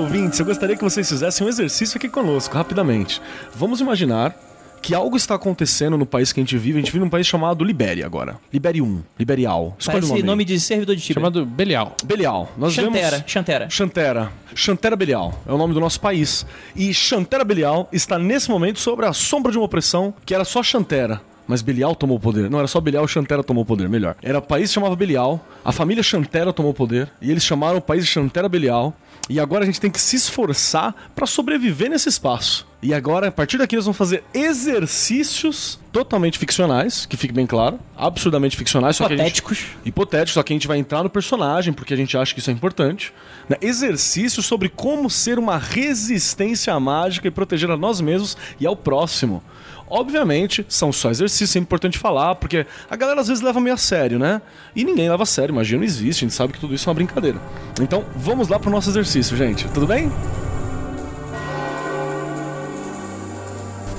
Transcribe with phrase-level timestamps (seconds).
[0.00, 3.20] ouvintes, eu gostaria que vocês fizessem um exercício aqui conosco, rapidamente.
[3.54, 4.34] Vamos imaginar
[4.82, 6.78] que algo está acontecendo no país que a gente vive.
[6.78, 8.38] A gente vive num país chamado Libéria agora.
[8.52, 9.76] Liberium, Liberial.
[9.78, 10.26] Escolhe Parece o nome.
[10.26, 11.20] nome, de servidor de Tibia.
[11.20, 11.94] Chamado Belial.
[12.04, 12.50] Belial.
[12.56, 13.30] Nós Chantera, vemos...
[13.30, 13.70] Chantera.
[13.70, 14.32] Chantera.
[14.54, 16.46] Chantera Belial é o nome do nosso país.
[16.74, 20.62] E Chantera Belial está nesse momento sobre a sombra de uma opressão que era só
[20.62, 21.20] Chantera.
[21.46, 22.48] Mas Belial tomou o poder.
[22.48, 24.14] Não, era só Belial, Chantera tomou o poder, melhor.
[24.22, 27.78] Era o país que chamava Belial, a família Chantera tomou o poder, e eles chamaram
[27.78, 28.94] o país de Chantera Belial.
[29.30, 32.66] E agora a gente tem que se esforçar para sobreviver nesse espaço.
[32.82, 37.78] E agora, a partir daqui, nós vamos fazer exercícios totalmente ficcionais, que fique bem claro,
[37.96, 39.66] absurdamente ficcionais, só que gente- Hipotéticos.
[39.84, 42.50] hipotético, só que a gente vai entrar no personagem, porque a gente acha que isso
[42.50, 43.12] é importante.
[43.48, 43.56] Né?
[43.60, 49.42] Exercício sobre como ser uma resistência mágica e proteger a nós mesmos e ao próximo.
[49.90, 53.76] Obviamente, são só exercícios, é importante falar, porque a galera às vezes leva meio a
[53.76, 54.40] sério, né?
[54.74, 56.90] E ninguém leva a sério, magia não existe, a gente sabe que tudo isso é
[56.90, 57.40] uma brincadeira.
[57.80, 59.68] Então, vamos lá pro nosso exercício, gente.
[59.70, 60.08] Tudo bem?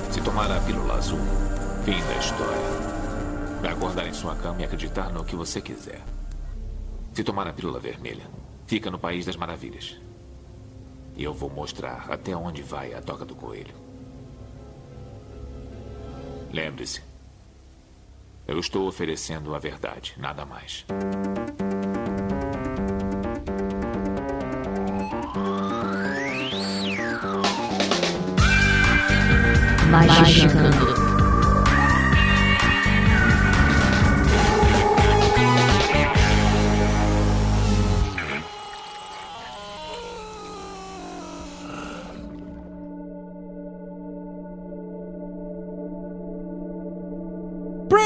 [0.09, 1.20] Se tomar a pílula azul,
[1.83, 2.72] fim da história.
[3.70, 6.02] Acordar em sua cama e acreditar no que você quiser.
[7.14, 8.23] Se tomar a pílula vermelha,
[8.66, 9.98] fica no País das Maravilhas.
[11.17, 13.80] E eu vou mostrar até onde vai a toca do coelho.
[16.52, 17.02] Lembre-se.
[18.45, 20.85] Eu estou oferecendo a verdade, nada mais.
[29.89, 31.00] Magicando.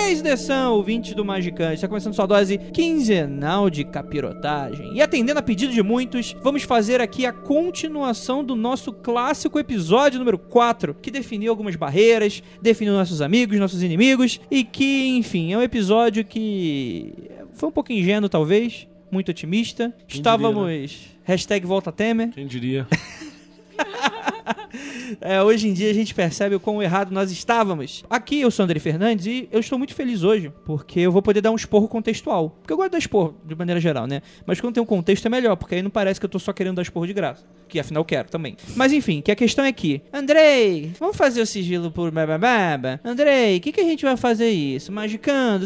[0.06, 1.76] The Sun, ouvintes do Magicante.
[1.76, 4.94] Está começando sua dose quinzenal de capirotagem.
[4.94, 10.20] E atendendo a pedido de muitos, vamos fazer aqui a continuação do nosso clássico episódio
[10.20, 15.58] número 4, que definiu algumas barreiras, definiu nossos amigos, nossos inimigos, e que, enfim, é
[15.58, 17.12] um episódio que
[17.54, 19.92] foi um pouco ingênuo, talvez, muito otimista.
[20.08, 21.16] Estávamos...
[21.24, 22.30] Hashtag volta Temer.
[22.30, 22.88] Quem diria?
[25.22, 28.04] É, hoje em dia a gente percebe o quão errado nós estávamos.
[28.10, 31.42] Aqui eu sou André Fernandes e eu estou muito feliz hoje, porque eu vou poder
[31.42, 32.50] dar um esporro contextual.
[32.62, 34.22] Porque eu gosto de dar esporro, de maneira geral, né?
[34.46, 36.52] Mas quando tem um contexto é melhor, porque aí não parece que eu tô só
[36.52, 37.46] querendo dar esporro de graça.
[37.68, 38.58] Que afinal quero também.
[38.76, 43.00] Mas enfim, que a questão é que, Andrei, vamos fazer o sigilo por babababa?
[43.04, 44.92] Andrei, o que, que a gente vai fazer isso?
[44.92, 45.66] Magicando?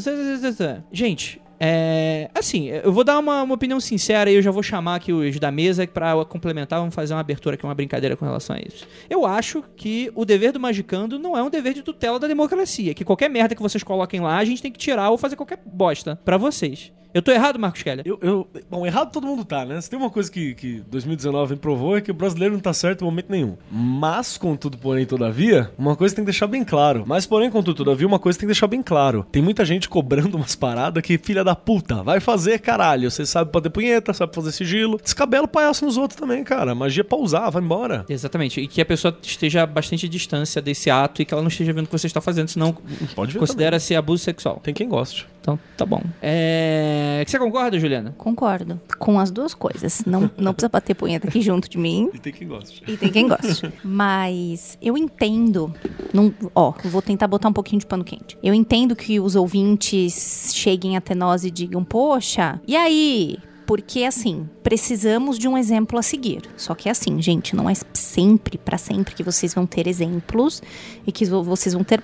[0.91, 2.29] Gente, é.
[2.33, 5.37] Assim, eu vou dar uma, uma opinião sincera e eu já vou chamar aqui os
[5.39, 6.79] da mesa pra complementar.
[6.79, 8.87] Vamos fazer uma abertura aqui, uma brincadeira com relação a isso.
[9.09, 12.93] Eu acho que o dever do Magicando não é um dever de tutela da democracia.
[12.93, 15.59] Que qualquer merda que vocês coloquem lá, a gente tem que tirar ou fazer qualquer
[15.65, 16.91] bosta pra vocês.
[17.13, 18.03] Eu tô errado, Marcos Keller?
[18.05, 19.81] Eu, eu- bom, errado todo mundo tá, né?
[19.81, 23.01] Se tem uma coisa que, que 2019 provou é que o brasileiro não tá certo
[23.01, 23.57] em momento nenhum.
[23.71, 27.03] Mas, contudo, porém, todavia, uma coisa tem que deixar bem claro.
[27.07, 29.25] Mas, porém, contudo, todavia, uma coisa tem que deixar bem claro.
[29.31, 33.09] Tem muita gente cobrando umas paradas que, filha da puta, vai fazer, caralho.
[33.09, 34.99] Você sabe fazer punheta, sabe fazer sigilo.
[35.01, 36.75] Descabela o palhaço nos outros também, cara.
[36.75, 38.05] Magia é pra usar, vai embora.
[38.07, 38.61] Exatamente.
[38.61, 41.73] E que a pessoa esteja a bastante distância desse ato e que ela não esteja
[41.73, 42.75] vendo o que você está fazendo, senão
[43.15, 44.59] Pode ver considera ser abuso sexual.
[44.61, 45.25] Tem quem goste.
[45.41, 46.01] Então, tá bom.
[46.21, 47.23] É...
[47.25, 48.13] Você concorda, Juliana?
[48.17, 48.79] Concordo.
[48.99, 50.03] Com as duas coisas.
[50.05, 52.09] Não, não precisa bater punheta aqui junto de mim.
[52.13, 52.83] E tem quem goste.
[52.87, 53.71] E tem quem goste.
[53.83, 55.73] Mas eu entendo.
[56.13, 58.37] Não, ó, vou tentar botar um pouquinho de pano quente.
[58.43, 63.37] Eu entendo que os ouvintes cheguem até nós e digam, poxa, e aí?
[63.65, 66.41] Porque assim, precisamos de um exemplo a seguir.
[66.57, 70.61] Só que assim, gente, não é sempre, pra sempre que vocês vão ter exemplos
[71.05, 72.01] e que vo- vocês vão ter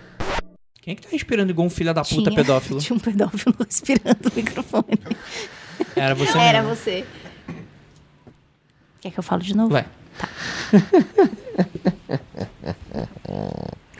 [0.85, 2.79] Quem é que tá respirando igual um filho da puta Tinha- pedófilo?
[2.79, 4.99] Tinha um pedófilo respirando o microfone.
[5.95, 6.75] Era você Era mesmo.
[6.75, 7.05] você.
[9.01, 9.71] Quer que eu fale de novo?
[9.71, 9.87] Vai.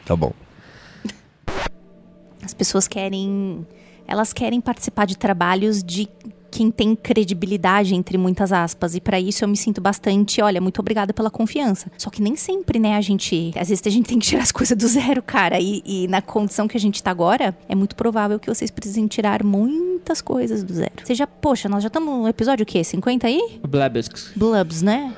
[0.04, 0.32] Tá bom.
[2.42, 3.66] As pessoas querem.
[4.06, 6.08] Elas querem participar de trabalhos de
[6.56, 8.94] quem tem credibilidade, entre muitas aspas.
[8.94, 11.92] E pra isso eu me sinto bastante, olha, muito obrigada pela confiança.
[11.98, 13.52] Só que nem sempre, né, a gente.
[13.54, 15.60] Às vezes a gente tem que tirar as coisas do zero, cara.
[15.60, 19.06] E, e na condição que a gente tá agora, é muito provável que vocês precisem
[19.06, 20.92] tirar muitas coisas do zero.
[21.04, 22.82] Seja, poxa, nós já estamos no episódio o quê?
[22.82, 23.60] 50 aí?
[23.62, 24.32] Blabusks.
[24.34, 25.12] Blubs, né?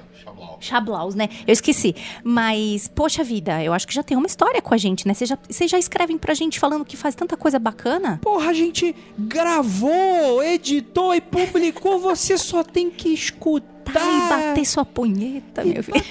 [0.60, 1.28] Chablaus, né?
[1.46, 1.94] Eu esqueci.
[2.22, 5.14] Mas, poxa vida, eu acho que já tem uma história com a gente, né?
[5.14, 8.18] Vocês já, já escrevem pra gente falando que faz tanta coisa bacana?
[8.22, 11.98] Porra, a gente gravou, editou e publicou.
[12.08, 13.68] Você só tem que escutar.
[13.88, 16.04] E bater sua punheta, meu filho.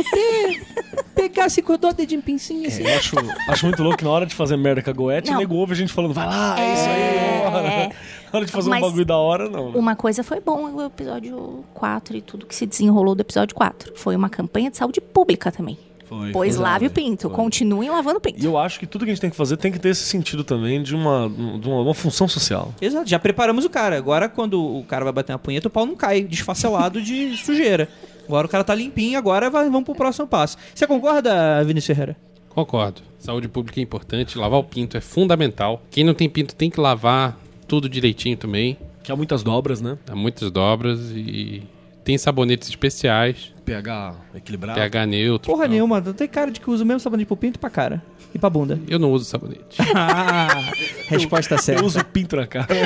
[1.13, 2.83] Pegar assim com o dedinho pincinho assim.
[2.83, 3.15] Eu acho,
[3.47, 5.75] acho muito louco que na hora de fazer merda com a Goethe, nego ouve a
[5.75, 7.91] gente falando, vai lá, é, isso aí, bora.
[8.31, 9.71] Na hora de fazer Mas- um bagulho da hora, não.
[9.71, 9.77] né?
[9.77, 13.93] Uma coisa foi bom o episódio 4 e tudo que se desenrolou do episódio 4.
[13.95, 15.77] Foi uma campanha de saúde pública também.
[16.05, 16.63] Foi, Pois foi.
[16.63, 17.27] lave o pinto.
[17.27, 17.35] Foi.
[17.35, 18.41] Continuem lavando o pinto.
[18.41, 20.03] E eu acho que tudo que a gente tem que fazer tem que ter esse
[20.05, 21.29] sentido também de uma,
[21.59, 22.73] de uma, uma função social.
[22.81, 23.97] Exato, já preparamos o cara.
[23.97, 27.89] Agora, quando o cara vai bater uma punheta, o pau não cai desfacelado de sujeira.
[28.25, 30.57] Agora o cara tá limpinho, agora vai- vamos pro próximo passo.
[30.73, 32.15] Você concorda, Vinícius Ferreira?
[32.49, 33.01] Concordo.
[33.19, 35.81] Saúde pública é importante, lavar o pinto é fundamental.
[35.91, 38.77] Quem não tem pinto tem que lavar tudo direitinho também.
[39.03, 39.97] Que há muitas dobras, né?
[40.09, 41.63] Há muitas dobras e
[42.03, 44.79] tem sabonetes especiais, pH equilibrado.
[44.79, 45.51] pH neutro.
[45.51, 45.71] Porra tal.
[45.71, 48.01] nenhuma, não tem cara de que usa o mesmo sabonete pro pinto e pra cara.
[48.33, 48.79] E pra bunda.
[48.87, 49.77] Eu não uso sabonete.
[49.93, 50.71] Ah,
[51.09, 51.81] resposta certa.
[51.81, 52.67] Eu uso pinto na cara.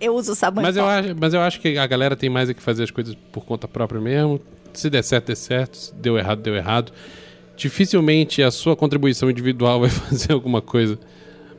[0.00, 2.54] Eu uso sabão Mas eu, acho, mas eu acho que a galera tem mais é
[2.54, 4.40] que fazer as coisas por conta própria mesmo.
[4.72, 5.76] Se der certo, der certo.
[5.76, 6.92] Se deu errado, deu errado.
[7.56, 10.98] Dificilmente a sua contribuição individual vai fazer alguma coisa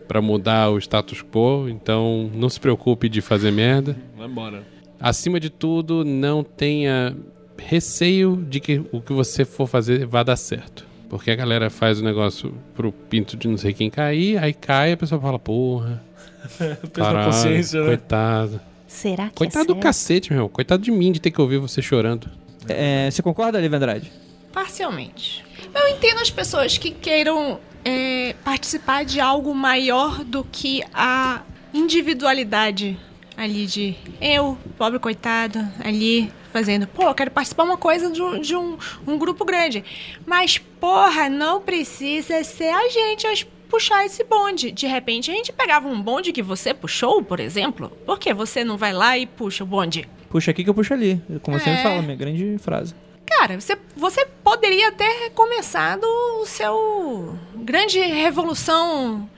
[0.07, 1.67] pra mudar o status quo.
[1.69, 3.95] Então não se preocupe de fazer merda.
[4.17, 4.63] Vai embora.
[4.99, 7.15] Acima de tudo, não tenha
[7.57, 10.85] receio de que o que você for fazer vá dar certo.
[11.09, 14.93] Porque a galera faz o negócio pro pinto de não sei quem cair, aí cai
[14.93, 16.01] a pessoa fala, porra,
[16.93, 17.87] caralho, consciência, né?
[17.87, 18.61] coitado.
[18.87, 19.83] Será que Coitado é do certo?
[19.83, 20.49] cacete, meu.
[20.49, 22.29] Coitado de mim de ter que ouvir você chorando.
[22.67, 24.11] É, você concorda, Liv Andrade?
[24.51, 25.43] Parcialmente.
[25.73, 31.41] Eu entendo as pessoas que queiram é, participar de algo maior do que a
[31.73, 32.97] individualidade
[33.35, 38.39] ali de eu, pobre coitado, ali fazendo, pô, eu quero participar uma coisa de, um,
[38.39, 38.77] de um,
[39.07, 39.83] um grupo grande.
[40.25, 43.33] Mas, porra, não precisa ser a gente a
[43.67, 44.71] puxar esse bonde.
[44.71, 47.89] De repente, a gente pegava um bonde que você puxou, por exemplo.
[48.05, 50.07] Por que você não vai lá e puxa o bonde?
[50.29, 51.19] Puxa aqui que eu puxo ali.
[51.41, 51.75] Como você É.
[51.77, 52.93] me fala, minha grande frase.
[53.25, 56.03] Cara, você, você poderia ter começado
[56.41, 59.29] o seu grande revolução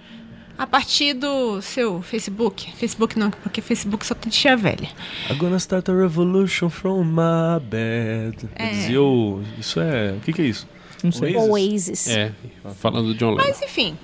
[0.58, 2.72] a partir do seu Facebook.
[2.76, 4.90] Facebook não, porque Facebook só tem tia velha.
[5.30, 8.50] I'm gonna start a revolution from my bed.
[8.56, 8.98] É.
[8.98, 9.42] O...
[9.60, 10.14] Isso é...
[10.14, 10.68] O que que é isso?
[11.04, 11.36] Não sei.
[11.36, 11.50] Oasis.
[11.50, 12.08] Oasis.
[12.08, 12.32] É,
[12.76, 13.44] falando do John Lennon.
[13.48, 13.98] Mas enfim,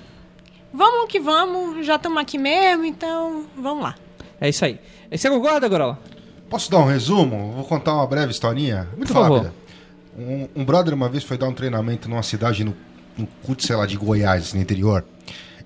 [0.74, 3.96] vamos que vamos, já estamos aqui mesmo, então vamos lá.
[4.40, 4.80] É isso aí.
[5.12, 6.00] Você concorda, Gorola?
[6.50, 7.54] Posso dar um resumo?
[7.54, 8.88] Vou contar uma breve historinha.
[8.96, 9.54] Muito Por favor.
[10.18, 12.76] Um, um brother uma vez foi dar um treinamento numa cidade no,
[13.18, 15.06] no cut, sei lá, de Goiás, no interior.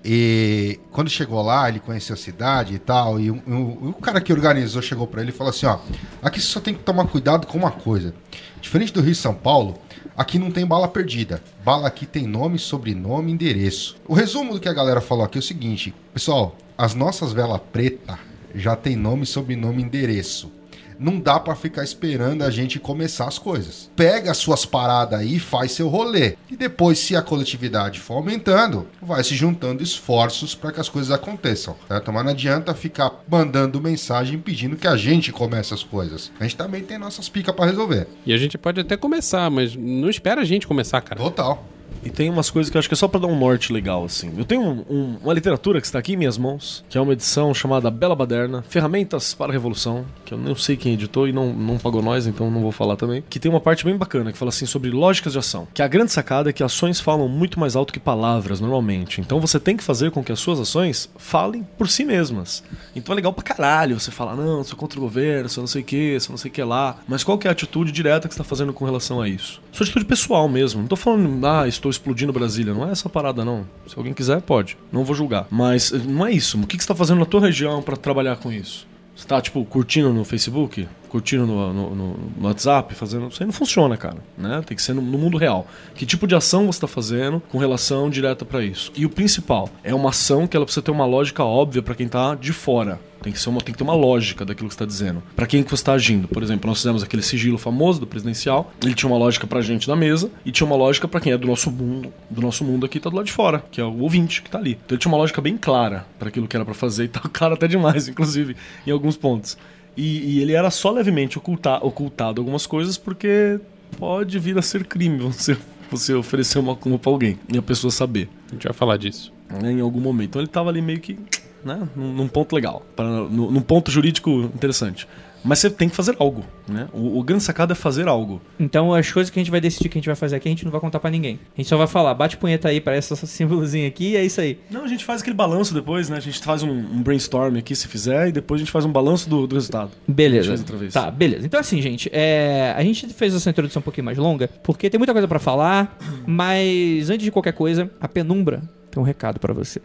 [0.04, 3.18] E quando chegou lá, ele conheceu a cidade e tal.
[3.18, 3.42] E o,
[3.88, 5.78] o- cara que organizou chegou pra ele e falou assim: Ó,
[6.22, 8.14] aqui você só tem que tomar cuidado com uma coisa.
[8.60, 9.78] Diferente do Rio e São Paulo,
[10.16, 11.42] aqui não tem bala perdida.
[11.64, 13.96] Bala aqui tem nome, sobrenome, endereço.
[14.06, 17.60] O resumo do que a galera falou aqui é o seguinte: pessoal, as nossas velas
[17.72, 18.16] preta
[18.54, 20.52] já tem nome, sobrenome, endereço
[20.98, 23.90] não dá pra ficar esperando a gente começar as coisas.
[23.96, 26.36] Pega as suas paradas aí, faz seu rolê.
[26.50, 31.10] E depois, se a coletividade for aumentando, vai se juntando esforços para que as coisas
[31.10, 31.76] aconteçam.
[31.88, 32.12] Certo?
[32.12, 36.32] Mas não adianta ficar mandando mensagem pedindo que a gente comece as coisas.
[36.38, 38.06] A gente também tem nossas picas pra resolver.
[38.24, 41.20] E a gente pode até começar, mas não espera a gente começar, cara.
[41.20, 41.75] Total.
[42.06, 44.04] E tem umas coisas que eu acho que é só pra dar um norte legal,
[44.04, 44.32] assim.
[44.38, 47.12] Eu tenho um- um- uma literatura que está aqui em minhas mãos, que é uma
[47.12, 51.32] edição chamada Bela Baderna, Ferramentas para a Revolução, que eu não sei quem editou e
[51.32, 53.24] não, não pagou nós, então não vou falar também.
[53.28, 55.66] Que tem uma parte bem bacana, que fala assim sobre lógicas de ação.
[55.74, 59.20] Que a grande sacada é que ações falam muito mais alto que palavras, normalmente.
[59.20, 62.62] Então você tem que fazer com que as suas ações falem por si mesmas.
[62.94, 65.82] Então é legal pra caralho você falar, não, sou contra o governo, sou não sei
[65.82, 66.98] o que, sou não sei o que lá.
[67.08, 69.60] Mas qual que é a atitude direta que você tá fazendo com relação a isso?
[69.72, 70.80] Sua atitude pessoal mesmo.
[70.82, 72.72] Não tô falando, ah, estou explodindo Brasília.
[72.72, 73.66] Não é essa parada, não.
[73.86, 74.76] Se alguém quiser, pode.
[74.92, 75.46] Não vou julgar.
[75.50, 76.60] Mas eh, não é isso.
[76.60, 78.86] O que você tá fazendo na tua região pra trabalhar com isso?
[79.14, 80.86] Você tá, tipo, curtindo no Facebook?
[81.08, 82.94] Curtindo no, no- no- WhatsApp?
[82.94, 83.28] Fazendo.
[83.28, 84.18] Isso aí não funciona, cara.
[84.36, 84.62] Né?
[84.66, 85.66] Tem que ser no, no mundo real.
[85.94, 88.92] Que tipo de ação você tá fazendo com relação direta pra isso?
[88.96, 92.08] E o principal, é uma ação que ela precisa ter uma lógica óbvia pra quem
[92.08, 93.00] tá de fora.
[93.22, 95.20] Tem que, ser uma, tem que ter uma lógica daquilo que está dizendo.
[95.34, 96.28] Pra quem que você está agindo.
[96.28, 98.70] Por exemplo, nós fizemos aquele sigilo famoso do presidencial.
[98.84, 101.38] Ele tinha uma lógica pra gente da mesa e tinha uma lógica pra quem é
[101.38, 103.98] do nosso mundo, do nosso mundo aqui, tá do lado de fora, que é o
[104.00, 104.72] ouvinte que tá ali.
[104.84, 107.20] Então ele tinha uma lógica bem clara pra aquilo que era pra fazer e tá
[107.32, 108.54] claro até demais, inclusive,
[108.86, 109.56] em alguns pontos.
[109.96, 113.58] E, e ele era só levemente oculta, ocultado algumas coisas porque
[113.98, 115.56] pode vir a ser crime você,
[115.90, 119.32] você oferecer uma culpa pra alguém e a pessoa saber A gente vai falar disso.
[119.62, 120.30] né, em algum momento.
[120.30, 121.18] Então ele tava ali meio que,
[121.64, 125.08] né, num, num ponto legal, pra, num, num ponto jurídico interessante.
[125.46, 126.88] Mas você tem que fazer algo, né?
[126.92, 128.42] O, o grande sacado é fazer algo.
[128.58, 130.50] Então as coisas que a gente vai decidir que a gente vai fazer aqui, a
[130.50, 131.38] gente não vai contar pra ninguém.
[131.54, 134.40] A gente só vai falar, bate punheta aí, parece essa símbolozinho aqui e é isso
[134.40, 134.58] aí.
[134.70, 136.16] Não, a gente faz aquele balanço depois, né?
[136.16, 138.90] A gente faz um, um brainstorm aqui, se fizer, e depois a gente faz um
[138.90, 139.90] balanço do, do resultado.
[139.92, 140.48] A gente Beleza.
[140.48, 140.92] faz outra vez.
[140.92, 141.46] Tá, beleza.
[141.46, 144.98] Então assim, gente, é, a gente fez essa introdução um pouquinho mais longa, porque tem
[144.98, 149.52] muita coisa pra falar, mas antes de qualquer coisa, a penumbra tem um recado pra
[149.52, 149.80] você.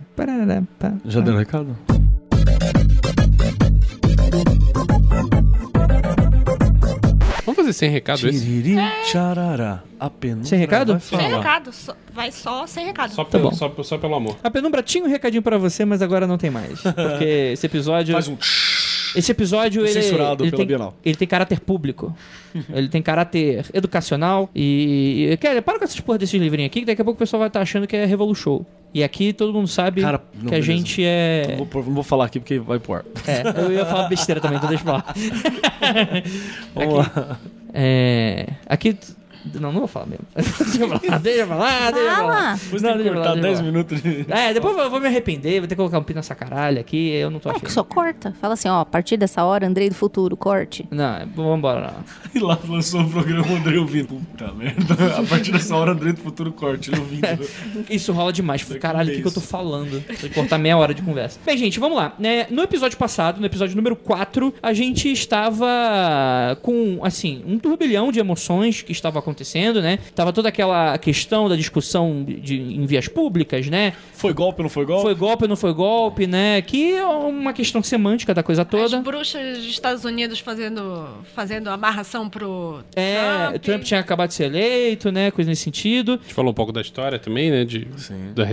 [1.05, 1.25] Já pá.
[1.25, 1.77] deram recado?
[7.71, 8.39] Fazer sem recado esse?
[8.45, 8.75] Tiriri,
[9.05, 9.83] tcharará.
[9.99, 10.93] A penumbra Sem recado?
[10.93, 13.13] vai Sem recado, só- vai só sem recado.
[13.13, 14.35] Só, Tá pelo, só, só pelo amor.
[14.43, 16.81] A Penumbra tinha um recadinho pra você, mas agora não tem mais.
[16.81, 18.13] Porque esse episódio.
[18.13, 18.37] Faz um...
[19.13, 20.93] Esse episódio ele, Censurado ele pela tem, Bienal.
[21.03, 22.15] ele tem caráter público.
[22.73, 24.49] ele tem caráter educacional.
[24.55, 25.27] E.
[25.31, 27.39] e- Cara, para com essas porra desses livrinhos aqui, que daqui a pouco o pessoal
[27.39, 28.63] vai estar achando que é Revolution.
[28.93, 30.65] E aqui todo mundo sabe Cara, não, que a beleza.
[30.65, 31.55] gente é.
[31.57, 33.05] Não vou, não vou falar aqui porque vai pro ar.
[33.27, 35.13] É, eu ia falar besteira também, então deixa eu falar.
[36.75, 37.39] Vamos lá.
[37.73, 38.47] É.
[38.65, 38.97] Aqui.
[39.55, 40.25] Não, não vou falar mesmo.
[40.35, 42.33] deixa pra lá, deixa pra lá, deixa pra lá.
[42.41, 42.59] Fala.
[42.63, 43.71] Depois Não, tem que cortar deixa 10 pra lá.
[43.71, 44.25] minutos de...
[44.29, 47.09] É, depois eu vou me arrepender, vou ter que colocar um pi nessa caralho aqui,
[47.11, 47.65] eu não tô É afim.
[47.65, 48.33] que só corta.
[48.39, 50.87] Fala assim, ó, a partir dessa hora, Andrei do futuro, corte.
[50.91, 51.95] Não, vambora lá.
[52.33, 54.07] E lá lançou o programa o André ouvindo.
[54.15, 54.93] Puta merda.
[55.17, 57.27] A partir dessa hora, André do Futuro corte, ele ouvindo.
[57.89, 58.63] Isso rola demais.
[58.63, 60.01] Caralho, o que, que eu tô falando?
[60.05, 61.37] Tem que cortar meia hora de conversa.
[61.45, 62.13] Bem, gente, vamos lá.
[62.17, 62.47] né?
[62.49, 68.19] no episódio passado, no episódio número 4, a gente estava com, assim, um turbilhão de
[68.19, 69.30] emoções que estava acontecendo,
[69.81, 69.99] né?
[70.15, 73.93] Tava toda aquela questão da discussão de, em vias públicas, né?
[74.13, 75.01] Foi golpe ou não foi golpe?
[75.03, 76.61] Foi golpe ou não foi golpe, né?
[76.61, 78.97] Que é uma questão semântica da coisa As toda.
[79.01, 83.61] bruxas dos Estados Unidos fazendo, fazendo amarração pro É, Trump.
[83.63, 85.31] Trump tinha acabado de ser eleito, né?
[85.31, 86.13] Coisa nesse sentido.
[86.13, 87.65] A gente falou um pouco da história também, né?
[87.65, 88.33] De, Sim.
[88.35, 88.43] da,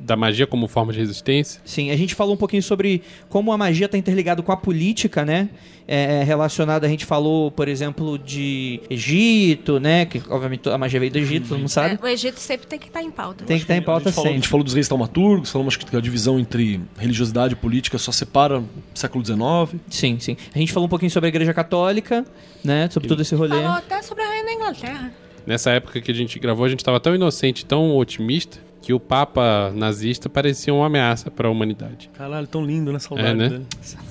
[0.00, 1.60] da magia como forma de resistência.
[1.64, 5.24] Sim, a gente falou um pouquinho sobre como a magia está interligada com a política,
[5.24, 5.48] né?
[5.90, 10.04] É, relacionada, a gente falou, por exemplo, de Egito, né?
[10.04, 11.98] Que obviamente a magia veio do Egito, todo mundo sabe.
[12.00, 13.44] É, o Egito sempre tem que estar em pauta.
[13.44, 14.40] Tem que estar em A pauta gente, falou, a sempre.
[14.42, 18.62] gente falou dos reis taumaturgos, falamos que a divisão entre religiosidade e política só separa
[18.94, 19.80] século XIX.
[19.88, 20.36] Sim, sim.
[20.54, 22.24] A gente falou um pouquinho sobre a Igreja Católica,
[22.64, 22.88] né?
[22.90, 23.56] Sobre todo esse rolê.
[23.56, 25.12] Falou até sobre a rainha da Inglaterra.
[25.46, 29.00] Nessa época que a gente gravou, a gente estava tão inocente, tão otimista, que o
[29.00, 32.08] Papa nazista parecia uma ameaça para a humanidade.
[32.16, 32.98] Caralho, tão lindo, né?
[32.98, 33.48] Saudade É, né?
[33.48, 33.66] dele.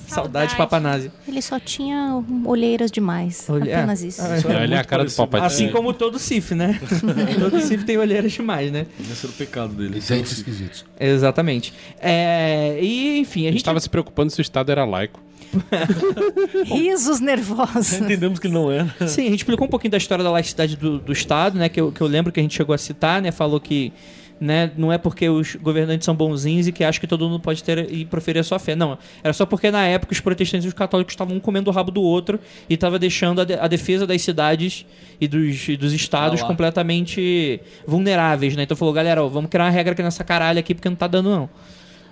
[0.06, 1.10] Saudade de Papanazi.
[1.26, 3.46] Ele só tinha olheiras demais.
[3.48, 4.06] Olhe- Apenas é.
[4.06, 4.22] isso.
[4.22, 5.26] Ah, era Olha a muito cara do parecido.
[5.26, 5.40] papai.
[5.46, 5.70] Assim É.
[5.70, 6.78] como todo Sif, né?
[7.40, 8.86] todo Sif tem olheiras demais, né?
[9.00, 10.00] Esse era o pecado dele.
[10.00, 10.84] Dentes esquisitos.
[11.00, 11.72] Exatamente.
[12.00, 15.20] É, e, enfim, a A gente gente estava se preocupando se o Estado era laico.
[16.64, 17.94] Risos nervosos.
[18.00, 18.86] Entendemos que não era.
[19.06, 21.68] Sim, a gente explicou um pouquinho da história da laicidade do, do Estado, né?
[21.68, 23.30] Que eu, que eu lembro que a gente chegou a citar, né?
[23.32, 23.92] Falou que
[24.40, 27.62] né, não é porque os governantes são bonzinhos e que acham que todo mundo pode
[27.64, 28.76] ter e proferir a sua fé.
[28.76, 31.72] Não, era só porque na época os protestantes e os católicos estavam um comendo o
[31.72, 32.38] rabo do outro
[32.70, 34.86] e estava deixando a, de- a defesa das cidades
[35.20, 38.62] e dos, e dos estados completamente vulneráveis, né?
[38.62, 41.06] Então falou, galera, ó, vamos criar uma regra aqui nessa caralho aqui porque não tá
[41.06, 41.48] dando não.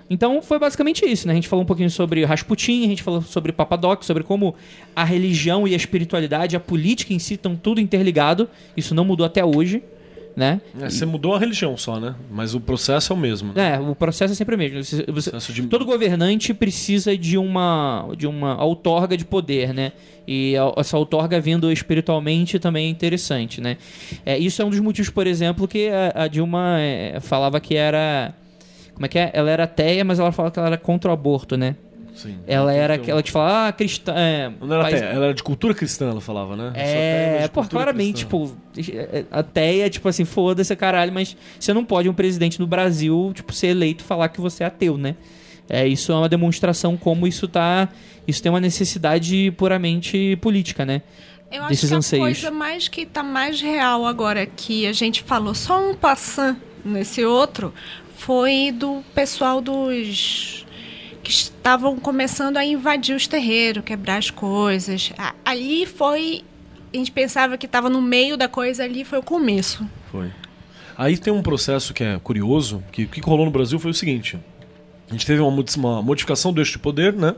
[0.08, 1.32] Então foi basicamente isso, né?
[1.32, 4.54] A gente falou um pouquinho sobre Rasputin, a gente falou sobre Papadoc, sobre como
[4.94, 8.48] a religião e a espiritualidade, a política em si estão tudo interligado.
[8.76, 9.82] Isso não mudou até hoje,
[10.36, 10.60] né?
[10.78, 12.14] É, você mudou a religião só, né?
[12.30, 13.52] Mas o processo é o mesmo.
[13.54, 13.74] Né?
[13.76, 14.84] É, o processo é sempre o mesmo.
[14.84, 15.62] Você- você- de...
[15.62, 19.92] todo governante precisa de uma de uma outorga de poder, né?
[20.28, 23.78] E a- essa outorga vindo espiritualmente também é interessante, né?
[24.26, 27.74] É, isso é um dos motivos, por exemplo, que a, a Dilma é, falava que
[27.74, 28.34] era
[28.92, 29.30] como é que é?
[29.34, 31.76] Ela era ateia, mas ela falava que ela era contra o aborto, né?
[32.16, 32.38] Sim.
[32.46, 34.12] Ela era Então, aquela que fala, ah, cristã.
[34.16, 36.68] É, Não era até, ela era de cultura cristã, ela falava, né?
[36.70, 38.54] Ateia, É, de pô, claramente, cristã.
[38.74, 43.30] tipo, é, ateia, tipo assim, foda-se caralho, mas você não pode um presidente no Brasil,
[43.34, 45.14] tipo, ser eleito e falar que você é ateu, né?
[45.68, 47.88] É, isso é uma demonstração como isso tá.
[48.26, 51.02] Isso tem uma necessidade puramente política, né?
[51.50, 52.24] Eu acho desses que a anseios.
[52.24, 57.24] coisa mais que tá mais real agora que a gente falou só um passant nesse
[57.24, 57.72] outro
[58.16, 60.65] foi do pessoal dos
[61.26, 65.12] que estavam começando a invadir os terreiros, quebrar as coisas.
[65.44, 66.44] Ali foi
[66.94, 69.84] a gente pensava que estava no meio da coisa, ali foi o começo.
[70.10, 70.30] Foi.
[70.96, 73.94] Aí tem um processo que é curioso, que o que rolou no Brasil foi o
[73.94, 74.38] seguinte.
[75.10, 77.34] A gente teve uma, modi- uma modificação do eixo de poder, né?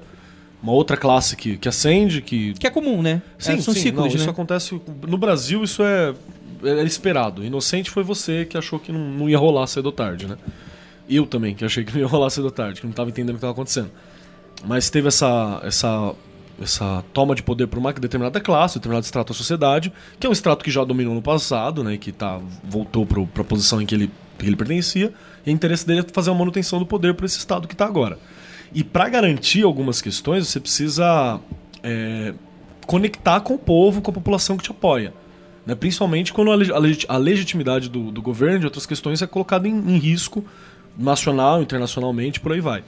[0.62, 2.52] Uma outra classe que, que ascende, que...
[2.54, 3.22] Que é comum, né?
[3.38, 4.30] Sim, É, são sim, ciclos, não, isso né?
[4.30, 4.80] acontece...
[5.06, 6.14] No Brasil isso é,
[6.62, 7.42] é esperado.
[7.44, 10.36] Inocente foi você que achou que não, não ia rolar cedo ou tarde, né?
[11.08, 13.30] Eu também, que achei que não ia rolar cedo ou tarde, que não estava entendendo
[13.30, 13.90] o que estava acontecendo.
[14.64, 16.14] Mas teve essa, essa,
[16.60, 20.32] essa toma de poder por uma determinada classe, determinado extrato da sociedade, que é um
[20.32, 23.94] extrato que já dominou no passado, né, que tá, voltou para a posição em que
[23.94, 25.14] ele, que ele pertencia,
[25.46, 27.86] e o interesse dele é fazer uma manutenção do poder para esse estado que está
[27.86, 28.18] agora.
[28.74, 31.40] E para garantir algumas questões, você precisa
[31.82, 32.34] é,
[32.86, 35.14] conectar com o povo, com a população que te apoia.
[35.64, 35.74] Né?
[35.74, 39.26] Principalmente quando a, leg- a legit- a legitimidade do, do governo e outras questões é
[39.26, 40.44] colocada em, em risco
[40.98, 42.82] nacional, internacionalmente, por aí vai.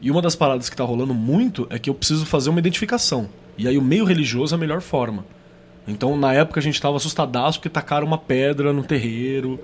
[0.00, 3.28] E uma das paradas que está rolando muito é que eu preciso fazer uma identificação.
[3.58, 5.24] E aí o meio religioso é a melhor forma.
[5.88, 9.58] Então, na época, a gente tava assustadaço porque tacaram uma pedra no terreiro,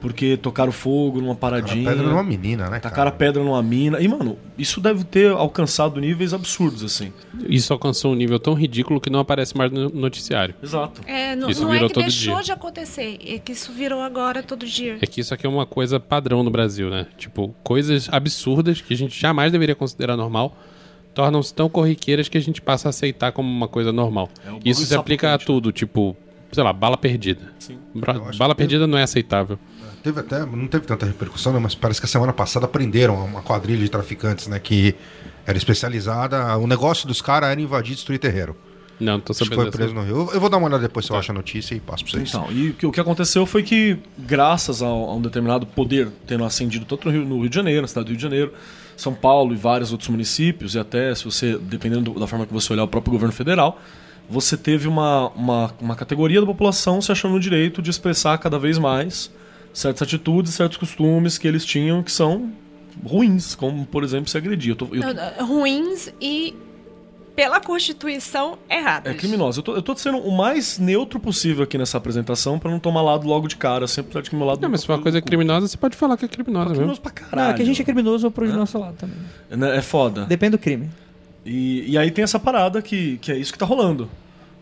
[0.00, 1.88] porque tocaram fogo numa paradinha.
[1.88, 2.78] pedra numa menina, né?
[2.78, 4.00] Tacaram a pedra numa mina.
[4.00, 7.12] E, mano, isso deve ter alcançado níveis absurdos, assim.
[7.48, 10.54] Isso alcançou um nível tão ridículo que não aparece mais no noticiário.
[10.62, 11.00] Exato.
[11.06, 12.42] É, não, Isso não é virou que todo deixou dia.
[12.44, 14.98] de acontecer, é que isso virou agora todo dia.
[15.00, 17.06] É que isso aqui é uma coisa padrão no Brasil, né?
[17.18, 20.56] Tipo, coisas absurdas que a gente jamais deveria considerar normal
[21.14, 24.28] tornam-se tão corriqueiras que a gente passa a aceitar como uma coisa normal.
[24.46, 25.46] É, isso se aplica a sapocante.
[25.46, 26.14] tudo, tipo,
[26.52, 27.54] sei lá, bala perdida.
[27.58, 27.78] Sim.
[28.38, 29.58] Bala que- perdida não é aceitável.
[30.06, 33.42] Teve até, não teve tanta repercussão, né, mas parece que a semana passada prenderam uma
[33.42, 34.94] quadrilha de traficantes, né, que
[35.44, 36.56] era especializada.
[36.58, 38.54] O negócio dos caras era invadir e destruir terreiro.
[39.00, 40.16] Não, não tô Acho que sabendo foi preso no Rio.
[40.28, 42.12] Eu- Eu vou dar uma olhada depois se eu acho a notícia e passo pra
[42.12, 42.28] vocês.
[42.28, 46.08] Então, e o que- o que aconteceu foi que, graças a, a um determinado poder
[46.24, 48.52] tendo ascendido tanto no Rio, no Rio de Janeiro, na cidade do Rio de Janeiro,
[48.96, 52.52] São Paulo e vários outros municípios, e até, se você, dependendo do- da forma que
[52.52, 53.80] você olhar o próprio governo federal,
[54.30, 58.56] você teve uma, uma, uma categoria da população se achando no direito de expressar cada
[58.56, 59.30] vez mais
[59.78, 62.50] certas atitudes, certos costumes que eles tinham que são
[63.04, 64.70] ruins, como, por exemplo, se agredir.
[64.70, 66.54] Eu tô- eu tô- Ruins e,
[67.34, 69.12] pela Constituição, erradas.
[69.12, 69.60] É criminoso.
[69.60, 73.02] Eu tô, eu tô sendo o mais neutro possível aqui nessa apresentação pra não tomar
[73.02, 75.02] lado logo de cara, sempre apesar de que meu lado Não, mas se for uma
[75.02, 76.76] coisa criminosa, você pode falar que é criminosa mesmo.
[76.76, 77.36] criminoso pra caralho.
[77.36, 79.16] Não, é que a gente é criminoso pro nosso lado também.
[79.50, 80.24] Né, É foda.
[80.24, 80.88] Depende do crime.
[81.44, 84.08] E, e aí tem essa parada que, que é isso que tá rolando.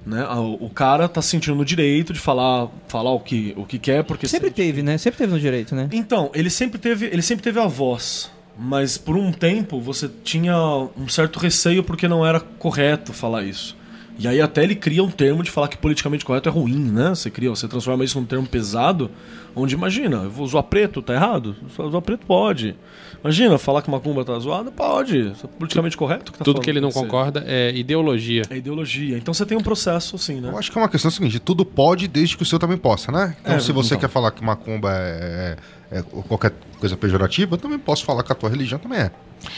[0.07, 0.23] Né?
[0.23, 3.79] A- O, cara tá se sentindo no direito de falar, falar o, que, o que
[3.79, 4.99] quer, porque Sempre sente- teve, né?
[4.99, 5.89] Sempre teve no direito, né?
[5.93, 10.57] Então, ele sempre teve, ele sempre teve a voz, mas por um tempo você tinha
[10.97, 13.75] um certo receio porque não era correto falar isso.
[14.17, 17.09] E aí até ele cria um termo de falar que politicamente correto é ruim, né?
[17.09, 19.11] Você cria, você transforma isso num termo pesado,
[19.57, 21.57] onde imagina, eu vou zoar preto, tá errado?
[21.75, 22.77] Zoar preto pode.
[23.25, 25.31] Imagina, falar que macumba tá zoada, pode.
[25.31, 28.43] Isso é politicamente correto que tá Tudo falando que ele não concorda é ideologia.
[28.51, 29.17] É ideologia.
[29.17, 30.51] Então você tem um processo assim, né?
[30.51, 33.11] Eu acho que é uma questão seguinte, tudo pode desde que o seu também possa,
[33.11, 33.35] né?
[33.41, 34.01] Então É, se você então.
[34.01, 35.57] quer falar que macumba é,
[35.95, 39.11] é- é qualquer coisa pejorativa, eu também posso falar que a tua religião também é.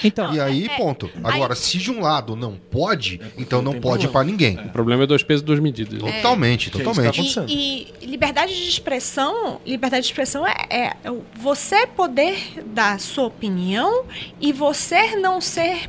[0.02, 1.08] Então, E aí, ponto.
[1.22, 4.58] Agora, se de um lado não pode, então não tem pode pra ninguém.
[4.58, 6.00] O problema é dois pesos, duas medidas.
[6.00, 7.20] Totalmente, é tá totalmente.
[7.48, 10.92] E, e liberdade de expressão, liberdade de expressão é, é
[11.38, 14.04] você poder dar sua opinião
[14.40, 15.88] e você não ser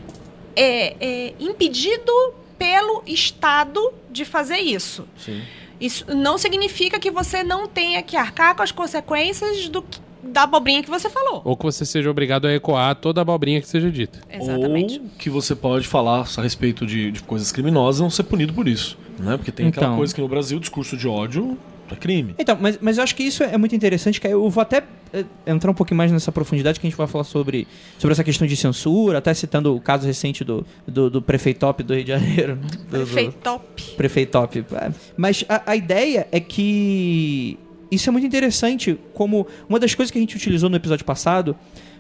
[0.56, 2.12] é, é, impedido
[2.58, 5.08] pelo Estado de fazer isso.
[5.18, 5.42] Sim.
[5.80, 10.44] Isso não significa que você não tenha que arcar com as consequências do, que- da
[10.44, 11.42] abobrinha que você falou.
[11.46, 14.20] Ou que você seja obrigado a ecoar toda a abobrinha que seja dita.
[14.30, 15.00] Exatamente.
[15.00, 18.54] Ou que você pode falar a respeito de, de coisas criminosas e não ser punido
[18.54, 18.98] por isso.
[19.20, 19.38] Né?
[19.38, 19.98] Porque tem aquela Então.
[19.98, 21.58] coisa que no Brasil o discurso de ódio
[21.90, 22.36] é crime.
[22.38, 24.84] Então, mas, mas eu acho que isso é muito interessante, que aí eu vou até
[25.14, 27.66] eh, entrar um pouquinho mais nessa profundidade, que a gente vai falar sobre,
[27.98, 31.94] sobre essa questão de censura, até citando o caso recente do, do, do prefeitop do
[31.96, 32.56] Rio de Janeiro.
[32.58, 32.62] né?
[32.62, 33.84] Do- do- Prefeitop.
[33.96, 34.66] Prefeitop.
[34.74, 34.92] É.
[35.16, 37.58] Mas a, a ideia é que
[37.92, 41.56] isso é muito interessante, como uma das coisas que a gente utilizou no episódio passado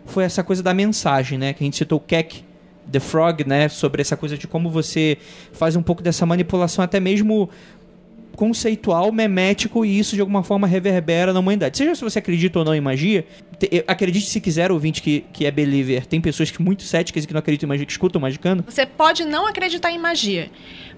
[0.05, 1.53] foi essa coisa da mensagem, né?
[1.53, 2.43] Que a gente citou o Keck,
[2.91, 3.69] The Frog, né?
[3.69, 5.17] Sobre essa coisa de como você
[5.51, 7.49] faz um pouco dessa manipulação até mesmo
[8.37, 11.75] conceitual, memético, e isso de alguma forma reverbera na humanidade.
[11.77, 13.25] Seja se você acredita ou não em magia,
[13.59, 16.05] te- acredite se quiser, ouvinte que, que é believer.
[16.05, 18.63] Tem pessoas que muito céticas e que não acreditam em magia, que escutam magicando.
[18.65, 20.51] Você pode não acreditar em magia,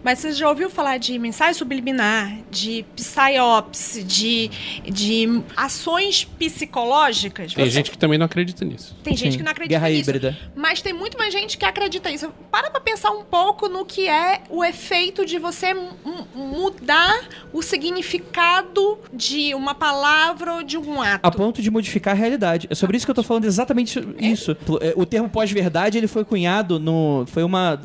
[0.03, 4.49] mas você já ouviu falar de mensagem subliminar, de psyops, de,
[4.83, 7.53] de ações psicológicas?
[7.53, 8.95] Tem Você- gente que também não acredita nisso.
[9.01, 10.09] tem gente Sim, que não acredita guerra nisso.
[10.09, 10.37] híbrida.
[10.55, 12.31] Mas tem muito mais gente que acredita nisso.
[12.51, 17.61] Para pra pensar um pouco no que é o efeito de você mu- mudar o
[17.61, 21.19] significado de uma palavra ou de um ato.
[21.25, 22.67] A ponto de modificar a realidade.
[22.69, 24.55] É sobre isso que eu tô falando exatamente isso.
[24.81, 27.25] É, O termo pós-verdade, ele foi cunhado no...
[27.27, 27.79] Foi uma...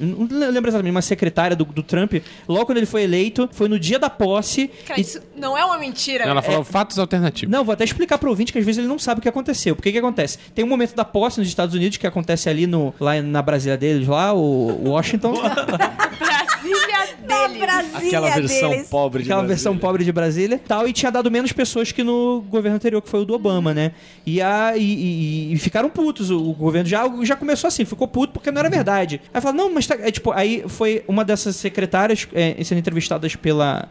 [0.00, 2.14] Não lembro exatamente, uma secretária do, do Trump.
[2.48, 4.68] Logo quando ele foi eleito, foi no dia da posse.
[4.86, 6.24] Cara, e- isso não é uma mentira.
[6.24, 7.50] Ela é- falou fatos alternativos.
[7.52, 9.74] Não, vou até explicar pro ouvinte que às vezes ele não sabe o que aconteceu.
[9.76, 10.38] Por que que acontece?
[10.54, 13.76] Tem um momento da posse nos Estados Unidos que acontece ali no, lá na Brasília
[13.76, 15.34] deles, lá, o Washington.
[16.18, 17.64] Brasília dele.
[17.94, 19.56] Aquela versão pobre de Aquela Brasília.
[19.56, 23.08] versão pobre de Brasília tal, e tinha dado menos pessoas que no governo anterior, que
[23.08, 23.92] foi o do Obama, né?
[24.26, 26.30] E, a, e, e- e ficaram putos.
[26.30, 29.20] O, o governo já, já começou assim, ficou puto porque não era verdade.
[29.32, 29.96] Aí fala, não, mas tá.
[30.00, 33.88] É, tipo, aí foi uma dessas secretárias é, sendo entrevistadas pela.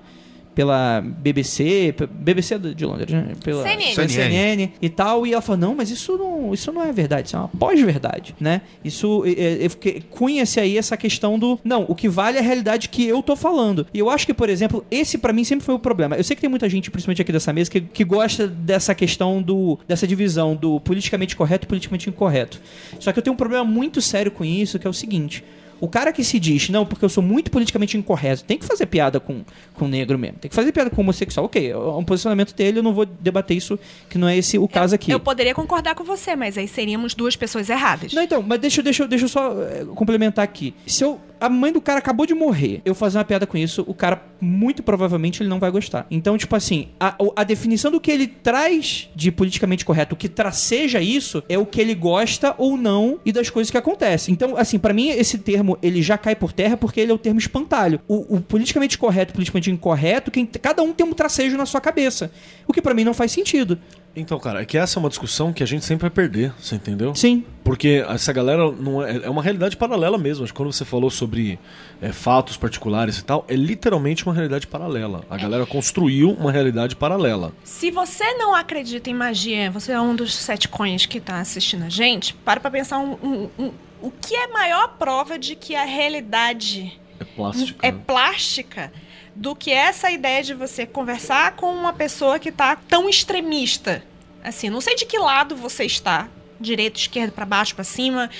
[0.58, 3.34] Pela BBC, BBC de Londres, né?
[3.43, 3.93] Pela CNN.
[3.93, 4.10] CNN.
[4.10, 7.36] CNN e tal, e ela falou, não, mas isso não, isso não é verdade, isso
[7.36, 8.62] é uma pós-verdade, né?
[8.84, 12.89] Isso, é, é, cunha-se aí essa questão do, não, o que vale é a realidade
[12.89, 13.86] que eu tô falando.
[13.93, 16.15] E eu acho que, por exemplo, esse pra mim sempre foi o problema.
[16.15, 19.43] Eu sei que tem muita gente, principalmente aqui dessa mesa, que, que gosta dessa questão
[19.43, 22.60] do, dessa divisão do politicamente correto e politicamente incorreto.
[23.00, 25.43] Só que eu tenho um problema muito sério com isso, que é o seguinte,
[25.79, 28.85] O cara que se diz, não, porque eu sou muito politicamente incorreto, tem que fazer
[28.87, 29.41] piada com,
[29.73, 31.45] com negro mesmo, tem que fazer piada com homossexual.
[31.45, 33.77] Ok, é um posicionamento dele, eu não vou debater isso,
[34.09, 35.11] que não é esse o caso aqui.
[35.11, 38.13] Eu poderia concordar com você, mas aí seríamos duas pessoas erradas.
[38.13, 40.73] Não, então, mas deixa, eu- deixa, eu- deixa eu só eh, complementar aqui.
[40.85, 41.19] Se eu.
[41.39, 42.82] A mãe do cara acabou de morrer.
[42.84, 46.06] Eu fazer uma piada com isso, o cara, muito provavelmente, ele não vai gostar.
[46.10, 50.28] Então, tipo assim, a, a definição do que ele traz de politicamente correto, o que
[50.28, 54.34] traceja isso, é o que ele gosta ou não e das coisas que acontecem.
[54.34, 57.17] Então, assim, pra mim, esse termo, ele já cai por terra porque ele é o
[57.17, 58.00] termo espantalho.
[58.08, 62.32] O, o politicamente correto, politicamente incorreto, quem, cada um tem um tracejo na sua cabeça.
[62.67, 63.80] O que pra mim não faz sentido.
[64.19, 66.75] Então, cara, é que essa é uma discussão que a gente sempre vai perder, você
[66.75, 67.13] entendeu?
[67.15, 67.45] Sim.
[67.63, 70.43] Porque essa galera não é, é uma realidade paralela mesmo.
[70.43, 71.60] Acho que quando você falou sobre
[72.01, 75.23] é, fatos particulares e tal, é literalmente uma realidade paralela.
[75.30, 77.53] A galera construiu uma realidade paralela.
[77.63, 81.84] Se você não acredita em magia, você é um dos sete coins que tá assistindo
[81.84, 85.56] a gente, para pra pensar um, um- um- o que é a maior prova de
[85.56, 87.88] que a realidade É plástica.
[87.88, 87.99] é né?
[88.06, 88.91] plástica
[89.38, 94.04] do que essa ideia de você conversar com uma pessoa que tá tão extremista.
[94.43, 96.28] Assim, não sei de que lado você está,
[96.60, 98.32] direito, esquerdo, para baixo, para cima,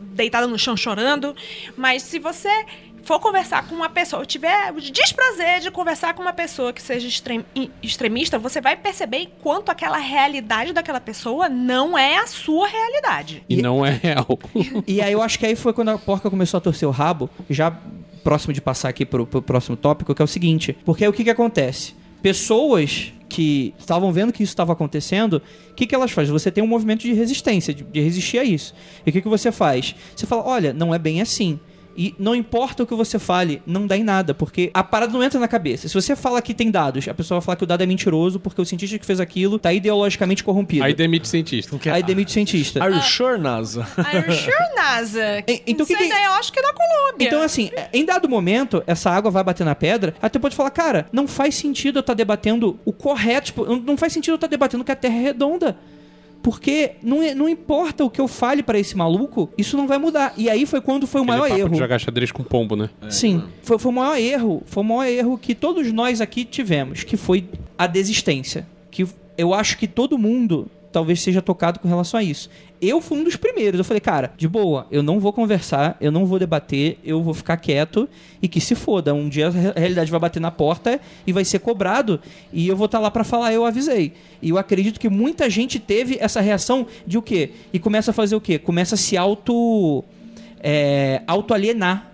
[0.00, 1.34] deitada no chão chorando,
[1.76, 2.66] mas se você
[3.04, 7.08] for conversar com uma pessoa, tiver o desprazer de conversar com uma pessoa que seja
[7.82, 13.42] extremista, você vai perceber quanto aquela realidade daquela pessoa não é a sua realidade.
[13.48, 14.38] E, não é real.
[14.86, 17.30] E aí eu acho que aí foi quando a porca começou a torcer o rabo,
[17.48, 17.74] já
[18.22, 20.76] próximo de passar aqui pro, pro próximo tópico, que é o seguinte.
[20.84, 21.94] Porque aí o que que acontece?
[22.22, 26.32] Pessoas que estavam vendo que isso estava acontecendo, o que, que elas fazem?
[26.32, 28.74] Você tem um movimento de resistência, de, de resistir a isso.
[29.04, 29.94] E o que, que você faz?
[30.16, 31.60] Você fala, olha, não é bem assim.
[32.00, 35.20] E não importa o que você fale, não dá em nada, porque a parada não
[35.20, 35.88] entra na cabeça.
[35.88, 38.38] Se você fala que tem dados, a pessoa vai falar que o dado é mentiroso
[38.38, 40.84] porque o cientista que fez aquilo tá ideologicamente corrompido.
[40.84, 41.70] Aí demite cientista.
[41.72, 42.80] Porque Aí demite o cientista.
[42.84, 43.84] Are you sure, NASA?
[43.98, 45.42] Are you sure, NASA?
[45.48, 47.26] E- então Isso que que- ainda eu acho que é da Colômbia.
[47.26, 51.06] Então, assim, em dado momento, essa água vai bater na pedra, até pode falar, cara,
[51.12, 54.46] não faz sentido eu estar debatendo o correto, tipo, não- não faz sentido eu estar
[54.46, 55.76] debatendo que a Terra é redonda.
[56.42, 59.98] Porque não, é- não importa o que eu fale pra esse maluco, isso não vai
[59.98, 60.32] mudar.
[60.36, 61.70] E aí foi quando foi o Aquele maior papo erro.
[61.70, 62.88] de jogar xadrez com pombo, né?
[63.10, 64.62] Sim, foi, foi o maior erro.
[64.66, 67.44] Foi o maior erro que todos nós aqui tivemos, que foi
[67.76, 68.66] a desistência.
[68.90, 72.48] Que eu acho que todo mundo talvez seja tocado com relação a isso.
[72.80, 73.78] Eu fui um dos primeiros.
[73.78, 77.34] Eu falei, cara, de boa, eu não vou conversar, eu não vou debater, eu vou
[77.34, 78.08] ficar quieto
[78.40, 79.12] e que se foda.
[79.12, 82.20] Um dia a re- a realidade vai bater na porta e vai ser cobrado
[82.52, 84.12] e eu vou estar lá pra falar, eu avisei.
[84.40, 87.50] E eu acredito que muita gente teve essa reação de o quê?
[87.72, 88.58] E começa a fazer o quê?
[88.58, 90.04] Começa a se auto
[90.60, 92.06] é, autoalienar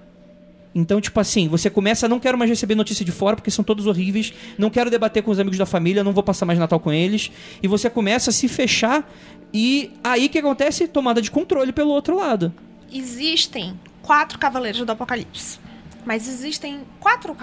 [0.74, 3.86] então, tipo assim, você começa, não quero mais receber notícia de fora porque são todos
[3.86, 6.92] horríveis, não quero debater com os amigos da família, não vou passar mais Natal com
[6.92, 7.30] eles,
[7.62, 9.08] e você começa a se fechar
[9.52, 10.88] e aí que acontece?
[10.88, 12.52] Tomada de controle pelo outro lado.
[12.92, 15.60] Existem quatro cavaleiros do Apocalipse.
[16.04, 17.36] Mas existem quatro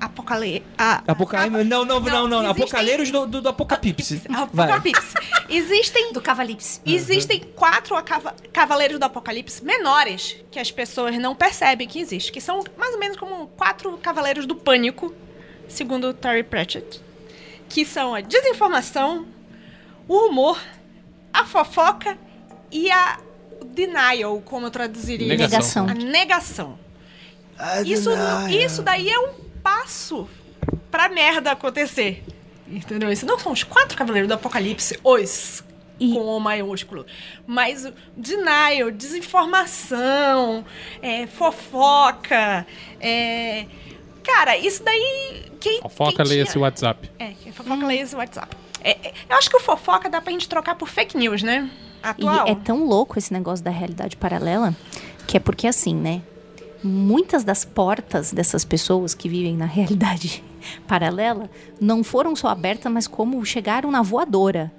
[0.00, 0.66] apocalipse.
[1.06, 4.22] Apocalipse, não, não, não, não, existem- apocaleiros do, do, do apocalipse.
[4.52, 4.70] Vai.
[4.70, 5.14] Apocalipse.
[5.48, 6.80] Existem Do Cavalipse.
[6.84, 12.40] Existem quatro acava- cavaleiros do apocalipse menores que as pessoas não percebem que existem, que
[12.40, 15.14] são mais ou menos como quatro cavaleiros do pânico,
[15.68, 17.00] segundo Terry Pratchett,
[17.68, 19.26] que são a desinformação,
[20.08, 20.58] o rumor,
[21.32, 22.16] a fofoca
[22.70, 23.18] e a
[23.64, 25.28] denial, como eu traduziria.
[25.28, 25.86] Negação.
[25.86, 25.86] Negação.
[25.88, 26.78] A negação.
[27.84, 28.10] Isso,
[28.50, 30.28] isso daí é um passo
[30.92, 32.22] pra merda acontecer.
[32.68, 33.10] Entendeu?
[33.10, 35.64] Isso não são os quatro cavaleiros do apocalipse, os
[35.98, 37.04] E- com o maiúsculo.
[37.46, 40.64] Mas o denial, desinformação,
[41.02, 42.64] é, fofoca,
[43.00, 43.66] é...
[44.22, 45.44] Cara, isso daí...
[45.60, 47.10] Quem, Fofoca, quem leia tinha- esse WhatsApp.
[47.18, 48.56] É, quem fofoca, leia esse WhatsApp.
[48.82, 51.68] É, é, eu acho que o fofoca dá pra gente trocar por fake news, né?
[52.02, 52.46] Atual.
[52.46, 54.74] E é tão louco esse negócio da realidade paralela,
[55.26, 56.22] que é porque assim, né?
[56.82, 60.44] Muitas das portas dessas pessoas que vivem na realidade
[60.86, 64.72] paralela não foram só abertas, mas como chegaram na voadora.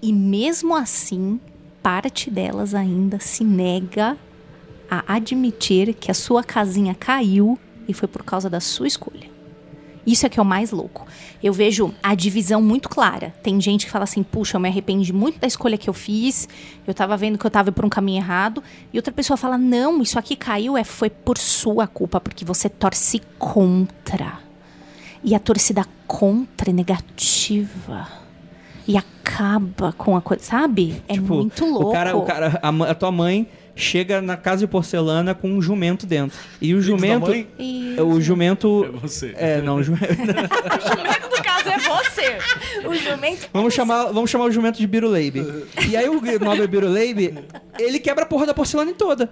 [0.00, 1.40] E mesmo assim,
[1.82, 4.16] parte delas ainda se nega
[4.90, 9.37] a admitir que a sua casinha caiu e foi por causa da sua escolha.
[10.08, 11.06] Isso é que é o mais louco.
[11.42, 13.34] Eu vejo a divisão muito clara.
[13.42, 16.48] Tem gente que fala assim: puxa, eu me arrependi muito da escolha que eu fiz,
[16.86, 18.62] eu tava vendo que eu tava por um caminho errado.
[18.90, 22.70] E outra pessoa fala: não, isso aqui caiu, é, foi por sua culpa, porque você
[22.70, 24.38] torce contra.
[25.22, 28.08] E a torcida contra é negativa.
[28.86, 31.02] E acaba com a coisa, sabe?
[31.06, 31.78] É muito louco.
[31.78, 33.46] Tipo, O cara, o cara, a, a tua mãe
[33.78, 36.36] chega na casa de porcelana com um jumento dentro.
[36.60, 37.32] E o jumento.
[37.58, 38.84] E O jumento.
[38.84, 39.34] É você.
[39.36, 40.04] É, não, o jumento.
[40.18, 42.38] O jumento do caso é você.
[42.86, 43.48] O jumento.
[43.52, 45.44] Vamos chamar, vamos chamar o jumento de Biruleibe.
[45.88, 47.34] E aí o nobre Biruleibe,
[47.78, 49.30] ele quebra a porra da porcelana em toda.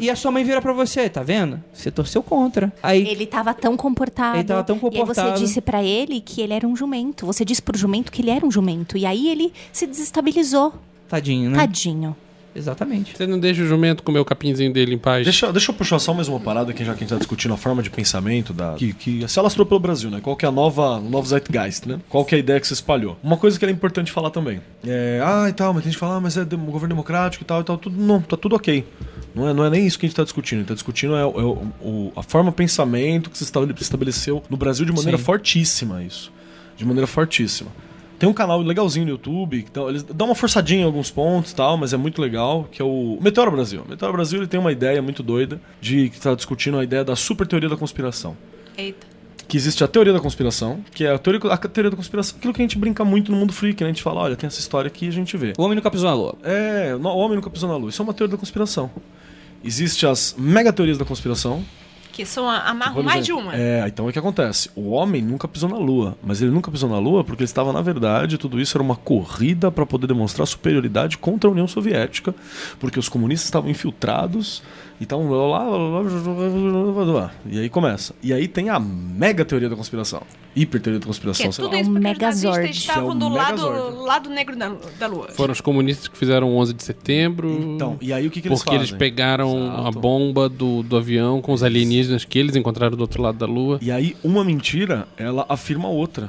[0.00, 1.62] E a sua mãe vira pra você, tá vendo?
[1.72, 2.72] Você torceu contra.
[2.82, 4.36] Aí ele tava tão comportado.
[4.38, 5.30] Ele tava tão E aí comportado.
[5.38, 7.26] você disse pra ele que ele era um jumento.
[7.26, 8.96] Você disse pro jumento que ele era um jumento.
[8.98, 10.74] E aí ele se desestabilizou.
[11.08, 11.58] Tadinho, né?
[11.58, 12.16] Tadinho.
[12.54, 13.16] Exatamente.
[13.16, 15.24] Você não deixa o jumento comer o capinzinho dele em paz.
[15.24, 17.54] Deixa, deixa eu puxar só mais uma parada aqui, já que a gente tá discutindo
[17.54, 20.18] a forma de pensamento da, que, que se alastrou pelo Brasil, né?
[20.20, 22.00] Qual que é a nova, o novo Zeitgeist, né?
[22.08, 23.16] Qual que é a ideia que se espalhou?
[23.22, 24.60] Uma coisa que é importante falar também.
[24.84, 27.44] É, ah, e tal, mas tem gente que fala, ah, mas é dem- governo democrático
[27.44, 27.96] e tal, e tal, tudo.
[28.00, 28.84] Não, tá tudo ok.
[29.34, 30.58] Não é, não é nem isso que a gente tá discutindo.
[30.58, 33.74] A gente tá discutindo é, é o- o- a forma de pensamento que se estabele-
[33.80, 35.24] estabeleceu no Brasil de maneira Sim.
[35.24, 36.32] fortíssima, isso.
[36.76, 37.70] De maneira fortíssima.
[38.18, 41.54] Tem um canal legalzinho no YouTube, então eles dão uma forçadinha em alguns pontos e
[41.54, 43.82] tal, mas é muito legal, que é o Meteoro Brasil.
[43.86, 47.04] O Meteoro Brasil ele tem uma ideia muito doida de que tá discutindo a ideia
[47.04, 48.36] da super teoria da conspiração.
[48.76, 49.06] Eita.
[49.46, 52.52] Que existe a teoria da conspiração, que é a teoria, a teoria da conspiração, aquilo
[52.52, 53.88] que a gente brinca muito no mundo freak, né?
[53.88, 55.52] A gente fala, olha, tem essa história aqui e a gente vê.
[55.56, 56.34] O homem nunca pisou na lua.
[56.42, 57.88] É, o homem nunca pisou na lua.
[57.88, 58.90] Isso é uma teoria da conspiração.
[59.64, 61.64] Existe as mega teorias da conspiração,
[62.18, 63.54] Que são amarram por mais de uma.
[63.54, 64.68] É, então o que acontece?
[64.74, 67.72] O homem nunca pisou na Lua, mas ele nunca pisou na Lua porque ele estava,
[67.72, 72.34] na verdade, tudo isso era uma corrida para poder demonstrar superioridade contra a União Soviética,
[72.80, 74.64] porque os comunistas estavam infiltrados
[75.00, 77.32] e estavam lá, lá, lá, lá, lá, lá.
[77.46, 78.14] E aí começa.
[78.22, 80.22] E aí tem a mega teoria da conspiração.
[80.56, 81.80] Hiper teoria da Que conspiração, é sei tudo lá.
[81.80, 82.56] isso porque os Megazord.
[82.58, 85.28] nazistas estavam Que é o do lado, lado negro da, da lua.
[85.28, 87.48] Foram os comunistas que fizeram o 11 de setembro.
[87.74, 88.98] Então, e aí o que, que eles porque eles fazem?
[88.98, 89.86] pegaram Exato.
[89.86, 93.46] a bomba do, do avião com os alienígenas que eles encontraram do outro lado da
[93.46, 93.78] Lua.
[93.80, 96.28] E aí uma mentira, ela afirma a outra.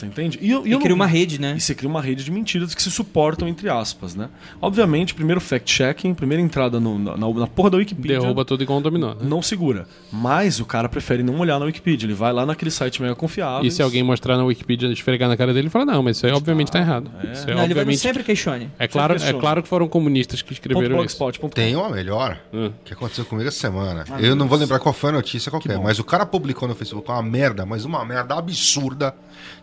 [0.00, 0.38] Você entende?
[0.40, 1.54] E, eu, E eu cria não- uma rede, né?
[1.56, 4.28] E você cria uma rede de mentiras que se suportam, entre aspas, né?
[4.60, 8.18] Obviamente, primeiro fact-checking, primeira entrada no- na, na, na porra da Wikipedia.
[8.18, 9.10] Derruba tudo igual um dominó.
[9.14, 9.20] né?
[9.22, 9.86] Não segura.
[10.10, 12.06] Mas o cara prefere não olhar na Wikipedia.
[12.06, 13.66] Ele vai lá naquele site mega confiável.
[13.66, 16.26] E se alguém mostrar na Wikipedia esfregar na cara dele, ele fala: Não, mas isso
[16.26, 17.10] aí obviamente tá errado.
[17.32, 17.98] Isso aí, Não, ele vai obviamente.
[17.98, 18.70] sempre questione.
[18.78, 21.18] É claro, é claro que foram comunistas que escreveram isso.
[21.54, 22.70] Tem uma melhor Hum.
[22.84, 24.04] que aconteceu comigo essa semana.
[24.10, 26.74] Ah, eu não vou lembrar qual foi a notícia qualquer, mas o cara publicou no
[26.74, 29.14] Facebook uma merda, mas uma merda absurda.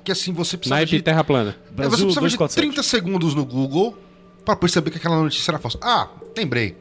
[0.08, 1.54] Que assim você precisa Naipe de, Terra Plana.
[1.70, 2.62] é, Brasil você precisava de 247.
[2.62, 3.98] 30 segundos no Google
[4.46, 5.78] pra perceber que aquela notícia era falsa.
[5.82, 6.78] Ah, lembrei.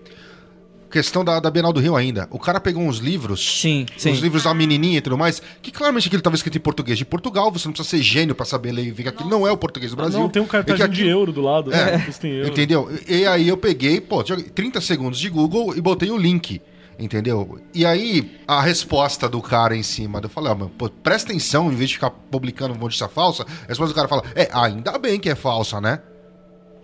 [0.88, 2.28] Questão da, da Bienal do Rio ainda.
[2.30, 3.60] O cara pegou uns livros.
[3.60, 4.12] Sim, sim.
[4.12, 5.42] Os livros da menininha e tudo mais.
[5.60, 7.50] Que claramente aquilo estava escrito em português de Portugal.
[7.50, 9.56] Você não precisa ser gênio pra saber ler e ver que aquilo não é o
[9.56, 10.20] português do Brasil.
[10.20, 11.74] Não, tem um que cartazinho de euro do lado.
[11.74, 12.14] É, né?
[12.20, 12.48] Tem euro.
[12.48, 12.88] Entendeu?
[13.08, 16.62] E e aí eu peguei, pô, joguei 30 segundos de Google e botei o link.
[16.98, 17.60] Entendeu?
[17.74, 21.70] E aí, a resposta do cara em cima, eu falei, ó, mano, pô, presta atenção,
[21.70, 25.20] em vez de ficar publicando notícia falsa, a resposta do cara fala, é, ainda bem
[25.20, 26.00] que é falsa, né?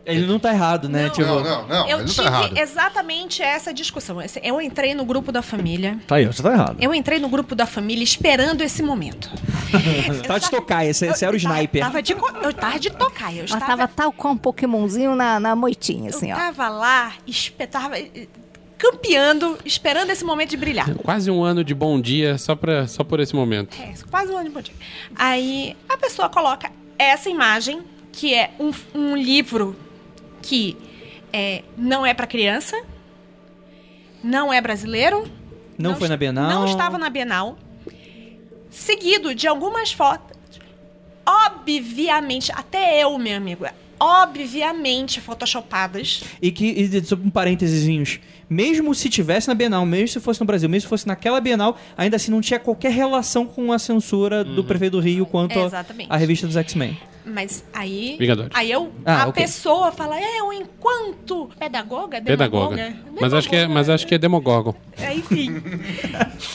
[0.05, 1.05] Ele não tá errado, né?
[1.05, 1.11] Não.
[1.11, 2.59] Tipo, Não, não, não, eu ele não tive tá errado.
[2.59, 4.18] exatamente essa discussão.
[4.42, 5.96] Eu entrei no grupo da família.
[6.09, 6.77] Tá aí, você tá errado.
[6.81, 9.31] Eu entrei no grupo da família esperando esse momento.
[10.27, 11.83] Tava de tocar, esse, esse era o Eu sniper.
[11.85, 13.31] Tava de, eu tava de tocar.
[13.33, 16.40] Eu Ela estava, tava tal com um Pokémonzinho na, na moitinha, assim, eu ó.
[16.40, 18.27] tava lá, espe- tava eh,
[18.83, 20.92] campeando, esperando esse momento de brilhar.
[20.97, 23.81] Quase um ano de bom dia só, pra, só por esse momento.
[23.81, 24.75] É, quase um ano de bom dia.
[25.14, 26.68] Aí a pessoa coloca
[26.99, 29.77] essa imagem, que é um, um livro
[30.42, 30.77] que
[31.33, 32.77] é, não é para criança,
[34.23, 35.31] não é brasileiro.
[35.79, 36.51] Não foi est- na Bienal.
[36.51, 37.57] Não estava na Bienal.
[38.68, 40.37] Seguido de algumas fotos.
[41.25, 43.64] Obviamente, até eu, meu amigo,
[44.03, 46.25] obviamente photoshopadas.
[46.43, 47.87] E que, e, sobre um parênteses,
[48.51, 51.79] mesmo se tivesse na Bienal, mesmo se fosse no Brasil, mesmo se fosse naquela Bienal,
[51.97, 56.09] ainda assim não tinha qualquer relação com a censura do prefeito do Rio quanto Exatamente.
[56.11, 56.99] a revista dos X-Men.
[57.25, 58.17] Mas aí.
[58.19, 58.51] Vingadores.
[58.55, 58.93] Aí eu.
[59.05, 59.43] Ah, a ok.
[59.43, 62.77] pessoa fala, é, eu enquanto pedagoga, Pedagoga.
[62.77, 64.75] demagoga, Mas acho que é, mas acho que é Demogorgon.
[64.99, 65.63] É, Enfim.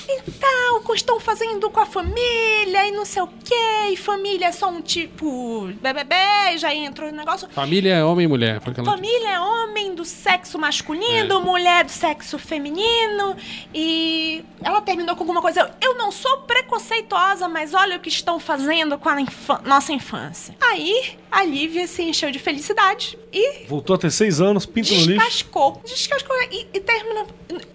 [0.10, 3.90] então, o que estão fazendo com a família e não sei o quê.
[3.92, 5.68] E família é só um tipo.
[5.82, 6.16] Bebê,
[6.54, 7.48] e já entrou no negócio.
[7.50, 8.62] Família é homem e mulher.
[8.62, 13.36] Família é homem do sexo masculino, mulher do sexo feminino.
[13.74, 15.72] E ela terminou com alguma coisa.
[15.82, 20.56] Eu não sou preconceituosa, mas olha o que estão fazendo com a infa- nossa infância.
[20.60, 24.96] Aí a Lívia se encheu de felicidade e Voltou a ter seis anos, pinto no
[25.02, 25.08] lixo.
[25.10, 25.82] descascou.
[25.86, 27.26] Descascou e, e termina.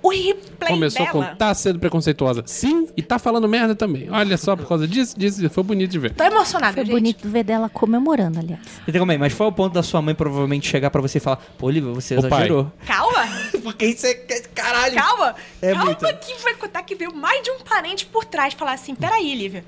[0.03, 1.27] O replay Começou dela.
[1.31, 2.43] com tá sendo preconceituosa.
[2.47, 4.09] Sim, e tá falando merda também.
[4.11, 6.15] Olha só, por causa disso, disso, foi bonito de ver.
[6.15, 6.93] Tô emocionada, Foi gente.
[6.93, 8.61] bonito ver dela comemorando, aliás.
[8.87, 11.21] Então, calma aí, mas foi o ponto da sua mãe provavelmente chegar pra você e
[11.21, 12.29] falar: Pô, Olivia, você O pai.
[12.41, 12.73] exagerou.
[12.87, 13.25] Calma,
[13.63, 14.15] Porque isso é.
[14.55, 14.95] Caralho!
[14.97, 15.35] calma.
[15.61, 16.07] É calma muito.
[16.19, 19.65] que vai contar que veio mais de um parente por trás falar assim: peraí, Lívia.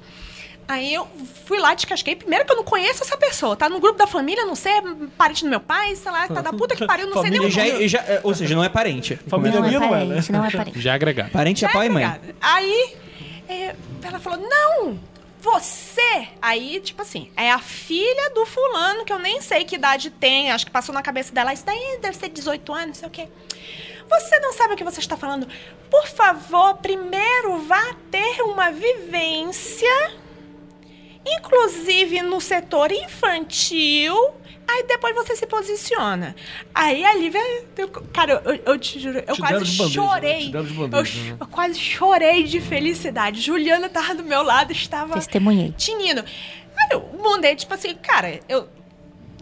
[0.66, 1.07] Aí eu
[1.44, 2.16] fui lá, descasquei.
[2.16, 3.55] Primeiro que eu não conheço essa pessoa.
[3.57, 4.83] Tá no grupo da família, não sei, é
[5.16, 7.48] parente do meu pai, sei lá, tá da puta que pariu, não sei nem o
[7.48, 7.85] E já, nome.
[7.85, 9.16] e já- é, ou seja, não é parente.
[9.29, 10.07] Família Não é minha não é, né?
[10.09, 10.81] parente, não é parente.
[10.81, 11.31] Já agregado.
[11.31, 12.20] Parente é pai e mãe.
[12.40, 12.96] Aí
[13.48, 14.98] é, ela falou: Não,
[15.40, 16.29] você.
[16.40, 20.50] Aí, tipo assim, é a filha do fulano, que eu nem sei que idade tem,
[20.50, 21.53] acho que passou na cabeça dela.
[21.53, 23.29] Isso daí deve ser 18 anos, não sei o quê.
[24.09, 25.46] Você não sabe o que você está falando.
[25.90, 30.12] Por favor, primeiro vá ter uma vivência,
[31.27, 34.15] inclusive no setor infantil.
[34.67, 36.35] Aí depois você se posiciona.
[36.75, 37.41] Aí a Lívia.
[37.77, 40.09] eu- cara, eu, eu te juro, eu Te deram quase de bandeja, né?
[40.09, 40.39] chorei.
[40.41, 41.37] Te deram de eu, né?
[41.41, 43.41] eu quase chorei de felicidade.
[43.43, 45.75] Juliana tava do meu lado, estava Testemunhei.
[45.77, 46.21] tinindo.
[46.23, 48.67] Aí eu mandei, tipo assim, cara, eu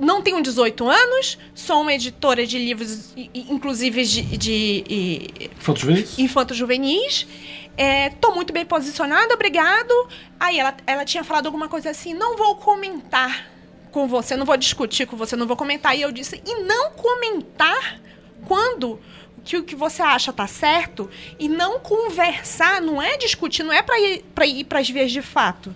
[0.01, 6.19] não tenho 18 anos, sou uma editora de livros, inclusive de, de, i- Fotos juvenis?
[6.19, 7.27] infantos juvenis.
[7.77, 9.93] É, tô muito bem posicionada, obrigado.
[10.39, 13.51] Aí ela, ela tinha falado alguma coisa assim, não vou comentar
[13.91, 15.97] com você, não vou discutir com você, não vou comentar.
[15.97, 18.01] E eu disse, e não comentar
[18.47, 19.01] quando
[19.45, 23.83] que o que você acha tá certo e não conversar, não é discutir, não é
[23.83, 23.99] para
[24.47, 25.75] ir para as vias de fato.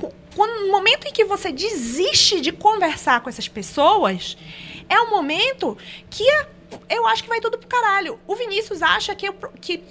[0.00, 4.36] Qu- Quando, no momento em que você desiste de conversar com essas pessoas,
[4.88, 5.76] é um momento
[6.08, 6.24] que
[6.88, 8.20] eu acho que vai tudo pro caralho.
[8.26, 9.82] O Vinícius acha que, eu- que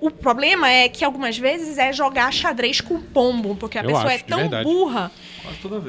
[0.00, 4.12] o problema é que algumas vezes é jogar xadrez com pombo, porque a Eu pessoa
[4.12, 5.10] é acho, de tão burra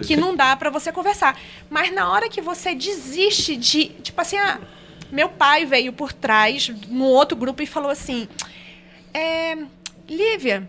[0.05, 1.39] que não dá pra você conversar.
[1.69, 4.59] Mas na hora que você desiste de, tipo assim, ah,
[5.11, 8.27] meu pai veio por trás no outro grupo e falou assim:
[9.13, 9.57] é,
[10.07, 10.67] Lívia,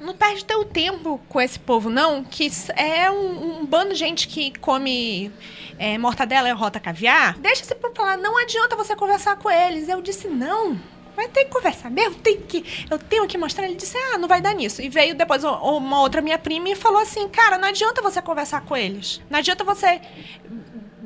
[0.00, 4.28] não perde teu tempo com esse povo, não, que é um, um bando de gente
[4.28, 5.30] que come
[5.78, 7.38] é, mortadela e rota caviar.
[7.38, 9.88] Deixa esse povo lá, não adianta você conversar com eles.
[9.88, 10.78] Eu disse, não.
[11.14, 13.66] Vai ter que conversar mesmo, tem que, eu tenho que mostrar.
[13.66, 14.82] Ele disse, ah, não vai dar nisso.
[14.82, 18.62] E veio depois uma- outra minha prima e falou assim, cara, não adianta você conversar
[18.62, 19.20] com eles.
[19.30, 20.00] Não adianta você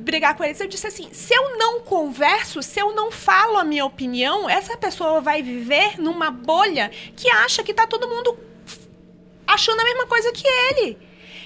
[0.09, 0.59] brigar com eles.
[0.59, 4.77] Eu disse assim: se eu não converso, se eu não falo a minha opinião, essa
[4.77, 8.38] pessoa vai viver numa bolha que acha que tá todo mundo
[9.47, 10.99] achando a mesma coisa que ele.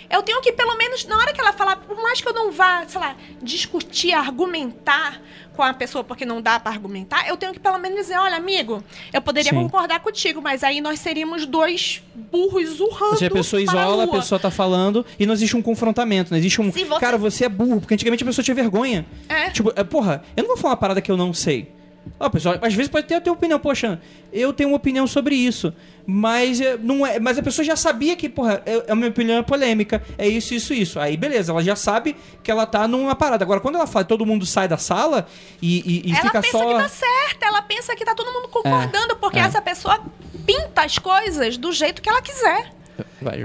[0.09, 2.53] Eu tenho que, pelo menos, na hora que ela falar, por mais que eu não
[2.53, 5.21] vá, sei lá, discutir, argumentar
[5.57, 8.37] com a pessoa porque não dá pra argumentar, eu tenho que pelo menos dizer, olha,
[8.37, 9.57] amigo, eu poderia Sim.
[9.63, 13.17] concordar contigo, mas aí nós seríamos dois burros urrando.
[13.19, 14.17] Se a pessoa para isola, a lua.
[14.19, 16.71] pessoa tá falando e não existe um confrontamento, não existe um.
[16.71, 19.05] Você- Cara, você é burro, porque antigamente a pessoa tinha vergonha.
[19.29, 19.51] É.
[19.51, 21.71] Tipo, é, porra, eu não vou falar uma parada que eu não sei.
[22.19, 24.01] Ó, pessoal, às vezes pode ter a tua opinião, poxa,
[24.33, 25.73] eu tenho uma opinião sobre isso.
[26.07, 29.39] Mas é, não é, mas a pessoa já sabia que, porra, é, a minha opinião
[29.39, 30.99] é polêmica, é isso, isso, isso.
[30.99, 33.45] Aí beleza, ela já sabe que ela tá numa parada.
[33.45, 35.27] Agora, quando ela fala, todo mundo sai da sala
[35.61, 36.67] e, e, e ela fica pensa só.
[36.67, 39.43] que tá certa, ela pensa que tá todo mundo concordando, porque é.
[39.43, 40.01] essa pessoa
[40.45, 42.73] pinta as coisas do jeito que ela quiser.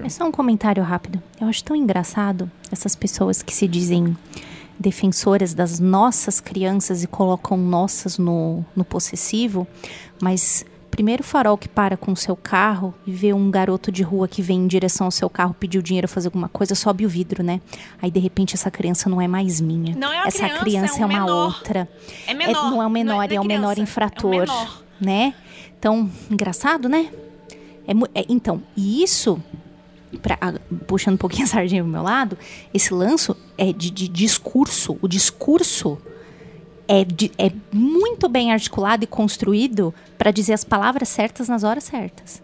[0.03, 1.21] É só um comentário rápido.
[1.39, 4.17] Eu acho tão engraçado essas pessoas que se dizem
[4.79, 9.67] defensoras das nossas crianças e colocam nossas no, no possessivo,
[10.21, 14.27] mas primeiro farol que para com o seu carro e vê um garoto de rua
[14.27, 17.43] que vem em direção ao seu carro pediu dinheiro fazer alguma coisa, sobe o vidro,
[17.43, 17.61] né?
[18.01, 19.95] Aí de repente essa criança não é mais minha.
[19.95, 21.45] Não é uma essa criança, criança é um é uma menor.
[21.45, 21.89] outra.
[22.25, 22.49] É menor.
[22.51, 24.83] É- não é o menor, não é, o menor criança, infrator, É o menor.
[24.99, 25.33] né?
[25.77, 27.09] Então, engraçado, né?
[27.87, 29.39] É é, então, e isso,
[30.21, 30.37] pra-
[30.87, 32.37] puxando um pouquinho a sardinha pro meu lado,
[32.73, 34.97] esse lanço é de, de discurso.
[35.01, 35.97] O discurso
[36.87, 41.83] é, de- é muito bem articulado e construído para dizer as palavras certas nas horas
[41.83, 42.41] certas.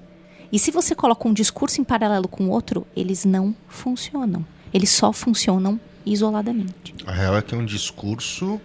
[0.52, 4.45] E se você coloca um discurso em paralelo com outro, eles não funcionam.
[4.73, 6.93] Eles só funcionam isoladamente.
[7.08, 8.60] A real é que é um discurso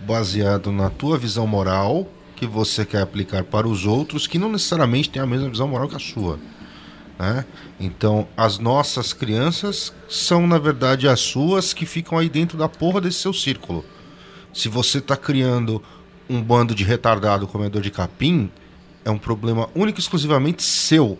[0.00, 5.08] baseado na tua visão moral que você quer aplicar para os outros que não necessariamente
[5.10, 6.38] têm a mesma visão moral que a sua.
[7.18, 7.44] Né?
[7.78, 13.00] Então, as nossas crianças são, na verdade, as suas que ficam aí dentro da porra
[13.00, 13.84] desse seu círculo.
[14.52, 15.82] Se você está criando
[16.28, 18.50] um bando de retardado comedor de capim,
[19.04, 21.18] é um problema único e exclusivamente seu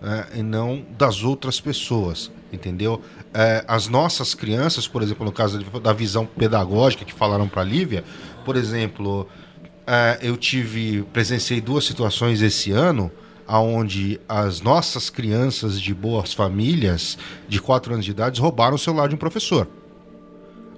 [0.00, 3.02] né, e não das outras pessoas, entendeu?
[3.32, 8.04] É, as nossas crianças, por exemplo, no caso da visão pedagógica que falaram para Lívia,
[8.44, 9.28] por exemplo,
[9.86, 13.10] é, eu tive presenciei duas situações esse ano
[13.48, 17.16] aonde as nossas crianças de boas famílias
[17.48, 19.66] de 4 anos de idade roubaram o celular de um professor.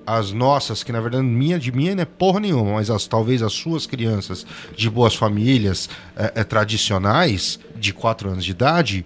[0.06, 3.42] As nossas, que na verdade minha de minha não é porra nenhuma, mas as, talvez
[3.42, 9.04] as suas crianças de boas famílias é, é, tradicionais, de 4 anos de idade,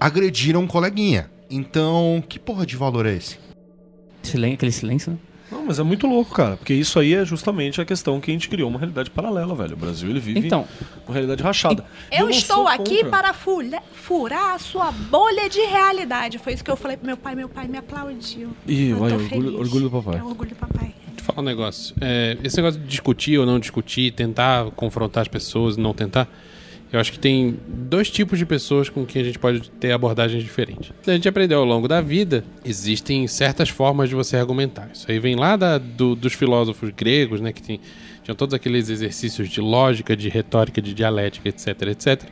[0.00, 1.30] agrediram um coleguinha.
[1.50, 3.38] Então, que porra de valor é esse?
[4.22, 5.18] Silen- aquele silêncio, né?
[5.50, 6.56] Não, mas é muito louco, cara.
[6.56, 9.74] Porque isso aí é justamente a questão que a gente criou uma realidade paralela, velho.
[9.74, 10.66] O Brasil, ele vive Então.
[11.06, 11.84] uma realidade rachada.
[12.10, 13.10] E Eu, não estou aqui contra.
[13.10, 16.38] para furar a sua bolha de realidade.
[16.38, 17.34] Foi isso que eu falei pro meu pai.
[17.34, 18.50] Meu pai me aplaudiu.
[18.66, 20.18] Ih, Eu vai, orgulho- orgulho do papai.
[20.18, 20.94] É orgulho do papai.
[21.08, 21.94] Deixa eu falar um negócio.
[22.00, 26.28] É, esse negócio de discutir ou não discutir, tentar confrontar as pessoas, não tentar.
[26.92, 30.42] Eu acho que tem dois tipos de pessoas com quem a gente pode ter abordagens
[30.42, 30.92] diferentes.
[31.06, 34.88] A gente aprendeu ao longo da vida, existem certas formas de você argumentar.
[34.94, 37.80] Isso aí vem lá da- do- dos filósofos gregos, né, que tem,
[38.22, 42.22] tinham todos aqueles exercícios de lógica, de retórica, de dialética, etc, etc.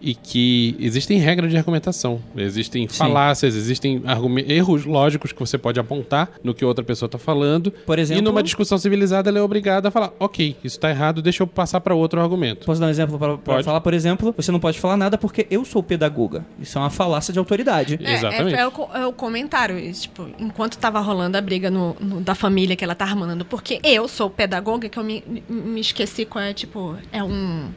[0.00, 4.02] E que existem regras de argumentação, existem falácias, existem
[4.48, 7.70] erros lógicos que você pode apontar no que outra pessoa está falando.
[7.70, 11.20] Por exemplo- E numa discussão civilizada, ela é obrigada a falar: ok, isso está errado,
[11.20, 12.64] deixa eu passar para outro argumento.
[12.66, 13.80] Posso dar um exemplo para falar?
[13.80, 16.44] Por exemplo, você não pode falar nada porque eu sou pedagoga.
[16.58, 17.98] Isso é uma falácia de autoridade.
[18.02, 18.54] É, Exatamente.
[18.56, 19.78] É, é o, é o comentário.
[19.92, 23.78] Tipo, enquanto tava rolando a briga no, no- da família que ela tá armando, porque
[23.84, 27.68] eu sou pedagoga, que eu me, me esqueci qual é, tipo, é um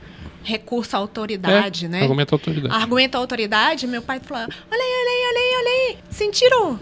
[0.43, 2.01] recurso à autoridade, É, né?
[2.01, 2.75] argumento à autoridade.
[2.75, 5.97] Argumento à autoridade, meu pai falou: olha aí, olha aí, olha aí, olha aí.
[6.09, 6.79] Sentiram?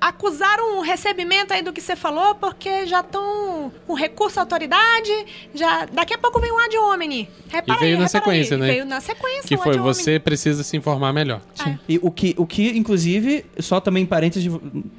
[0.00, 5.12] acusaram o recebimento aí do que você falou, porque já estão com recurso à autoridade.
[5.54, 7.28] Já, daqui a pouco vem um ad hominem.
[7.48, 8.60] Repara E veio aí, na sequência, aí.
[8.60, 8.66] né?
[8.68, 11.40] Veio na sequência Que um foi você precisa se informar melhor.
[11.66, 11.76] É.
[11.88, 14.50] E o que, o que, inclusive, só também parênteses,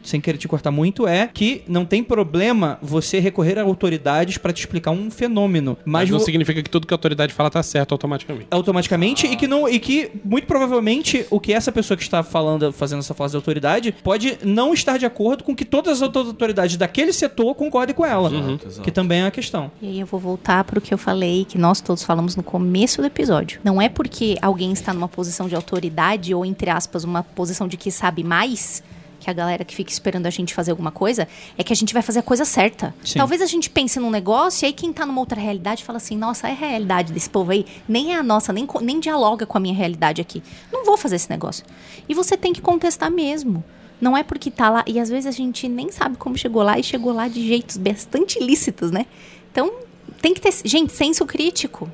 [0.04, 4.54] sem querer te cortar muito, é que não tem problema você recorrer a autoridades para
[4.54, 5.78] te explicar um fenômeno.
[5.86, 8.48] Mas, Mas, não vo- significa que tudo que a autoridade fala tá certo automaticamente.
[8.52, 12.72] automaticamente e que não e que muito provavelmente o que essa pessoa que está falando
[12.72, 16.28] fazendo essa fase de autoridade pode não estar de acordo com que todas as outras
[16.28, 18.30] autoridades daquele setor concordem com ela
[18.84, 21.46] que também é a questão E aí eu vou voltar para o que eu falei,
[21.46, 23.60] que nós todos falamos no começo do episódio.
[23.64, 27.78] Não é porque alguém está numa posição de autoridade ou, entre aspas, uma posição de
[27.78, 28.84] que sabe mais,
[29.24, 31.94] que a galera que fica esperando a gente fazer alguma coisa, é que a gente
[31.94, 32.94] vai fazer a coisa certa.
[33.04, 33.18] Sim.
[33.18, 36.18] Talvez a gente pense num negócio e aí quem tá numa outra realidade fala assim,
[36.18, 39.58] nossa, é a realidade desse povo aí, nem é a nossa, nem, nem dialoga com
[39.58, 40.44] a minha realidade aqui.
[40.72, 41.66] Não vou fazer esse negócio.
[42.08, 43.64] E você tem que contestar mesmo.
[44.02, 44.84] Não é porque tá lá.
[44.86, 47.78] E às vezes a gente nem sabe como chegou lá e chegou lá de jeitos
[47.78, 49.06] bastante ilícitos, né?
[49.50, 49.72] Então,
[50.22, 50.54] tem que ter.
[50.66, 51.90] Gente, senso crítico.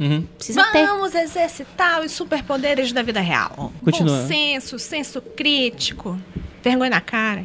[0.00, 0.22] Uhum.
[0.38, 0.86] Precisa ter.
[0.86, 3.70] Vamos exercitar os superpoderes da vida real.
[3.84, 4.22] Continua.
[4.22, 6.18] Bom senso, senso crítico,
[6.62, 7.44] vergonha na cara.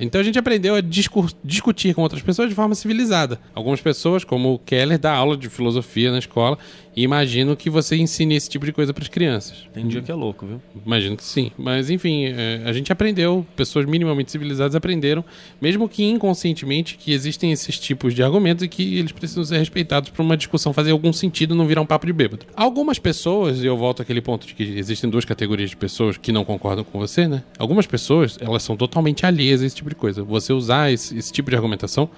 [0.00, 3.38] Então a gente aprendeu a discutir com outras pessoas de forma civilizada.
[3.54, 6.58] Algumas pessoas, como o Keller, dá aula de filosofia na escola
[6.94, 9.66] e imagino que você ensine esse tipo de coisa para as crianças.
[9.72, 10.60] Tem dia que é louco, viu?
[10.84, 11.50] Imagino que sim.
[11.56, 15.24] Mas, enfim, é, a gente aprendeu, pessoas minimamente civilizadas aprenderam,
[15.60, 20.10] mesmo que inconscientemente, que existem esses tipos de argumentos e que eles precisam ser respeitados
[20.10, 22.44] para uma discussão fazer algum sentido não virar um papo de bêbado.
[22.54, 26.30] Algumas pessoas, e eu volto àquele ponto de que existem duas categorias de pessoas que
[26.30, 27.42] não concordam com você, né?
[27.58, 30.22] Algumas pessoas, elas são totalmente alheias a esse tipo de coisa.
[30.22, 32.10] Você usar esse, esse tipo de argumentação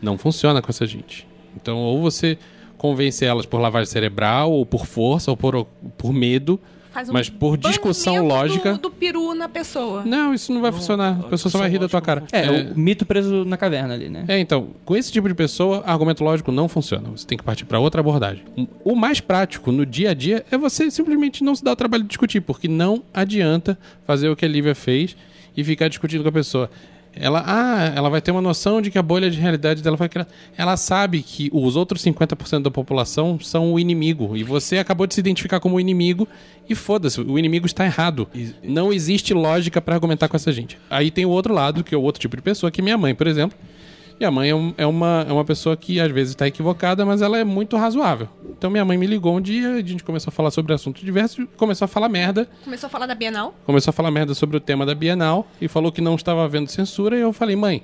[0.00, 1.26] não funciona com essa gente.
[1.56, 2.38] Então, ou você
[2.80, 5.66] convence elas por lavagem cerebral, ou por força, ou por,
[5.98, 6.58] por medo,
[6.90, 8.72] Faz um mas por discussão lógica.
[8.72, 10.02] Do, do peru na pessoa.
[10.04, 11.20] Não, isso não vai funcionar.
[11.20, 12.24] A pessoa só vai rir da tua cara.
[12.32, 15.84] é, o mito preso na caverna ali né É, então, com esse tipo de pessoa,
[15.86, 17.08] argumento lógico não funciona.
[17.10, 18.42] Você tem que partir para outra abordagem.
[18.82, 22.02] O mais prático no dia a dia é você simplesmente não se dar o trabalho
[22.02, 25.14] de discutir, porque não adianta fazer o que a Lívia fez
[25.56, 26.70] e ficar discutindo com a pessoa.
[27.14, 30.08] Ela, ah, ela vai ter uma noção de que a bolha de realidade dela foi
[30.08, 30.30] criada.
[30.56, 34.36] Ela sabe que os outros 50% da população são o inimigo.
[34.36, 36.28] E você acabou de se identificar como o inimigo.
[36.68, 38.28] E foda-se, o inimigo está errado.
[38.62, 40.78] Não existe lógica para argumentar com essa gente.
[40.88, 42.96] Aí tem o outro lado, que é o outro tipo de pessoa, que é minha
[42.96, 43.58] mãe, por exemplo.
[44.20, 47.22] Minha mãe é, um- é uma, é uma pessoa que às vezes está equivocada, mas
[47.22, 48.28] ela é muito razoável.
[48.50, 51.38] Então minha mãe me ligou um dia, a gente começou a falar sobre assuntos diversos,
[51.38, 53.54] e começou a falar merda, Começou a falar da Bienal.
[53.64, 56.70] começou a falar merda sobre o tema da Bienal e falou que não estava havendo
[56.70, 57.16] censura.
[57.16, 57.82] E eu falei, mãe,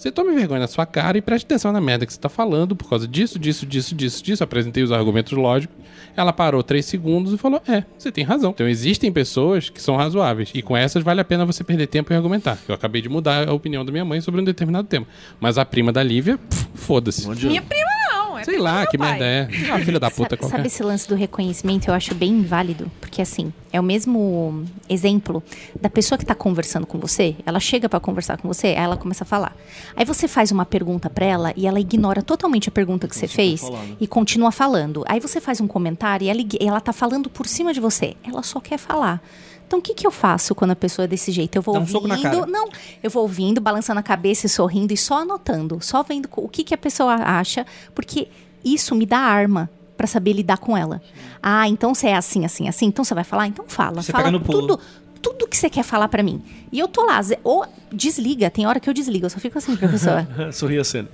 [0.00, 2.74] você tome vergonha na sua cara e preste atenção na merda que você está falando
[2.74, 4.42] por causa disso, disso, disso, disso, disso.
[4.42, 5.76] Apresentei os argumentos lógicos.
[6.16, 8.52] Ela parou três segundos e falou: É, você tem razão.
[8.52, 10.52] Então existem pessoas que são razoáveis.
[10.54, 12.56] E com essas vale a pena você perder tempo e argumentar.
[12.66, 15.06] Eu acabei de mudar a opinião da minha mãe sobre um determinado tema.
[15.38, 16.40] Mas a prima da Lívia,
[16.74, 17.28] foda-se.
[17.28, 18.19] Minha prima não.
[18.40, 19.48] É Sei lá, que merda é.
[19.70, 20.56] Ah, filha da puta sabe, qualquer.
[20.56, 21.88] sabe esse lance do reconhecimento?
[21.88, 22.90] Eu acho bem válido.
[23.00, 25.42] Porque, assim, é o mesmo exemplo
[25.80, 27.36] da pessoa que tá conversando com você.
[27.46, 29.54] Ela chega pra conversar com você, aí ela começa a falar.
[29.94, 33.28] Aí você faz uma pergunta pra ela e ela ignora totalmente a pergunta que você
[33.28, 33.62] fez
[34.00, 35.04] e continua falando.
[35.06, 38.14] Aí você faz um comentário e ela, ela tá falando por cima de você.
[38.24, 39.22] Ela só quer falar.
[39.70, 41.54] Então, o que, que eu faço quando a pessoa é desse jeito?
[41.54, 41.92] Eu vou Dá um ouvindo.
[41.92, 42.44] soco na cara.
[42.44, 42.68] Não,
[43.00, 46.64] eu vou ouvindo, balançando a cabeça e sorrindo e só anotando, só vendo o que,
[46.64, 47.64] que a pessoa acha,
[47.94, 48.26] porque
[48.64, 51.00] isso me dá arma pra saber lidar com ela.
[51.40, 53.46] Ah, então você é assim, assim, assim, então você vai falar?
[53.46, 54.02] Então fala.
[54.02, 54.60] Você fala pega no pulo.
[54.76, 54.80] tudo
[55.22, 56.42] tudo que você quer falar pra mim.
[56.72, 59.76] E eu tô lá, ou desliga, tem hora que eu desligo, eu só fico assim,
[59.76, 61.08] professor, Sorria a cena.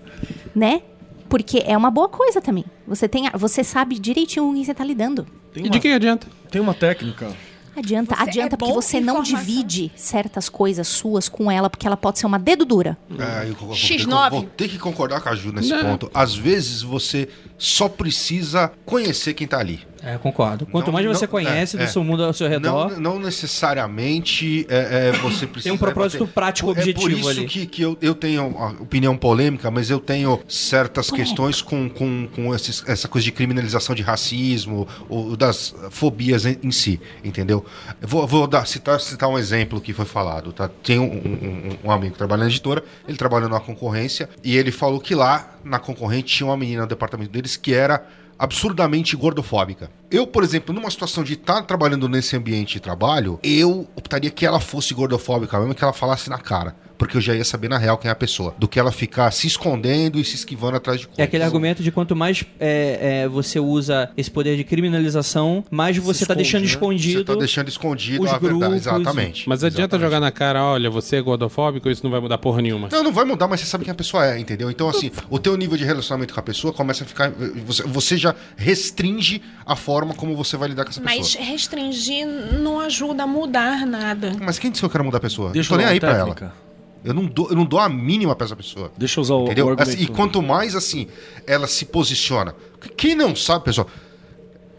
[0.55, 0.81] né?
[1.29, 2.65] Porque é uma boa coisa também.
[2.89, 5.27] Você tem, você sabe direitinho com quem você tá lidando.
[5.53, 6.27] Tem E uma, de quem adianta?
[6.51, 7.35] tem uma técnica.
[7.77, 9.39] Adianta, Você adianta é porque você não informação.
[9.39, 12.97] divide certas coisas suas com ela, porque ela pode ser uma dedo dura.
[13.11, 14.31] É, eu vou, vou ter que- X9.
[14.31, 15.83] vou ter que concordar com a Ju nesse Não.
[15.83, 16.11] ponto.
[16.15, 17.29] Às vezes você
[17.59, 19.81] só precisa conhecer quem tá ali.
[20.03, 20.67] É, concordo.
[20.67, 21.89] Quanto Não- mais você não- conhece é, do é.
[21.89, 25.75] seu mundo ao seu redor, Não, não necessariamente é, é, você precisa.
[25.75, 27.47] um propósito é, prático é por objetivo isso ali.
[27.47, 28.47] que, que eu, eu tenho
[28.81, 33.95] opinião polêmica, mas eu tenho certas questões com, com, com esses- essa coisa de criminalização
[33.95, 37.65] de racismo, ou das fobias em, em si, entendeu?
[38.01, 40.53] Eu vou, vou dar, citar, citar um exemplo que foi falado.
[40.53, 40.69] Tá?
[40.83, 44.71] Tem um, um- um amigo que trabalha na editora, ele trabalha numa concorrência, e ele
[44.71, 48.05] falou que lá na concorrente tinha uma menina no departamento deles que era
[48.39, 49.91] absurdamente gordofóbica.
[50.11, 54.45] Eu, por exemplo, numa situação de estar trabalhando nesse ambiente de trabalho, eu optaria que
[54.45, 56.77] ela fosse gordofóbica mesmo, que ela falasse na cara.
[56.99, 58.55] Porque eu já ia saber na real quem é a pessoa.
[58.59, 61.19] Do que ela ficar se escondendo e se esquivando atrás de coisas.
[61.19, 65.97] é aquele argumento de quanto mais é, é, você usa esse poder de criminalização, mais
[65.99, 66.67] você tá esconde, deixando né?
[66.69, 67.19] escondido.
[67.19, 68.59] Você tá deixando escondido os a verdade.
[68.59, 69.49] grupos, Exatamente.
[69.49, 70.07] Mas adianta Exatamente.
[70.07, 72.89] jogar na cara, olha, você é gordofóbico, isso não vai mudar porra nenhuma.
[72.91, 74.71] Não, não vai mudar, mas você sabe quem a pessoa é, entendeu?
[74.71, 77.31] Então, assim, o teu nível de relacionamento com a pessoa começa a ficar.
[77.67, 81.45] Você, você já restringe a forma como você vai lidar com essa Mas pessoa.
[81.45, 84.33] restringir não ajuda a mudar nada.
[84.41, 85.51] Mas quem disse que eu quero mudar a pessoa?
[85.51, 86.66] Deixa eu tô nem aí pra ela.
[87.07, 88.93] Eu não, dou, eu não dou a mínima pra essa pessoa.
[88.97, 89.67] Deixa eu usar o, Entendeu?
[89.67, 89.91] o argumento.
[89.95, 91.07] Assim, e quanto mais assim
[91.47, 92.55] ela se posiciona.
[92.97, 93.87] Quem não sabe, pessoal,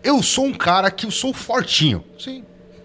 [0.04, 2.04] eu sou um cara que eu sou fortinho.
[2.20, 2.44] Sim.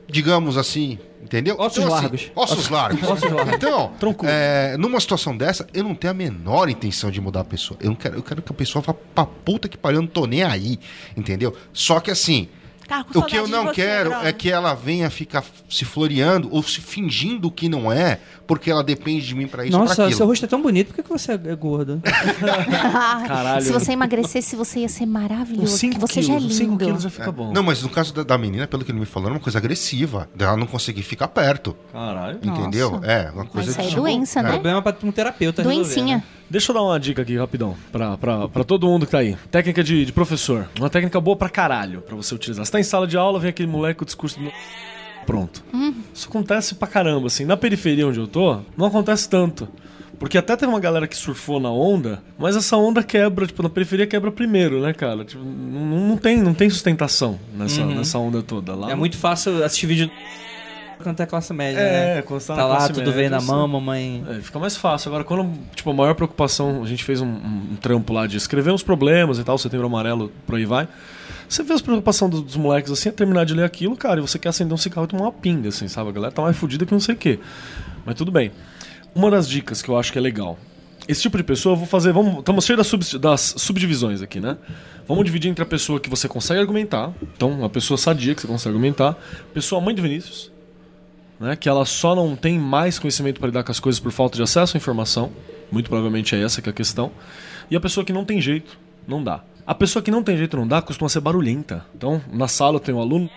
[0.09, 1.57] Digamos assim, entendeu?
[1.59, 2.31] Ossos assim, largos.
[2.35, 3.03] ossos largos.
[3.09, 3.55] Ossos largos.
[3.55, 3.93] Então,
[4.25, 7.79] é, numa situação dessa, eu não tenho a menor intenção de mudar a pessoa.
[7.81, 10.09] Eu, não quero, eu quero que a pessoa vá pra puta que pariu, eu não
[10.09, 10.79] tô nem aí,
[11.17, 11.57] entendeu?
[11.73, 12.49] Só que assim,
[12.87, 14.29] Tá com o que eu não você, quero brother.
[14.29, 18.21] é que ela venha ficar se floreando ou se fingindo que não é,
[18.53, 21.03] porque ela depende de mim pra isso Nossa, seu rosto é tão bonito, por que,
[21.03, 22.03] que você é gordo?
[23.27, 23.63] Caralho.
[23.65, 25.65] Se você emagrecesse, você ia ser maravilhoso.
[25.75, 26.85] Uns 5 porque você já é quilos, 5 lindo.
[26.85, 27.53] quilos já fica bom.
[27.53, 29.59] Não, mas no caso da, da menina, pelo que ele me falou, era uma coisa
[29.59, 30.29] agressiva.
[30.35, 31.75] Dela não conseguir ficar perto.
[31.93, 32.39] Caralho.
[32.43, 32.91] Entendeu?
[32.93, 33.07] Nossa.
[33.07, 34.43] É, uma coisa Mas isso aí é de- doença, É.
[34.43, 34.51] né?
[34.51, 36.17] Problema pra um terapeuta resolver, Doencinha.
[36.19, 36.23] né?
[36.51, 39.37] Deixa eu dar uma dica aqui rapidão pra, pra, pra todo mundo que tá aí.
[39.51, 40.69] Técnica de, de professor.
[40.79, 42.65] Uma técnica boa pra caralho pra você utilizar.
[42.67, 44.53] Você tá em sala de aula, vem aquele moleque com o discurso do...
[45.27, 45.63] Pronto.
[46.13, 47.45] Isso acontece pra caramba, assim.
[47.45, 49.69] Na periferia onde eu tô, não acontece tanto.
[50.19, 53.69] Porque até teve uma galera que surfou na onda, mas essa onda quebra, tipo, na
[53.69, 55.25] periferia quebra primeiro, né, cara?
[55.25, 58.75] Tipo, não, não tem, não tem sustentação nessa, nessa onda toda.
[58.75, 60.11] Lá É muito fácil assistir vídeo
[61.03, 62.19] quando é classe média, né?
[62.19, 63.47] É, quando você tá, Tá lá, tudo vem na assim.
[63.49, 64.23] mão, mamãe.
[64.31, 65.09] É, fica mais fácil.
[65.09, 68.37] Agora, quando, tipo, a maior preocupação, a gente fez um, um- um trampo lá de
[68.37, 70.87] escrever uns problemas e tal, setembro amarelo, por aí vai.
[71.49, 74.23] Você vê as preocupações dos, dos moleques assim, é terminar de ler aquilo, cara, e
[74.23, 76.11] você quer acender um cigarro e tomar uma pinga, assim, sabe?
[76.11, 77.39] A galera tá mais fudida que não sei o quê.
[78.05, 78.53] Mas tudo bem.
[79.15, 80.59] Uma das dicas que eu acho que é legal.
[81.09, 82.13] Esse tipo de pessoa, eu vou fazer.
[82.13, 84.57] Vamos, estamos cheios das, sub- das subdivisões aqui, né?
[85.07, 87.13] Vamos dividir entre a pessoa que você consegue argumentar.
[87.21, 89.17] Então, uma pessoa sadia que você consegue argumentar.
[89.53, 90.53] Pessoa mãe de Vinícius
[91.43, 94.37] né, que ela só não tem mais conhecimento para lidar com as coisas por falta
[94.37, 95.33] de acesso à informação.
[95.73, 97.11] Muito provavelmente é essa que é a questão.
[97.69, 98.79] E a pessoa que não tem jeito,
[99.09, 99.43] não dá.
[99.67, 101.85] A pessoa que não tem jeito, não dá, costuma ser barulhenta.
[101.95, 103.31] Então, na sala eu tenho um aluno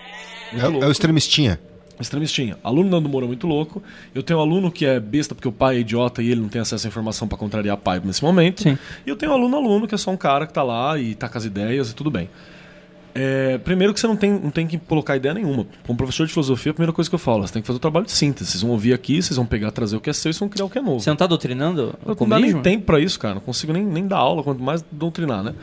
[0.51, 1.59] muito É, louco, é o extremistinha.
[1.99, 2.57] extremistinha.
[2.63, 3.81] Aluno dando humor é muito louco.
[4.13, 6.49] Eu tenho um aluno que é besta porque o pai é idiota e ele não
[6.49, 8.63] tem acesso à informação para contrariar pai nesse momento.
[8.63, 8.77] Sim.
[9.05, 11.13] E eu tenho um aluno aluno que é só um cara que tá lá e
[11.15, 12.29] tá com as ideias e tudo bem.
[13.17, 15.65] É, primeiro que você não tem, não tem que colocar ideia nenhuma.
[15.87, 17.79] Como professor de filosofia, a primeira coisa que eu falo, você tem que fazer o
[17.79, 18.51] trabalho de síntese.
[18.51, 20.49] Vocês vão ouvir aqui, vocês vão pegar, trazer o que é seu e vocês vão
[20.49, 20.99] criar o que é novo.
[20.99, 23.35] Você não tá doutrinando Eu o não dá nem tempo pra isso, cara.
[23.35, 25.53] Não consigo nem, nem dar aula, quanto mais doutrinar, né?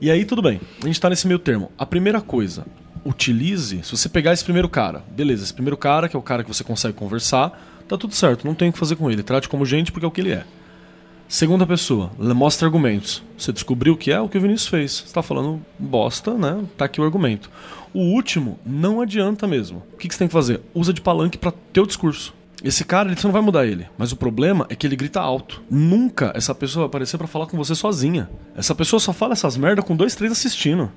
[0.00, 0.60] E aí, tudo bem.
[0.82, 1.72] A gente tá nesse meio termo.
[1.76, 2.64] A primeira coisa,
[3.04, 3.82] utilize.
[3.82, 6.54] Se você pegar esse primeiro cara, beleza, esse primeiro cara, que é o cara que
[6.54, 9.22] você consegue conversar, tá tudo certo, não tem o que fazer com ele.
[9.22, 10.44] Trate como gente porque é o que ele é.
[11.26, 13.22] Segunda pessoa, mostra argumentos.
[13.36, 15.04] Você descobriu o que é o que o Vinícius fez.
[15.04, 16.64] Você tá falando bosta, né?
[16.76, 17.50] Tá aqui o argumento.
[17.92, 19.82] O último, não adianta mesmo.
[19.92, 20.60] O que, que você tem que fazer?
[20.74, 22.34] Usa de palanque para teu discurso.
[22.62, 23.86] Esse cara, ele- você não vai mudar ele.
[23.96, 25.62] Mas o problema é que ele grita alto.
[25.70, 28.28] Nunca essa pessoa vai aparecer para falar com você sozinha.
[28.56, 30.90] Essa pessoa só fala essas merda com dois, três assistindo.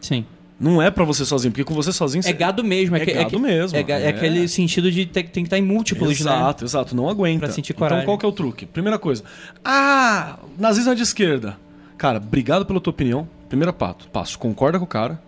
[0.00, 0.24] Sim.
[0.58, 2.96] Não é para você sozinho, porque com você sozinho É gado mesmo.
[2.96, 4.08] É, É que- gado que- mesmo, É, é é.
[4.08, 6.14] aquele sentido de ter, tem que estar em múltiplos, né?
[6.32, 7.40] Exato, exato, não aguenta.
[7.46, 7.98] Pra sentir coragem.
[8.02, 8.64] Então qual que é o truque?
[8.66, 9.24] Primeira coisa.
[9.64, 11.56] Ah, nazismo é de esquerda.
[11.98, 13.28] Cara, obrigado pela tua opinião.
[13.48, 15.20] Primeiro passo, passo, concorda com o cara.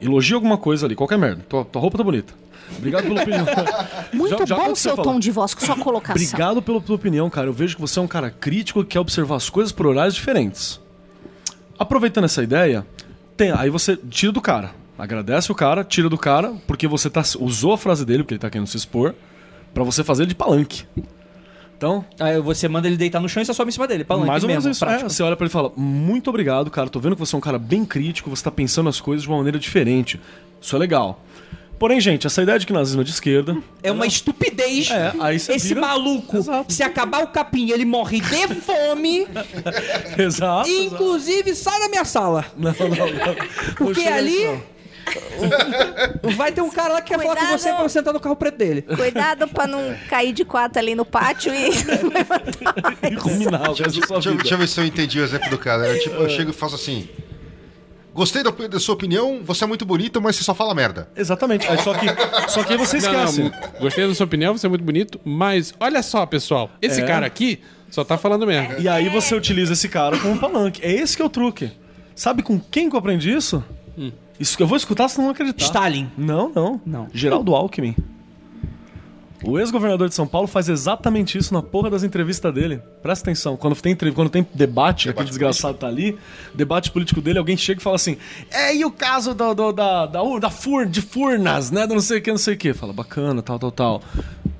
[0.00, 1.44] Elogia alguma coisa ali, qualquer merda.
[1.48, 2.32] Tua, tua roupa tá bonita.
[2.78, 3.46] Obrigado pela opinião.
[4.12, 5.04] Muito Já- já bom seu falar.
[5.12, 6.14] tom de voz com sua colocação.
[6.22, 7.46] Obrigado pela tua opinião, cara.
[7.48, 10.14] Eu vejo que você é um cara crítico que quer observar as coisas por horários
[10.14, 10.80] diferentes.
[11.78, 12.86] Aproveitando essa ideia,
[13.36, 14.72] tem, aí você tira do cara.
[14.98, 18.38] Agradece o cara, tira do cara, porque você tá, usou a frase dele, porque ele
[18.40, 19.14] tá querendo se expor.
[19.72, 20.84] Pra você fazer ele de palanque.
[21.76, 24.04] Então, Aí você manda ele deitar no chão e você sobe em cima dele.
[24.04, 24.84] Palanque mais ou menos mesmo, isso.
[24.84, 25.08] É, prático.
[25.08, 26.90] você olha pra ele e fala: Muito obrigado, cara.
[26.90, 29.28] Tô vendo que você é um cara bem crítico, você tá pensando as coisas de
[29.30, 30.20] uma maneira diferente.
[30.60, 31.24] Isso é legal.
[31.80, 33.56] Porém, gente, essa ideia de que nazismo é de esquerda.
[33.82, 34.90] É uma estupidez.
[34.90, 36.70] É, aí você Esse vira- maluco, Exato.
[36.72, 39.26] se acabar o capim, ele morre de fome.
[40.18, 40.68] Exato.
[40.68, 42.44] e, inclusive, sai da minha sala.
[42.54, 43.74] Não, não, não.
[43.76, 44.60] Porque ali
[46.36, 47.58] vai ter um cara lá que quer falar com Cuidado.
[47.58, 48.82] você pra você sentar no carro preto dele.
[48.82, 51.70] Cuidado pra não cair de quatro ali no pátio e
[52.12, 52.98] levantar.
[53.10, 54.42] E ruminar o resto da sua Deixa, eu- vida.
[54.42, 55.86] deixa eu ver se eu entendi o exemplo do cara.
[55.88, 57.08] É tipo, eu chego e faço assim.
[58.14, 61.08] Gostei da, da sua opinião, você é muito bonita, mas você só fala merda.
[61.16, 61.66] Exatamente.
[61.68, 62.06] Aí, só, que,
[62.48, 63.42] só que aí você Não, esquece.
[63.42, 67.06] não, gostei da sua opinião, você é muito bonito, mas olha só, pessoal, esse É.
[67.06, 68.78] cara aqui só tá falando merda.
[68.80, 70.80] E aí você utiliza esse cara como palanque.
[70.84, 71.70] É esse que é o truque.
[72.14, 73.62] Sabe com quem que eu aprendi isso?
[74.38, 75.64] Isso que eu vou escutar, você não acreditar.
[75.64, 76.10] Stalin.
[76.16, 76.80] Não, não.
[76.84, 77.08] Não.
[77.12, 77.94] Geraldo Alckmin.
[79.42, 82.80] O ex-governador de São Paulo faz exatamente isso na porra das entrevistas dele.
[83.02, 83.56] Presta atenção.
[83.56, 86.18] Quando tem, quando tem debate, aquele desgraçado tá ali,
[86.54, 88.18] debate político dele, alguém chega e fala assim:
[88.50, 91.86] É, e o caso do, do- da, da, da fur, de Furnas, né?
[91.86, 92.74] Do não sei o que, não sei o que.
[92.74, 94.02] Fala, bacana, tal, tal, tal.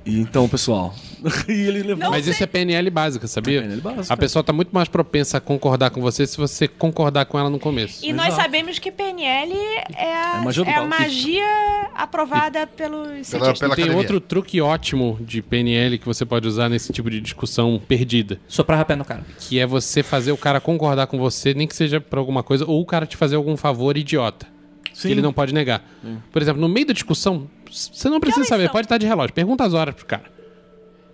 [0.03, 0.95] E então, pessoal.
[1.47, 2.09] e ele levou.
[2.09, 3.59] Mas isso é PNL básica, sabia?
[3.59, 4.13] É PNL básica.
[4.13, 7.49] A pessoa tá muito mais propensa a concordar com você se você concordar com ela
[7.49, 8.03] no começo.
[8.05, 8.41] E nós Exato.
[8.41, 9.53] sabemos que PNL
[9.95, 14.59] é a, É magia é a magia aprovada pelos Pela, pela E tem outro truque
[14.61, 18.39] ótimo de PNL que você pode usar nesse tipo de discussão perdida.
[18.47, 19.23] Soprar rapé no cara.
[19.39, 22.65] Que é você fazer o cara concordar com você, nem que seja por alguma coisa,
[22.65, 24.47] ou o cara te fazer algum favor idiota.
[24.93, 25.07] Sim.
[25.07, 25.83] Que ele não pode negar.
[26.31, 28.71] Por exemplo, no meio da discussão, você não precisa horas saber, são?
[28.71, 29.33] pode estar de relógio.
[29.33, 30.40] Pergunta as horas pro cara.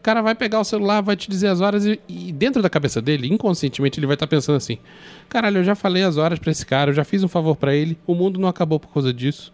[0.07, 2.69] O cara vai pegar o celular, vai te dizer as horas e, e dentro da
[2.69, 4.77] cabeça dele, inconscientemente, ele vai estar pensando assim:
[5.27, 7.75] caralho, eu já falei as horas pra esse cara, eu já fiz um favor pra
[7.75, 9.51] ele, o mundo não acabou por causa disso.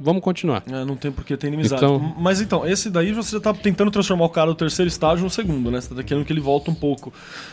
[0.00, 0.62] Vamos continuar.
[0.66, 1.84] É, não tem porque ter inimizade.
[1.84, 5.22] Então- Mas então, esse daí você já tá tentando transformar o cara do terceiro estágio
[5.24, 5.78] no segundo, né?
[5.78, 7.12] Você tá querendo que ele volte um pouco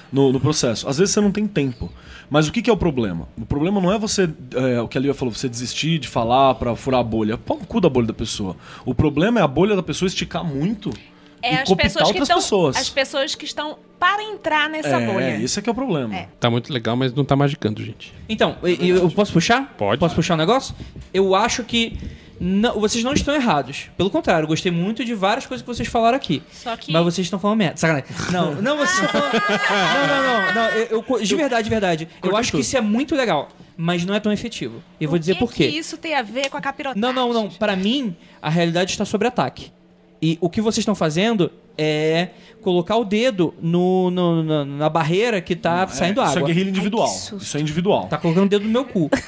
[0.10, 0.88] no, no processo.
[0.88, 1.92] Às vezes você não tem tempo.
[2.30, 3.28] Mas o que, que é o problema?
[3.38, 6.56] O problema não é você, é, o que a Lívia falou, você desistir de falar
[6.56, 7.38] pra furar a bolha.
[7.38, 8.56] Pau no cu da bolha da pessoa.
[8.86, 10.90] O problema é a bolha da pessoa esticar muito
[11.42, 12.76] É as pessoas que outras estão pessoas.
[12.78, 15.42] as pessoas que estão para entrar nessa é, bolha.
[15.44, 16.16] esse é que é o problema.
[16.16, 16.28] É.
[16.40, 18.14] Tá muito legal, mas não tá magicando, gente.
[18.28, 19.74] Então, e- e eu posso puxar?
[19.78, 20.00] Pode.
[20.00, 20.74] Posso puxar um negócio?
[21.14, 21.98] Eu acho que
[22.40, 23.90] não- vocês não estão errados.
[23.98, 26.42] Pelo contrário, eu gostei muito de várias coisas que vocês falaram aqui.
[26.52, 27.76] Só que Mas vocês estão falando merda.
[27.78, 28.08] Sacanagem.
[28.32, 29.34] Não, não, vocês estão falando.
[30.00, 30.54] Não, não, não.
[30.56, 32.08] não eu, eu- de verdade, de verdade.
[32.24, 34.82] Eu acho que isso é muito legal, mas não é tão efetivo.
[35.00, 35.68] E eu vou o dizer que por quê.
[35.68, 37.02] que isso tem a ver com a capirotagem?
[37.02, 37.50] Não, não, não.
[37.50, 39.72] Para mim, a realidade está sobre ataque.
[40.22, 42.30] E o que vocês estão fazendo é
[42.62, 46.48] colocar o dedo no, no- na, na barreira que tá saindo É, Isso é água.
[46.48, 47.08] guerrilha individual.
[47.08, 48.08] Ai, isso é individual.
[48.08, 49.10] Tá colocando o dedo no meu cu.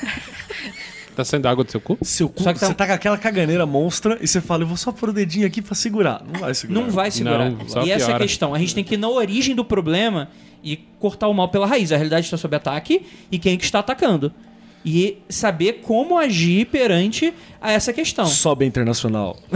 [1.13, 1.97] Tá saindo água do seu cu?
[2.01, 4.67] Seu cu, Só que tá- você tá com aquela caganeira monstra e você fala, eu
[4.67, 6.23] vou só pôr o dedinho aqui pra segurar.
[6.25, 6.79] Não vai segurar.
[6.81, 7.49] Não vai segurar.
[7.51, 8.53] Não, e essa é a questão.
[8.55, 10.29] A gente tem que ir na origem do problema
[10.63, 11.91] e cortar o mal pela raiz.
[11.91, 14.31] A realidade está sob ataque e quem é que está atacando.
[14.83, 18.25] E saber como agir perante a essa questão.
[18.25, 19.37] Sobe a internacional.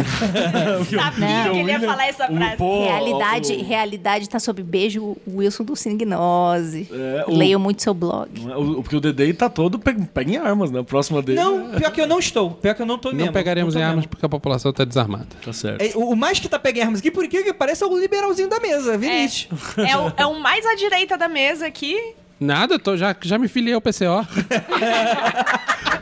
[0.90, 2.56] Sabia que ele ia falar essa frase.
[2.64, 6.88] realidade, o- realidade tá sob beijo Wilson do Cignose.
[6.92, 8.30] É, o- Leio muito seu blog.
[8.40, 8.58] Não é?
[8.58, 10.80] O- Porque o Dedei tá todo pe- pega em armas, né?
[10.80, 11.40] A próxima dele.
[11.40, 12.52] Não, pior que eu não estou.
[12.52, 13.26] Pior que eu não estou mesmo.
[13.28, 14.10] Não pegaremos Não em tô armas mesmo.
[14.10, 15.28] porque a população tá desarmada.
[15.44, 15.82] Tá certo.
[15.82, 17.98] É, o o mais que tá pegando em armas aqui, por que parece é o
[18.00, 19.50] liberalzinho da mesa, Vinícius.
[19.78, 21.98] É o, é o mais à direita da mesa aqui.
[22.40, 24.28] Nada, tô, já, já me filiei ao PCO.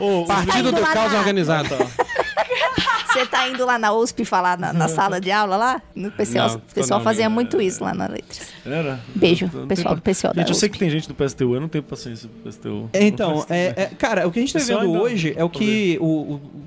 [0.00, 1.76] Ô, Partido do Caos Organizado.
[3.14, 5.82] Você tá indo lá na USP falar na, na sala de aula lá?
[5.94, 7.34] No PCO, Não, o pessoal não, fazia não.
[7.34, 8.48] muito isso lá na letras.
[8.66, 9.00] Era?
[9.14, 11.60] Beijo, Eu pessoal do PCO da Gente, eu sei que tem gente do PSTU, eu
[11.60, 12.90] não tenho paciência pro PSTU.
[12.92, 15.96] Então, é, é- cara, o que a gente tá vendo ainda- hoje é o que
[16.00, 16.04] o,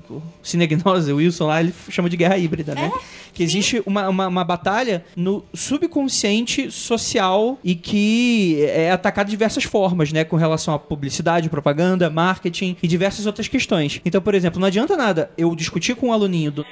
[0.08, 2.90] o, o Cinegnose, o Wilson lá, ele chama de guerra híbrida, né?
[3.38, 9.62] que existe uma, uma, uma batalha no subconsciente social e que é atacada de diversas
[9.62, 10.24] formas, né?
[10.24, 14.00] Com relação à publicidade, propaganda, marketing e diversas outras questões.
[14.04, 16.66] Então, por exemplo, não adianta nada eu discutir com um aluninho do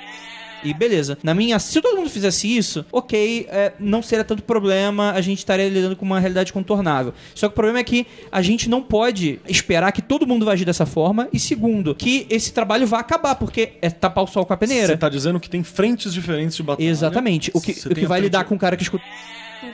[0.65, 1.59] e beleza, na minha.
[1.59, 5.95] Se todo mundo fizesse isso, ok, é, não seria tanto problema, a gente estaria lidando
[5.95, 7.15] com uma realidade contornável.
[7.35, 10.55] Só que o problema é que a gente não pode esperar que todo mundo vai
[10.55, 11.29] agir dessa forma.
[11.33, 14.89] E segundo, que esse trabalho vai acabar, porque é tapar o sol com a peneira.
[14.89, 16.89] Você tá dizendo que tem frentes diferentes de batalha.
[16.89, 17.51] Exatamente.
[17.55, 19.05] O que, o que vai lidar com o cara que escuta.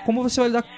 [0.05, 0.69] Como você vai lidar com.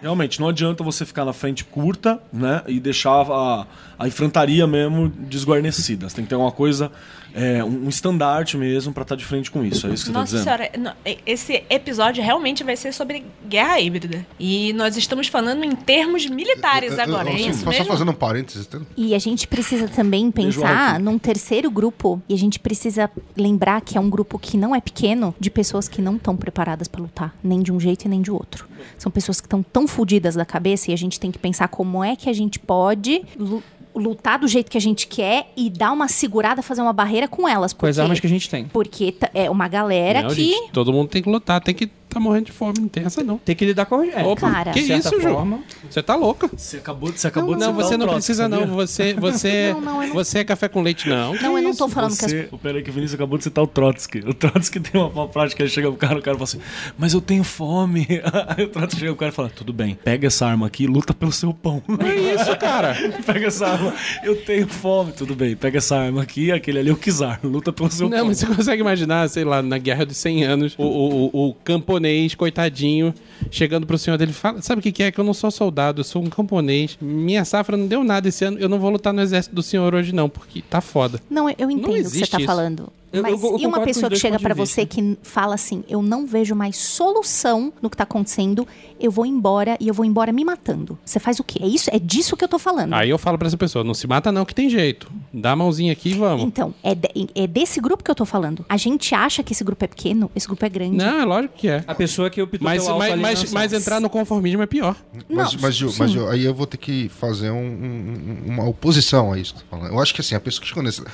[0.00, 2.62] Realmente, não adianta você ficar na frente curta, né?
[2.66, 3.66] E deixar a,
[3.98, 6.08] a infantaria mesmo desguarnecida.
[6.08, 6.92] Você tem que ter uma coisa,
[7.36, 9.86] é, um estandarte mesmo pra estar de frente com isso.
[9.86, 10.44] É isso que você tá Nossa dizendo?
[10.44, 14.26] senhora, esse episódio realmente vai ser sobre guerra híbrida.
[14.40, 17.70] E nós estamos falando em termos militares Eu- eu- agora, eu- é só- isso Só
[17.70, 17.84] mesmo?
[17.86, 18.66] fazendo um parênteses.
[18.66, 18.80] tá?
[18.96, 23.98] E a gente precisa também pensar num terceiro grupo, e a gente precisa lembrar que
[23.98, 27.34] é um grupo que não é pequeno, de pessoas que não estão preparadas para lutar,
[27.44, 28.66] nem de um jeito e nem de outro.
[28.96, 32.02] São pessoas que estão tão fodidas da cabeça e a gente tem que pensar como
[32.02, 33.62] é que a gente pode lu-
[33.96, 37.48] lutar do jeito que a gente quer e dar uma segurada, fazer uma barreira com
[37.48, 37.72] elas.
[37.72, 38.66] Com as armas que a gente tem.
[38.66, 40.52] Porque é uma galera Não, que.
[40.52, 43.22] gente, todo mundo tem que lutar, tem que tá morrendo de fome, não tem essa
[43.22, 43.38] não.
[43.38, 44.72] Tem que lidar com a é, Opa, cara.
[44.72, 45.28] que certa isso, Ju?
[45.30, 45.60] forma.
[45.90, 46.48] Você tá louca.
[46.56, 48.66] Você acabou, você acabou de Não, citar você o não precisa não.
[48.68, 51.34] Você, você, Não, não, não- você é café com leite não.
[51.34, 53.62] Não, eu não tô falando que as Você, peraí que o Vinícius acabou de citar
[53.62, 54.18] o Trotsky.
[54.26, 56.60] O Trotsky tem uma, uma prática, ele chega pro cara, o cara fala assim,
[56.98, 58.06] mas eu tenho fome.
[58.56, 60.86] Aí o Trotsky chega pro cara e fala, tudo bem, pega essa arma aqui e
[60.86, 61.82] luta pelo seu pão.
[62.04, 62.96] É isso, cara.
[63.26, 63.92] pega essa arma,
[64.22, 67.72] eu tenho fome, tudo bem, pega essa arma aqui, aquele ali é o Kizar, luta
[67.72, 68.26] pelo seu Não, pão.
[68.28, 71.54] mas você consegue imaginar, sei lá, na Guerra dos 100 Anos, o, o, o- o
[71.96, 73.14] camponês, coitadinho,
[73.50, 75.10] chegando pro senhor dele, fala, sabe o que, que é?
[75.10, 76.96] Que eu não sou soldado, eu sou um camponês.
[77.00, 79.94] Minha safra não deu nada esse ano, eu não vou lutar no exército do senhor
[79.94, 81.20] hoje não, porque tá foda.
[81.28, 82.46] Não, eu entendo o que você tá isso.
[82.46, 82.92] falando.
[83.16, 86.02] Eu- Mas eu- eu e uma pessoa que chega de você que fala assim: eu
[86.02, 88.66] não vejo mais solução no que tá acontecendo,
[89.00, 90.98] eu vou embora e eu vou embora me matando.
[91.04, 91.58] Você faz o quê?
[91.62, 91.90] É isso?
[91.92, 92.92] É disso que eu tô falando.
[92.94, 95.10] Aí eu falo pra essa pessoa, não se mata não, que tem jeito.
[95.32, 96.44] Dá a mãozinha aqui e vamos.
[96.44, 98.64] Então, é, de- é desse grupo que eu tô falando.
[98.68, 100.96] A gente acha que esse grupo é pequeno, esse grupo é grande.
[100.96, 101.84] Não, é lógico que é.
[101.86, 104.96] A pessoa que optou Mas, pela mas, mas, mas entrar no conformismo é pior.
[105.28, 105.96] Mas, Não, mas, Gil, sim.
[106.00, 109.60] mas Gil, aí eu vou ter que fazer um- um- uma oposição a isso que
[109.60, 109.92] você tá falando.
[109.92, 111.04] Eu acho que assim, a pessoa que chegou nessa,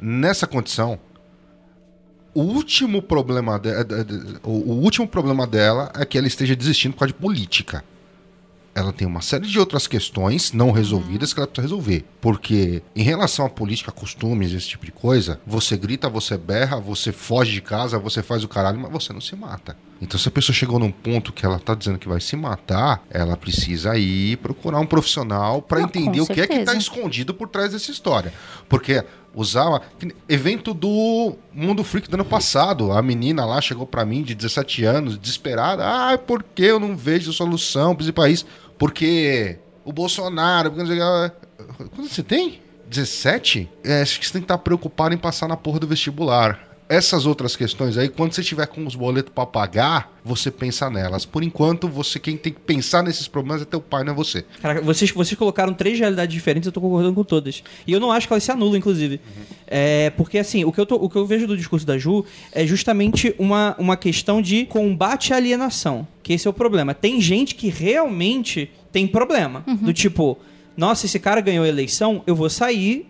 [0.00, 0.98] nessa condição,
[2.34, 6.92] o último problema de- de- de- o, último problema dela é que ela esteja desistindo
[6.92, 7.84] por causa de política.
[8.76, 12.04] Ela tem uma série de outras questões não resolvidas que ela precisa resolver.
[12.20, 17.12] Porque, em relação à política, costumes, esse tipo de coisa, você grita, você berra, você
[17.12, 19.76] foge de casa, você faz o caralho, mas você não se mata.
[20.02, 23.04] Então, se a pessoa chegou num ponto que ela tá dizendo que vai se matar,
[23.08, 27.32] ela precisa ir procurar um profissional para Não, entender o que é que tá escondido
[27.32, 28.32] por trás dessa história.
[28.68, 29.04] Porque
[29.34, 29.82] usar uma-
[30.28, 34.84] evento do Mundo Freak do ano passado, a menina lá chegou pra mim de 17
[34.84, 38.46] anos, desesperada, ah, por que eu não vejo solução para esse país?
[38.78, 42.60] Porque o Bolsonaro, porque não sei o que- quanto você tem?
[42.88, 43.68] 17?
[43.82, 46.73] É, acho que você tem que estar preocupado em passar na porra do vestibular.
[46.86, 51.24] Essas outras questões aí, quando você tiver com os boletos pra pagar, você pensa nelas.
[51.24, 54.44] Por enquanto, você quem tem que pensar nesses problemas é teu pai, não é você.
[54.60, 57.64] Caraca, vocês, vocês colocaram três realidades diferentes, eu tô concordando com todas.
[57.86, 59.18] E eu não acho que elas se anulam, inclusive.
[59.66, 62.22] É, porque, assim, o que, eu tô- o que eu vejo do discurso da Ju
[62.52, 66.06] é justamente uma, uma questão de combate à alienação.
[66.22, 66.92] Que esse é o problema.
[66.92, 69.64] Tem gente que realmente tem problema.
[69.80, 70.38] Do tipo,
[70.76, 73.06] nossa, esse cara ganhou a eleição, eu vou sair.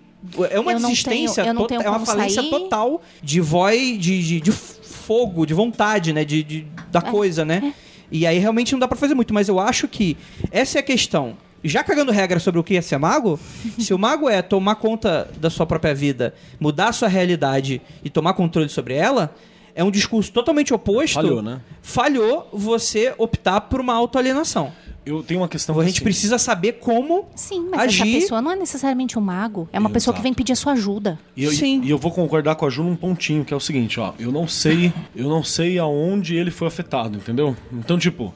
[0.51, 2.51] É uma Eu não desistência, tenho- eu não tenho é uma falência sair.
[2.51, 6.25] total de voz, de, de, de fogo, de vontade, né?
[6.25, 7.03] De, de- da É.
[7.03, 7.75] coisa, né?
[8.11, 10.17] E aí realmente não dá pra fazer muito, mas eu acho que
[10.51, 11.37] essa é a questão.
[11.63, 13.39] Já cagando regra sobre o que é ser mago,
[13.79, 18.11] se o mago é tomar conta da sua própria vida, mudar a sua realidade e
[18.11, 19.35] tomar controle sobre ela,
[19.75, 21.15] é um discurso totalmente oposto.
[21.15, 21.61] Falhou, né?
[21.83, 24.73] Falhou você optar por uma autoalienação.
[25.07, 28.21] Eu tenho uma questão a que, gente assim, precisa saber como Sim, mas essa agir.
[28.21, 29.69] pessoa não é necessariamente um mago.
[29.73, 30.23] É uma pessoa que Exato.
[30.25, 31.19] vem pedir a sua ajuda.
[31.37, 31.83] E eu, Sim.
[31.85, 34.15] e eu vou concordar com a Ju num pontinho, que é o seguinte, ó.
[34.19, 37.55] Eu não sei, eu não sei aonde ele foi afetado, entendeu?
[37.73, 38.33] Então, tipo,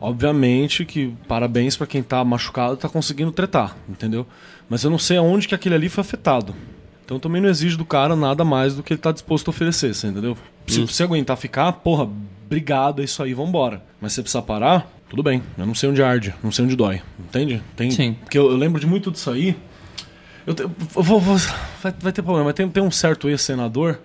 [0.00, 4.26] obviamente que parabéns pra quem tá machucado e tá conseguindo tretar, entendeu?
[4.68, 6.54] Mas eu não sei aonde que aquele ali foi afetado.
[7.04, 9.94] Então também não exijo do cara nada mais do que ele tá disposto a oferecer,
[9.94, 10.36] você entendeu?
[10.66, 12.08] Se você aguentar ficar, porra,
[12.46, 13.82] obrigado, é isso aí, vambora.
[14.00, 15.42] Mas se você precisar parar, tudo bem.
[15.58, 17.62] Eu não sei onde arde, não sei onde dói, entende?
[17.76, 18.14] Tem, Sim.
[18.20, 19.54] Porque eu, eu lembro de muito disso aí.
[20.46, 20.70] Eu, te- eu
[21.02, 21.36] vou, vou-
[21.82, 22.50] vai, vai ter problema.
[22.54, 24.00] Tem, tem um certo ex-senador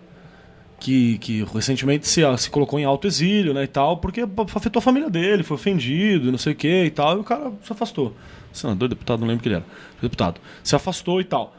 [0.82, 4.22] que, que recentemente se, se colocou em alto exílio, né, e tal, porque
[4.54, 7.54] afetou a família dele, foi ofendido, não sei o que e tal, e o cara
[7.64, 8.14] se afastou.
[8.52, 9.66] Senador, deputado, não lembro que ele era.
[10.02, 10.42] Deputado.
[10.62, 11.56] Se afastou e tal.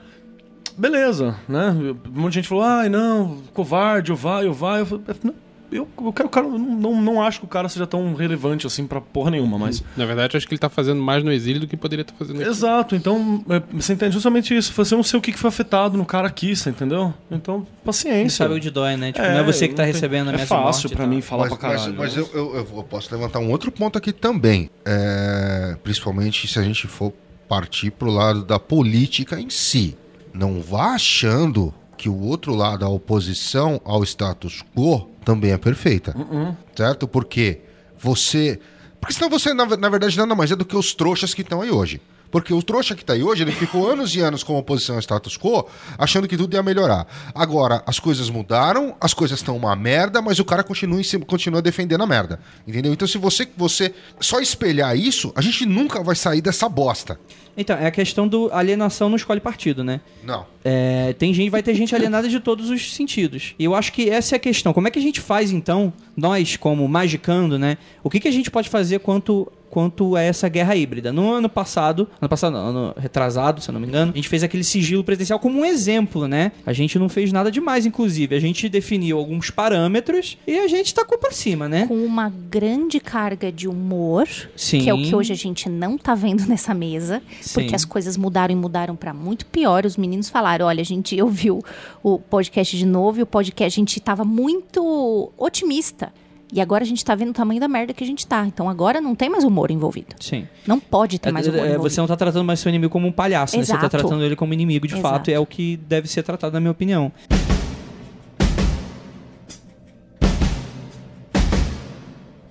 [0.76, 1.70] Beleza, né?
[1.70, 4.82] Um monte de gente falou, ai, não, covarde, eu vai, eu vai.
[4.82, 5.34] Eu, falei, "Não,
[5.71, 8.14] eu, eu quero o cara, eu não, não, não acho que o cara seja tão
[8.14, 9.83] relevante assim pra porra nenhuma, mas.
[9.97, 12.14] Na verdade, eu acho que ele tá fazendo mais no exílio do que poderia estar
[12.14, 12.49] fazendo aqui.
[12.49, 14.73] Exato, então é, você entende justamente isso.
[14.73, 17.12] Você não sei o que foi afetado no cara aqui, você entendeu?
[17.31, 18.45] Então, Não paciência.
[18.45, 19.12] sabe onde dói, né?
[19.12, 21.07] Tipo, não é você que tá não recebendo a É minha fácil pra tá?
[21.07, 21.95] mim falar mas, pra caralho.
[21.97, 24.71] mas- mas eu, eu- eu vou- posso levantar um outro ponto aqui também.
[24.85, 27.12] É, principalmente se a gente for
[27.49, 29.97] partir pro lado da política em si.
[30.35, 36.16] Não vá achando que o outro lado, a oposição ao status quo, também é perfeita.
[36.16, 36.57] Uh-uh.
[36.74, 37.07] Certo?
[37.07, 37.61] Porque
[37.99, 38.59] você
[38.99, 41.61] Porque senão você, na, na verdade, nada mais é do que os trouxas que estão
[41.61, 42.01] aí hoje.
[42.31, 45.01] Porque o trouxa que está aí hoje, ele ficou anos e anos com oposição ao
[45.01, 45.66] status quo,
[45.97, 47.07] achando que tudo ia melhorar.
[47.35, 51.62] Agora, as coisas mudaram, as coisas estão uma merda, mas o cara continua, cima- continua
[51.62, 52.39] defendendo a merda.
[52.66, 52.93] Entendeu?
[52.93, 57.18] Então, se você, você só espelhar isso, a gente nunca vai sair dessa bosta.
[57.57, 60.01] Então, é a questão do alienação não escolhe partido, né?
[60.22, 60.47] Não.
[60.64, 63.55] É, tem gente, vai ter gente alienada de todos os sentidos.
[63.59, 64.72] E eu acho que essa é a questão.
[64.72, 67.76] Como é que a gente faz, então, nós, como magicando, né?
[68.05, 71.12] O que, que a gente pode fazer quanto, quanto a essa guerra híbrida?
[71.12, 74.29] No ano passado, ano passado, não, ano retrasado, se eu não me engano, a gente
[74.29, 76.53] fez aquele sigilo presidencial como um exemplo, né?
[76.66, 78.35] A gente não fez nada demais, inclusive.
[78.35, 81.87] A gente definiu alguns parâmetros e a gente tacou pra cima, né?
[81.87, 84.81] Com uma grande carga de humor, Sim.
[84.81, 87.75] que é o que hoje a gente não tá vendo nessa mesa, porque Sim.
[87.75, 89.85] as coisas mudaram e mudaram pra muito pior.
[89.85, 91.62] Os meninos falaram: olha, a gente ouviu
[92.03, 96.12] o podcast de novo e o podcast a gente tava muito otimista.
[96.51, 98.46] E agora a gente tá vendo o tamanho da merda que a gente tá.
[98.46, 100.16] Então agora não tem mais humor envolvido.
[100.18, 100.49] Sim.
[100.66, 101.82] Não pode ter mais humor É, envolvido.
[101.90, 103.64] você não tá tratando mais seu inimigo como um palhaço, né?
[103.64, 103.99] Você tá Exato.
[103.99, 105.03] tratando ele como inimigo de Exato.
[105.14, 107.12] fato, e é o que deve ser tratado, na minha opinião.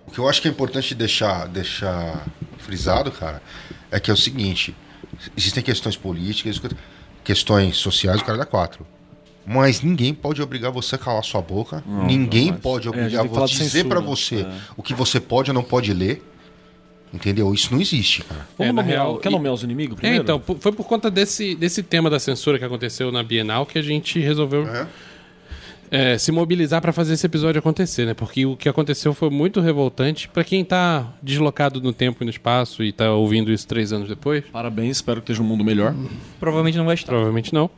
[0.07, 2.25] O que eu acho que é importante deixar, deixar
[2.59, 3.41] frisado, cara,
[3.91, 4.75] é que é o seguinte:
[5.35, 6.61] existem questões políticas,
[7.23, 8.85] questões sociais, o cara dá quatro.
[9.49, 11.81] Mas ninguém pode obrigar você a calar sua boca.
[11.87, 14.15] ninguém pode É, obrigar falar você a dizer pra censura.
[14.15, 14.51] você É.
[14.75, 16.21] o que você pode ou não pode ler.
[17.13, 17.53] Entendeu?
[17.53, 18.45] Isso não existe, cara.
[18.57, 20.23] Vamos É, na nomear, real, quer e- nomear os inimigos É, primeiro?
[20.23, 23.79] então, po- foi por conta desse, desse tema da censura que aconteceu na Bienal que
[23.79, 24.87] a gente resolveu É.
[25.89, 28.13] é, se mobilizar pra fazer esse episódio acontecer, né?
[28.13, 32.29] Porque o que aconteceu foi muito revoltante Pra quem tá deslocado no tempo e no
[32.29, 34.43] espaço e tá ouvindo isso três anos depois.
[34.51, 35.95] Parabéns, espero que esteja um mundo melhor.
[36.41, 37.07] Provavelmente não vai estar.
[37.07, 37.69] Provavelmente não.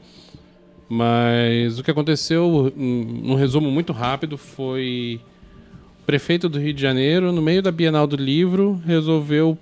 [0.90, 5.22] Mas o que aconteceu, num resumo muito rápido, foi
[6.02, 9.56] o prefeito do Rio de Janeiro, no meio da Bienal do Livro, resolveu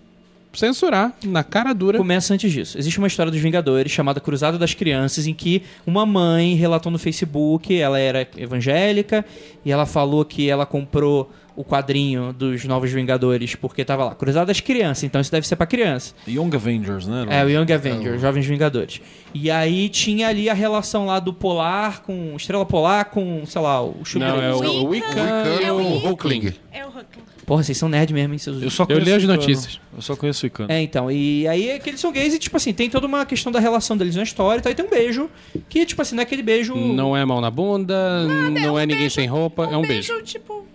[0.53, 1.97] censurar na cara dura.
[1.97, 2.77] Começa antes disso.
[2.77, 6.97] Existe uma história dos Vingadores chamada Cruzada das Crianças, em que uma mãe relatou no
[6.97, 9.25] Facebook, ela era evangélica,
[9.65, 14.45] e ela falou que ela comprou o quadrinho dos Novos Vingadores porque tava lá, Cruzada
[14.45, 16.13] das Crianças, então isso deve ser pra criança.
[16.27, 17.25] Young Avengers, né?
[17.29, 19.01] É, o Young Avengers, Jovens Vingadores.
[19.33, 23.81] E aí tinha ali a relação lá do Polar com Estrela Polar com, sei lá,
[23.81, 24.27] o Chupa.
[24.27, 25.59] Não, é o, o Wiccan.
[25.59, 25.97] E É o o.
[25.97, 26.53] Hulkling.
[26.71, 27.23] É o Huckling.
[27.43, 28.61] Porra, vocês são nerd mesmo, hein, seus...
[28.61, 29.79] Eu só Eu conheço li as o notícias.
[29.95, 30.69] Eu só conheço o Icano.
[30.71, 33.25] É, então, e aí é que eles são gays e, tipo assim, tem toda uma
[33.25, 35.29] questão da relação deles na história e tal, e tem um beijo,
[35.69, 36.75] que, tipo assim, não é aquele beijo...
[36.75, 40.21] Não é mão na bunda, não é ninguém sem roupa, é um beijo.
[40.23, 40.67] tipo.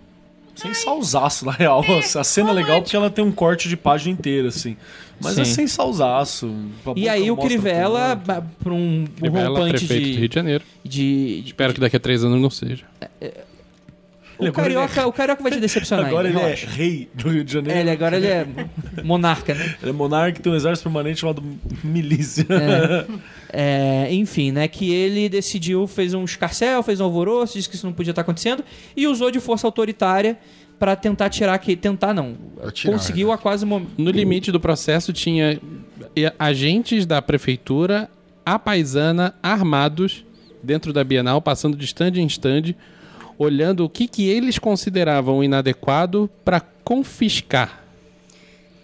[0.55, 1.83] Sem salsaço, na real.
[2.17, 4.77] a cena é legal porque ela tem um corte de página inteira, assim.
[5.21, 5.53] Mas é Sim.
[5.53, 6.53] sem salsaço.
[6.95, 10.35] E aí o Crivella, ba- pra um, um Crivella, rompante prefeito do Rio de, de
[10.35, 10.63] Janeiro.
[10.83, 12.83] de, de- Espero que daqui a três anos não seja.
[14.37, 16.07] O carioca, o carioca vai te decepcionar.
[16.07, 16.67] Agora ele ainda, é relaxa.
[16.69, 17.77] rei do Rio de Janeiro.
[17.77, 18.45] É, ele agora ele é
[19.03, 19.75] monarca, né?
[19.81, 21.43] Ele é monarca e tem um exército permanente chamado
[21.83, 22.45] Milícia.
[23.51, 24.67] É, enfim, né?
[24.67, 28.21] Que ele decidiu, fez um escarcel, fez um alvoroço, disse que isso não podia estar
[28.21, 28.63] acontecendo
[28.95, 30.37] e usou de força autoritária
[30.79, 34.59] pra tentar tirar que tentar não, Pra tirar, conseguiu a quase mo- No limite do
[34.59, 35.59] processo tinha
[36.37, 38.09] agentes da prefeitura,
[38.45, 40.25] a paisana, armados
[40.61, 42.73] dentro da Bienal, passando de stand em stand,
[43.37, 47.79] olhando o que, que eles consideravam inadequado para confiscar.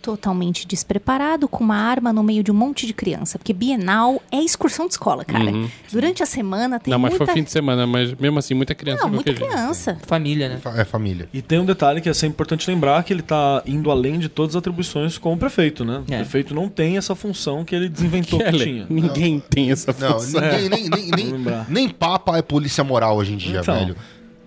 [0.01, 3.37] Totalmente despreparado, com uma arma no meio de um monte de criança.
[3.37, 5.51] Porque Bienal é excursão de escola, cara.
[5.91, 7.25] Durante a semana tem não, mas muita...
[7.25, 9.03] foi fim de semana, mas mesmo assim, muita criança.
[9.03, 9.45] Não, muita jeito.
[9.45, 9.97] criança.
[10.07, 10.61] família, né?
[10.77, 11.27] É família.
[11.33, 14.29] E tem um detalhe que é sempre importante lembrar, que ele tá indo além de
[14.29, 16.01] todas as atribuições como prefeito, né?
[16.09, 16.17] O É.
[16.19, 18.87] prefeito não tem essa função que ele desinventou que Keller, tinha.
[18.89, 20.39] ninguém tem essa Não, função.
[20.39, 23.75] ninguém, nem, nem, nem, nem papa é polícia moral hoje em dia, Então.
[23.77, 23.97] velho.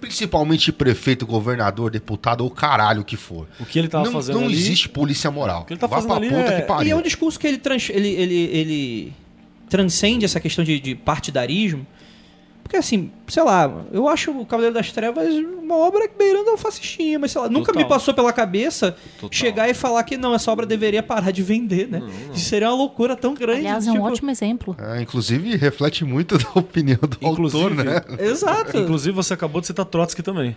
[0.02, 3.46] Principalmente prefeito, governador, deputado ou caralho que for.
[3.60, 4.54] O que ele tava não fazendo não ali...
[4.54, 5.64] existe polícia moral.
[5.64, 6.88] que ele tá Vá fazendo pra ali puta é- que pariu.
[6.88, 9.12] E é um discurso que ele, trans, ele, ele, ele
[9.68, 11.86] transcende essa questão de, de partidarismo.
[12.72, 15.28] Porque, assim, sei lá, eu acho o Cavaleiro das Trevas
[15.62, 17.82] uma obra beirando a fascistinha, mas sei lá, nunca Total.
[17.82, 19.28] me passou pela cabeça Total.
[19.30, 22.00] chegar e falar que não, essa obra deveria parar de vender, né?
[22.34, 23.58] Isso seria uma loucura tão grande.
[23.60, 24.74] Aliás, é um tipo- ótimo exemplo.
[24.78, 28.00] É, inclusive, reflete muito da opinião do Inclusive, autor, né?
[28.18, 28.78] Exato.
[28.78, 30.56] Inclusive, você acabou de citar Trotsky também.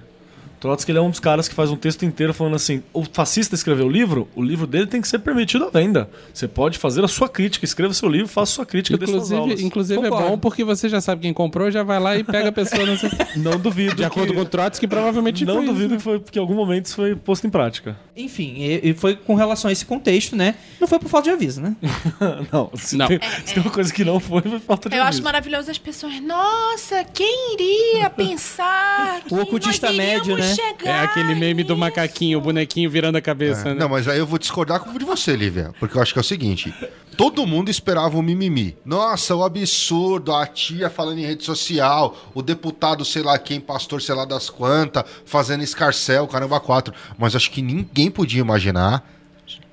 [0.60, 3.56] Trotsky ele é um dos caras que faz um texto inteiro falando assim: o fascista
[3.56, 6.10] escreveu o livro, o livro dele tem que ser permitido à venda.
[6.34, 8.96] Você pode fazer a sua crítica, escreva seu livro, faça sua crítica.
[8.96, 12.50] Inclusive, inclusive é bom porque você já sabe quem comprou, já vai lá e pega
[12.50, 12.84] a pessoa.
[12.86, 13.10] Nessa...
[13.36, 13.96] Não duvido.
[13.96, 14.36] De acordo que...
[14.36, 15.98] com o Trotsky, provavelmente Não foi isso, duvido né?
[15.98, 17.98] que foi porque em algum momento isso foi posto em prática.
[18.16, 20.56] Enfim, e, e foi com relação a esse contexto, né?
[20.80, 21.76] Não foi por falta de aviso, né?
[22.52, 23.08] não, se, Não.
[23.08, 25.24] Tem, se tem uma coisa que não foi, foi falta de Eu acho aviso.
[25.24, 26.20] maravilhoso as pessoas.
[26.22, 30.90] Nossa, quem iria pensar que O ocultista nós médio, iríamos chegar.
[30.90, 33.80] É aquele meme do macaquinho, o bonequinho virando a cabeça, né?
[33.80, 35.72] Não, mas aí eu vou discordar com o de você, Lívia.
[35.80, 36.74] Porque eu acho que é o seguinte:
[37.18, 38.78] todo mundo esperava o mimimi.
[38.86, 44.02] Nossa, o absurdo, a tia falando em rede social, o deputado, sei lá quem, pastor,
[44.02, 46.94] sei lá das quantas, fazendo escarcel, caramba, quatro.
[47.18, 49.08] Mas acho que ninguém podia imaginar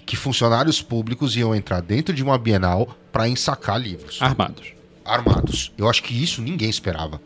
[0.05, 4.73] que funcionários públicos iam entrar dentro de uma Bienal para ensacar livros Armados.
[5.05, 5.73] armados.
[5.79, 7.21] Eu acho que isso ninguém esperava.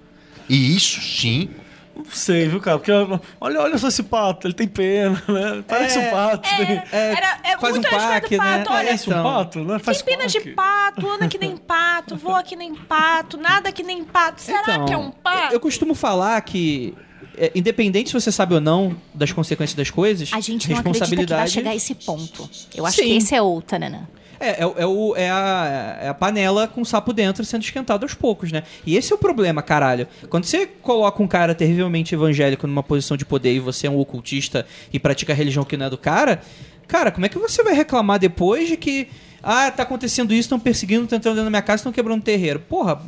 [0.48, 1.48] E isso sim
[1.96, 2.78] Não sei, viu, cara?
[2.78, 2.92] Porque
[3.40, 5.64] olha, olha só esse pato, ele tem pena, né?
[5.66, 6.48] Parece um pato.
[6.56, 7.90] tem- É, Era, é faz um do né?
[7.90, 8.64] pato, olha.
[8.66, 9.22] Parece um então.
[9.24, 9.78] pato, né?
[9.78, 13.82] Faz Tem pena de pato, anda que nem pato, voa que nem pato, nada que
[13.82, 14.40] nem pato.
[14.42, 15.54] Será Então, que é um pato?
[15.54, 16.94] Eu costumo falar que,
[17.36, 20.80] é, independente se você sabe ou não das consequências das coisas, A gente não acredita
[20.80, 21.50] que vai responsabilidade.
[21.50, 22.48] chegar a esse ponto.
[22.74, 23.04] Eu acho Sim.
[23.04, 24.08] que esse é outra, Nana.
[24.38, 28.04] É, é, o- é, o- é a, é a panela com sapo dentro sendo esquentada
[28.04, 28.62] aos poucos, né?
[28.84, 30.06] E esse é o problema, caralho.
[30.28, 33.98] Quando você coloca um cara terrivelmente evangélico numa posição de poder e você é um
[33.98, 36.42] ocultista e pratica a religião que não é do cara,
[36.86, 39.08] cara, como é que você vai reclamar depois de que.
[39.42, 42.58] Ah, tá acontecendo isso, estão perseguindo, estão entrando da minha casa, estão quebrando terreiro.
[42.60, 43.00] Porra,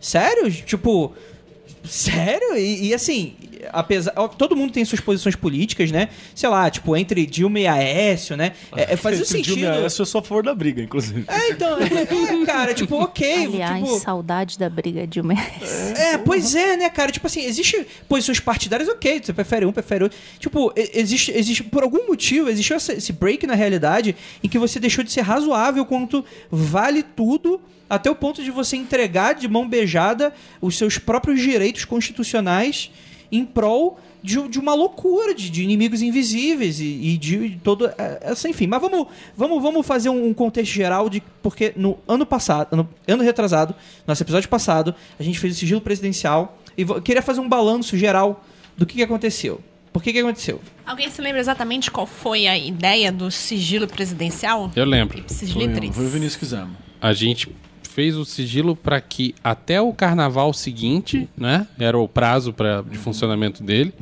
[0.00, 0.50] sério?
[0.50, 1.14] Tipo.
[1.84, 2.56] Sério?
[2.56, 3.34] E, e, assim,
[3.72, 4.12] apesar.
[4.38, 6.08] Todo mundo tem suas posições políticas, né?
[6.34, 8.52] Sei lá, tipo, entre Dilma e Aécio, né?
[8.76, 9.56] É, é, faz Esse sentido.
[9.56, 11.24] Dilma Aécio, eu sou a favor da briga, inclusive.
[11.28, 11.84] É, então, é,
[12.42, 13.44] é, cara, tipo, ok.
[13.46, 15.34] Aliás, tipo, saudade da briga de uma.
[15.34, 17.10] é, pois é, né, cara?
[17.12, 20.18] Tipo assim, existe posições partidárias, ok, você prefere um, prefere outro.
[20.38, 24.58] Tipo, e- existe, existe por algum motivo, existiu essa- esse break na realidade em que
[24.58, 29.46] você deixou de ser razoável quanto vale tudo até o ponto de você entregar de
[29.46, 32.90] mão beijada os seus próprios direitos constitucionais
[33.36, 37.86] em prol de, de uma loucura, de, de inimigos invisíveis e, e de todo.
[37.98, 39.06] é, Essa, enfim, mas vamos,
[39.36, 41.22] vamos, vamos fazer um, um contexto geral de.
[41.42, 43.74] Porque no ano passado, ano, ano retrasado,
[44.06, 48.42] nosso episódio passado, a gente fez o sigilo presidencial e queria fazer um balanço geral
[48.76, 49.60] do que, que aconteceu.
[49.92, 50.60] Por que, que aconteceu?
[50.84, 54.70] Alguém se lembra exatamente qual foi a ideia do sigilo presidencial?
[54.74, 55.22] Eu lembro.
[55.28, 56.76] Foi, foi o Vinícius que fizemos.
[57.00, 57.48] A gente
[57.94, 61.64] fez o sigilo para que até o carnaval seguinte, né?
[61.78, 63.94] Era o prazo pra, de funcionamento dele.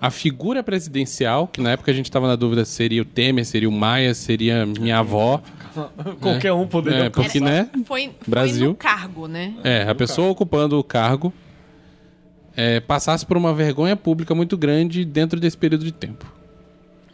[0.00, 3.44] A figura presidencial, que na época a gente estava na dúvida se seria o Temer,
[3.44, 5.42] seria o Maia, seria minha avó.
[6.20, 7.68] Qualquer um poderia É, porque, né?
[7.84, 8.68] Foi, foi Brasil.
[8.68, 9.54] no cargo, né?
[9.64, 11.32] É, a pessoa ocupando o cargo
[12.56, 16.32] é, passasse por uma vergonha pública muito grande dentro desse período de tempo.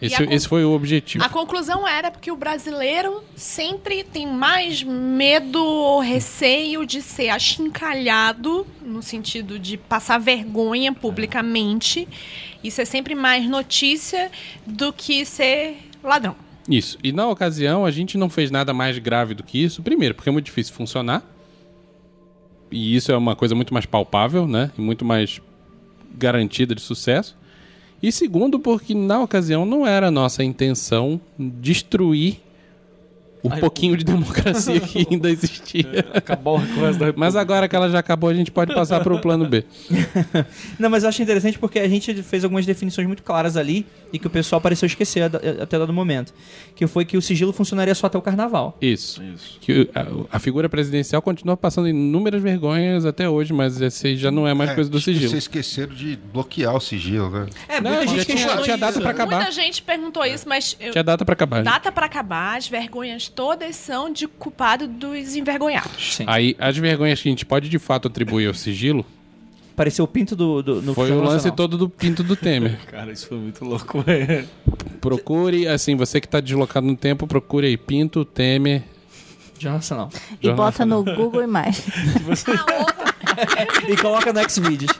[0.01, 1.23] Esse, esse foi o objetivo.
[1.23, 8.67] A conclusão era porque o brasileiro sempre tem mais medo ou receio de ser achincalhado,
[8.81, 12.09] no sentido de passar vergonha publicamente.
[12.65, 14.31] Isso é sempre mais notícia
[14.67, 16.35] do que ser ladrão.
[16.69, 16.97] Isso.
[17.05, 19.83] E na ocasião a gente não fez nada mais grave do que isso.
[19.83, 21.23] Primeiro, porque é muito difícil funcionar.
[22.71, 24.71] E isso é uma coisa muito mais palpável, né?
[24.79, 25.41] E muito mais
[26.17, 27.37] garantida de sucesso.
[28.03, 32.41] E segundo, porque na ocasião não era nossa intenção destruir
[33.43, 36.07] o pouquinho de democracia que ainda existia.
[36.15, 39.01] Acabou com o resto da Mas agora que ela já acabou, a gente pode passar
[39.03, 39.65] para o plano B.
[40.79, 44.19] Não, mas eu acho interessante porque a gente fez algumas definições muito claras ali e
[44.19, 46.33] que o pessoal pareceu esquecer a- até dado momento.
[46.75, 48.77] Que foi que o sigilo funcionaria só até o carnaval.
[48.81, 49.23] Isso.
[49.23, 49.59] Isso.
[49.61, 54.47] Que a, a figura presidencial continua passando inúmeras vergonhas até hoje, mas esse já não
[54.47, 55.29] é mais coisa do sigilo.
[55.31, 57.47] Vocês esqueceram de bloquear o sigilo, né?
[57.69, 59.37] É, Não, muita gente tinha- tinha data pra acabar.
[59.37, 61.63] Muita gente perguntou isso, mas eu- Tinha data para acabar.
[61.63, 66.17] data pra acabar, as vergonhas todas são de culpado dos envergonhados.
[66.17, 66.25] Sim.
[66.27, 69.05] Aí, as vergonhas que a gente pode de fato atribuir ao sigilo
[69.81, 71.57] Pareceu o pinto do, do no foi o lance Nacional.
[71.57, 72.79] todo do pinto do Temer.
[72.91, 74.47] Cara, isso foi muito louco, velho.
[75.01, 78.83] Procure, assim, você que tá deslocado no tempo, procure aí pinto Temer.
[79.59, 80.11] Jornal Nacional.
[80.39, 81.87] E Jornal bota no Google Imagens.
[82.47, 84.93] A outra, e coloca no Xvideos.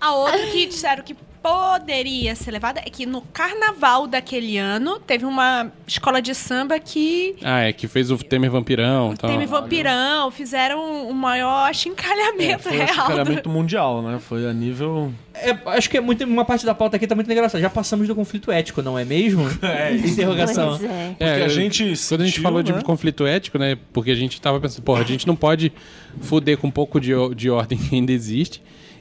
[0.00, 5.24] a outra que disseram que poderia ser levada é que no carnaval daquele ano teve
[5.24, 9.12] uma escola de samba que Ah, é, que fez o Temer vampirão.
[9.12, 12.86] Então, teve vampirão, fizeram o maior achincalhamento Foi um real.
[12.86, 14.18] do- achincalhamento mundial, né?
[14.18, 15.12] Foi a nível...
[15.34, 17.62] É, acho que é muito, uma parte da pauta aqui tá muito engraçada.
[17.62, 19.44] Já passamos do conflito ético, não é mesmo?
[19.62, 20.76] É, Interrogação.
[20.78, 21.08] Pois é.
[21.16, 22.72] Porque a gente Quando a gente falou né?
[22.72, 23.78] de conflito ético, né?
[23.92, 25.72] Porque a gente tava pensando, porra, a gente não pode
[26.20, 28.60] fuder com um pouco de, o- de ordem que ainda existe.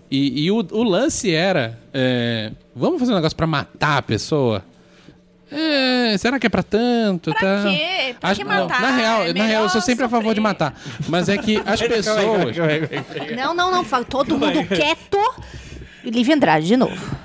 [0.10, 4.64] E, e o, o lance era: é, vamos fazer um negócio pra matar a pessoa?
[5.52, 7.32] É, será que é pra tanto?
[7.34, 7.70] Pra tá?
[7.70, 8.16] quê?
[8.20, 8.82] Pra Acho- que não, matar?
[8.82, 10.42] na real, É na real, eu sou sempre a favor de sofrer.
[10.42, 10.82] matar.
[11.08, 12.56] Mas é que as pessoas.
[13.36, 13.84] Não, não, não.
[14.04, 15.18] Todo mundo quieto.
[16.04, 17.16] E Lívia Andrade, de novo.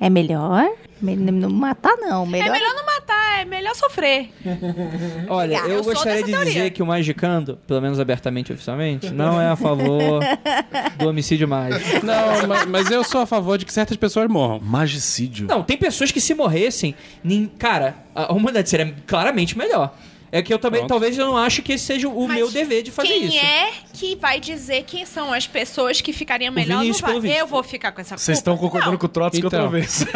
[0.00, 0.74] É melhor Me-
[1.04, 2.24] Não matar, não.
[2.24, 2.52] É Melhor...
[2.52, 4.30] melhor não matar, é melhor sofrer.
[5.28, 6.52] Olha, Eu eu gostaria de teoria.
[6.52, 10.20] dizer que o Magicando, pelo menos abertamente e oficialmente, não é a favor
[10.98, 12.04] do homicídio mágico.
[12.04, 14.60] Não, mas, mas eu sou a favor de que certas pessoas morram.
[14.60, 15.46] Magicídio.
[15.46, 19.94] Não, tem pessoas que se morressem, nin- cara, a humanidade seria claramente melhor.
[20.36, 20.88] É que eu também, Pronto.
[20.88, 23.36] talvez eu não acho que esse seja o Mas meu dever de fazer quem isso.
[23.38, 27.24] é que vai dizer quem são as pessoas que ficariam melhor no.
[27.24, 28.98] Eu vou ficar com essa Vocês estão concordando Não.
[28.98, 29.62] com o Trotsky Então.
[29.62, 30.04] outra vez.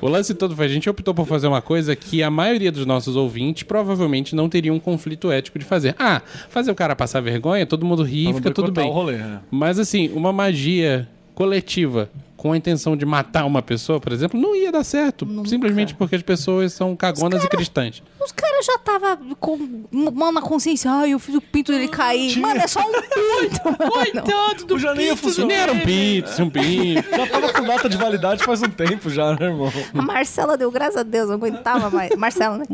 [0.00, 2.86] O lance todo foi a gente optou por fazer uma coisa que a maioria dos
[2.86, 5.94] nossos ouvintes provavelmente não teria um conflito ético de fazer.
[5.98, 8.88] Ah, fazer o cara passar vergonha, todo mundo ri, não fica tudo bem.
[8.88, 9.40] o rolê, né?
[9.50, 12.10] Mas assim, uma magia coletiva
[12.42, 15.24] com a intenção de matar uma pessoa, por exemplo, não ia dar certo.
[15.46, 18.02] Simplesmente porque as pessoas são cagonas e cristãs.
[18.20, 20.90] Os caras já tava com mão na consciência.
[20.90, 22.36] Ai, eu fiz o pinto dele cair.
[22.40, 23.60] Mano, é só um pinto.
[23.88, 25.46] Coitado do já pinto funcionar.
[25.46, 27.16] Nem era um pinto, se um pinto.
[27.16, 29.72] Já tava com data de validade faz um tempo já, né, irmão?
[29.94, 32.10] A Marcela deu graças a Deus, não aguentava mais.
[32.16, 32.64] Marcela, né?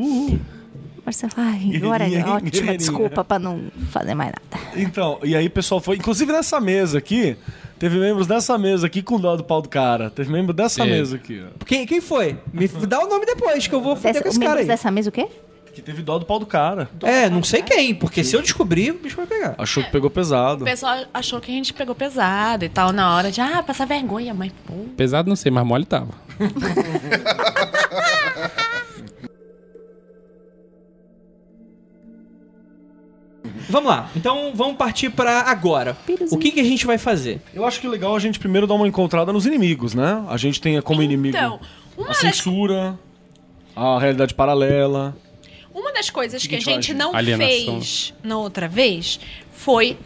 [1.09, 4.67] Marcela, ai, agora é ótima desculpa pra não fazer mais nada.
[4.77, 5.97] Então, e aí o pessoal foi.
[5.97, 7.37] Inclusive nessa mesa aqui,
[7.79, 10.11] teve membros dessa mesa aqui com dó do pau do cara.
[10.11, 10.97] Teve membro dessa Teve.
[10.97, 11.65] mesa aqui, ó.
[11.65, 12.37] Quem, quem foi?
[12.53, 14.77] Me dá o nome depois, que eu vou foder Dessa, com esse cara membros aí.
[14.77, 15.27] dessa mesa o quê?
[15.75, 16.91] Que teve dó do pau do cara.
[17.03, 19.55] É, não sei quem, porque se eu descobrir, o bicho vai pegar.
[19.57, 20.63] Achou que pegou pesado.
[20.63, 23.87] O pessoal achou que a gente pegou pesado e tal, na hora de, ah, passar
[23.87, 24.75] vergonha, mas pô.
[24.97, 26.09] Pesado não sei, mas mole tava.
[33.69, 35.97] Vamos lá, então vamos partir pra agora.
[36.31, 37.41] O que, que a gente vai fazer?
[37.55, 40.25] Eu acho que é legal a gente primeiro dar uma encontrada nos inimigos, né?
[40.29, 41.61] A gente tem como inimigo Então,
[41.97, 42.99] uma a censura,
[43.75, 45.17] a realidade paralela.
[45.75, 47.49] uma das coisas que a Seguinte, gente não Alienação.
[47.81, 49.19] fez na outra vez
[49.53, 49.97] foi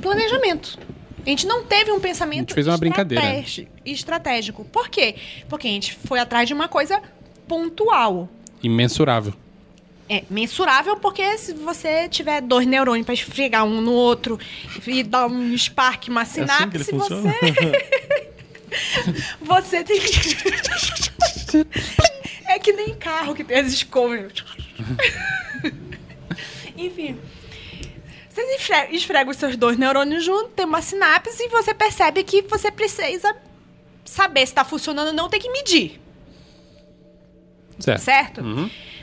[0.00, 0.78] planejamento.
[1.24, 3.44] A gente não teve um pensamento A gente fez uma brincadeira.
[3.84, 4.64] estratégico.
[4.64, 5.14] Por quê?
[5.48, 7.00] Porque a gente foi atrás de uma coisa
[7.46, 8.28] pontual.
[8.62, 9.32] Imensurável.
[10.12, 14.38] É mensurável porque se você tiver dois neurônios pra esfregar um no outro
[14.86, 17.32] e dar um spark, uma É assim sinapse, você.
[19.40, 20.36] você tem que.
[22.46, 24.30] é que nem carro que tem as escovas.
[26.76, 27.18] Enfim.
[28.28, 32.42] Você esfrega, esfrega os seus dois neurônios juntos, tem uma sinapse e você percebe que
[32.42, 33.34] você precisa
[34.04, 35.98] saber se tá funcionando ou não, tem que medir
[37.78, 38.00] Certo.
[38.02, 38.42] certo?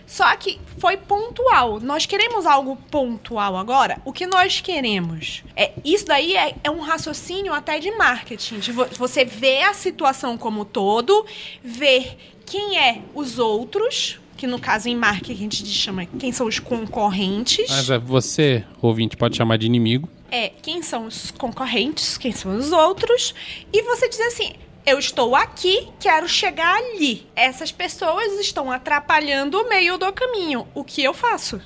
[0.09, 1.79] Só que foi pontual.
[1.79, 4.01] Nós queremos algo pontual agora.
[4.03, 8.57] O que nós queremos é isso daí é, é um raciocínio até de marketing.
[8.57, 11.25] De vo- você ver a situação como um todo,
[11.63, 16.47] ver quem é os outros, que no caso em marketing a gente chama quem são
[16.47, 17.69] os concorrentes.
[17.69, 20.09] Mas é, você, ouvinte, pode chamar de inimigo.
[20.31, 23.33] É, quem são os concorrentes, quem são os outros,
[23.71, 24.53] e você dizer assim:
[24.89, 27.27] eu estou aqui, quero chegar ali.
[27.35, 30.67] Essas pessoas estão atrapalhando o meio do caminho.
[30.73, 31.61] O que eu faço?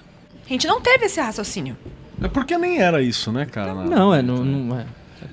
[0.46, 1.78] A gente não teve esse raciocínio.
[2.22, 3.74] É porque nem era isso, né, cara?
[3.74, 4.86] na- Não, é, não, não é.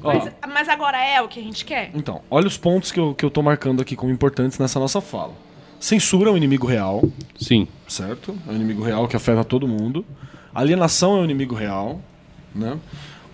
[0.03, 1.91] Mas, mas agora é o que a gente quer?
[1.95, 5.01] Então, olha os pontos que eu, que eu tô marcando aqui como importantes nessa nossa
[5.01, 5.32] fala.
[5.80, 7.03] Censura é um inimigo real,
[7.38, 7.66] Sim.
[7.88, 8.36] certo?
[8.47, 10.05] É um inimigo real que afeta todo mundo.
[10.55, 12.01] Alienação é um inimigo real,
[12.55, 12.78] né?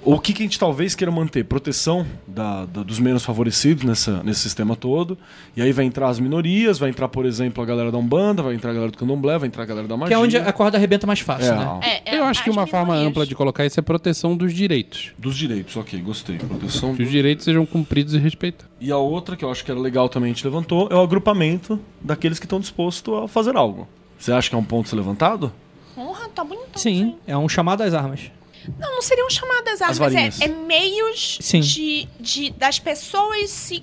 [0.07, 1.43] O que, que a gente talvez queira manter?
[1.45, 5.19] Proteção da- da- dos menos favorecidos nessa, nesse sistema todo.
[5.57, 8.55] E aí vai entrar as minorias, vai entrar, por exemplo, a galera da Umbanda, vai
[8.55, 10.09] entrar a galera do Candomblé, vai entrar a galera da magia.
[10.09, 11.81] Que é onde a corda arrebenta mais fácil, É, né?
[11.83, 13.11] É, é Eu acho que uma forma minorias.
[13.11, 15.11] ampla de colocar isso é proteção dos direitos.
[15.19, 16.39] Dos direitos, ok, gostei.
[16.39, 17.13] Proteção Que os do...
[17.13, 18.71] direitos sejam cumpridos e respeitados.
[18.81, 21.01] E a outra, que eu acho que era legal também, a gente levantou, é o
[21.01, 23.89] agrupamento daqueles que estão dispostos a fazer algo.
[24.17, 25.53] Você acha que é um ponto ser levantado?
[25.97, 26.79] Porra, tá bonito.
[26.79, 28.31] Sim, é um chamado às armas.
[28.79, 30.41] Não, não seriam chamadas armas, varinhas.
[30.41, 33.83] é, é meios de, de das pessoas se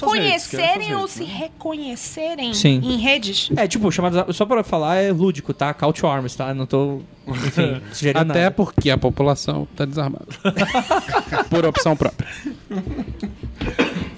[0.00, 1.32] conhecerem ou se né?
[1.34, 2.80] reconhecerem Sim.
[2.84, 3.50] em redes.
[3.56, 5.72] É, tipo, chamado às- só pra falar é lúdico, tá?
[5.72, 6.52] Call to arms, tá?
[6.52, 8.50] Não tô, enfim, sugerindo Até nada.
[8.50, 10.26] porque a população tá desarmada.
[11.48, 12.28] Por opção própria.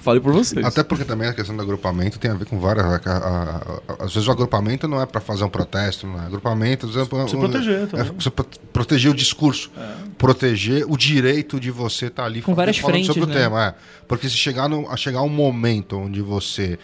[0.05, 0.63] Fale por vocês.
[0.63, 2.85] Até porque também a questão do agrupamento tem a ver com várias.
[2.85, 6.27] a- a- a- às vezes o agrupamento não é para fazer um protesto, não é?
[6.27, 8.11] Agrupamento às vezes, é Se um- proteger é, também.
[8.17, 9.71] você pro- proteger o discurso,
[10.17, 13.33] proteger o direito de você estar ali Com várias falando frentes, sobre o né?
[13.33, 13.65] tema.
[13.65, 13.73] É.
[14.07, 16.77] Porque se chegar, no, a chegar um momento onde você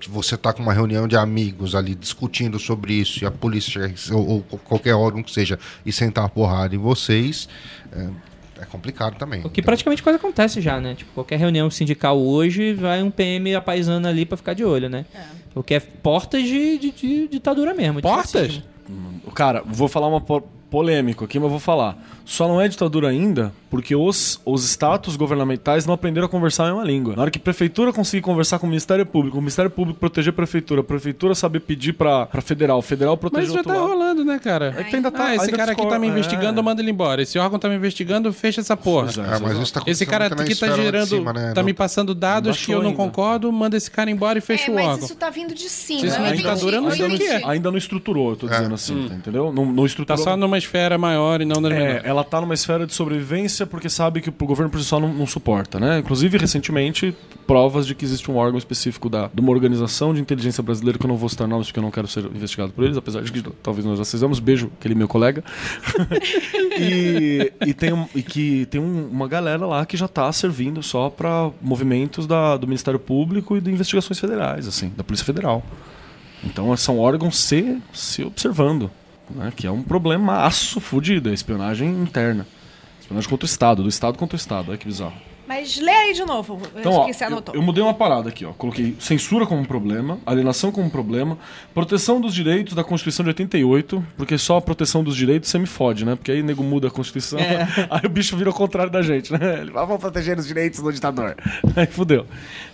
[0.00, 3.70] que você está com uma reunião de amigos ali discutindo sobre isso e a polícia
[3.72, 7.46] chegar, ou, ou qualquer órgão que seja e sentar a porrada em vocês
[7.92, 8.06] é,
[8.60, 9.42] é complicado também.
[9.44, 10.94] O que praticamente quase acontece já, né?
[10.94, 15.04] Tipo, qualquer reunião sindical hoje vai um PM apaisando ali pra ficar de olho, né?
[15.54, 17.96] O que é portas de, de- de ditadura mesmo.
[17.96, 18.30] de Portas?
[18.32, 18.62] fascismo.
[19.34, 21.96] Cara, vou falar uma po polêmico aqui, mas vou falar.
[22.24, 26.66] Só não é ditadura ainda Porque os, os status governamentais não aprenderam a conversar a
[26.68, 27.16] mesma língua.
[27.16, 30.30] Na hora que a prefeitura conseguir conversar com o Ministério Público, o Ministério Público proteger
[30.30, 33.72] a prefeitura, a prefeitura saber pedir pra, pra federal, o federal proteger Mas já tá
[33.74, 33.88] lado.
[33.88, 34.72] rolando, né, cara?
[34.78, 36.62] É que ainda tá- ah, esse ainda cara aqui tá me discorda- investigando, é.
[36.62, 37.20] manda ele embora.
[37.22, 39.08] Esse órgão tá me investigando, fecha essa porra.
[39.10, 39.34] É.
[39.34, 41.48] Ah, mas isso tá Esse cara aqui tá gerando, cima, né?
[41.52, 42.96] tá Não- me passando dados que eu não ainda.
[42.96, 45.04] concordo, manda esse cara embora e fecha É, o mas órgão.
[45.06, 46.06] isso tá vindo de cima.
[46.06, 47.42] Isso é entendi, ditadura, eu não sei o que é.
[47.44, 49.52] Ainda não estruturou, eu tô dizendo assim, tá, entendeu?
[49.52, 50.22] Não, não Tá estruturou.
[50.22, 53.88] só numa esfera maior e não nas É, ela tá numa esfera de sobrevivência porque
[53.88, 55.98] sabe que o governo por si só não, não suporta, né?
[55.98, 57.16] Inclusive, recentemente,
[57.46, 61.04] provas de que existe um órgão específico da, de uma organização de inteligência brasileira, que
[61.04, 63.30] eu não vou citar nomes porque eu não quero ser investigado por eles, apesar de
[63.32, 64.38] que talvez nós já sejamos.
[64.40, 65.42] Beijo, aquele meu colega.
[66.78, 70.82] e, e tem, um- e que tem um- uma galera lá que já tá servindo
[70.82, 75.62] só para movimentos da, do Ministério Público e de investigações federais, assim, da Polícia Federal.
[76.44, 78.90] Então são órgãos se, se observando,
[79.30, 79.52] né?
[79.56, 82.46] que é um problema aço fudido, é espionagem interna.
[83.04, 85.12] Espionagem contra o Estado, do Estado contra o Estado, olha que bizarro.
[85.46, 86.58] Mas lê aí de novo.
[86.74, 87.54] Então, ó, que você eu, anotou.
[87.54, 88.52] eu mudei uma parada aqui, ó.
[88.54, 91.36] Coloquei censura como problema, alienação como problema,
[91.74, 95.66] proteção dos direitos da Constituição de 88, porque só a proteção dos direitos você me
[95.66, 96.16] fode, né?
[96.16, 97.38] Porque aí o nego muda a Constituição,
[97.90, 99.60] aí o bicho vira o contrário da gente, né?
[99.60, 101.36] Ele fala, vamos proteger os direitos do ditador.
[101.76, 102.26] Aí fudeu.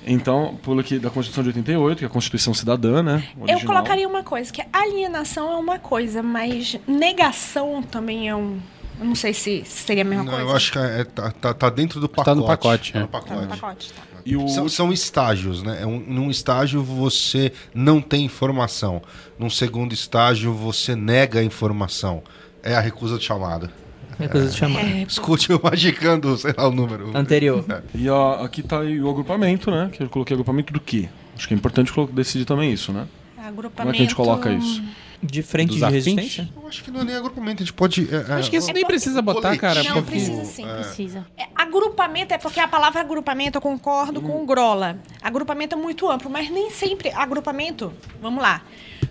[0.07, 3.24] Então, pulo aqui da Constituição de 88, que é a Constituição cidadã, né?
[3.36, 3.66] Eu original.
[3.66, 8.61] colocaria uma coisa, que alienação é uma coisa, mas negação também é um.
[9.01, 10.47] Eu não sei se seria a mesma Não, coisa.
[10.49, 12.25] eu acho que é- tá, tá- tá dentro do pacote.
[12.27, 13.03] Tá no pacote, Tá é.
[13.03, 13.41] no Tá pacote.
[13.41, 14.03] no pacote, tá.
[14.27, 15.79] E o São, são estágios, né?
[15.81, 19.01] É um- num estágio você não tem informação.
[19.39, 22.23] Num segundo estágio você nega a informação.
[22.63, 23.71] É a recusa de chamada.
[24.19, 24.85] É coisa de chamar.
[25.09, 27.17] Escute o magicando, sei lá o número.
[27.17, 27.65] Anterior.
[27.95, 29.89] E a- aqui tá aí o agrupamento, né?
[29.91, 31.09] Que eu coloquei agrupamento do quê?
[31.35, 33.07] Acho que é importante decidir também isso, né?
[33.39, 33.77] Agrupamento...
[33.77, 34.83] Como é que a gente coloca isso?
[35.23, 36.07] De frente de afins?
[36.07, 36.49] resistência?
[36.57, 38.09] Eu acho que não é nem agrupamento, a gente pode.
[38.11, 39.83] é, é, Acho que isso nem precisa botar, cara.
[39.83, 40.67] Não, porque- precisa sim.
[40.67, 41.27] Precisa.
[41.37, 44.99] É, agrupamento é porque a palavra agrupamento, eu concordo com o Grola.
[45.21, 47.93] Agrupamento é muito amplo, mas nem sempre agrupamento.
[48.21, 48.63] Vamos lá.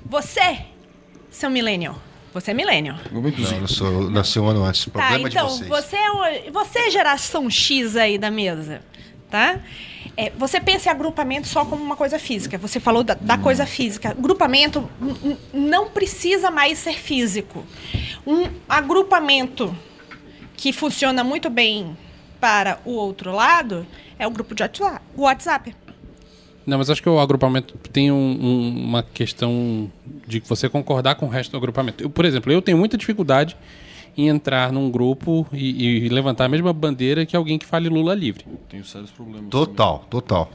[0.06, 0.60] Você,
[1.30, 2.02] seu millennial.
[2.34, 2.98] Você é millennial.
[3.06, 4.86] Agrupamento Não, eu sou, nasci um ano antes.
[4.86, 5.69] Tá, Problema então, de vocês.
[5.69, 8.81] você é, o- você é geração X aí da mesa,
[9.30, 9.60] tá?
[10.18, 12.57] É, você pensa em agrupamento só como uma coisa física.
[12.57, 14.14] Você falou da, da coisa física.
[14.18, 17.65] Grupamento n- n- não precisa mais ser físico.
[18.27, 19.76] Um agrupamento
[20.57, 21.98] que funciona muito bem
[22.40, 23.86] para o outro lado
[24.18, 24.64] é o grupo de
[25.15, 25.73] WhatsApp.
[26.65, 29.90] Não, mas acho que o agrupamento tem um- um- uma questão
[30.27, 32.03] de você concordar com o resto do agrupamento.
[32.03, 33.56] Eu, por exemplo, eu tenho muita dificuldade
[34.18, 38.14] em entrar num grupo e, e levantar a mesma bandeira que alguém que fale Lula
[38.14, 38.45] livre.
[38.69, 39.49] Tenho sérios problemas.
[39.49, 40.52] Total, total.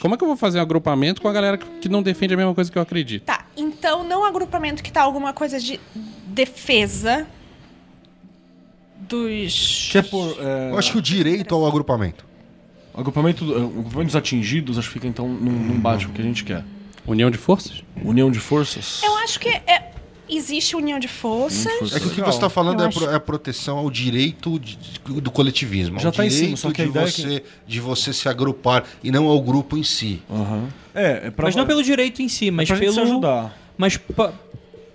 [0.00, 2.36] Como é que eu vou fazer um agrupamento com a galera que não defende a
[2.36, 3.24] mesma coisa que eu acredito?
[3.24, 5.78] Tá, então não agrupamento que tá alguma coisa de
[6.26, 7.26] defesa
[9.08, 9.88] dos...
[9.90, 10.36] Que é por.
[10.40, 12.24] é, Eu acho que o direito ao agrupamento.
[12.94, 16.20] agrupamento, é, agrupamento dos atingidos, acho que fica então num, num bate com o que
[16.22, 16.64] a gente quer.
[17.06, 17.82] União de forças?
[18.04, 19.02] União de forças.
[19.02, 19.90] Eu acho que é-
[20.36, 21.64] existe união de forças.
[21.66, 23.20] União de forças É que o que você está falando é, acho- pro- é a
[23.20, 24.78] proteção ao direito de-
[25.20, 25.98] do coletivismo.
[25.98, 28.12] Já ao tá em cima, direito só que a de ideia é você, de você
[28.12, 30.22] se agrupar e não ao grupo em si.
[30.30, 30.68] Aham.
[30.94, 32.94] É, é pra, Mas não pelo direito em si, mas pra gente pelo.
[32.94, 33.58] se ajudar.
[33.78, 34.32] Mas pra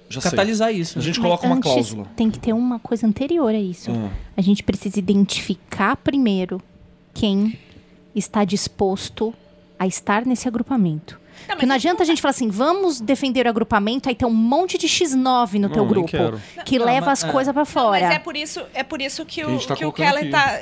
[0.10, 0.32] Já sei.
[0.32, 0.98] catalisar isso.
[1.00, 2.06] A gente Mas coloca uma antes cláusula.
[2.16, 3.92] Tem que ter uma coisa anterior a isso.
[3.92, 4.10] Ah.
[4.38, 6.62] A gente precisa identificar primeiro
[7.14, 7.58] quem
[8.16, 9.34] está disposto
[9.80, 11.20] a estar nesse agrupamento.
[11.48, 14.34] Não, Porque não adianta a gente falar assim, vamos defender o agrupamento, aí tem um
[14.34, 16.42] monte de X9 no teu Não, grupo quero.
[16.66, 18.06] que Não, leva mas- as coisas pra Não, fora.
[18.06, 20.30] mas é por isso, é por isso que, Que a o, tá que o Keller
[20.30, 20.60] tá,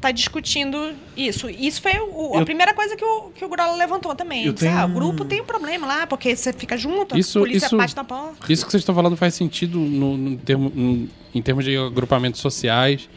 [0.00, 1.48] tá discutindo isso.
[1.48, 4.52] Isso foi o- a Eu- primeira coisa que o, que o Grola levantou também.
[4.52, 7.42] Disse, ah, tenho- o grupo tem um problema lá, porque você fica junto, Isso- a
[7.42, 8.52] polícia isso- bate na porta.
[8.52, 12.40] Isso que vocês estão falando faz sentido no, no termo, no- em termos de agrupamentos
[12.40, 13.08] sociais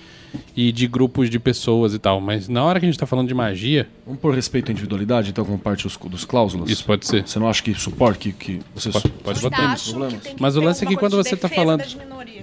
[0.55, 2.19] e de grupos de pessoas e tal.
[2.21, 5.29] Mas na hora que a gente está falando de magia, Vamos por respeito à individualidade,
[5.29, 6.69] então, como parte dos, dos cláusulas?
[6.69, 7.27] isso pode ser.
[7.27, 10.21] Você não acha que suporta que, que vocês Pode- pode botar problemas?
[10.23, 11.85] tem que Mas o lance é que quando você tá defesa falando-.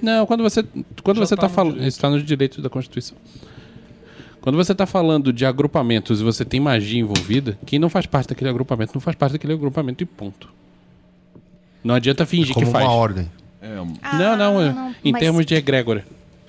[0.03, 0.65] Não, quando você
[1.03, 1.93] quando Já você tá está no falando, direito.
[1.93, 3.17] está nos direitos da Constituição.
[4.41, 8.29] Quando você está falando de agrupamentos e você tem magia envolvida, quem não faz parte
[8.29, 10.49] daquele agrupamento não faz parte daquele agrupamento e ponto.
[11.83, 12.85] Não adianta fingir como que faz.
[12.85, 13.31] uma ordem.
[13.61, 16.05] É, um- Ah, não, não, não, em mas- termos de egrégora.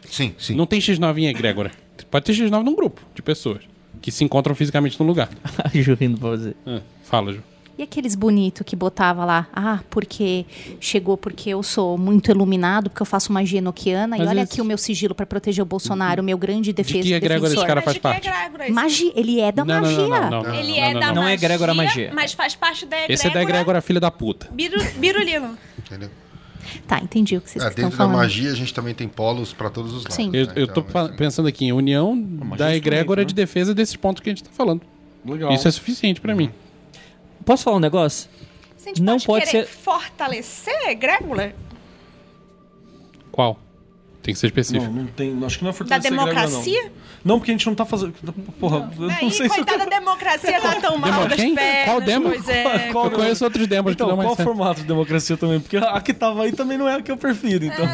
[0.09, 0.55] Sim, sim.
[0.55, 1.71] Não tem X9 em egrégora.
[2.09, 3.61] Pode ter X9 num grupo de pessoas
[4.01, 5.29] que se encontram fisicamente no lugar.
[5.73, 6.55] Ju rindo pra você.
[6.65, 7.43] Ah, fala, Ju.
[7.77, 10.47] E aqueles bonitos que botava lá, ah, porque
[10.79, 14.53] chegou porque eu sou muito iluminado, porque eu faço magia enoquiana, Mas e olha esse-
[14.53, 17.55] aqui o meu sigilo pra proteger o Bolsonaro, o meu grande defesa que egrégora esse
[17.55, 17.67] defensor.
[17.67, 18.27] cara Mas faz de que parte?
[18.27, 18.71] egrégora é?
[18.71, 19.97] Magia, ele é da Não, magia.
[20.07, 21.07] não, não, não, Ele é da não.
[21.07, 22.11] Não magia, é egrégora magia.
[22.15, 24.47] mas faz parte da egrégora Esse é da egrégora filha da puta.
[24.51, 25.55] biru- birulino.
[25.77, 26.09] Entendeu?
[26.87, 28.17] Tá, entendi o que vocês É, estão dentro da falando.
[28.17, 30.15] magia a gente também tem polos pra todos os lados.
[30.15, 30.29] Sim.
[30.33, 30.53] Eu, né?
[30.55, 32.17] eu tô Então, assim, pensando aqui em união
[32.57, 33.25] da egrégora né?
[33.25, 34.81] de defesa desses pontos que a gente tá falando.
[35.25, 35.51] Legal.
[35.53, 36.49] Isso é suficiente pra mim.
[37.45, 38.29] Posso falar um negócio?
[38.77, 41.53] Se a gente Não pode, pode querer ser- fortalecer a egrégora
[43.31, 43.59] Qual?
[44.21, 44.91] Tem que ser Não, específico.
[44.93, 45.43] não tem.
[45.45, 46.91] Acho que não é da fortalecer a egrégora, democracia, Não.
[47.25, 48.13] Não, porque a gente não tá fazendo.
[48.59, 51.39] Porra, eu não Aí, sei se eu coitada da democracia tá tão mal Demo das
[51.39, 51.55] quem?
[51.55, 51.85] pernas.
[51.85, 52.29] Qual demo?
[52.29, 52.91] Pois é.
[52.91, 54.47] Qual- eu conheço outros demos Então, que dão qual mais certo.
[54.49, 55.59] formato de democracia também?
[55.59, 57.85] Porque a que tava aí também não é a que eu prefiro, então.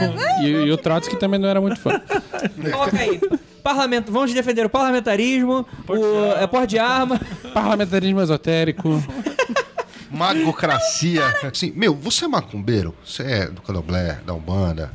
[0.41, 2.00] E, e o Trotsky também não era muito fã.
[2.72, 3.20] Coloca aí.
[3.64, 7.20] Parlamento, vamos defender o parlamentarismo, o é porte de arma.
[7.54, 9.02] Parlamentarismo esotérico.
[10.12, 11.24] Magocracia.
[11.44, 12.94] Assim, meu, você é macumbeiro?
[13.06, 14.91] Você é do candomblé, da Umbanda,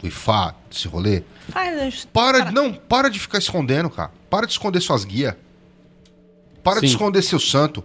[0.00, 1.22] do Ifá, desse rolê?
[1.48, 4.10] Faz Para, de- não, para de ficar escondendo, cara.
[4.28, 5.34] Para de esconder suas guias.
[6.62, 6.92] Para de Sim.
[6.94, 7.82] esconder seu santo.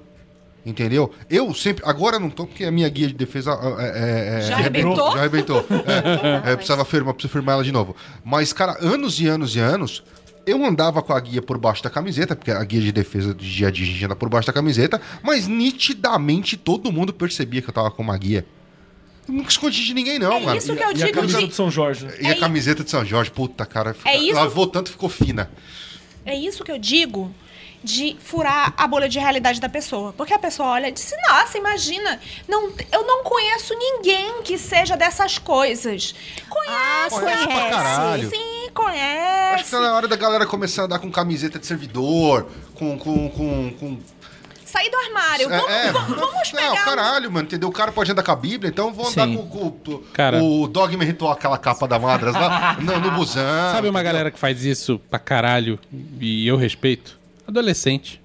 [0.65, 1.13] Entendeu?
[1.29, 1.83] Eu sempre.
[1.85, 3.53] Agora não tô, porque a minha guia de defesa.
[3.53, 5.11] ah, É, é, Já arrebentou.
[5.11, 5.65] Já arrebentou.
[6.45, 7.95] É, é, eu precisava firmar, preciso firmar ela de novo.
[8.23, 10.03] Mas, cara, anos e anos e anos.
[10.47, 13.51] Eu andava com a guia por baixo da camiseta, porque a guia de defesa de
[13.51, 17.61] dia a dia a gente anda por baixo da camiseta, mas nitidamente todo mundo percebia
[17.63, 18.45] que eu tava com uma guia.
[19.27, 20.57] Nunca escondi de ninguém, não, É mano.
[20.57, 22.07] isso que eu E a digo camisa de do São Jorge.
[22.22, 24.34] E É a camiseta de São Jorge, puta, cara, fica- É isso?
[24.35, 25.49] lavou tanto ficou fina.
[26.26, 27.34] É isso que eu digo
[27.84, 30.11] de furar a bolha de realidade da pessoa.
[30.14, 34.95] Porque a pessoa olha e diz, nossa, imagina, não, eu não conheço ninguém que seja
[34.97, 36.15] dessas coisas.
[36.49, 38.30] Conhece, conhece pra caralho.
[38.30, 39.72] Sim, Acho que conhece.
[39.72, 42.97] tá na hora da galera começar a andar com camiseta de servidor, com.
[42.97, 43.97] com, com, com...
[44.76, 45.45] Sair do armário.
[45.52, 46.81] É, vamos, é, vamos, vamos não, pegar...
[46.81, 47.69] um- caralho, mano, entendeu?
[47.69, 49.38] O cara pode andar com a Bíblia, então vou andar Sim.
[49.38, 50.43] com, com, com Cara.
[50.43, 53.43] o Dogma Ritual, aquela capa da Madras lá, no, no busão.
[53.72, 54.03] Sabe uma entendeu?
[54.03, 55.80] galera que faz isso pra caralho
[56.19, 57.18] e eu respeito?
[57.47, 58.22] Adolescente.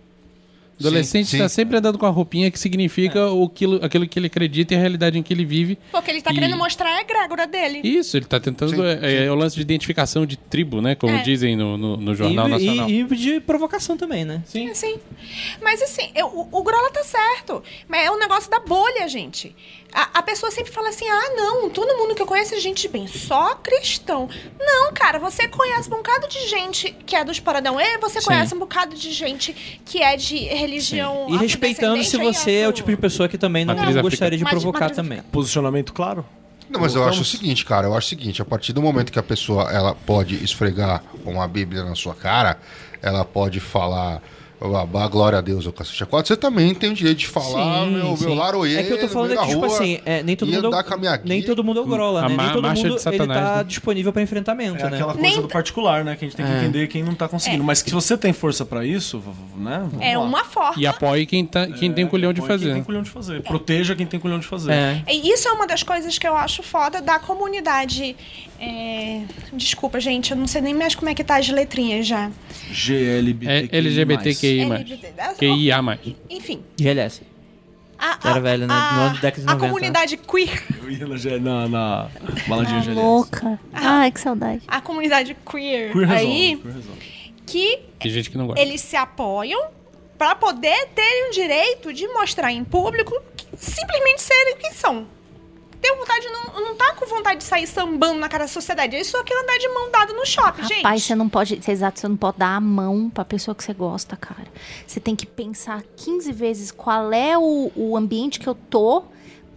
[0.81, 1.55] Adolescente Sim, tá sim.
[1.57, 4.81] sempre andando com a roupinha que significa o aquilo, aquilo que ele acredita e a
[4.81, 5.79] realidade em que ele vive.
[5.93, 7.81] Porque ele tá E- querendo mostrar a egrégora dele.
[7.85, 8.71] Isso, ele tá tentando.
[8.71, 10.95] Sim, é, é o lance de identificação de tribo, né?
[10.95, 11.23] Como É.
[11.23, 12.91] dizem no, no, no Jornal e, Nacional.
[12.91, 14.43] e- e de provocação também, né?
[14.47, 14.73] Sim.
[14.75, 14.97] Sim.
[15.63, 17.63] Mas assim, eu- o, o Grola tá certo.
[17.89, 19.55] Mas é um negócio da bolha, gente.
[19.93, 22.83] A, a pessoa sempre fala assim: ah, não, todo mundo que eu conheço é gente
[22.83, 24.29] de bem, só cristão.
[24.59, 28.27] Não, cara, você conhece um bocado de gente que é dos Paranauê, você Sim.
[28.27, 31.27] conhece um bocado de gente que é de religião.
[31.29, 34.45] E respeitando se você é o tipo de pessoa que também não Matriz gostaria de
[34.45, 35.23] provocar Matriz também.
[35.31, 36.25] Posicionamento claro?
[36.71, 39.11] Não, mas eu acho o seguinte, cara, eu acho o seguinte, a partir do momento
[39.11, 42.59] que a pessoa ela pode esfregar uma Bíblia na sua cara,
[43.03, 44.23] ela pode falar
[44.61, 47.85] a, glória a Deus, o cacete a quatro, você também tem o direito de falar
[47.87, 48.27] Sim, meu, sim.
[48.27, 50.49] meu laroê É que eu tô falando é que, tipo rua, assim, é, nem todo
[50.49, 52.37] e mundo é nem todo mundo é o Grola, né?
[52.37, 53.65] Nem todo marcha mundo de Satanás, ele tá né?
[53.65, 54.97] disponível pra enfrentamento, É né?
[54.97, 56.15] aquela coisa Nem- do particular, né?
[56.17, 56.59] Que a gente tem que É.
[56.59, 57.63] entender quem não tá conseguindo.
[57.63, 57.67] É.
[57.67, 59.23] Mas que você tem força pra isso,
[59.57, 59.87] né?
[59.91, 60.25] Vamos É lá.
[60.25, 60.75] uma forma.
[60.77, 62.73] E apoie quem, tá, quem tem culhão de Põe Quem fazer.
[62.75, 63.43] tem culhão de fazer.
[63.43, 64.73] Proteja quem tem culhão de fazer.
[64.73, 65.03] É.
[65.09, 68.15] E Isso é uma das coisas que eu acho foda da comunidade.
[68.61, 69.23] É,
[69.53, 72.27] Desculpa, gente, eu não sei nem mais como é que tá as letrinhas já.
[72.27, 73.69] É GLBTQI+.
[73.73, 74.61] LGBTQI+.
[74.73, 75.35] LGBT.
[75.39, 75.99] QIA+.
[76.29, 76.63] Enfim.
[76.79, 77.23] GLS.
[77.99, 78.75] A, Era velho, né?
[78.75, 79.67] No ano de década de a 90.
[79.73, 80.65] comunidade queer.
[80.83, 82.11] Eu ia na, na,
[82.49, 83.01] baladinha Ah, GLS.
[83.01, 83.61] louca.
[83.73, 84.63] Ai, que saudade.
[84.67, 87.01] A comunidade queer, Queer resolve, aí, queer resolve.
[87.47, 88.63] que Tem gente que não gosta.
[88.63, 89.69] eles se apoiam
[90.17, 95.07] para poder terem o direito de mostrar em público que simplesmente serem quem são.
[95.81, 98.95] Ter vontade, não, não tá com vontade de sair sambando na cara da sociedade.
[98.97, 100.77] Eles só querem andar de mão dada no shopping, gente.
[100.83, 101.57] Rapaz, você não pode.
[101.63, 104.47] você- Exato, você não pode dar a mão pra pessoa que você gosta, cara.
[104.87, 109.05] Você tem que pensar 15 vezes qual é o, o ambiente que eu tô.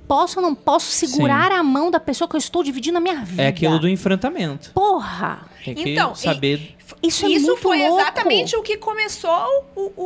[0.07, 3.23] Posso ou não posso segurar a mão da pessoa que eu estou dividindo a minha
[3.23, 3.41] vida?
[3.43, 4.71] É aquilo do enfrentamento.
[4.73, 5.47] Porra!
[5.63, 6.75] Tem que Então, e- saber.
[7.01, 8.01] Isso é Isso muito foi louco.
[8.01, 9.31] exatamente o que começou
[9.75, 10.03] o, o,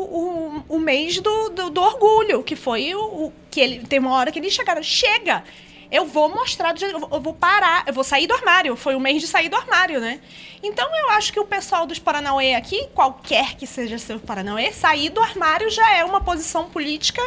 [0.69, 4.11] o, o mês do, do, do orgulho, que foi o, o- que ele tem uma
[4.13, 5.43] hora que eles chegaram, chega,
[5.91, 8.75] eu vou mostrar, do jeito- eu vou- parar, eu vou sair do armário.
[8.75, 10.19] Foi o mês de sair do armário, né?
[10.61, 15.09] Então eu acho que o pessoal dos Paranauê aqui, qualquer que seja seu Paranauê, sair
[15.09, 17.21] do armário já é uma posição política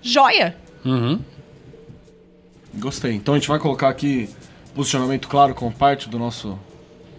[0.00, 0.56] joia.
[0.84, 1.20] Uhum.
[2.74, 3.12] Gostei.
[3.12, 4.28] Então a gente vai colocar aqui
[4.74, 6.58] posicionamento claro como parte do nosso.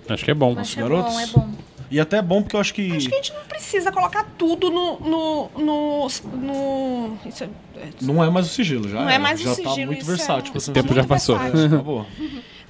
[0.10, 0.58] Acho que é bom.
[0.58, 1.14] Acho é garotos?
[1.14, 1.50] bom, é bom.
[1.94, 2.92] E até é bom porque eu acho que.
[2.92, 5.00] Acho que a gente não precisa colocar tudo no.
[5.00, 6.08] no, no,
[6.42, 9.02] no- isso é- é- Não é mais o sigilo, já.
[9.02, 9.22] Não é era.
[9.22, 10.50] mais o já sigilo, tá muito é versátil.
[10.50, 11.36] um- pra ser tempo muito já passou.
[11.36, 12.06] Acabou.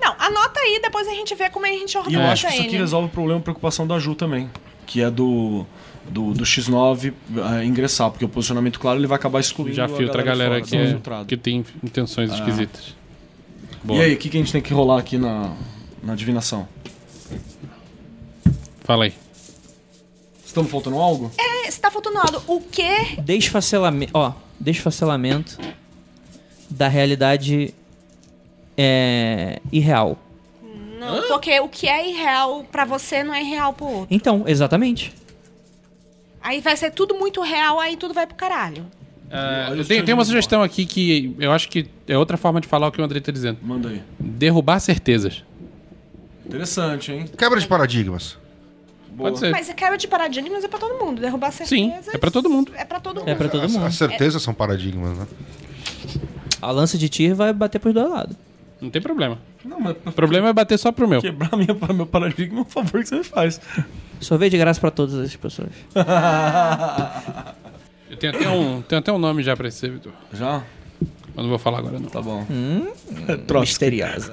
[0.02, 2.54] Não, anota aí, depois a gente vê como a gente E eu organiza acho que
[2.54, 2.78] isso aqui ele.
[2.80, 4.50] resolve o problema e preocupação da Ju também.
[4.86, 5.66] Que é do,
[6.10, 10.22] do, do X9 eh, ingressar, porque o posicionamento claro ele vai acabar excluindo Já filtra
[10.22, 12.94] a galera fora, que, dá uma é, que tem intenções esquisitas.
[13.84, 14.02] E Boa.
[14.04, 15.54] aí, o que, que a gente tem que rolar aqui na,
[16.04, 16.68] na divinação?
[18.84, 19.14] Fala aí.
[20.46, 21.32] Estamos faltando algo?
[21.38, 22.44] É, você tá faltando algo.
[22.48, 23.18] O quê?
[23.24, 24.12] Desfacelamento.
[24.14, 25.58] Ó, desfacelamento
[26.70, 27.74] da realidade
[28.78, 30.20] é irreal.
[31.00, 34.08] Não, porque o que é irreal pra você não é real pro outro.
[34.16, 35.14] Então, exatamente.
[36.42, 38.86] Aí vai ser tudo muito real, aí tudo vai pro caralho.
[39.32, 42.68] Olha eu tenho, tenho uma sugestão aqui que eu acho que é outra forma de
[42.68, 43.58] falar o que o André tá dizendo.
[43.64, 44.04] Manda aí.
[44.20, 45.44] Derrubar certezas.
[46.46, 47.26] Interessante, hein?
[47.36, 48.38] Quebra de paradigmas.
[49.18, 49.52] Pode ser.
[49.52, 51.22] Mas a quebra de paradigmas é pra todo mundo.
[51.22, 52.14] Derrubar certezas...
[52.14, 52.72] é pra todo mundo.
[52.76, 53.30] É pra todo mundo.
[53.30, 53.86] É pra todo mundo.
[53.86, 55.28] as certezas são paradigmas, né?
[56.62, 58.36] A lança de tir vai bater pros dois lados.
[58.82, 59.38] Não tem problema.
[59.64, 61.22] Não, mas O problema é bater só pro meu.
[61.22, 63.60] quebrar minha, meu paradigma é um favor que você me faz.
[64.20, 65.70] Sorvete de graça pra todas as pessoas.
[68.10, 70.14] Eu tenho até um, tenho até um nome já pra esse servidor.
[70.34, 70.62] Já?
[71.36, 72.10] Mas não vou falar agora não.
[72.10, 72.46] Tá bom.
[73.62, 74.30] Misteriosa.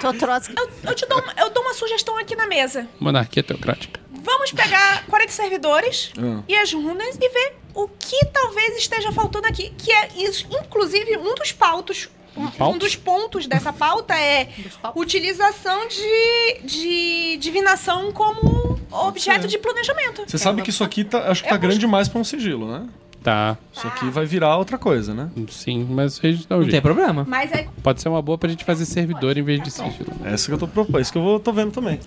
[0.00, 0.54] Tô Trotsky.
[0.56, 2.86] Eu, eu te dou, uma- eu dou uma sugestão aqui na mesa.
[3.00, 4.00] Monarquia teocrática.
[4.24, 6.42] Vamos pegar 40 servidores Ah.
[6.46, 9.70] e as runas e ver o que talvez esteja faltando aqui.
[9.76, 12.08] Que é isso, inclusive, um dos pautos.
[12.36, 12.76] Um, Pautos?
[12.76, 14.48] um dos pontos dessa pauta é
[14.94, 20.22] utilização de, de divinação como objeto de planejamento.
[20.26, 22.66] Você sabe que isso aqui tá, acho que tá Eu grande demais pra um sigilo,
[22.70, 22.86] né?
[23.22, 23.56] Tá.
[23.72, 25.30] Isso aqui vai virar outra coisa, né?
[25.48, 26.82] Sim, mas a gente dá um Não tem jeito.
[26.82, 27.24] problema.
[27.28, 30.10] Mas é Pode ser uma boa pra gente fazer servidor em vez de sigilo.
[30.24, 32.00] É essa que eu tô propondo, isso que eu vou, tô vendo também.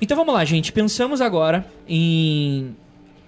[0.00, 0.72] Então vamos lá, gente.
[0.72, 2.74] Pensamos agora em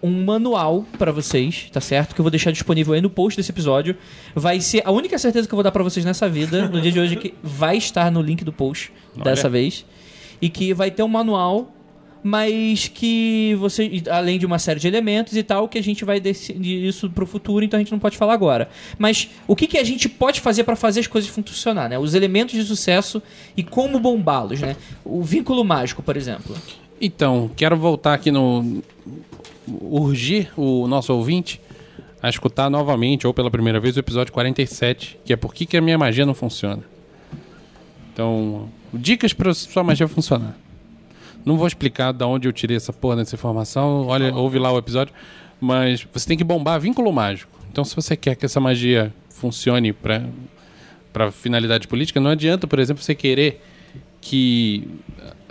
[0.02, 2.14] um manual pra vocês, tá certo?
[2.14, 3.96] Que eu vou deixar disponível aí no post desse episódio.
[4.34, 6.90] Vai ser a única certeza que eu vou dar pra vocês nessa vida, no dia
[6.92, 8.92] de hoje, é que vai estar no link do post
[9.22, 9.86] dessa vez.
[10.42, 11.72] E que vai ter um manual,
[12.24, 16.18] mas que você, além de uma série de elementos e tal, que a gente vai
[16.18, 18.70] decidir isso pro futuro, então a gente não pode falar agora.
[18.98, 21.98] Mas o que, que a gente pode fazer pra fazer as coisas funcionar, né?
[21.98, 23.22] Os elementos de sucesso
[23.55, 24.74] e como bombá-los, né?
[25.05, 26.56] O vínculo mágico, por exemplo.
[26.98, 28.82] Então, quero voltar aqui no.
[29.68, 31.60] urgir o nosso ouvinte
[32.22, 35.76] a escutar novamente, ou pela primeira vez, o episódio 47, que é por que, que
[35.76, 36.82] a minha magia não funciona.
[38.10, 40.64] Então, dicas para sua magia funcionar.
[41.45, 44.79] Não vou explicar de onde eu tirei essa porra dessa informação, olha, ouve lá o
[44.79, 45.12] episódio,
[45.61, 47.53] mas você tem que bombar vínculo mágico.
[47.71, 50.23] Então, se você quer que essa magia funcione para
[51.15, 53.62] para finalidade política, não adianta, por exemplo, você querer
[54.21, 54.89] que,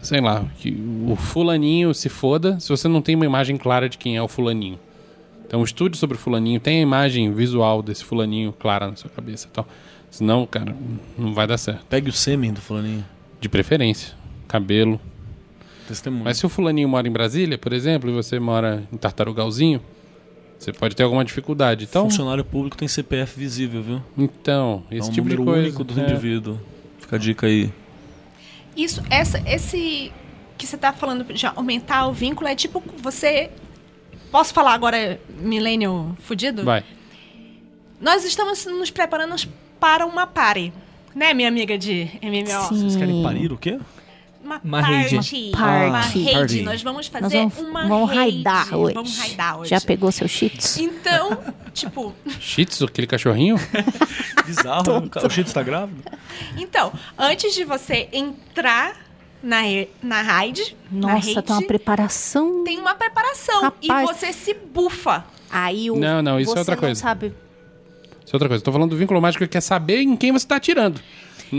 [0.02, 3.98] sei lá, que o fulaninho se foda se você não tem uma imagem clara de
[3.98, 4.78] quem é o fulaninho.
[5.48, 9.48] Então estude sobre o fulaninho, tenha a imagem visual desse fulaninho clara na sua cabeça
[9.48, 9.66] e tal.
[10.12, 10.76] Senão, cara,
[11.18, 11.86] não vai dar certo.
[11.90, 13.06] Pegue o sêmen do fulaninho.
[13.40, 14.14] De preferência,
[14.50, 15.00] cabelo.
[15.88, 16.24] Testemunho.
[16.24, 19.82] Mas se o fulaninho mora em Brasília, por exemplo, e você mora em Tartarugalzinho,
[20.58, 21.86] você pode ter alguma dificuldade.
[21.86, 24.02] Então, Funcionário público tem CPF visível, viu?
[24.18, 25.68] então É esse um tipo de número coisa.
[25.68, 26.04] único do é.
[26.04, 26.60] indivíduo.
[27.00, 27.72] Fica a dica aí.
[28.76, 30.12] Isso, essa, esse
[30.58, 33.50] que você tá falando de aumentar o vínculo é tipo você.
[34.32, 36.64] Posso falar agora, milênio fudido?
[36.64, 36.84] Vai.
[38.02, 39.36] Nós estamos nos preparando
[39.80, 40.74] para uma party.
[41.14, 42.70] Né, minha amiga de MMO?
[42.70, 43.80] Vocês querem parir o quê?
[44.44, 45.16] Uma, Uma party.
[45.16, 45.52] Party.
[45.56, 46.34] Uma.
[46.34, 46.62] Party.
[46.64, 48.44] Nós vamos Nós fazer vamos, uma vamos raid.
[48.44, 48.94] raidar hoje.
[48.94, 49.70] Vamos raidar hoje.
[49.70, 50.78] Já pegou seu cheats?
[50.78, 51.38] Então,
[51.74, 53.56] tipo, Shih Tzu, aquele cachorrinho?
[54.46, 55.10] Bizarro, né?
[55.24, 56.04] O Cheetos tá grávido?
[56.58, 58.98] então, antes de você entrar
[59.42, 59.62] na,
[60.02, 62.64] na raid, na Nossa, raid, tem uma preparação.
[62.66, 64.10] tem uma preparação Rapaz.
[64.10, 65.26] e você se bufa.
[65.50, 65.96] Aí o.
[65.96, 67.00] Não, não, isso é outra não coisa.
[67.00, 67.28] Sabe.
[68.26, 68.64] Isso é outra coisa.
[68.64, 71.00] Tô falando do vínculo mágico que é saber em quem você tá atirando.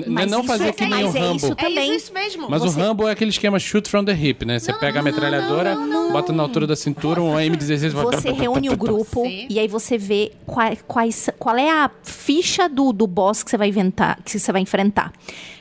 [0.09, 1.37] Mas não fazer é- que nem o mas é Rambo.
[1.37, 1.89] isso É Também.
[1.97, 2.47] isso, isso mesmo.
[2.51, 4.59] Mas Você- o Rambo é aquele esquema shoot from the hip, né?
[4.59, 5.77] Você pega a metralhadora,
[6.13, 9.69] bota na altura da cintura um M16 e vai- Você reúne o grupo e aí
[9.69, 14.39] você vê quais, qual é a ficha do, do boss que você vai inventar, que
[14.39, 15.13] você vai enfrentar.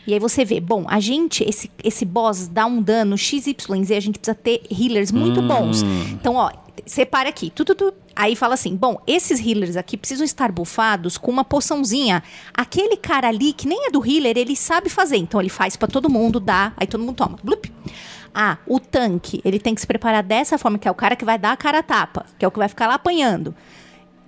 [0.05, 3.55] E aí você vê, bom, a gente, esse, esse boss dá um dano XYZ,
[3.95, 5.47] a gente precisa ter healers muito Hum.
[5.47, 5.81] bons.
[6.11, 6.51] Então, ó,
[6.85, 7.93] separa aqui, tu, tu, tu.
[8.15, 12.21] Aí fala assim, bom, esses healers aqui precisam estar bufados com uma poçãozinha.
[12.53, 15.17] Aquele cara ali, que nem é do healer, ele sabe fazer.
[15.17, 17.37] Então ele faz pra todo mundo, dá, aí todo mundo toma.
[17.43, 17.71] Blup.
[18.35, 21.25] Ah, o tanque, ele tem que se preparar dessa forma, que é o cara que
[21.25, 23.55] vai dar a cara a tapa, que é o que vai ficar lá apanhando.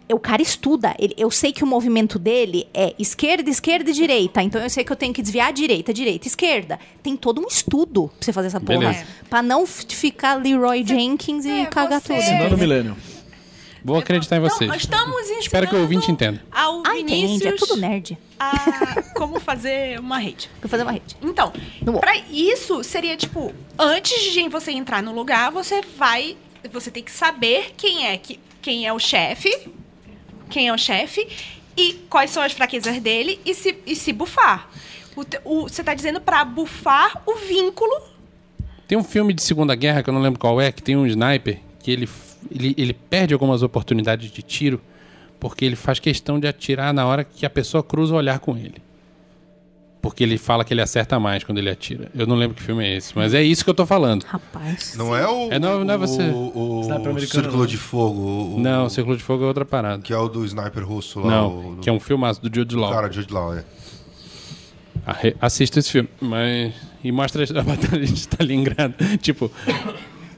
[0.07, 4.41] O cara estuda, ele- eu sei que o movimento dele é esquerda, esquerda e direita.
[4.44, 6.80] Então eu sei que eu tenho que desviar direita, direita, esquerda.
[7.02, 8.77] Tem todo um estudo pra você fazer essa porra.
[8.80, 9.06] Beleza.
[9.30, 12.19] Pra não ficar Leroy Jenkins e é, cagar você- tudo.
[12.23, 12.95] Ensinando o milênio.
[13.84, 14.68] Vou acreditar em Então, vocês.
[14.69, 16.44] nós estamos ensinando Espero que o ouvinte entenda.
[16.52, 18.18] ao Ah, entende, Vinícius é tudo nerd.
[18.40, 20.49] a como fazer uma rede.
[20.61, 21.15] Vou fazer uma rede.
[21.22, 21.52] Então,
[21.99, 26.36] pra isso seria tipo, antes de você entrar no lugar, você vai,
[26.72, 29.52] você tem que saber quem é que quem é o chefe,
[30.56, 31.27] quem é o chefe
[31.76, 34.69] e quais são as fraquezas dele e se, e se bufar.
[35.44, 37.91] Você tá dizendo pra bufar o vínculo.
[38.88, 41.06] Tem um filme de Segunda Guerra, que eu não lembro qual é, que tem um
[41.06, 42.07] sniper, que ele,
[42.49, 44.82] ele, ele perde algumas oportunidades de tiro
[45.41, 48.56] porque ele faz questão de atirar na hora que a pessoa cruza o olhar com
[48.56, 48.82] ele.
[50.06, 52.11] Porque ele fala que ele acerta mais quando ele atira.
[52.15, 54.22] Eu não lembro que filme é esse, mas é isso que eu tô falando.
[54.23, 54.94] Rapaz.
[54.95, 55.52] Não é o.
[55.52, 56.22] É, não- não é você.
[56.22, 56.84] O, o
[57.27, 57.65] Círculo não.
[57.65, 58.56] de Fogo.
[58.56, 60.03] O, Não, o Círculo de Fogo é outra parada.
[60.03, 61.32] Que é o do sniper russo lá.
[61.32, 62.91] Não, o, que é um filmaço do Jude Law.
[62.94, 63.64] Cara, Jude Law, é.
[65.07, 66.72] Arre- Assista esse filme, mas.
[67.03, 68.94] E mostra a batalha de Stalingrado.
[69.18, 69.52] tipo,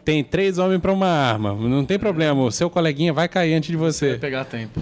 [0.06, 1.54] tem três homens pra uma arma.
[1.54, 4.16] Não tem problema, o seu coleguinha vai cair antes de Vai você.
[4.18, 4.82] pegar tempo.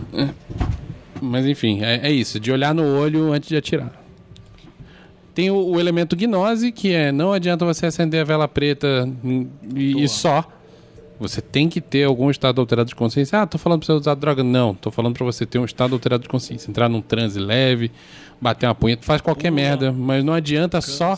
[1.19, 4.04] Mas enfim, é, é isso, de olhar no olho antes de atirar.
[5.35, 9.07] Tem o, o elemento gnose, que é não adianta você acender a vela preta
[9.75, 10.45] e, e só.
[11.19, 13.41] Você tem que ter algum estado alterado de consciência.
[13.41, 14.43] Ah, tô falando pra você usar droga.
[14.43, 16.69] Não, tô falando pra você ter um estado alterado de consciência.
[16.69, 17.91] Entrar num transe leve,
[18.39, 19.91] bater uma punheta, faz qualquer merda.
[19.91, 21.17] Mas não adianta só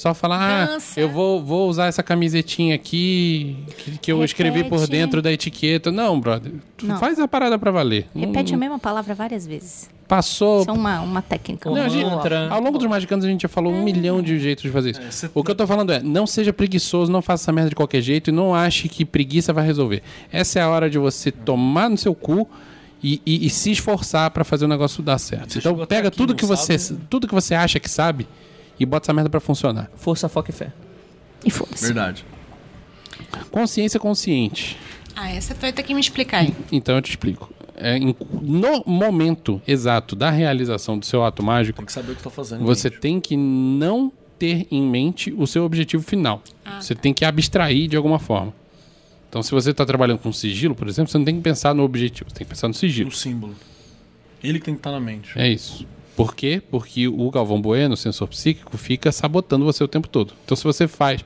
[0.00, 0.98] só falar, Cansa.
[0.98, 4.90] ah, eu vou, vou usar essa camisetinha aqui que, que eu escrevi por Repete.
[4.90, 5.92] dentro da etiqueta.
[5.92, 6.52] Não, brother.
[6.82, 6.98] Não.
[6.98, 8.06] Faz a parada pra valer.
[8.14, 9.88] Repete Não- a mesma palavra várias vezes.
[10.08, 11.70] Passou, Isso é uma, uma técnica.
[11.70, 12.04] não, a gente-
[12.50, 15.00] ao longo dos Magicanos a gente já falou um milhão de jeitos de fazer isso.
[15.00, 17.70] É, cê- O que eu tô falando é, não seja preguiçoso, não faça essa merda
[17.70, 20.02] de qualquer jeito e não ache que preguiça vai resolver.
[20.32, 22.48] Essa é a hora de você tomar no seu cu
[23.00, 25.56] e, e- e se esforçar pra fazer o negócio dar certo.
[25.58, 26.76] Então pega tudo que você,
[27.08, 28.26] tudo que você acha que sabe
[28.80, 29.90] e bota essa merda pra funcionar.
[29.94, 30.72] Força, foco e fé.
[31.44, 31.84] E foda-se.
[31.84, 32.24] Verdade.
[33.50, 34.76] Consciência consciente.
[35.14, 36.54] Ah, essa tu vai ter que me explicar aí.
[36.72, 37.52] Então eu te explico.
[37.76, 42.16] É, em- no momento exato da realização do seu ato mágico, Tem que saber o
[42.16, 42.64] que tá fazendo.
[42.64, 43.00] Você gente.
[43.00, 46.42] tem que não ter em mente o seu objetivo final.
[46.80, 48.54] você tem que abstrair de alguma forma.
[49.28, 51.82] Então, se você está trabalhando com sigilo, por exemplo, você não tem que pensar no
[51.84, 53.10] objetivo, você tem que pensar no sigilo.
[53.10, 53.54] No símbolo.
[54.42, 55.30] Ele que tem que estar na mente.
[55.38, 55.86] É isso.
[56.16, 56.62] Por quê?
[56.70, 60.34] Porque o Galvão Bueno, o sensor psíquico, fica sabotando você o tempo todo.
[60.44, 61.24] Então, se você faz.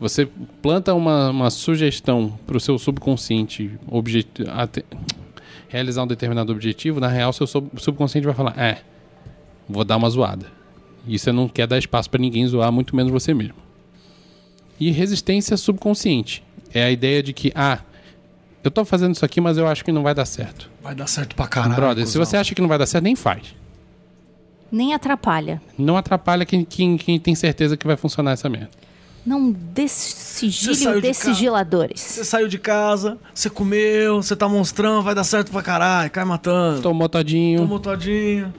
[0.00, 0.28] Você
[0.60, 3.78] planta uma, uma sugestão para o seu subconsciente
[4.48, 4.84] ate-
[5.68, 8.78] realizar um determinado objetivo, na real, seu sub- subconsciente vai falar: É,
[9.68, 10.46] vou dar uma zoada.
[11.06, 13.54] E você não quer dar espaço para ninguém zoar, muito menos você mesmo.
[14.78, 16.42] E resistência subconsciente.
[16.74, 17.78] É a ideia de que, ah,
[18.64, 20.70] eu tô fazendo isso aqui, mas eu acho que não vai dar certo.
[20.82, 21.74] Vai dar certo pra caralho.
[21.76, 23.54] Brother, se você acha que não vai dar certo, nem faz.
[24.72, 25.60] Nem atrapalha.
[25.76, 28.70] Não atrapalha quem, quem, quem tem certeza que vai funcionar essa merda.
[29.24, 32.00] Não Você saiu dessigilho de dessigiladores.
[32.00, 36.24] Você saiu de casa, você comeu, você tá monstrão, vai dar certo pra caralho, cai
[36.24, 36.82] matando.
[36.82, 37.60] Tomou todinho.
[37.60, 38.52] Tomou todinho,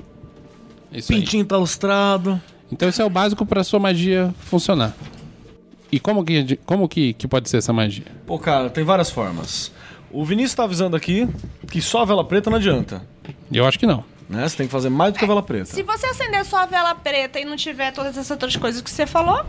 [0.91, 1.19] Isso aí.
[1.19, 2.41] pintinho tá lustrado.
[2.71, 4.95] Então esse é o básico para sua magia funcionar.
[5.91, 8.05] E como que, como que, que pode ser essa magia?
[8.25, 9.71] Pô, cara, tem várias formas.
[10.11, 11.27] O Vinícius tá avisando aqui
[11.69, 13.01] que só a vela preta não adianta.
[13.51, 14.03] Eu acho que não.
[14.33, 14.49] Né?
[14.49, 15.65] Você tem que fazer mais do que a vela preta.
[15.65, 18.89] Se você acender só a vela preta e não tiver todas essas outras coisas que
[18.89, 19.45] você falou,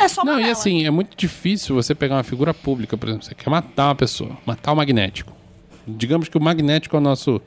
[0.00, 0.52] é só uma Não, e vela.
[0.52, 3.94] assim, é muito difícil você pegar uma figura pública, por exemplo, você quer matar uma
[3.94, 5.32] pessoa, matar o magnético.
[5.86, 7.40] Digamos que o magnético é o nosso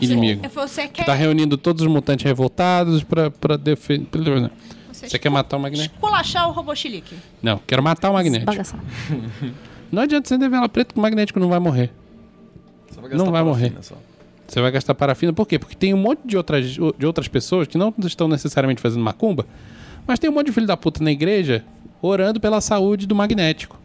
[0.00, 0.44] inimigo.
[0.44, 4.50] É Você quer Que tá reunindo todos os mutantes revoltados pra, pra defender.
[4.92, 5.94] Você quer matar o magnético?
[5.96, 7.14] esculachar o robô chilique.
[7.42, 8.52] Não, quero matar o magnético.
[9.92, 11.92] Não adianta você vela preta que o magnético não vai morrer.
[12.90, 13.74] Você não vai morrer.
[14.46, 15.32] Você vai gastar parafina.
[15.32, 15.58] Por quê?
[15.58, 19.44] Porque tem um monte de outras, de outras pessoas que não estão necessariamente fazendo macumba,
[20.06, 21.64] mas tem um monte de filho da puta na igreja
[22.00, 23.78] orando pela saúde do magnético.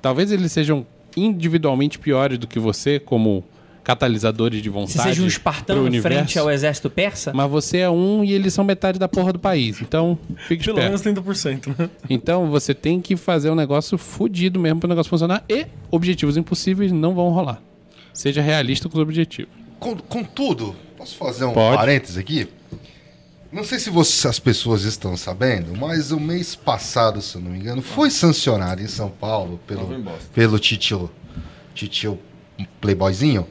[0.00, 0.86] Talvez eles sejam
[1.16, 3.44] individualmente piores do que você, como
[3.84, 4.92] catalisadores de vontade.
[4.92, 8.54] Se seja um espartano universo, frente ao exército persa, Mas você é um e eles
[8.54, 9.80] são metade da porra do país.
[9.80, 11.04] Então, fique Pelo esperto.
[11.04, 11.90] menos 30%, né?
[12.08, 16.36] Então você tem que fazer um negócio fudido mesmo para o negócio funcionar e objetivos
[16.36, 17.60] impossíveis não vão rolar.
[18.12, 19.52] Seja realista com os objetivos.
[19.80, 21.76] Com- Contudo, posso fazer um Pode.
[21.76, 22.48] parênteses aqui?
[23.50, 27.50] Não sei se você- as pessoas estão sabendo, mas o mês passado, se eu não
[27.50, 29.88] me engano, foi sancionado em São Paulo pelo,
[30.34, 31.10] pelo titio,
[31.74, 32.18] titio
[32.80, 33.46] Playboyzinho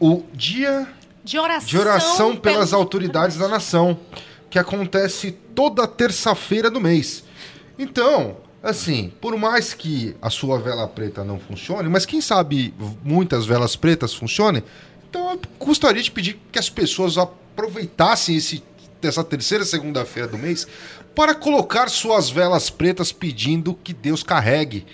[0.00, 0.86] o dia
[1.24, 1.68] De oração.
[1.68, 3.98] de oração pelas pelos- autoridades da nação,
[4.48, 7.24] que acontece toda terça-feira do mês.
[7.78, 12.74] Então, assim, por mais que a sua vela preta não funcione, mas quem sabe
[13.04, 14.64] muitas velas pretas funcionem,
[15.08, 18.62] então eu gostaria de pedir que as pessoas aproveitassem esse,
[19.02, 20.66] essa terceira segunda-feira do mês
[21.14, 24.86] para colocar suas velas pretas pedindo que Deus carregue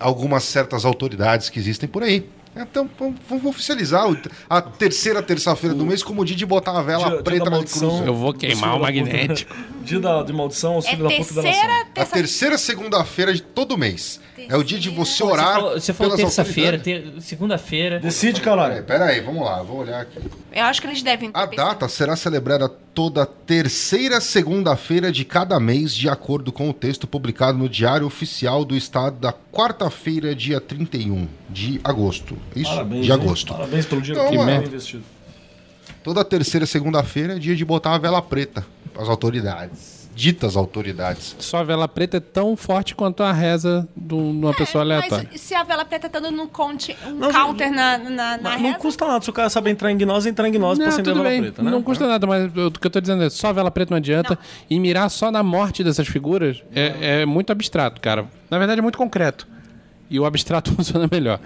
[0.00, 2.28] algumas certas autoridades que existem por aí.
[2.54, 4.16] Então, vamos, oficializar o-
[4.48, 7.50] a terceira terça-feira do mês como dia de botar uma vela Dia- dia preta da
[7.50, 7.88] na maldição.
[7.90, 8.06] cruz.
[8.06, 8.82] Eu vou queimar o puta.
[8.82, 9.56] magnético.
[9.82, 11.80] Dia da, de maldição aos É da puta da terceira, nação.
[11.80, 14.20] A terça terceira segunda-feira de todo mês.
[14.48, 15.54] É o dia de você orar.
[15.54, 17.98] você falou, você falou terça-feira, ter- segunda-feira.
[18.00, 18.84] Decide, Peraí, caralho.
[18.84, 20.18] peraí, vamos lá, vou olhar aqui.
[20.52, 21.30] Eu acho que eles devem.
[21.32, 27.06] A data será celebrada toda terceira segunda-feira de cada mês, de acordo com o texto
[27.06, 32.36] publicado no Diário Oficial do Estado da quarta-feira, dia 31 de agosto.
[32.54, 33.18] Isso, Parabéns, de hein?
[33.18, 33.52] agosto.
[33.54, 34.56] Parabéns pelo dinheiro Então, que é.
[34.56, 35.04] investido.
[36.02, 40.01] Toda terceira segunda-feira é dia de botar uma vela preta para as autoridades.
[40.14, 41.34] Ditas autoridades.
[41.38, 45.28] Só a vela preta é tão forte quanto a reza de uma pessoa aleatória.
[45.32, 48.38] Mas se a vela preta tá dando um, conte, um Não, counter na, na, na
[48.42, 49.24] Mas não reza, custa nada.
[49.24, 51.40] Se o cara sabe entrar em gnose, entrar em gnose pra acender a vela bem.
[51.42, 51.70] preta, né?
[51.70, 53.90] Não custa nada, mas eu- o que eu tô dizendo é só a vela preta
[53.90, 54.38] não adianta.
[54.68, 58.26] E mirar só na morte dessas figuras é, é muito abstrato, cara.
[58.50, 59.48] Na verdade é muito concreto.
[60.10, 61.40] E o abstrato funciona melhor.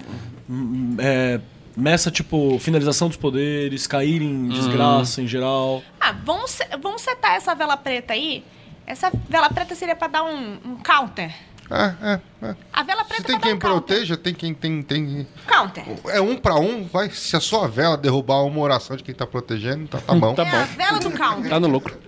[0.98, 1.40] É,
[1.76, 5.82] meça, tipo, finalização dos poderes, cair em desgraça em geral.
[6.00, 8.42] Ah, vamos, vamos setar essa vela preta aí.
[8.86, 11.34] Essa vela preta seria pra dar um, um counter.
[11.68, 12.56] É, é, é.
[12.72, 13.86] A vela Se preta tem pra quem dar um counter.
[13.96, 15.26] proteja, tem quem tem, tem.
[15.48, 15.84] Counter.
[16.06, 17.10] É um para um, vai.
[17.10, 20.34] Se a sua vela derrubar uma oração de quem tá protegendo, tá, tá bom.
[20.34, 20.56] Tá é bom.
[20.56, 21.50] a vela do counter.
[21.50, 21.98] Tá no lucro.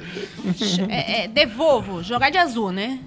[0.89, 3.01] É, é, devolvo, jogar de azul, né?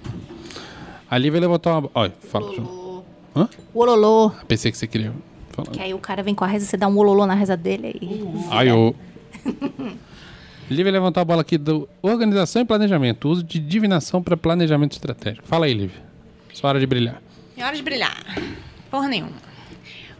[1.10, 1.90] A Lívia levantou uma.
[1.94, 2.54] Olha, fala.
[2.54, 3.04] João.
[3.34, 3.48] Hã?
[3.72, 4.30] Ololô.
[4.46, 5.12] Pensei que você queria
[5.52, 5.70] falar.
[5.70, 7.86] Que aí o cara vem com a reza, você dá um ololô na reza dele
[7.86, 8.24] aí.
[8.50, 8.94] Ai, ô.
[10.72, 13.28] Lívia levantou a bola aqui do organização e planejamento.
[13.28, 15.46] Uso de divinação para planejamento estratégico.
[15.46, 16.02] Fala aí, Lívia.
[16.52, 17.22] Sua hora de brilhar.
[17.56, 18.24] É hora de brilhar.
[18.90, 19.32] Porra nenhuma.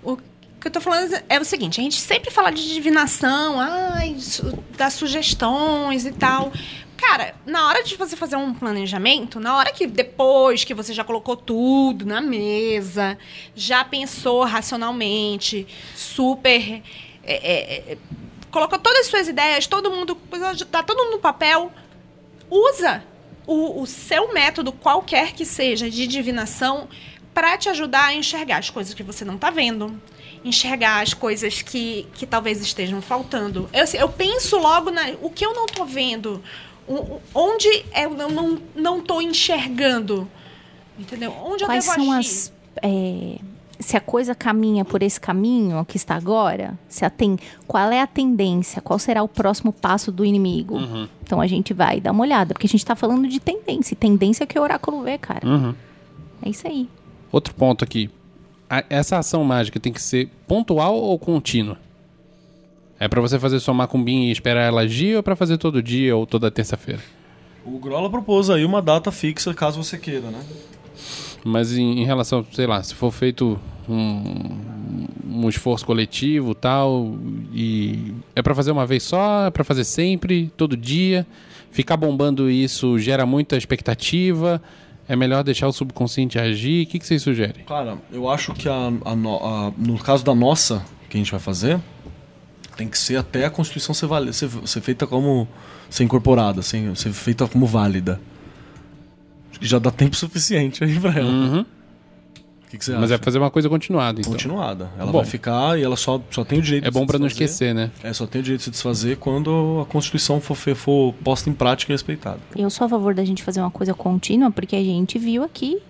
[0.02, 0.16] O
[0.60, 4.16] que eu tô falando é o seguinte: a gente sempre fala de divinação, ai,
[4.76, 6.52] das sugestões e tal.
[6.96, 11.02] Cara, na hora de você fazer um planejamento, na hora que depois que você já
[11.02, 13.18] colocou tudo na mesa,
[13.56, 15.66] já pensou racionalmente,
[15.96, 16.80] super.
[17.24, 17.98] é, é, é,
[18.52, 20.14] colocou todas as suas ideias, todo mundo.
[20.70, 21.72] Tá todo mundo no papel.
[22.48, 23.02] Usa
[23.46, 26.88] o, o seu método, qualquer que seja, de divinação,
[27.34, 30.00] para te ajudar a enxergar as coisas que você não está vendo.
[30.44, 33.68] Enxergar as coisas que, que talvez estejam faltando.
[33.72, 35.12] Eu, assim, eu penso logo na.
[35.22, 36.42] O que eu não estou vendo?
[36.86, 40.28] O- o- onde eu não, não, não tô enxergando?
[40.98, 41.32] Entendeu?
[41.44, 42.28] Onde Quais eu devo são agir?
[42.28, 42.52] as.
[42.82, 43.36] é,
[43.82, 47.36] se a coisa caminha por esse caminho que está agora, se a tem,
[47.66, 48.80] qual é a tendência?
[48.80, 50.78] Qual será o próximo passo do inimigo?
[51.22, 53.94] Então a gente vai dar uma olhada, porque a gente está falando de tendência.
[53.94, 55.46] e Tendência é que o oráculo vê, cara.
[55.46, 55.74] Uhum.
[56.44, 56.88] É isso aí.
[57.30, 58.08] Outro ponto aqui.
[58.68, 61.76] A- essa ação mágica tem que ser pontual ou contínua?
[62.98, 66.16] É pra você fazer sua macumbinha e esperar ela agir ou pra fazer todo dia
[66.16, 67.00] ou toda terça-feira?
[67.64, 70.40] O Grola propôs aí uma data fixa, caso você queira, né?
[71.44, 74.56] Mas em, em relação, sei lá, se for feito um,
[75.26, 77.14] um esforço coletivo tal,
[77.52, 81.26] e é pra fazer uma vez só, é pra fazer sempre, todo dia,
[81.70, 84.62] ficar bombando isso gera muita expectativa,
[85.08, 87.64] é melhor deixar o subconsciente agir, o que, que vocês sugerem?
[87.64, 91.30] Cara, eu acho que a, a no- a- no caso da nossa, que a gente
[91.30, 91.78] vai fazer,
[92.76, 95.46] tem que ser até a Constituição ser, vali- ser, ser feita como.
[95.90, 98.18] ser incorporada, ser, ser feita como válida.
[99.50, 101.28] Acho que já dá tempo suficiente aí pra ela.
[101.30, 101.66] Uhum.
[102.72, 103.18] Que, que você Mas é acha?
[103.18, 104.32] pra fazer uma coisa continuada, então.
[104.32, 104.90] Continuada.
[104.96, 105.18] Ela Bom.
[105.18, 107.74] vai ficar e ela só, só tem o direito É de bom pra não esquecer,
[107.74, 107.90] né?
[108.02, 111.52] É, só tem o direito de se desfazer quando a Constituição for, for posta em
[111.52, 112.38] prática e respeitada.
[112.56, 115.82] Eu sou a favor da gente fazer uma coisa contínua, porque a gente viu aqui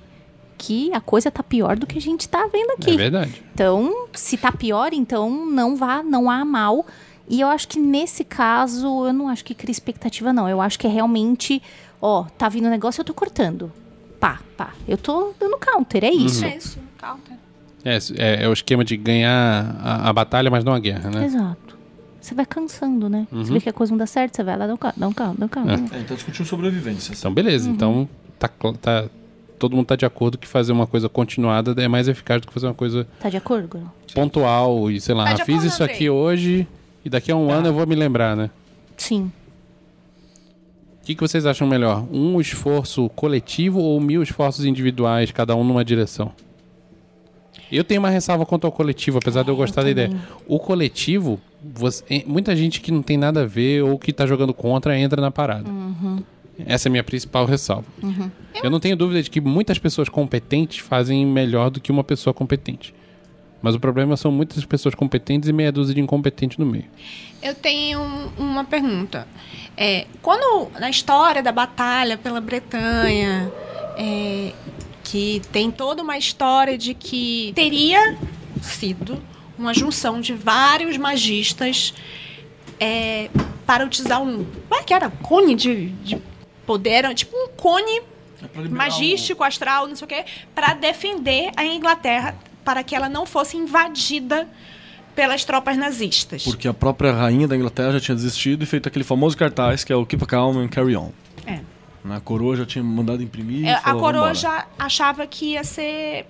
[0.58, 2.90] que a coisa tá pior do que a gente tá vendo aqui.
[2.90, 3.44] É verdade.
[3.54, 6.84] Então, se tá pior, então não vá, não há mal.
[7.28, 10.48] E eu acho que nesse caso, eu não acho que cria expectativa, não.
[10.48, 11.62] Eu acho que é realmente,
[12.00, 13.70] ó, tá vindo um negócio, eu tô cortando.
[14.22, 14.70] Pá, pá.
[14.86, 16.44] Eu tô dando counter, é isso.
[16.44, 17.36] É isso, counter.
[17.84, 21.24] É, é, é o esquema de ganhar a, a batalha, mas não a guerra, né?
[21.24, 21.76] Exato.
[22.20, 23.26] Você vai cansando, né?
[23.32, 23.44] Uhum.
[23.44, 25.08] Você vê que a coisa não dá certo, você vai lá, dá um counter, dá
[25.08, 25.98] um counter, dá um counter.
[25.98, 27.12] É, então discutiu sobrevivência.
[27.18, 27.68] Então, beleza.
[27.68, 28.08] Então,
[28.38, 28.48] tá,
[28.80, 29.06] tá,
[29.58, 32.54] todo mundo tá de acordo que fazer uma coisa continuada é mais eficaz do que
[32.54, 33.92] fazer uma coisa Tá de acordo, Guru?
[34.14, 36.64] pontual e, sei lá, Tá ah, fiz acordo, isso aqui hoje
[37.04, 38.50] e daqui a um ano eu vou me lembrar, né?
[38.96, 39.32] Sim.
[41.02, 42.04] O que, que vocês acham melhor?
[42.12, 46.30] Um esforço coletivo ou mil esforços individuais, cada um numa direção?
[47.70, 50.10] Eu tenho uma ressalva quanto ao coletivo, apesar de eu gostar da ideia.
[50.46, 51.40] O coletivo,
[51.74, 55.20] você- muita gente que não tem nada a ver ou que tá jogando contra entra
[55.20, 55.68] na parada.
[56.66, 57.86] Essa é a minha principal ressalva.
[58.62, 62.32] Eu não tenho dúvida de que muitas pessoas competentes fazem melhor do que uma pessoa
[62.32, 62.94] competente.
[63.62, 66.86] Mas o problema são muitas pessoas competentes e meia dúzia de incompetentes no meio.
[67.40, 69.26] Eu tenho um- uma pergunta.
[69.76, 73.50] É, quando na história da batalha pela Bretanha,
[73.96, 74.52] é,
[75.04, 78.18] que tem toda uma história de que teria
[78.60, 79.22] sido
[79.58, 81.94] uma junção de vários magistas
[82.80, 83.30] é,
[83.64, 84.44] para utilizar um.
[84.68, 85.08] Como é que era?
[85.08, 86.18] Cone de, de
[86.66, 87.14] poder?
[87.14, 88.02] Tipo um cone
[88.70, 92.34] magístico, astral, não sei o quê, para defender a Inglaterra,
[92.64, 94.48] para que ela não fosse invadida
[95.14, 96.42] pelas tropas nazistas.
[96.44, 99.92] Porque a própria rainha da Inglaterra já tinha desistido e feito aquele famoso cartaz que
[99.92, 101.10] é o Keep Calm and Carry On.
[101.46, 101.60] É.
[102.08, 103.64] A coroa já tinha mandado imprimir.
[103.64, 106.26] e É, a falou, coroa "Vambora." já achava que ia ser.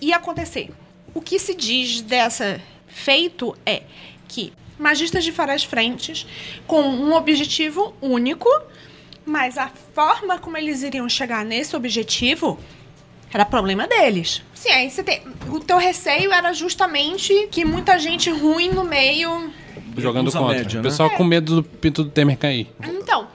[0.00, 0.70] ia acontecer.
[1.14, 3.82] O que se diz dessa feito é
[4.28, 6.26] que magistas de várias frentes,
[6.66, 8.48] com um objetivo único,
[9.24, 12.58] mas a forma como eles iriam chegar nesse objetivo
[13.32, 14.42] era problema deles.
[14.54, 15.22] Sim, aí você tem.
[15.48, 19.50] O teu receio era justamente que muita gente ruim no meio.
[19.96, 20.56] Jogando Usa contra.
[20.58, 20.88] média, o né?
[20.88, 22.70] pessoal com medo do pinto do Temer cair.
[22.82, 23.28] Então,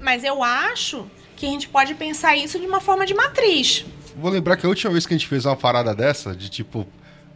[0.00, 1.06] mas eu acho
[1.36, 3.84] que a gente pode pensar isso de uma forma de matriz.
[4.16, 6.86] Vou lembrar que a última vez que a gente fez uma parada dessa, de tipo,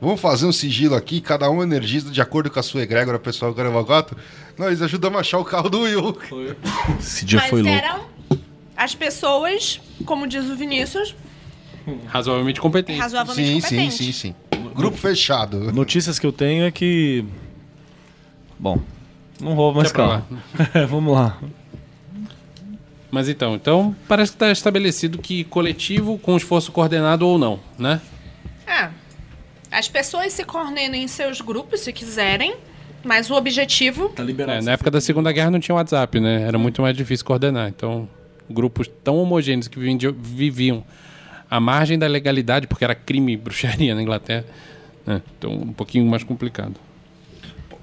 [0.01, 3.51] vamos fazer um sigilo aqui, cada um energiza de acordo com a sua egrégora pessoal
[3.51, 4.16] do Caravagoto,
[4.59, 6.18] nós ajudamos a achar o carro do Will.
[7.01, 7.76] Esse dia mas foi louco.
[7.76, 8.06] eram
[8.76, 11.14] as pessoas, como diz o Vinícius,
[12.08, 12.98] Razoavelmente competente.
[12.98, 13.96] razoavelmente Sim, sim, competentes.
[13.96, 14.34] sim, sim.
[14.74, 15.72] Grupo fechado.
[15.72, 17.24] Notícias que eu tenho é que.
[18.58, 18.80] Bom,
[19.40, 20.26] não vou mais calma.
[20.74, 21.38] É, Vamos lá.
[23.10, 28.00] Mas então, então parece que está estabelecido que coletivo com esforço coordenado ou não, né?
[28.66, 28.90] É.
[29.70, 32.56] As pessoas se coordenam em seus grupos, se quiserem,
[33.04, 34.08] mas o objetivo.
[34.10, 34.58] Tá liberado.
[34.58, 36.42] É, na época da Segunda Guerra não tinha WhatsApp, né?
[36.42, 37.68] Era muito mais difícil coordenar.
[37.68, 38.08] Então,
[38.50, 40.84] grupos tão homogêneos que viviam, viviam
[41.51, 44.44] à margem da legalidade, porque era crime e bruxaria na Inglaterra,
[45.06, 45.23] né?
[45.39, 46.74] Então, um pouquinho mais complicado.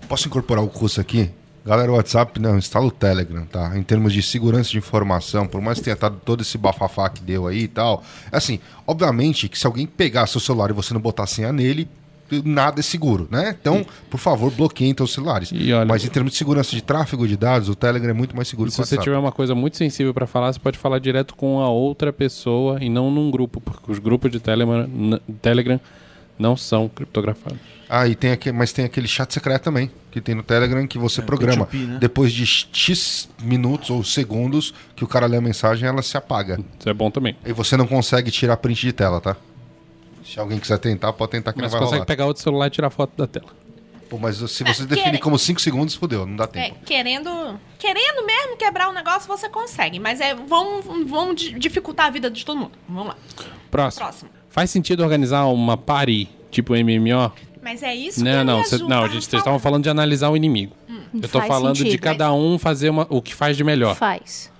[0.08, 1.30] Posso incorporar o curso aqui?
[1.66, 3.72] Galera, o WhatsApp não, instala o Telegram, tá?
[3.78, 7.48] Em termos de segurança de informação, por mais que tenha todo esse bafafá que deu
[7.48, 8.04] aí e tal.
[8.30, 11.88] Assim, obviamente que se alguém pegar seu celular e você não botar senha nele,
[12.44, 13.56] nada é seguro, né?
[13.60, 15.50] Então, por favor, bloqueiem os celulares.
[15.54, 18.36] E olha- Mas em termos de segurança de tráfego de dados, o Telegram é muito
[18.36, 19.04] mais seguro que se o você WhatsApp.
[19.04, 22.78] tiver uma coisa muito sensível para falar, você pode falar direto com a outra pessoa
[22.82, 25.80] e não num grupo, porque os grupos de Telegram,
[26.38, 27.60] não são criptografados.
[27.88, 30.98] Ah, e tem aquele, mas tem aquele chat secreto também, que tem no Telegram, que
[30.98, 31.68] você programa.
[31.68, 31.98] P2P, né?
[32.00, 36.60] Depois de X minutos ou segundos que o cara lê a mensagem, ela se apaga.
[36.80, 37.36] Isso é bom também.
[37.46, 39.36] E você não consegue tirar print de tela, tá?
[40.26, 42.06] Se alguém quiser tentar, pode tentar que Mas não vai consegue rolar.
[42.06, 43.48] pegar outro celular e tirar foto da tela.
[44.10, 46.80] Pô, mas se você É, definir quer- como 5 segundos, fodeu, não dá É, tempo.
[46.86, 50.00] querendo, querendo mesmo quebrar o negócio, você consegue.
[50.00, 52.72] Mas é, vão, vão di- dificultar a vida de todo mundo.
[52.88, 53.18] Vamos lá.
[53.72, 54.06] Próximo.
[54.06, 54.30] Próximo.
[54.50, 57.32] Faz sentido organizar uma party tipo MMO?
[57.62, 59.90] Mas é isso que Não, a não, cê- não, a gente vocês estavam falando de
[59.90, 60.76] analisar o inimigo.
[61.14, 63.96] Eu tô Faz falando de sentido, cada um fazer uma- o que faz de melhor.
[63.96, 64.52] Faz.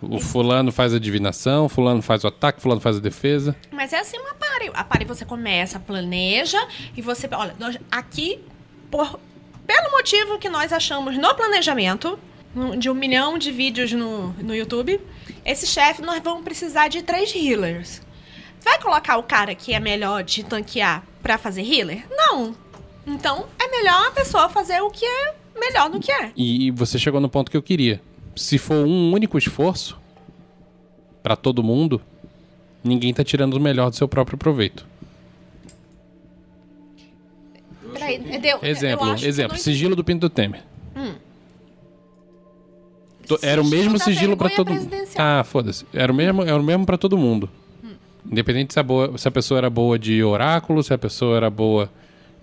[0.00, 3.56] O fulano faz a divinação, fulano faz o ataque, fulano faz a defesa.
[3.72, 4.70] Mas é assim uma pare.
[4.74, 6.58] A pare você começa, planeja
[6.96, 7.28] e você.
[7.32, 8.38] Olha, nós- aqui,
[8.90, 9.18] por,
[9.66, 12.18] pelo motivo que nós achamos no planejamento,
[12.78, 15.00] de um milhão de vídeos no, no YouTube,
[15.44, 18.00] esse chefe nós vamos precisar de três healers.
[18.62, 22.04] Vai colocar o cara que é melhor de tanquear pra fazer healer?
[22.10, 22.54] Não.
[23.06, 26.30] Então é melhor a pessoa fazer o que é melhor do que é.
[26.36, 28.00] E você chegou no ponto que eu queria.
[28.38, 29.98] Se for um único esforço
[31.22, 32.00] pra todo mundo,
[32.82, 34.86] ninguém tá tirando o melhor do seu próprio proveito.
[37.92, 40.62] Peraí, deu- eu Exemplo, exemplo, não sigilo do Pinto do Temer.
[43.26, 44.90] To- Era o mesmo sigilo vergonha todo mundo.
[45.18, 45.84] Ah, foda-se.
[45.92, 47.48] Era o mesmo, era o mesmo para todo mundo.
[48.24, 51.50] Independente se a, boa- se a pessoa era boa de oráculo, se a pessoa era
[51.50, 51.90] boa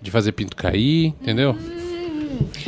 [0.00, 1.56] de fazer pinto cair, entendeu?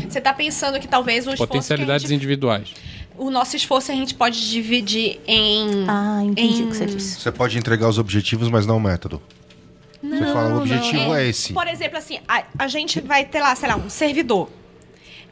[0.09, 2.75] Você tá pensando que talvez o esforço que a Potencialidades gente individuais.
[3.19, 5.85] O nosso esforço a gente pode dividir em.
[5.89, 7.21] Ah, entendi em- o que você disse.
[7.21, 9.21] Você pode entregar os objetivos, mas não o método.
[10.03, 11.53] você fala, o objetivo é, esse.
[11.53, 14.49] Por exemplo, assim, a, a gente vai ter lá, sei lá, um servidor.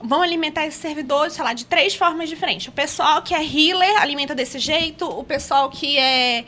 [0.02, 2.66] Vão alimentar esse servidor, sei lá, de três formas diferentes.
[2.68, 6.44] O pessoal que é healer alimenta desse jeito, o pessoal que é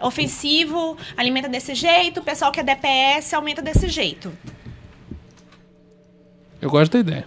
[0.00, 4.32] ofensivo alimenta desse jeito, o pessoal que é DPS aumenta desse jeito.
[6.60, 7.26] Eu gosto da ideia.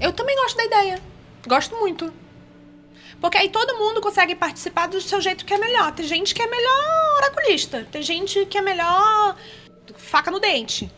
[0.00, 1.00] Eu também gosto da ideia.
[1.46, 2.12] Gosto muito.
[3.24, 5.90] Porque aí todo mundo consegue participar do seu jeito que é melhor.
[5.92, 7.88] Tem gente que é melhor oraculista.
[7.90, 9.34] Tem gente que é melhor
[9.96, 10.90] faca no dente.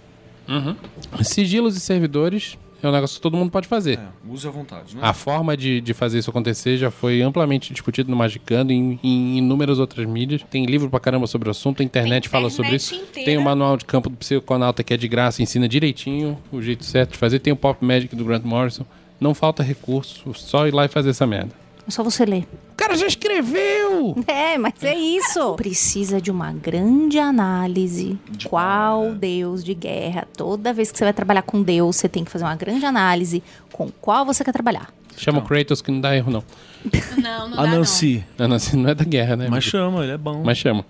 [1.23, 4.01] Sigilos e servidores é um negócio que todo mundo pode fazer.
[4.01, 5.03] É, use à vontade, né?
[5.05, 8.98] A forma de, de fazer isso acontecer já foi amplamente discutido no Magicando e em,
[9.05, 10.43] em inúmeras outras mídias.
[10.51, 13.09] Tem livro pra caramba sobre o assunto, a internet, Tem fala internet sobre isso.
[13.09, 13.24] inteira.
[13.24, 16.85] Tem o manual de campo do psiconauta que é de graça, ensina direitinho o jeito
[16.85, 17.39] certo de fazer.
[17.39, 18.85] Tem o Pop Magic do Grant Morrison.
[19.20, 21.66] Não falta recurso, só ir lá e fazer essa merda.
[21.87, 22.47] É só você ler.
[22.73, 24.17] O cara já escreveu!
[24.27, 25.55] É, mas é isso.
[25.55, 28.19] Precisa de uma grande análise.
[28.49, 30.27] qual Deus de guerra?
[30.37, 33.43] Toda vez que você vai trabalhar com Deus, você tem que fazer uma grande análise
[33.73, 34.89] com qual você quer trabalhar.
[35.17, 36.45] Chama o Kratos que não dá erro, não.
[37.21, 38.23] Não, não A dá Nancy.
[38.39, 39.45] Não, não, assim, não é da guerra, né?
[39.49, 39.71] Mas amigo?
[39.71, 40.43] chama, ele é bom.
[40.45, 40.85] Mas chama.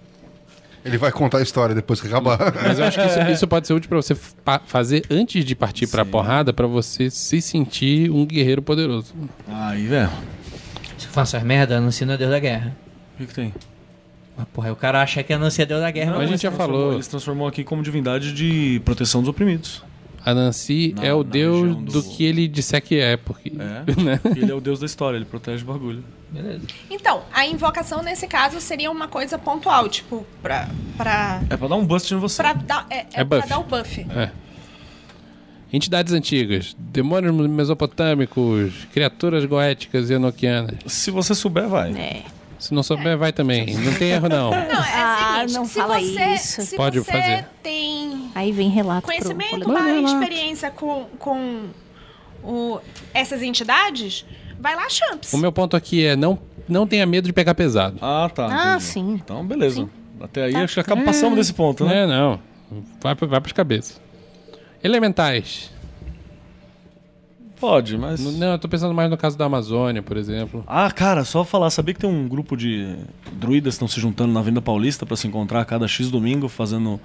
[0.84, 2.38] Ele vai contar a história depois que acabar.
[2.62, 5.54] Mas eu acho que isso, isso pode ser útil pra você fa- fazer antes de
[5.54, 9.14] partir pra porrada, pra você se sentir um guerreiro poderoso.
[9.48, 10.10] Aí, velho.
[11.16, 12.76] Se faço as merda, anuncia é Deus da guerra.
[13.14, 13.54] O que, que tem?
[14.36, 16.12] Mas, porra, aí o cara acha que anuncia Deus da guerra.
[16.12, 16.92] Mas a gente já falou.
[16.92, 19.82] Eles transformou aqui como divindade de proteção dos oprimidos.
[20.22, 22.02] A Nancy Na- é o deus do...
[22.02, 23.50] do- que ele disser que é, porque.
[23.50, 23.96] É.
[24.02, 24.20] né?
[24.36, 26.04] Ele é o deus da história, ele protege o bagulho.
[26.30, 26.66] Beleza.
[26.90, 30.68] Então, a invocação nesse caso seria uma coisa pontual, tipo, pra.
[30.98, 32.42] pra, É pra dar um bust em você.
[32.42, 34.06] pra dar, é, é É pra dar o buff.
[34.14, 34.30] É.
[35.72, 40.76] Entidades antigas, demônios mesopotâmicos, criaturas goéticas e enoquianas.
[40.86, 41.92] Se você souber, vai.
[41.92, 42.22] É.
[42.58, 43.74] Se não souber, vai também.
[43.76, 44.50] Não tem erro, não.
[44.54, 46.62] Não, é Ah, o seguinte, não se fala você, isso.
[46.62, 47.44] Se Pode você fazer.
[47.62, 50.00] tem Aí vem relato pro conhecimento barra lá.
[50.02, 51.64] experiência com, com
[52.42, 52.78] o,
[53.12, 54.24] essas entidades,
[54.58, 55.32] vai lá, champs.
[55.34, 56.38] O meu ponto aqui é não,
[56.68, 57.98] não tenha medo de pegar pesado.
[58.00, 58.46] Ah, tá.
[58.46, 58.84] Ah, entendi.
[58.84, 59.12] sim.
[59.22, 59.88] Então, beleza.
[60.20, 60.62] Até aí, Tá.
[60.64, 62.04] acho que acaba passando desse ponto, né?
[62.04, 62.40] É, não.
[63.02, 64.00] Vai, vai pras cabeças.
[64.86, 65.70] Elementais.
[67.58, 68.20] Pode, mas...
[68.36, 70.62] Não, eu tô pensando mais no caso da Amazônia, por exemplo.
[70.66, 72.94] Ah, cara, só falar, sabia que tem um grupo de
[73.32, 76.48] druidas que estão se juntando na Venda Paulista pra se encontrar a cada X domingo,
[76.48, 77.00] fazendo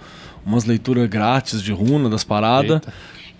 [0.46, 2.82] umas leituras grátis de runa das paradas.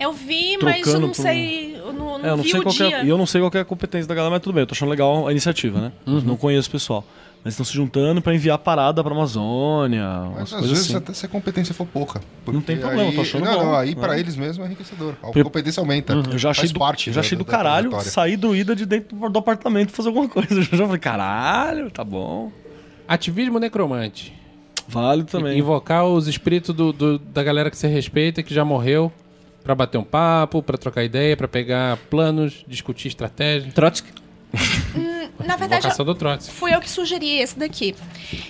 [0.00, 1.76] Eu vi, mas eu não por- sei.
[1.76, 3.04] Eu não, não É, eu não vi sei o qual que é, dia.
[3.04, 4.72] e eu não sei qual é a competência da galera, mas tudo bem, eu tô
[4.72, 5.92] achando legal a iniciativa, né?
[6.06, 7.04] Não conheço o pessoal.
[7.44, 10.96] Mas estão se juntando pra enviar parada pra Amazônia, umas Mas às coisas vezes assim.
[10.96, 12.20] até se a competência for pouca.
[12.46, 13.64] Não tem problema, aí, tô achando não, bom.
[13.64, 14.20] não, aí pra É.
[14.20, 15.14] eles mesmo é enriquecedor.
[15.20, 16.12] A Porque- competência aumenta.
[16.12, 18.86] Eu já achei Faz do, parte já da- achei do da caralho sair druida de
[18.86, 20.54] dentro do apartamento fazer alguma coisa.
[20.72, 22.52] Eu já falei, caralho, tá bom.
[23.08, 24.32] Ativismo necromante.
[24.86, 25.58] Válido também.
[25.58, 29.10] Invocar os espíritos do, do- da galera que você respeita, que já morreu,
[29.64, 33.72] pra bater um papo, pra trocar ideia, pra pegar planos, discutir estratégia.
[33.72, 34.12] Trotsky.
[35.38, 35.82] Na verdade,
[36.18, 36.52] Trotsky.
[36.54, 37.94] fui eu que sugeri esse daqui.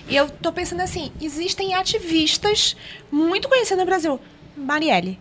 [0.07, 2.75] E eu tô pensando assim: existem ativistas
[3.11, 4.19] muito conhecidos no Brasil.
[4.55, 5.19] Marielle.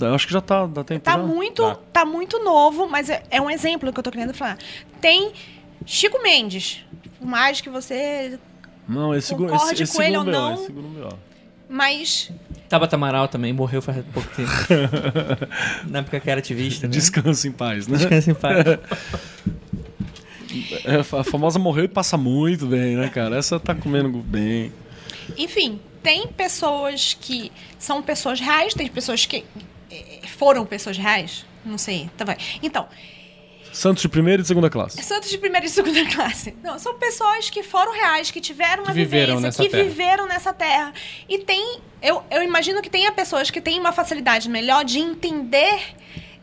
[0.00, 1.18] Eu acho que já tá, dá tempo Tá já.
[1.18, 1.78] muito, Tá.
[1.92, 4.58] tá muito novo, mas é, é um exemplo que eu tô querendo falar.
[5.00, 5.32] Tem
[5.86, 6.84] Chico Mendes.
[7.18, 8.38] Por mais que você.
[8.88, 10.54] Não, esse, Concorde esse, esse com ele ou não?
[10.54, 10.72] esse.
[11.68, 12.30] Mas.
[12.68, 14.50] Tabata Amaral também morreu faz pouco tempo.
[15.88, 16.92] Na época que era ativista, né?
[16.92, 17.98] Descansa em paz, né?
[17.98, 18.64] Descansa em paz.
[20.84, 23.36] É, a famosa morreu e passa muito bem, né, cara?
[23.36, 24.72] Essa tá comendo bem.
[25.36, 29.44] Enfim, tem pessoas que são pessoas reais, tem pessoas que
[29.90, 31.44] eh, foram pessoas reais.
[31.64, 32.08] Não sei.
[32.16, 32.36] Tá.
[32.62, 32.88] Então,
[33.72, 35.02] Santos de primeira e de segunda classe.
[35.02, 36.54] Santos de primeira e segunda classe.
[36.62, 39.84] Não, são pessoas que foram reais, que tiveram uma Que viveram vivência, que terra.
[39.84, 40.92] viveram nessa terra.
[41.28, 41.80] E tem.
[42.02, 45.80] Eu, eu imagino que tenha pessoas que têm uma facilidade melhor de entender.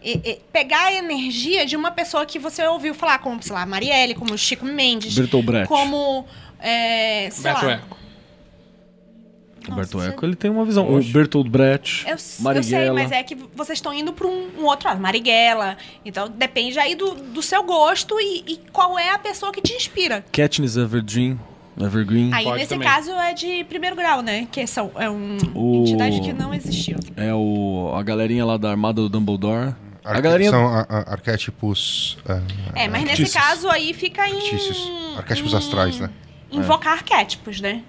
[0.06, 3.65] E- e pegar a energia de uma pessoa que você ouviu falar, como, sei lá,
[3.65, 5.68] Marielle, como Chico Mendes, Bertolt Brecht.
[5.68, 6.26] como.
[6.60, 7.72] É, sei Beto lá.
[7.73, 7.98] Eco.
[9.68, 10.88] Roberto Nossa, Eco, ele tem uma visão.
[10.88, 11.02] O.
[11.03, 12.94] Bertolt Brecht, Eu, eu sei, Marighella.
[13.02, 15.76] mas é que vocês estão indo para um, um outro lado, Marighella.
[16.06, 19.73] Então depende aí do, do seu gosto e, e qual é a pessoa que te
[19.73, 20.23] inspira.
[20.32, 21.40] Katniss Everdeen,
[21.82, 22.32] Evergreen.
[22.32, 22.88] Aí Pode nesse também.
[22.88, 24.48] caso é de primeiro grau, né?
[24.52, 26.98] Que são, é uma O- entidade que não existiu.
[27.18, 29.73] É o, a galerinha lá da armada do Dumbledore.
[30.06, 30.52] A Arque- galerinha...
[30.52, 32.18] São a- a- arquétipos.
[32.76, 34.40] é, É, mas nesse caso aí fica em.
[34.40, 34.77] fictícios.
[35.18, 36.10] Arquétipos em- astrais, né?
[36.52, 37.82] Invocar arquétipos, né?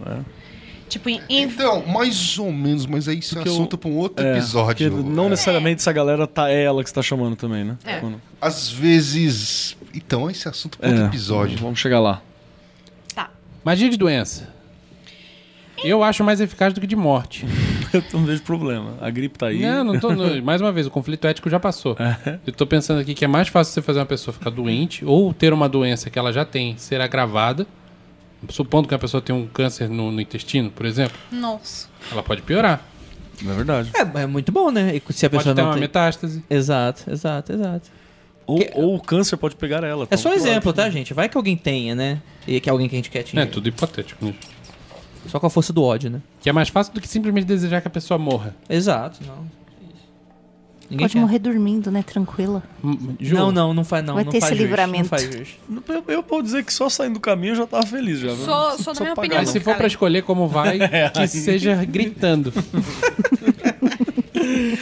[0.88, 3.96] Tipo, em, Então, mais ou menos, mas aí isso é Porque o- assunto pra um
[3.96, 4.90] outro É, episódio.
[5.04, 5.30] não É.
[5.30, 7.76] necessariamente essa galera tá, é ela que está chamando também, né?
[7.84, 7.98] É.
[8.00, 9.76] Quando- Às vezes.
[9.92, 11.58] Então, esse é assunto pra outro É, episódio.
[11.58, 12.22] Vamos chegar lá.
[13.14, 13.30] tá.
[13.64, 14.48] Magia de doença.
[15.84, 17.44] Eu acho mais eficaz do que de morte.
[18.12, 18.94] Eu não vejo problema.
[19.00, 19.60] A gripe tá aí.
[19.60, 20.12] Não, não tô.
[20.12, 21.96] no- mais uma vez, o conflito ético já passou.
[22.46, 25.32] Eu tô pensando aqui que é mais fácil você fazer uma pessoa ficar doente ou
[25.34, 27.66] ter uma doença que ela já tem ser agravada.
[28.50, 31.88] Supondo que a pessoa tem um câncer no, no intestino, por exemplo, Nossa.
[32.12, 32.80] ela pode piorar.
[33.42, 33.90] É verdade.
[33.94, 34.94] É, é muito bom, né?
[34.94, 35.80] E se a Pode pessoa ter não uma tem...
[35.80, 36.44] metástase.
[36.48, 37.90] Exato, exato, exato.
[38.46, 40.06] Ou, ou o câncer pode pegar ela.
[40.10, 41.12] É só um exemplo, tá, gente?
[41.12, 42.22] Vai que alguém tenha, né?
[42.46, 43.46] E que é alguém que a gente quer É atingir.
[43.46, 44.24] tudo hipotético.
[44.24, 44.34] Né?
[45.28, 46.20] Só com a força do ódio, né?
[46.40, 48.54] Que é mais fácil do que simplesmente desejar que a pessoa morra.
[48.68, 49.56] Exato, não.
[50.88, 51.20] Ninguém Pode quer.
[51.20, 52.00] morrer dormindo, né?
[52.06, 52.62] Tranquila.
[52.84, 54.14] Hum, Ju, Não, não, não faz não.
[54.14, 55.02] Vai não ter faz esse jus, livramento.
[55.02, 55.48] Não faz jus.
[55.88, 58.36] Eu, eu posso dizer que só saindo do caminho eu já tava feliz já.
[58.36, 59.38] sou da precisa minha opinião.
[59.40, 60.78] Mas se for pra escolher como vai,
[61.12, 62.52] que seja gritando.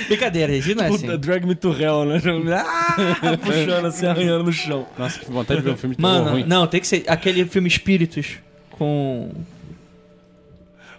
[0.08, 0.98] Brincadeira, Regi, não é assim.
[0.98, 2.20] Puta, drag me to hell, né?
[2.54, 4.86] Ah, puxando assim, arranhando no chão.
[4.98, 6.44] Nossa, que vontade de ver um filme de terror Mano, ruim.
[6.44, 8.36] não, tem que ser aquele filme Espíritos
[8.70, 9.30] com.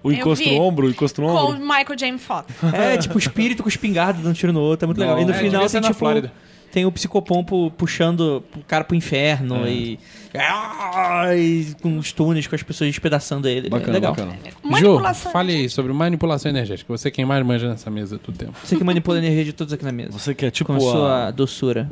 [0.05, 1.57] O encosto no ombro, o encosto no Com ombro.
[1.57, 2.17] o Michael J.
[2.19, 2.53] Fox.
[2.71, 5.19] É, tipo, espírito com espingarda dando tiro no outro, é muito legal.
[5.19, 5.97] E no é, final tem na tipo.
[5.97, 6.31] Flórida.
[6.71, 9.97] tem o psicopompo puxando o cara pro inferno e,
[10.37, 13.67] Ah, e com os túneis, com as pessoas despedaçando ele.
[13.67, 14.13] Bacana, é legal.
[14.13, 14.37] bacana.
[14.61, 16.95] Manipulação fale aí sobre manipulação energética.
[16.95, 18.53] Você é quem mais manja nessa mesa do tempo.
[18.63, 20.11] Você que manipula a energia de todos aqui na mesa.
[20.11, 20.79] Você que é tipo com a...
[20.79, 21.89] sua doçura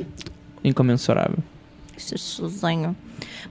[0.62, 1.38] incomensurável.
[1.96, 2.96] Susanho.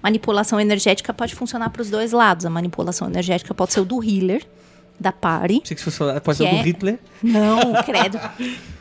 [0.01, 2.45] Manipulação energética pode funcionar para os dois lados.
[2.45, 4.45] A manipulação energética pode ser o do healer,
[4.99, 5.61] da party.
[5.65, 6.99] Sei que se fosse pode ser Que do é- Hitler.
[7.21, 8.19] Não, credo.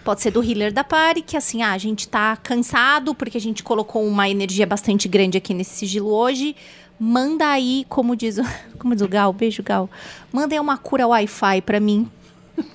[0.05, 3.41] Pode ser do healer da party, que assim, ah, a gente tá cansado porque a
[3.41, 6.57] gente colocou uma energia bastante grande aqui nesse sigilo hoje.
[6.99, 8.43] Manda aí, como diz o,
[8.79, 9.89] como diz o Gal, beijo Gal.
[10.33, 12.09] Manda aí uma cura Wi-Fi pra mim.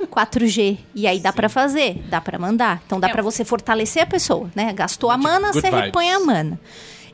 [0.10, 0.78] 4G.
[0.96, 2.82] E aí dá pra fazer, dá pra mandar.
[2.86, 3.12] Então dá É.
[3.12, 4.74] pra você fortalecer a pessoa, né?
[4.74, 5.86] Gastou a mana, good você vibes.
[5.86, 6.60] repõe a mana.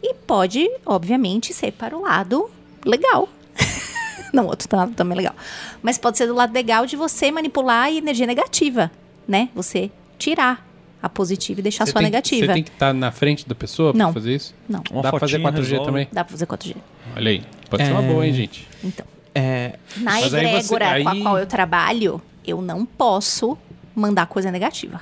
[0.02, 2.50] E pode, obviamente, ser para o lado
[2.86, 3.30] legal.
[4.34, 5.36] Não, outro lado também é legal.
[5.82, 8.92] Mas pode ser do lado legal de você manipular a energia negativa,
[9.28, 9.50] né?
[9.54, 10.66] Você tirar
[11.02, 12.46] a positiva e deixar a sua tem- negativa.
[12.48, 14.14] Você tem que estar na frente da pessoa pra Não.
[14.14, 14.56] fazer isso?
[14.68, 15.86] Não, Uma Dá pra fazer fotinha 4G resolve.
[15.86, 16.08] também?
[16.12, 16.76] dá pra fazer 4G.
[17.16, 17.44] Olha aí.
[17.70, 18.08] Pode ser uma É.
[18.08, 18.68] boa, hein, gente?
[18.84, 22.86] Então, É, na Mas aí você- egrégora com a aí- qual eu trabalho, eu não
[22.86, 23.58] posso
[23.96, 25.02] mandar coisa negativa.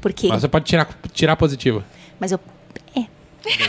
[0.00, 0.28] Porque.
[0.28, 1.84] Mas você pode tirar, tirar positiva.
[2.20, 2.40] Mas eu.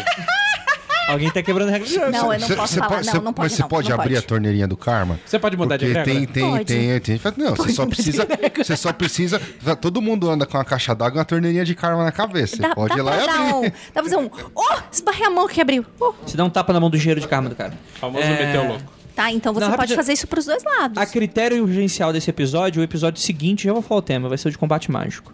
[1.08, 2.12] alguém tá quebrando a regra jogo.
[2.12, 2.96] Não, eu não Cê- posso cê falar.
[2.96, 3.46] pode- não, cê- não pode.
[3.46, 4.26] Mas você pode não abrir pode.
[4.26, 5.20] a torneirinha do karma?
[5.26, 6.26] Você pode mudar de Porque egrégora?
[6.26, 6.66] tem, tem, Pode.
[6.66, 7.34] tem, tem, tem.
[7.46, 8.28] Não, você só precisa.
[8.58, 9.40] Você só precisa.
[9.80, 12.56] Todo mundo anda com uma caixa d'água e uma torneirinha de karma na cabeça.
[12.58, 13.54] Você Dá, pode dá ir lá e abrir.
[13.54, 13.62] um.
[13.62, 14.30] Dá pra fazer um.
[14.54, 15.86] Oh, esbarrei a mão que abriu.
[16.00, 16.14] Oh.
[16.26, 17.74] Você dá um tapa na mão do engenheiro de karma do cara.
[17.96, 18.46] Famoso É.
[18.46, 18.97] meteu louco.
[19.18, 20.95] Tá, então você Não, pode fazer isso pros dois lados.
[20.95, 24.48] A critério urgencial desse episódio, o episódio seguinte, já vou falar o tema, vai ser
[24.48, 25.34] o de combate mágico.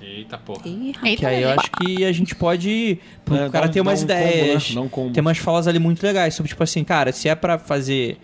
[0.00, 0.62] Eita porra.
[0.66, 2.98] Eita, Que aí eu acho que a gente pode.
[3.30, 4.74] É, o cara um- ter umas um combo, ideias.
[4.74, 4.80] né?
[4.80, 5.12] Um.
[5.12, 6.34] Tem umas falas ali muito legais.
[6.34, 8.16] Sobre, tipo assim, cara, se é pra fazer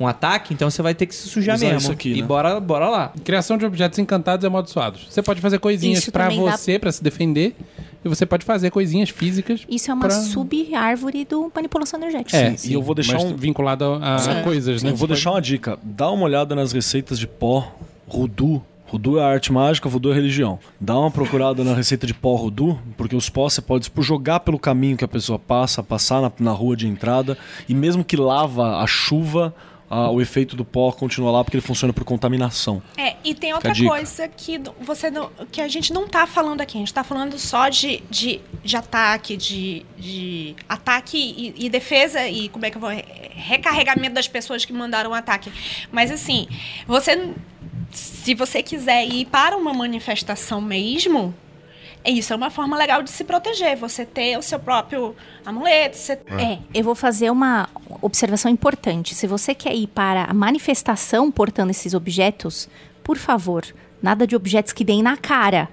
[0.00, 1.78] um ataque, então você vai ter que se sujar Usar mesmo.
[1.80, 2.26] isso aqui, e né?
[2.26, 3.12] bora, bora lá.
[3.24, 5.06] Criação de objetos encantados e amaldiçoados.
[5.10, 7.54] Você pode fazer coisinhas Isso também dá- você, pra se defender.
[8.04, 9.62] E você pode fazer coisinhas físicas.
[9.68, 12.36] Isso é uma pra- sub-árvore do manipulação energética.
[12.36, 14.42] É, Sim, e eu vou deixar mas um- vinculado a, a Sim.
[14.44, 14.90] coisas, né?
[14.90, 15.76] Eu vou deixar uma dica.
[15.82, 17.72] Dá uma olhada nas receitas de pó
[18.06, 18.62] Rudu.
[18.86, 20.58] Rudu é arte mágica, Voodoo é religião.
[20.80, 24.40] Dá uma procurada na receita de pó Rudu, porque os pós você pode tipo, jogar
[24.40, 27.36] pelo caminho que a pessoa passa, passar na, na rua de entrada,
[27.68, 29.54] e mesmo que lava a chuva,
[29.90, 32.82] ah, o efeito do pó continua lá porque ele funciona por contaminação.
[32.96, 36.76] É, e tem outra coisa que você não- que a gente não tá falando aqui.
[36.76, 42.26] A gente tá falando só de, de, de ataque, de, de ataque e, e defesa
[42.28, 42.90] e como é que eu vou.
[42.90, 43.04] re-
[43.40, 45.50] Recarregamento das pessoas que mandaram o ataque.
[45.92, 46.46] Mas assim,
[46.86, 47.32] você.
[47.92, 51.34] Se você quiser ir para uma manifestação mesmo.
[52.08, 53.76] É Isso é uma forma legal de se proteger.
[53.76, 55.14] Você ter o seu próprio
[55.44, 55.96] amuleto.
[55.96, 56.12] Você...
[56.12, 57.68] É, eu vou fazer uma
[58.00, 59.14] observação importante.
[59.14, 62.68] Se você quer ir para a manifestação portando esses objetos,
[63.04, 63.64] por favor,
[64.02, 65.68] nada de objetos que deem na cara.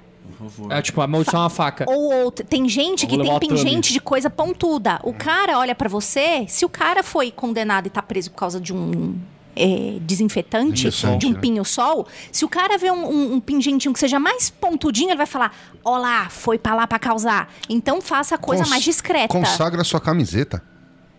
[0.69, 1.85] É tipo, a maldição é uma faca.
[1.87, 2.45] Ou outra.
[2.45, 4.99] Tem gente que tem pingente de coisa pontuda.
[5.03, 8.59] O cara olha pra você, se o cara foi condenado e tá preso por causa
[8.59, 9.15] de um.
[9.55, 11.39] É, desinfetante, de um né?
[11.39, 15.25] pinho-sol, se o cara vê um, um, um pingentinho que seja mais pontudinho, ele vai
[15.25, 17.51] falar: Ó lá, foi pra lá pra causar.
[17.69, 19.27] Então faça a coisa Cons- mais discreta.
[19.27, 20.61] Consagra sua camiseta.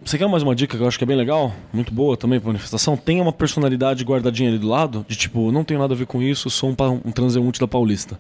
[0.05, 1.53] Você quer mais uma dica que eu acho que é bem legal?
[1.73, 2.97] Muito boa também pra manifestação?
[2.97, 6.23] Tenha uma personalidade guardadinha ali do lado, de tipo, não tenho nada a ver com
[6.23, 8.19] isso, sou um, um transeunte da Paulista.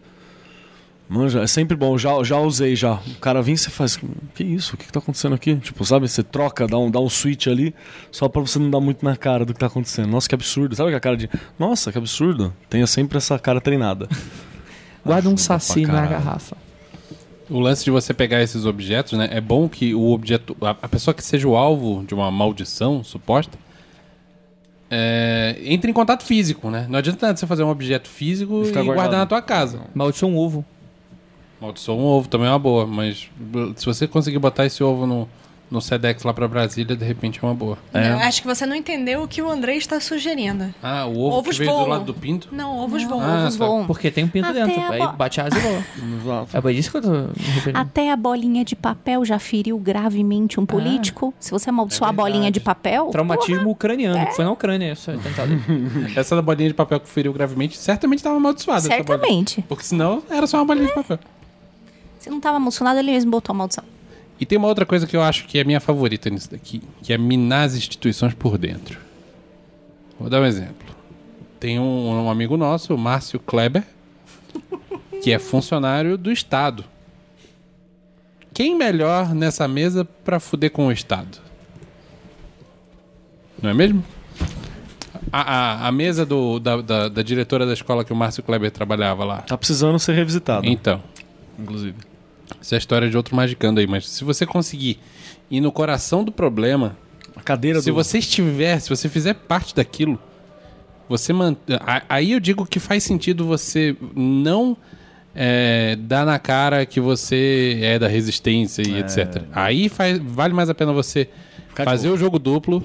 [1.08, 2.94] Manja, é sempre bom, já, já usei já.
[2.94, 3.96] O cara vem e você faz,
[4.34, 4.74] que isso?
[4.74, 5.54] O que, que tá acontecendo aqui?
[5.56, 7.72] Tipo, sabe, você troca, dá um, dá um switch ali,
[8.10, 10.08] só pra você não dar muito na cara do que tá acontecendo.
[10.08, 10.74] Nossa, que absurdo.
[10.74, 12.52] Sabe aquela cara de, nossa, que absurdo?
[12.68, 14.08] Tenha sempre essa cara treinada.
[15.06, 16.56] Guarda um saci na garrafa.
[17.48, 19.28] O lance de você pegar esses objetos, né?
[19.30, 20.56] É bom que o objeto.
[20.60, 23.56] A, a pessoa que seja o alvo de uma maldição suposta.
[24.90, 26.86] é, entre em contato físico, né?
[26.88, 29.82] Não adianta nada você fazer um objeto físico e ficar guardar na tua casa.
[29.94, 30.64] Maldição um ovo.
[31.60, 35.06] Maldição um ovo também é uma boa, mas b- se você conseguir botar esse ovo
[35.06, 35.26] no,
[35.70, 37.78] no Sedex lá pra Brasília, de repente é uma boa.
[37.94, 40.72] Eu acho que você não entendeu o que o André está sugerindo.
[40.82, 41.88] Ah, o ovo Ovos que veio do voam.
[41.88, 42.48] lado do pinto?
[42.52, 43.22] Não, ovos voam.
[43.22, 43.64] Ah, Ovos tá.
[43.66, 43.86] voam.
[43.86, 44.92] Porque tem um pinto Até dentro.
[44.92, 46.46] Aí bo- bate a asa e voa.
[46.52, 47.10] É pra isso que eu tô
[47.54, 47.78] referindo.
[47.80, 51.32] Até a bolinha de papel já feriu gravemente um político.
[51.40, 53.06] Se você amaldiçoar É a bolinha de papel.
[53.06, 55.50] Traumatismo ucraniano, que foi na Ucrânia atentado.
[56.14, 58.80] Essa da bolinha de papel que feriu gravemente certamente estava amaldiçoada.
[58.80, 58.88] essa.
[58.88, 59.62] Certamente.
[59.66, 61.18] Porque senão era só uma bolinha de papel.
[62.26, 63.84] Se não tava amaldiçoado, ele mesmo botou a maldição.
[64.40, 67.12] E tem uma outra coisa que eu acho que é minha favorita nisso daqui, que
[67.12, 68.98] é minar as instituições por dentro.
[70.18, 70.88] Vou dar um exemplo.
[71.60, 73.84] Tem um, um amigo nosso, o Márcio Kleber,
[75.22, 76.84] que é funcionário do Estado.
[78.52, 81.38] Quem melhor nessa mesa pra fuder com o Estado?
[83.62, 84.04] Não é mesmo?
[85.30, 88.72] A, a, a mesa do, da, da, da diretora da escola que o Márcio Kleber
[88.72, 89.42] trabalhava lá.
[89.42, 91.00] Tá precisando ser revisitado, Então,
[91.56, 92.15] inclusive.
[92.60, 94.98] Isso é a história de outro magicando aí, mas se você conseguir
[95.50, 96.96] ir no coração do problema,
[97.34, 97.94] A cadeira se do...
[97.94, 100.18] você estiver, se você fizer parte daquilo,
[101.08, 101.56] você man...
[101.80, 104.76] a- Aí eu digo que faz sentido você não
[105.34, 109.42] é, dar na cara que você é da resistência e etc.
[109.52, 110.18] Aí faz...
[110.18, 111.28] vale mais a pena você
[111.68, 112.82] Ficar fazer o jogo duplo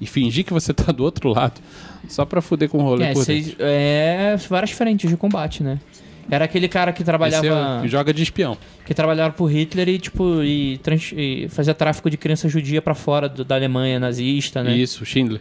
[0.00, 1.60] e fingir que você tá do outro lado,
[2.08, 5.78] só pra fuder com o rolê É, por cês- é várias frentes de combate, né?
[6.30, 8.56] Era aquele cara que Esse trabalhava é- joga de espião.
[8.86, 12.94] que trabalhava por Hitler e tipo e, trans- e fazia tráfico de criança judia pra
[12.94, 14.76] fora do- da Alemanha nazista, né?
[14.76, 15.40] Isso, Schindler.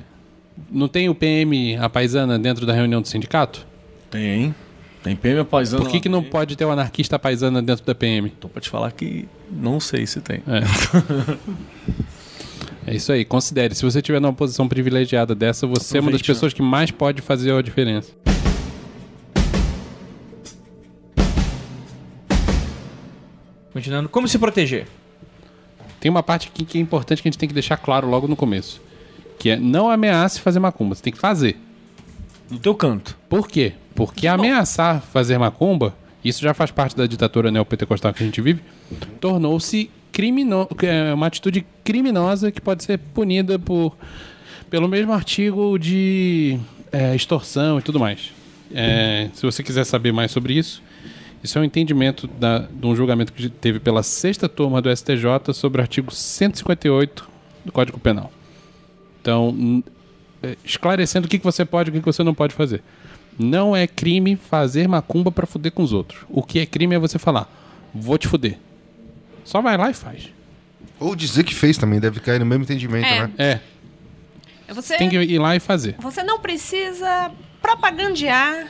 [0.72, 3.66] Não tem o PM, a paisana, dentro da reunião do sindicato?
[4.12, 4.54] Tem.
[5.02, 5.84] Tem PM paisano.
[5.84, 8.30] Por que, que não pode ter o anarquista paisana dentro da PM?
[8.32, 10.42] Tô pra te falar que não sei se tem.
[12.86, 13.76] É isso aí, considere.
[13.76, 16.28] Se você estiver numa posição privilegiada dessa, você é uma das né?
[16.28, 18.12] pessoas que mais pode fazer a diferença.
[23.74, 24.88] Continuando, como se proteger?
[26.00, 28.28] Tem uma parte aqui que é importante que a gente tem que deixar claro logo
[28.28, 28.82] no começo.
[29.38, 31.58] Que é não ameace fazer macumba, você tem que fazer.
[32.50, 33.18] No teu canto.
[33.28, 33.74] Por quê?
[33.94, 38.62] Porque ameaçar fazer macumba, isso já faz parte da ditadura neopentecostal que a gente vive,
[39.20, 40.68] tornou-se crimino...
[40.82, 43.96] é uma atitude criminosa que pode ser punida por
[44.70, 46.60] pelo mesmo artigo de
[46.92, 48.32] é, extorsão e tudo mais.
[48.72, 50.82] É, se você quiser saber mais sobre isso,
[51.44, 55.54] isso é um entendimento da, de um julgamento que teve pela sexta turma do STJ
[55.54, 57.30] sobre o artigo 158
[57.66, 58.32] do Código Penal.
[59.22, 59.84] Então,
[60.44, 62.82] é, esclarecendo o que, que você pode e o que, que você não pode fazer.
[63.38, 66.22] Não é crime fazer macumba pra fuder com os outros.
[66.30, 67.50] O que é crime é você falar,
[67.94, 68.58] vou te fuder.
[69.46, 70.30] Só vai lá e faz.
[71.00, 73.28] Ou dizer que fez também, deve cair no mesmo entendimento, É.
[73.28, 73.62] né?
[74.68, 75.96] É, Você, tem que ir lá e fazer.
[76.00, 78.68] você não precisa propagandear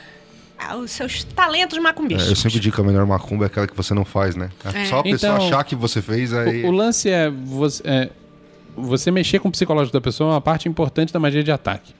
[0.76, 2.28] os seus talentos É, macumbistas.
[2.28, 4.50] eu sempre digo que a melhor macumba é aquela que você não faz, né?
[4.64, 4.84] É.
[4.86, 6.64] Só a pessoa Então, achar que você fez, aí...
[6.64, 8.10] O, o lance é você, é
[8.76, 11.94] você mexer com o psicológico da pessoa é uma parte importante da magia de ataque.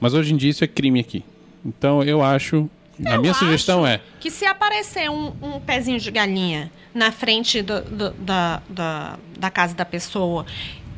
[0.00, 1.24] Mas hoje em dia isso é crime aqui.
[1.64, 2.68] Então eu acho.
[3.06, 4.00] a Eu minha sugestão é.
[4.20, 9.50] Que se aparecer um, um pezinho de galinha na frente do- do- da, da, da
[9.50, 10.44] casa da pessoa,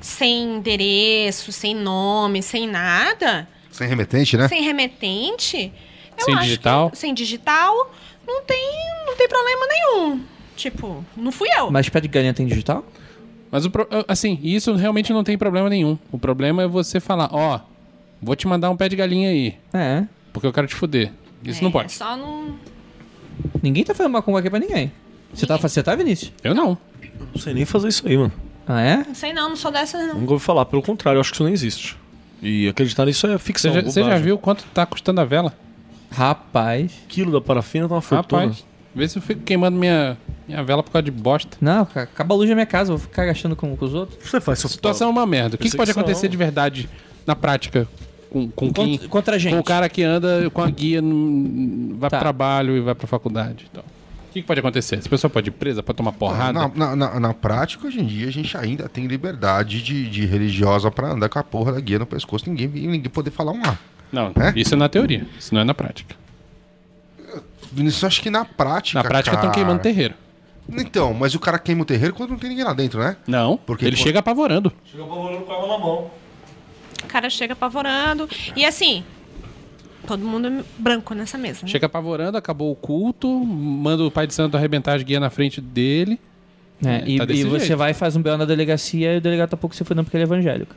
[0.00, 4.48] sem endereço, sem nome, sem nada, Sem remetente, né?
[4.48, 5.72] sem remetente.
[6.18, 6.90] Eu Sem acho digital?
[6.90, 7.92] que- sem digital,
[8.26, 8.70] não tem,
[9.06, 10.20] não tem problema nenhum.
[10.56, 11.70] Tipo, não fui eu.
[11.70, 12.84] Mas pé de galinha tem digital?
[13.50, 15.98] Mas o pro- assim, isso realmente não tem problema nenhum.
[16.10, 17.60] O problema é você falar, ó,
[18.22, 20.04] vou te mandar um pé de galinha aí, É.
[20.32, 21.12] porque eu quero te fuder.
[21.44, 21.92] Isso É, não pode.
[21.92, 22.54] Só não.
[23.62, 24.92] Ninguém tá fazendo macumba aqui pra ninguém.
[25.32, 26.32] Você tá, você tá, Vinícius?
[26.42, 26.78] Eu não.
[27.34, 28.32] Não sei nem fazer isso aí, mano.
[28.66, 28.96] Ah, é?
[29.06, 30.14] Não sei não, não sou dessas não.
[30.20, 30.64] Nunca ouvi falar.
[30.66, 31.96] Pelo contrário, eu acho que isso nem existe.
[32.40, 33.72] E acreditar nisso é Você ficção.
[33.74, 35.52] já, você já viu quanto tá custando a vela?
[36.14, 36.92] Rapaz.
[37.08, 38.42] quilo da parafina tá uma fortuna.
[38.42, 38.64] Rapaz,
[38.94, 40.16] vê se eu fico queimando minha,
[40.48, 41.56] minha vela por causa de bosta.
[41.60, 44.18] Não, ca- acaba a luz da minha casa, vou ficar gastando com, com os outros.
[44.28, 45.56] Você faz A situação é uma merda.
[45.56, 46.88] O que, que pode acontecer de verdade
[47.26, 47.88] na prática
[48.30, 48.92] com, com quem...
[48.92, 49.52] Contra, contra a gente.
[49.54, 51.00] Com o cara que anda com a guia,
[51.98, 52.16] vai Tá.
[52.16, 53.66] pro trabalho e vai pra faculdade.
[53.70, 53.82] Então.
[53.82, 54.96] O que, que pode acontecer?
[54.96, 56.52] Essa pessoa pode ir presa, pode tomar porrada?
[56.52, 60.26] Na, na, na- na prática, hoje em dia, a gente ainda tem liberdade de, de
[60.26, 63.62] religiosa pra andar com a porra da guia no pescoço ninguém ninguém poder falar um
[63.64, 63.78] A.
[64.14, 64.52] Não, É?
[64.56, 65.26] isso é na teoria.
[65.38, 66.14] Isso não é na prática.
[67.76, 68.98] Isso acho que na prática.
[69.02, 70.14] Na prática estão queimando terreiro.
[70.70, 73.16] Então, mas o cara queima o terreiro quando não tem ninguém lá dentro, né?
[73.26, 74.72] Não, Porque ele quando- chega apavorando.
[74.84, 76.10] Chega apavorando com ela na mão.
[77.02, 78.28] O cara chega apavorando.
[78.56, 79.04] E assim,
[80.06, 81.60] todo mundo é branco nessa mesa.
[81.64, 81.68] Né?
[81.68, 85.60] Chega apavorando, acabou o culto, manda o pai de santo arrebentar as guias na frente
[85.60, 86.18] dele.
[86.84, 88.36] É, É, e, tá e você vai e faz um B.O.
[88.38, 90.74] na delegacia e o delegado tá pouco se fudendo porque ele é evangélico.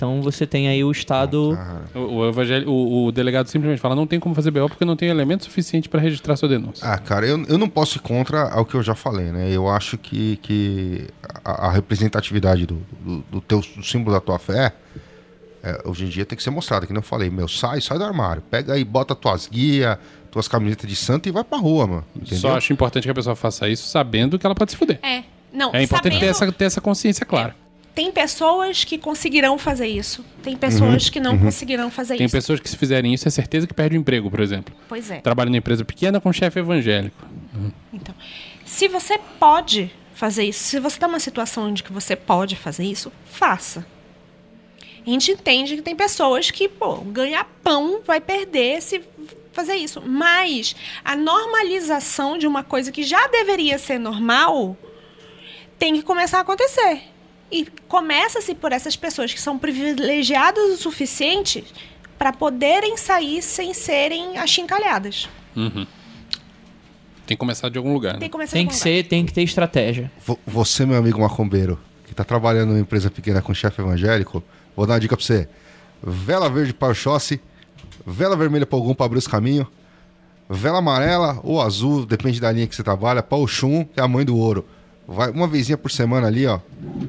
[0.00, 1.54] Então você tem aí o Estado.
[1.54, 4.82] Cara, O, o, evangel- o- o delegado simplesmente fala: não tem como fazer BO porque
[4.84, 6.88] não tem elemento suficiente para registrar sua denúncia.
[6.88, 9.50] Ah, cara, eu, eu não posso ir contra o que eu já falei, né?
[9.52, 11.06] Eu acho que, que
[11.44, 14.72] a, a representatividade do, do, do teu do símbolo da tua fé,
[15.62, 17.98] é, hoje em dia tem que ser mostrada, que nem eu falei, meu, sai, sai
[17.98, 19.98] do armário, pega aí, bota tuas guias,
[20.30, 22.04] tuas camisetas de santo e vai pra rua, mano.
[22.16, 22.38] Entendeu?
[22.38, 24.98] Só acho importante que a pessoa faça isso sabendo que ela pode se fuder.
[25.02, 25.24] É.
[25.52, 27.54] Não, É importante ter sabendo- essa, ter essa consciência clara.
[27.94, 30.24] Tem pessoas que conseguirão fazer isso.
[30.42, 32.36] Tem pessoas que não conseguirão fazer Tem isso.
[32.36, 34.74] pessoas que se fizerem isso é certeza que perde o emprego, por exemplo.
[34.88, 35.20] Pois é.
[35.20, 37.26] Trabalha numa empresa pequena com chefe evangélico.
[37.92, 38.14] Então,
[38.64, 42.84] se você pode fazer isso, se você está numa situação onde que você pode fazer
[42.84, 43.84] isso, faça.
[45.06, 49.02] A gente entende que tem pessoas que, pô, ganhar pão vai perder se
[49.52, 50.00] fazer isso.
[50.04, 54.76] Mas a normalização de uma coisa que já deveria ser normal
[55.78, 57.02] tem que começar a acontecer.
[57.52, 61.64] E começa-se por essas pessoas que são privilegiadas o suficiente
[62.18, 65.28] para poderem sair sem serem achincalhadas.
[67.26, 68.26] Tem que começar de algum lugar, Tem né?
[68.26, 70.10] que começar Tem em que ser, tem que ter estratégia.
[70.26, 74.42] Vo- Você, meu amigo macumbeiro, que tá trabalhando numa empresa pequena com chefe evangélico,
[74.76, 75.48] vou dar uma dica pra você.
[76.02, 77.40] Vela verde para o Oxóssi,
[78.06, 79.66] vela vermelha para algum para abrir os caminhos,
[80.48, 84.02] vela amarela ou azul, depende da linha que você trabalha, para o Xum, que é
[84.02, 84.66] a mãe do ouro.
[85.12, 86.60] Vai uma vezinha por semana ali, ó.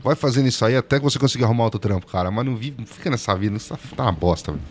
[0.04, 2.32] Vai fazendo isso aí até que você conseguir arrumar outro trampo, cara.
[2.32, 4.64] Mas não, vive, não fica nessa vida, isso tá, uma bosta, velho.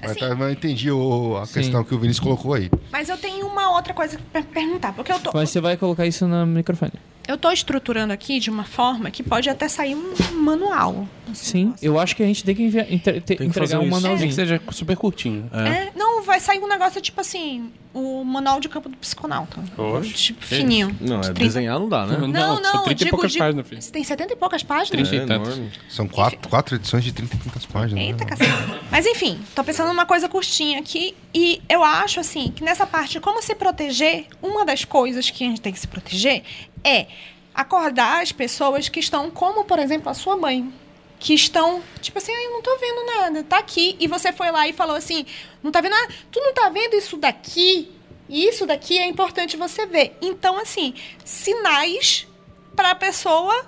[0.00, 1.54] Mas Assim- tá, mas eu entendi o- a Sim.
[1.54, 2.70] questão que o Vinícius colocou aí.
[2.90, 4.92] Mas eu tenho uma outra coisa pra perguntar.
[4.92, 6.92] Porque eu tô, Mas você vai colocar isso no microfone.
[7.28, 11.06] eu tô estruturando aqui de uma forma que pode até sair um manual.
[11.34, 13.80] Sim, eu acho que a gente tem que envia- entre- te- que entregar fazer um.
[13.80, 14.32] Nem que manualzinho.
[14.32, 15.48] seja super curtinho.
[15.52, 19.62] É, não, vai sair um negócio tipo assim, o manual de campo do psiconauta.
[19.76, 20.96] Oxe, Tipo, que fininho.
[21.00, 21.40] Não, é De 30.
[21.40, 22.16] desenhar não dá, né?
[22.18, 23.38] Não, Não, não, 30 e digo poucas de...
[23.38, 23.82] páginas, filho.
[23.92, 25.08] Tem 70 e poucas páginas?
[25.08, 25.70] 30 e É.
[25.88, 28.04] São quatro, quatro edições de 30 e tantas páginas.
[28.04, 28.30] Eita, né?
[28.30, 28.50] cacete.
[28.90, 31.14] Mas enfim, tô pensando numa coisa curtinha aqui.
[31.34, 35.44] E eu acho, assim, que nessa parte de como se proteger, uma das coisas que
[35.44, 36.42] a gente tem que se proteger
[36.84, 37.06] é
[37.54, 40.72] acordar as pessoas que estão, como, por exemplo, a sua mãe.
[41.20, 43.94] Que estão, tipo assim, ah, eu não tô vendo nada, tá aqui.
[44.00, 45.24] E você foi lá e falou assim:
[45.62, 46.12] não tá vendo nada?
[46.32, 47.92] Tu não tá vendo isso daqui?
[48.28, 50.16] E isso daqui é importante você ver.
[50.22, 50.94] Então, assim,
[51.24, 52.26] sinais
[52.74, 53.66] pra pessoa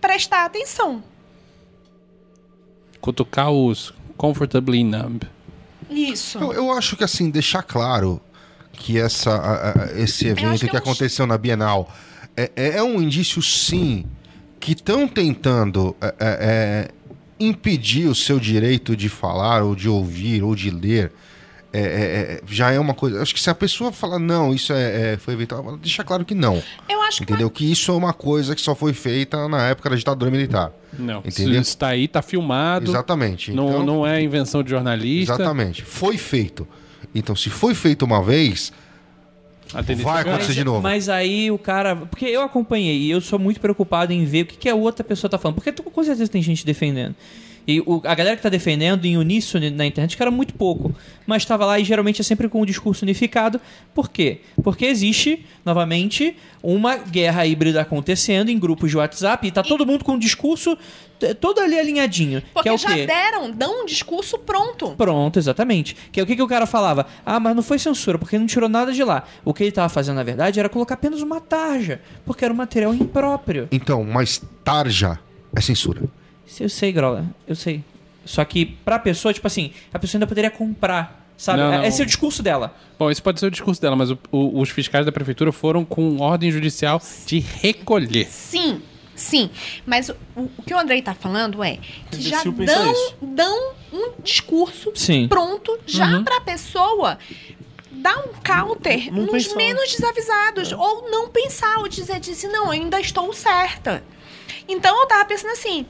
[0.00, 1.04] prestar atenção.
[3.00, 5.22] Cutucar os comfortably numb.
[5.90, 6.38] Isso.
[6.38, 8.20] Eu, eu acho que assim, deixar claro
[8.72, 11.92] que essa, a- a- esse evento que que, é aconteceu na Bienal
[12.36, 14.06] é, é- é um indício, sim,
[14.64, 16.88] que estão tentando é, é, é,
[17.38, 21.12] impedir o seu direito de falar, ou de ouvir, ou de ler.
[21.70, 23.20] É, é, é, já é uma coisa.
[23.20, 26.34] Acho que se a pessoa falar, não, isso é, é- foi evitado, deixa claro que
[26.34, 26.62] não.
[26.88, 27.50] Eu acho que Entendeu?
[27.50, 30.72] Que isso é uma coisa que só foi feita na época da ditadura militar.
[30.98, 31.60] Não, Entendeu?
[31.60, 32.90] isso está aí, tá filmado.
[32.90, 33.52] Exatamente.
[33.52, 35.34] Não, Então- não é invenção de jornalista.
[35.34, 35.82] Exatamente.
[35.82, 36.66] Foi feito.
[37.14, 38.72] Então, se foi feito uma vez,
[40.04, 40.82] Vai acontecer de novo.
[40.82, 41.96] Mas aí o cara.
[41.96, 45.02] Porque eu acompanhei e eu sou muito preocupado em ver o que, que a outra
[45.04, 45.56] pessoa tá falando.
[45.56, 47.14] Porque tu- com certeza tem gente defendendo.
[47.66, 50.94] E o- a galera que tá defendendo em uníssono na internet, que era muito pouco.
[51.26, 53.60] Mas estava lá e geralmente é sempre com um discurso unificado.
[53.94, 54.40] Por quê?
[54.62, 60.04] Porque existe, novamente, uma guerra híbrida acontecendo em grupos de WhatsApp e tá todo mundo
[60.04, 60.76] com um discurso
[61.40, 62.42] todo ali alinhadinho.
[62.52, 63.06] Porque que é o já quê?
[63.06, 64.90] deram, dão um discurso pronto.
[64.90, 65.96] Pronto, exatamente.
[66.12, 67.06] Que é o que, que o cara falava?
[67.24, 69.24] Ah, mas não foi censura, porque não tirou nada de lá.
[69.42, 72.56] O que ele tava fazendo, na verdade, era colocar apenas uma tarja, porque era um
[72.56, 73.68] material impróprio.
[73.72, 75.18] então, mas tarja
[75.56, 76.02] é censura.
[76.60, 77.82] Eu sei, Grola, eu sei.
[78.24, 81.58] Só que pra pessoa, tipo assim, a pessoa ainda poderia comprar, sabe?
[81.60, 81.84] Não, não.
[81.84, 82.74] Esse é o discurso dela.
[82.98, 85.84] Bom, esse pode ser o discurso dela, mas o- o- os fiscais da prefeitura foram
[85.84, 88.26] com ordem judicial de recolher.
[88.30, 88.80] Sim,
[89.14, 89.50] sim.
[89.84, 91.78] Mas o, o que o Andrei tá falando é
[92.10, 93.14] que já dão, isso.
[93.20, 95.28] dão um discurso Sim.
[95.28, 96.24] pronto já Uhum.
[96.24, 97.18] pra pessoa
[97.92, 99.56] dar um counter Não nos pensar.
[99.56, 100.72] menos desavisados.
[100.72, 104.02] Ou não pensar, ou dizer assim, não, eu ainda estou certa.
[104.66, 105.84] Então eu tava pensando assim,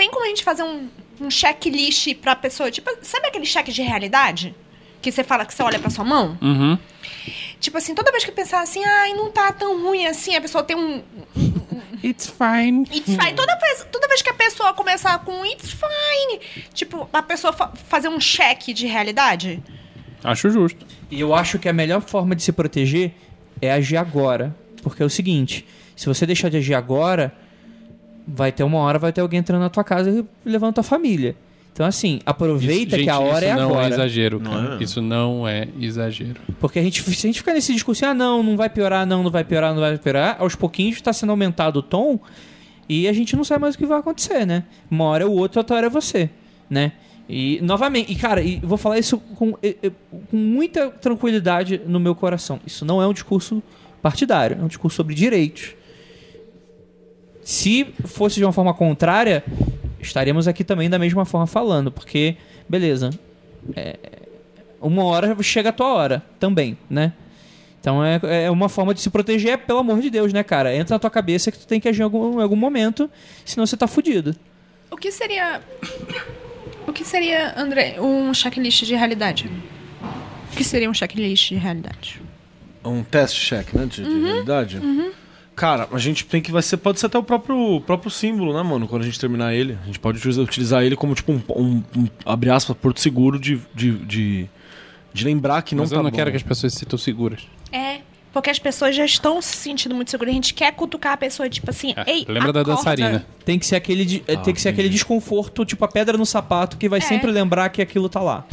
[0.00, 0.88] tem como a gente fazer um,
[1.20, 4.54] um checklist pra pessoa, tipo, sabe aquele cheque de realidade?
[5.02, 6.38] Que você fala que você olha pra sua mão?
[6.40, 6.78] Uhum.
[7.60, 10.64] Tipo assim, toda vez que pensar assim, ai, não tá tão ruim assim, a pessoa
[10.64, 11.02] tem um,
[12.02, 12.84] It's fine.
[12.90, 13.34] It's fine.
[13.34, 16.40] Toda vez, toda vez que a pessoa começar com it's fine,
[16.72, 19.62] tipo, a pessoa fa- fazer um cheque de realidade.
[20.24, 20.86] Acho justo.
[21.10, 23.12] E eu acho que a melhor forma de se proteger
[23.60, 24.56] é agir agora.
[24.82, 27.34] Porque é o seguinte, se você deixar de agir agora,
[28.32, 31.34] vai ter uma hora, vai ter alguém entrando na tua casa e levando tua família.
[31.72, 33.86] Então, assim, aproveita Isso- que a gente, hora é isso não agora.
[33.86, 34.76] é exagero, Não cara.
[34.78, 34.82] é?
[34.82, 36.40] Isso não é exagero.
[36.58, 39.06] Porque a gente, se a gente ficar nesse discurso, assim, ah, não, não vai piorar,
[39.06, 42.18] não, não vai piorar, não vai piorar, aos pouquinhos está sendo aumentado o tom
[42.88, 44.64] e a gente não sabe mais o que vai acontecer, né?
[44.90, 46.28] Uma hora é o outro, outra hora é você,
[46.68, 46.92] né?
[47.28, 52.58] E, novamente, e cara, e vou falar isso com, com muita tranquilidade no meu coração.
[52.66, 53.62] Isso não é um discurso
[54.02, 55.74] partidário, é um discurso sobre direitos.
[57.42, 59.42] Se fosse de uma forma contrária,
[60.00, 62.36] estaríamos aqui também da mesma forma falando, porque,
[62.68, 63.10] beleza,
[64.80, 67.12] uma hora chega a tua hora também, né?
[67.80, 70.74] Então é, é uma forma de se proteger, pelo amor de Deus, né, cara?
[70.74, 73.10] Entra na tua cabeça que tu tem que agir em algum, em algum momento,
[73.44, 74.36] senão você tá fudido.
[74.90, 75.62] O que seria.
[76.86, 79.50] O que seria, André, um checklist de realidade?
[80.52, 82.20] O que seria um checklist de realidade?
[82.84, 83.86] Um teste check, né?
[83.86, 84.80] De, de Uhum, realidade.
[85.60, 86.50] Cara, a gente tem que.
[86.50, 88.88] Vai ser, pode ser até o próprio, próprio símbolo, né, mano?
[88.88, 89.76] Quando a gente terminar ele.
[89.82, 93.60] A gente pode utilizar, ele como, tipo, um, um- um, abre aspas, porto seguro de.
[93.74, 94.48] de, de,
[95.12, 96.16] de lembrar que não Mas tá eu não bom.
[96.16, 97.42] quero que as pessoas se sintam seguras.
[97.70, 97.98] É.
[98.32, 100.30] Porque as pessoas já estão se sentindo muito seguras.
[100.32, 102.76] A gente quer cutucar a pessoa, tipo assim, É, ei, lembra da acorda.
[102.76, 103.26] dançarina.
[103.44, 106.24] Tem que ser aquele, de- Ah, tem que ser aquele desconforto, tipo a pedra no
[106.24, 107.02] sapato, que vai É.
[107.02, 108.46] sempre lembrar que aquilo tá lá.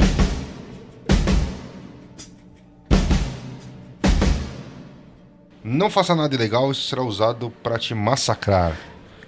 [5.68, 8.76] Não faça nada ilegal, isso será usado pra te massacrar.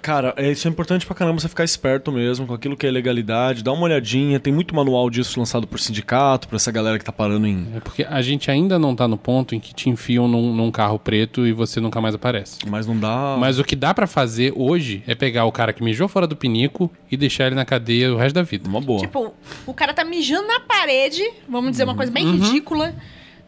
[0.01, 2.89] Cara, é, isso é importante pra caramba você ficar esperto mesmo com aquilo que é
[2.89, 3.63] legalidade.
[3.63, 7.11] Dá uma olhadinha, tem muito manual disso lançado por sindicato, pra essa galera que tá
[7.11, 7.67] parando em.
[7.75, 10.71] É porque a gente ainda não tá no ponto em que te enfiam num, num
[10.71, 12.57] carro preto e você nunca mais aparece.
[12.67, 13.37] Mas não dá.
[13.39, 16.35] Mas o que dá pra fazer hoje é pegar o cara que mijou fora do
[16.35, 18.67] pinico e deixar ele na cadeia o resto da vida.
[18.67, 19.01] Uma boa.
[19.01, 19.31] Tipo,
[19.67, 22.39] o cara tá mijando na parede, vamos dizer uma coisa bem Uhum.
[22.39, 22.95] ridícula.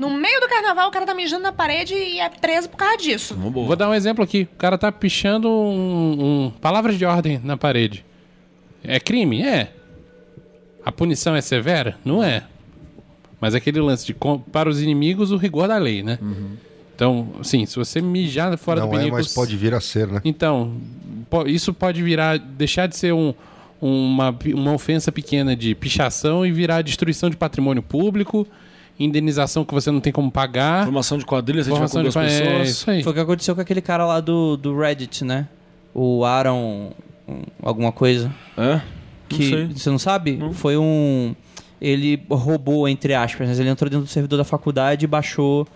[0.10, 2.98] No meio do carnaval, o cara tá mijando na parede e é preso por causa
[2.98, 3.36] disso.
[3.36, 4.48] Vou dar um exemplo aqui.
[4.54, 8.04] O cara tá pichando um, um- palavras de ordem na parede.
[8.84, 9.42] É crime?
[9.42, 9.72] É.
[10.86, 11.98] A punição é severa?
[12.04, 12.44] Não é.
[13.40, 14.16] Mas aquele lance de
[14.52, 16.20] para os inimigos o rigor da lei, né?
[16.96, 19.16] Então, assim, se você mijar fora não do é, pinico...
[19.18, 20.22] mas pode vir a ser, né?
[20.24, 20.76] Então,
[21.48, 23.34] isso pode virar, deixar de ser um-
[23.82, 28.48] uma, uma ofensa pequena de pichação e virar destruição de patrimônio público,
[29.00, 30.84] indenização que você não tem como pagar.
[30.86, 32.70] Formação de quadrilhas, a gente vai com formação duas de- é, pessoas.
[32.70, 33.04] isso aí.
[33.04, 35.48] Foi o que aconteceu com aquele cara lá do, do Reddit, né?
[35.94, 36.92] O Aaron.
[37.28, 38.32] um, alguma coisa.
[38.58, 38.82] É?
[39.30, 39.68] Que, não sei.
[39.76, 40.40] Você não sabe?
[40.54, 41.36] Foi um.
[41.82, 45.68] Ele roubou, entre aspas, mas ele entrou dentro do servidor da faculdade e baixou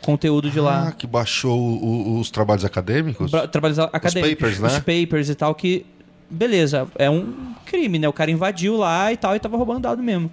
[0.00, 0.92] conteúdo de Ah, lá.
[0.92, 1.84] que baixou o-
[2.16, 3.30] o- os trabalhos acadêmicos?
[3.50, 4.30] Trabalhos acadêmicos.
[4.34, 4.68] papers, né?
[4.68, 5.84] Os papers e tal, que.
[6.30, 8.06] Beleza, é um crime, né?
[8.08, 10.30] O cara invadiu lá e tal e tava roubando dado mesmo.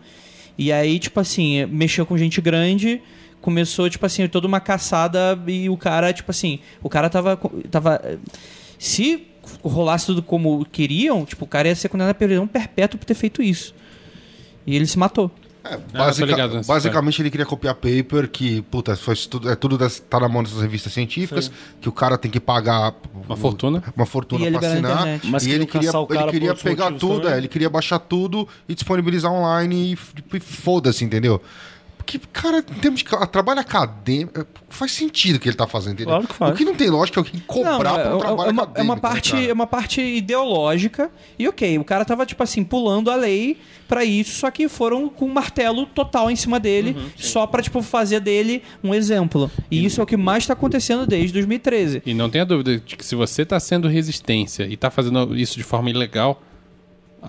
[0.57, 3.01] E aí, tipo assim, mexeu com gente grande,
[3.41, 7.39] começou, tipo assim, toda uma caçada e o cara, tipo assim, o cara tava.
[7.69, 8.01] tava
[8.77, 9.27] se
[9.63, 13.13] rolasse tudo como queriam, tipo, o cara ia ser condenado a prisão perpétua por ter
[13.13, 13.75] feito isso.
[14.65, 15.29] E ele se matou.
[15.67, 19.77] É, Ah, tô ligado basicamente ele queria copiar paper que, puta, foi tudo, é tudo
[19.77, 21.51] das, tá na mão dessas revistas científicas,
[21.81, 22.93] que o cara tem que pagar
[23.27, 23.83] Uma fortuna.
[23.95, 25.07] uma fortuna pra assinar.
[25.43, 27.33] e ele queria, o ele cara queria pegar tudo, também.
[27.33, 31.41] é, ele queria baixar tudo e disponibilizar online e, f- e foda-se, entendeu?
[32.05, 35.93] Porque, cara, em termos de ca- trabalho acadêmico, faz sentido o que ele tá fazendo,
[35.93, 36.11] entendeu?
[36.13, 36.51] Claro que faz.
[36.51, 38.63] O que não tem lógica é alguém cobrar Não, pra um é, trabalho é uma,
[38.63, 38.79] acadêmico.
[38.79, 39.43] é uma né, parte, cara?
[39.45, 41.09] é uma parte ideológica.
[41.39, 43.57] E ok, o cara tava, tipo assim, pulando a lei
[43.87, 47.81] pra isso, só que foram com um martelo total em cima dele, só pra, tipo,
[47.81, 49.49] fazer dele um exemplo.
[49.69, 52.01] E isso é o que mais tá acontecendo desde 2013.
[52.05, 55.55] E não tenha dúvida de que se você tá sendo resistência e tá fazendo isso
[55.57, 56.41] de forma ilegal,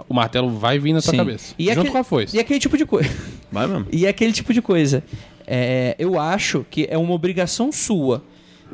[0.08, 1.16] o martelo vai vir na Sim.
[1.16, 1.54] cabeça.
[1.58, 2.36] E junto aquele- com a foice.
[2.36, 3.08] E aquele tipo de coisa.
[3.52, 3.86] Vai mesmo.
[3.92, 5.02] E é aquele tipo de coisa.
[5.46, 8.22] É, eu acho que é uma obrigação sua.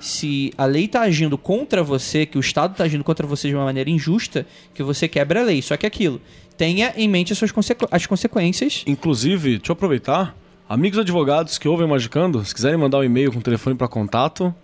[0.00, 3.54] Se a lei tá agindo contra você, que o Estado tá agindo contra você de
[3.54, 5.60] uma maneira injusta, que você quebra a lei.
[5.60, 6.20] Só que aquilo.
[6.56, 8.82] Tenha em mente as, suas consequ- as consequências.
[8.86, 10.34] Inclusive, deixa eu aproveitar.
[10.68, 14.54] Amigos advogados que ouvem Magicando, se quiserem mandar um e-mail com telefone pra contato,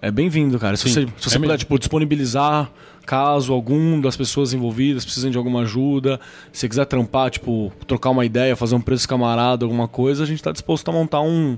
[0.00, 0.76] é bem-vindo, cara.
[0.76, 1.58] Se Sim, você, é se você puder, mesmo.
[1.58, 2.70] tipo, disponibilizar
[3.06, 6.20] caso algum das pessoas envolvidas precisem de alguma ajuda,
[6.52, 10.42] se quiser trampar, tipo, trocar uma ideia, fazer um preço camarada, alguma coisa, a gente
[10.42, 11.56] tá disposto a montar um,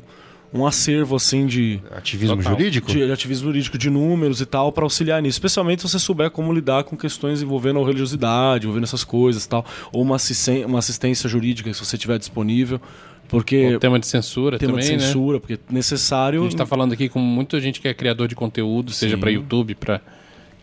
[0.52, 2.52] um acervo, assim, de, Ativismo Total.
[2.52, 2.86] jurídico?
[2.92, 5.36] de, de ativismo jurídico, de números e tal, pra auxiliar nisso.
[5.36, 9.48] Especialmente se você souber como lidar com questões envolvendo a religiosidade, envolvendo essas coisas e
[9.48, 9.64] tal.
[9.92, 12.80] Ou uma, assisten- uma assistência jurídica, se você tiver disponível.
[13.28, 14.98] Porque O tema de censura tema também, de né?
[15.00, 16.40] censura, porque é necessário.
[16.40, 19.20] A gente tá falando aqui com muita gente que é criador de conteúdo, seja Sim.
[19.20, 20.00] pra YouTube, pra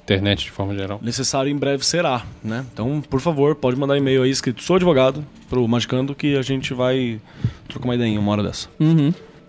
[0.06, 1.00] internet de forma geral.
[1.02, 2.64] Necessário em breve será, né?
[2.72, 6.74] Então, por favor, pode mandar e-mail aí escrito sou advogado pro Magicando que a gente
[6.74, 7.20] vai
[7.68, 8.70] trocar uma ideia uma hora dessa.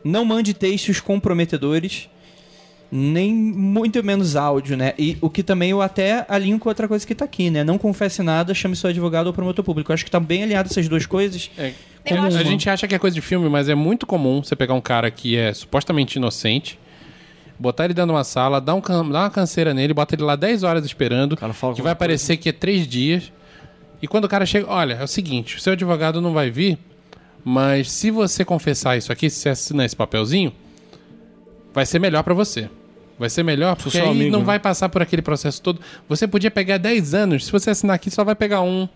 [0.02, 2.08] Não mande textos comprometedores.
[2.90, 4.94] Nem muito menos áudio, né?
[4.96, 7.64] E o que também eu até alinho com outra coisa que tá aqui, né?
[7.64, 9.90] Não confesse nada, chame seu advogado ou promotor público.
[9.90, 11.50] Eu acho que tá bem alinhado essas duas coisas.
[11.58, 11.72] É,
[12.08, 14.74] Eu a gente acha que é coisa de filme, mas é muito comum você pegar
[14.74, 16.78] um cara que é supostamente inocente,
[17.58, 20.36] botar ele dentro de uma sala, dar, um, dar uma canseira nele, bota ele lá
[20.36, 21.36] 10 horas esperando,
[21.74, 23.32] que vai parecer que é 3 dias.
[24.00, 26.78] E quando o cara chega, olha, é o seguinte, o seu advogado não vai vir,
[27.44, 30.52] mas se você confessar isso aqui, se você assinar esse papelzinho,
[31.72, 32.68] vai ser melhor pra você.
[33.18, 34.44] Vai ser melhor porque aí amigo, não né?
[34.44, 35.80] vai passar por aquele processo todo.
[36.08, 38.86] Você podia pegar 10 anos, se você assinar aqui só vai pegar um.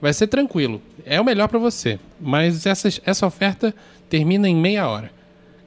[0.00, 0.80] Vai ser tranquilo.
[1.04, 1.98] É o melhor pra você.
[2.20, 3.74] Mas essa, essa oferta
[4.08, 5.10] termina em meia hora.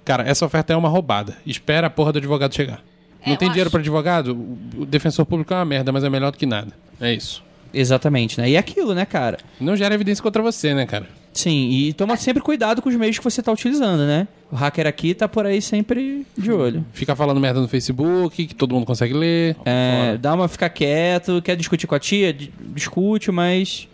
[0.05, 1.37] Cara, essa oferta é uma roubada.
[1.45, 2.81] Espera a porra do advogado chegar.
[3.25, 3.71] Não É, tem eu dinheiro acho.
[3.71, 4.31] pra advogado?
[4.77, 6.71] O defensor público é uma merda, mas é melhor do que nada.
[6.99, 7.43] É isso.
[7.73, 8.49] Exatamente, né?
[8.49, 9.37] E é aquilo, né, cara?
[9.59, 11.07] Não gera evidência contra você, né, cara?
[11.31, 14.27] Sim, e toma sempre cuidado com os meios que você tá utilizando, né?
[14.51, 16.83] O hacker aqui tá por aí sempre de olho.
[16.91, 19.55] Fica falando merda no Facebook, que todo mundo consegue ler.
[19.63, 22.33] É, dá uma ficar quieto, quer discutir com a tia?
[22.33, 23.87] Di- Discute, mas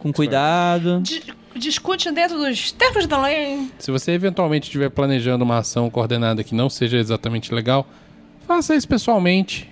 [0.00, 1.00] com cuidado.
[1.54, 3.70] Di- discute dentro dos termos da lei.
[3.78, 7.86] Se você eventualmente estiver planejando uma ação coordenada que não seja exatamente legal,
[8.46, 9.68] faça isso pessoalmente.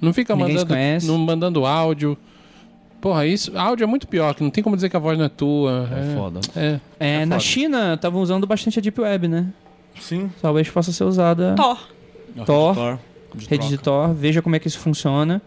[0.00, 2.16] Não fica Ninguém mandando, não mandando áudio.
[3.00, 5.24] Porra, isso, áudio é muito pior, que não tem como dizer que a voz não
[5.24, 5.88] é tua.
[5.92, 6.40] É foda.
[6.56, 6.80] É.
[6.98, 7.40] É, na foda.
[7.40, 9.46] China estavam usando bastante a Deep Web, né?
[10.00, 10.30] Sim.
[10.42, 11.54] Talvez possa ser usada.
[11.56, 11.78] Thor.
[12.44, 12.98] Tor, Tor,
[13.34, 13.78] de rede de.
[13.78, 15.40] Tor, veja como é que isso funciona.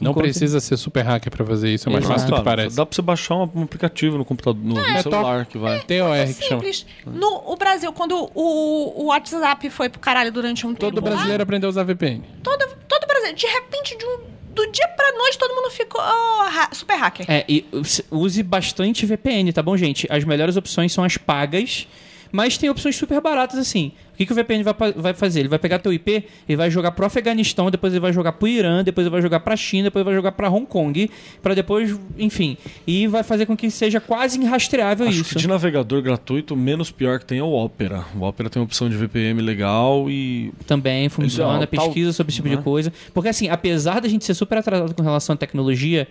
[0.00, 2.76] Não Enquanto- precisa ser super hacker pra fazer isso, é mais fácil do que parece.
[2.76, 5.80] Dá pra você baixar um, aplicativo no computador, no, no É, celular que vai.
[5.80, 6.34] TOR que chama.
[6.62, 6.86] Simples.
[7.04, 10.80] No o Brasil, quando o, o WhatsApp foi pro caralho durante um tempo.
[10.92, 12.22] Todo brasileiro aprendeu a usar VPN.
[12.42, 13.36] Todo, todo brasileiro.
[13.36, 14.18] De repente, de um,
[14.54, 17.26] do dia pra noite, todo mundo ficou oh, ha- super hacker.
[17.28, 20.06] É, e us- use bastante VPN, tá bom, gente?
[20.10, 21.86] As melhores opções são as pagas,
[22.32, 23.92] mas tem opções super baratas assim.
[24.14, 25.40] O que, que o VPN vai, vai fazer?
[25.40, 28.48] Ele vai pegar teu IP e vai jogar pro Afeganistão, depois ele vai jogar pro
[28.48, 31.08] Irã, depois ele vai jogar pra China, depois ele vai jogar pra Hong Kong,
[31.40, 32.56] pra depois, enfim.
[32.84, 35.34] E vai fazer com que seja quase irrastreável Acho isso.
[35.34, 38.04] que de navegador gratuito, menos pior que tem é o Opera.
[38.18, 40.52] O Opera tem uma opção de VPN legal e.
[40.66, 42.62] Também funciona, Ele- tal- pesquisa sobre esse tipo de né?
[42.62, 42.92] coisa.
[43.14, 46.08] Porque assim, apesar da gente ser super atrasado com relação à tecnologia,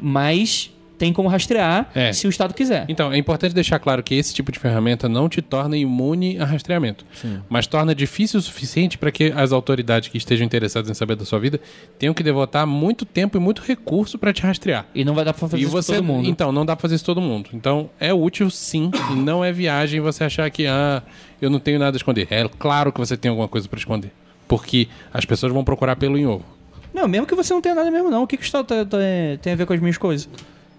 [0.00, 0.70] mas
[1.02, 2.12] tem como rastrear É.
[2.12, 2.84] se o Estado quiser.
[2.88, 6.44] Então, é importante deixar claro que esse tipo de ferramenta não te torna imune a
[6.44, 7.04] rastreamento,
[7.48, 11.24] mas torna difícil o suficiente para que as autoridades que estejam interessadas em saber da
[11.24, 11.58] sua vida
[11.98, 14.86] tenham que devotar muito tempo e muito recurso para te rastrear.
[14.94, 16.28] E não vai dar pra fazer e isso você, todo mundo.
[16.28, 17.50] então, não dá pra fazer isso todo mundo.
[17.52, 21.02] Então, é útil sim, e não é viagem você achar que ah,
[21.40, 22.28] eu não tenho nada a esconder.
[22.30, 24.12] É claro que você tem alguma coisa para esconder,
[24.46, 26.44] porque as pessoas vão procurar pelo em ovo.
[26.94, 28.22] Não, mesmo que você não tenha nada mesmo, não.
[28.22, 28.98] O que, que o Estado tá- tá-
[29.40, 30.28] tem a ver com as minhas coisas?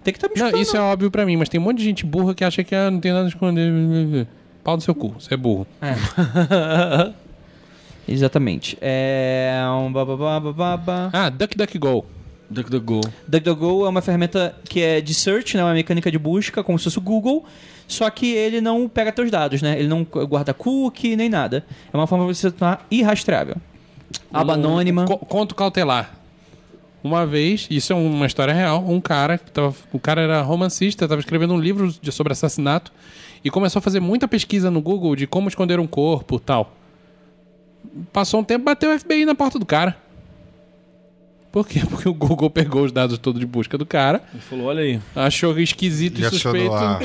[0.04, 1.84] Tem que estar me Não, isso é óbvio pra mim, mas tem um monte de
[1.86, 4.28] gente burra que acha que ah, não tem nada a esconder.
[4.64, 5.66] Pau no seu cu, você é burro.
[5.82, 5.94] É.
[8.08, 8.78] Exatamente.
[8.82, 9.62] É.
[9.70, 9.92] Um.
[11.14, 12.06] Ah, DuckDuckGo.
[12.50, 13.02] DuckDuckGo.
[13.28, 15.64] DuckDuckGo é uma ferramenta que é de search, né?
[15.64, 17.46] Uma mecânica de busca, como se fosse o Google.
[17.88, 19.78] Só que ele não pega teus dados, né?
[19.80, 21.66] Ele não guarda cookie nem nada.
[21.92, 23.56] É uma forma de você se tornar irrastreável.
[24.32, 25.06] Aba Um anônima.
[25.06, 26.14] co- conto cautelar.
[27.04, 31.04] Uma vez, isso é uma história real, um cara, que tava, o cara era romancista,
[31.06, 32.94] estava escrevendo um livro de- sobre assassinato
[33.44, 36.74] e começou a fazer muita pesquisa no Google de como esconder um corpo tal.
[38.14, 39.98] Passou um tempo, bateu o FBI na porta do cara.
[41.52, 41.82] Por quê?
[41.88, 45.00] Porque o Google pegou os dados todos de busca do cara, Ele falou: olha aí.
[45.16, 46.74] achou esquisito Já e suspeito.
[46.74, 47.00] a,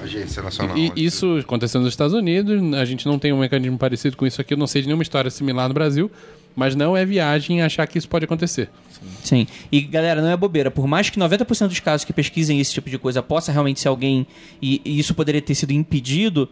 [0.00, 0.78] a Agência Nacional.
[0.78, 4.40] E isso aconteceu nos Estados Unidos, a gente não tem um mecanismo parecido com isso
[4.40, 6.10] aqui, eu não sei de nenhuma história similar no Brasil,
[6.54, 8.68] mas não é viagem achar que isso pode acontecer.
[9.22, 9.46] Sim.
[9.70, 10.70] E galera, não é bobeira.
[10.70, 13.88] Por mais que 90% dos casos que pesquisem esse tipo de coisa possa realmente ser
[13.88, 14.26] alguém
[14.60, 16.48] e, e isso poderia ter sido impedido,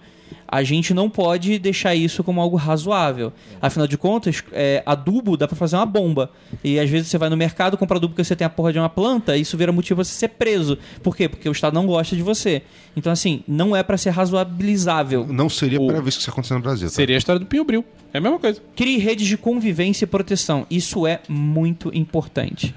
[0.46, 3.32] a gente não pode deixar isso como algo razoável.
[3.60, 6.30] Afinal de contas, é, adubo dá pra fazer uma bomba.
[6.62, 8.78] E às vezes você vai no mercado, compra adubo porque você tem a porra de
[8.78, 10.78] uma planta, e isso vira motivo pra você ser preso.
[11.02, 11.28] Por quê?
[11.28, 12.62] Porque o Estado não gosta de você.
[12.96, 15.26] Então, assim, não é pra ser razoabilizável.
[15.26, 16.88] Não seria para ver isso que isso acontecendo no Brasil.
[16.88, 16.94] tá?
[16.94, 17.84] Seria a história do Pinho Bril.
[18.12, 18.60] É a mesma coisa.
[18.74, 20.66] Crie redes de convivência e proteção.
[20.70, 22.74] Isso é muito importante.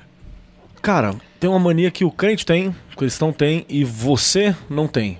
[0.81, 5.17] Cara, tem uma mania que o crente tem, o cristão tem e você não tem.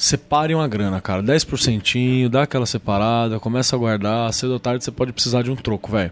[0.00, 1.22] Separem uma grana, cara.
[1.22, 4.32] 10%, dá aquela separada, começa a guardar.
[4.32, 6.10] Cedo ou tarde você pode precisar de um troco, velho.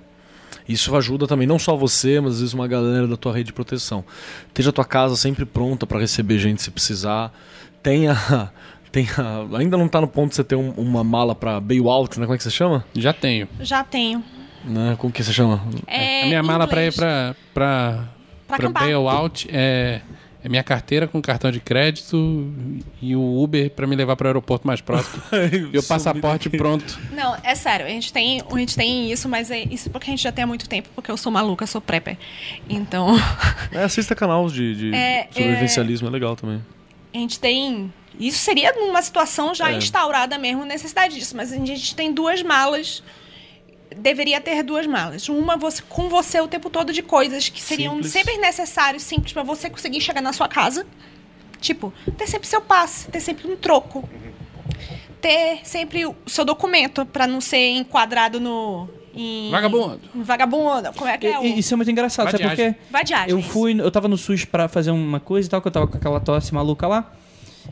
[0.68, 3.52] Isso ajuda também, não só você, mas às vezes uma galera da tua rede de
[3.54, 4.04] proteção.
[4.48, 7.32] Esteja a tua casa sempre pronta para receber gente se precisar.
[7.82, 8.14] Tenha.
[8.92, 9.08] tenha
[9.56, 12.26] ainda não tá no ponto de você ter um- uma mala pra bailout, né?
[12.26, 12.84] Como é que você chama?
[12.94, 13.48] Já tenho.
[13.60, 14.22] Já tenho.
[14.66, 14.96] Né?
[14.98, 15.62] Como que você chama?
[15.86, 18.04] É, a minha mala pra ir pra
[18.50, 18.82] acampar.
[18.82, 20.02] bailout é,
[20.42, 22.52] é minha carteira com cartão de crédito
[23.02, 25.22] e o Uber pra me levar pro aeroporto mais próximo.
[25.72, 26.98] e o passaporte pronto.
[27.12, 30.10] Não, é sério, a gente tem, a gente tem isso, mas é isso porque a
[30.10, 32.16] gente já tem há muito tempo, porque eu sou maluca, eu sou prepper.
[32.68, 33.16] Então,
[33.72, 36.10] É, assista canal de, de É, sobrevivencialismo, é...
[36.10, 36.62] legal também.
[37.14, 37.92] a gente tem.
[38.18, 39.76] Isso seria numa situação já É.
[39.76, 43.02] instaurada mesmo, necessidade disso, mas a gente tem duas malas.
[43.98, 45.28] Deveria ter duas malas.
[45.28, 48.12] Uma você, com você o tempo todo de coisas que seriam Simples.
[48.12, 50.86] sempre necessários, simples, pra você conseguir chegar na sua casa.
[51.60, 54.08] Tipo, ter sempre seu passe, ter sempre um troco.
[55.20, 58.88] Ter sempre o seu documento pra não ser enquadrado no.
[59.12, 60.00] Em, Vagabundo.
[60.14, 60.92] Vagabundo.
[60.92, 61.44] Como é que é o.
[61.44, 62.76] Isso é muito engraçado, sabe por quê?
[62.88, 63.30] Vadiagem.
[63.30, 65.88] Eu fui, eu tava no SUS pra fazer uma coisa e tal, que eu tava
[65.88, 67.12] com aquela tosse maluca lá.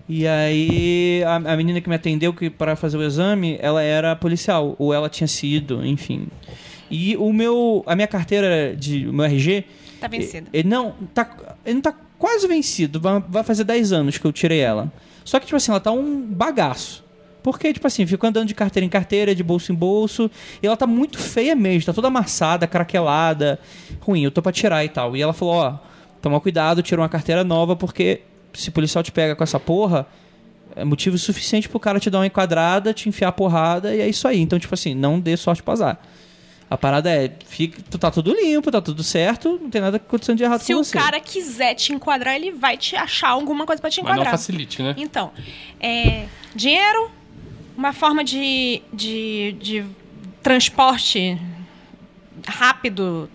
[0.08, 4.14] E aí a, a menina que me atendeu que para fazer o exame, ela era
[4.16, 6.28] policial ou ela tinha sido, enfim.
[6.90, 9.64] E o meu, a minha carteira de, o meu RG,
[10.00, 10.48] Tá vencido.
[10.52, 14.32] ele não tá, ele não tá quase vencido, vai, vai fazer 10 anos que eu
[14.32, 14.92] tirei ela.
[15.24, 17.04] Só que tipo assim, ela tá um bagaço.
[17.42, 20.28] Porque, tipo assim, fico andando de carteira em carteira, de bolso em bolso,
[20.60, 23.60] e ela tá muito feia mesmo, tá toda amassada, craquelada,
[24.00, 25.16] ruim, eu tô pra tirar e tal.
[25.16, 25.78] E ela falou, ó,
[26.20, 28.22] toma cuidado, tira uma carteira nova, porque
[28.56, 30.06] se o policial te pega com essa porra,
[30.74, 34.08] é motivo suficiente pro cara te dar uma enquadrada, te enfiar a porrada, e é
[34.08, 34.40] isso aí.
[34.40, 35.98] Então, tipo assim, não dê sorte pro azar.
[36.68, 40.36] A parada é, fica, tu tá tudo limpo, tá tudo certo, não tem nada acontecendo
[40.36, 40.98] de errado Se com o você.
[40.98, 44.32] cara quiser te enquadrar, ele vai te achar alguma coisa pra te Mas não enquadrar.
[44.32, 44.92] facilite, né?
[44.98, 45.30] Então,
[45.78, 46.26] é,
[46.56, 47.08] dinheiro,
[47.76, 49.84] uma forma de, de, de
[50.42, 51.38] transporte
[52.46, 53.30] rápido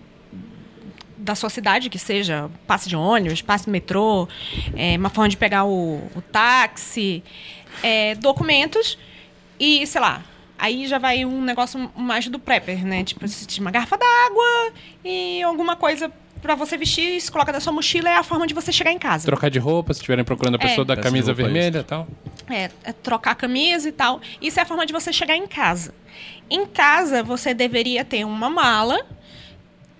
[1.22, 4.28] da sua cidade, que seja passe de ônibus, passe do metrô,
[4.76, 7.22] é, uma forma de pegar o, o táxi,
[7.82, 8.98] é, documentos
[9.58, 10.22] e, sei lá,
[10.58, 13.04] aí já vai um negócio mais do prepper, né?
[13.04, 13.24] Tipo,
[13.60, 14.72] uma garrafa d'água
[15.04, 18.52] e alguma coisa pra você vestir, isso coloca na sua mochila, é a forma de
[18.52, 19.24] você chegar em casa.
[19.26, 20.68] Trocar de roupa, se estiverem procurando a É.
[20.68, 22.08] pessoa da Peça de camisa vermelha e tal.
[22.50, 24.20] É, é trocar a camisa e tal.
[24.40, 25.94] Isso é a forma de você chegar em casa.
[26.50, 29.06] Em casa, você deveria ter uma mala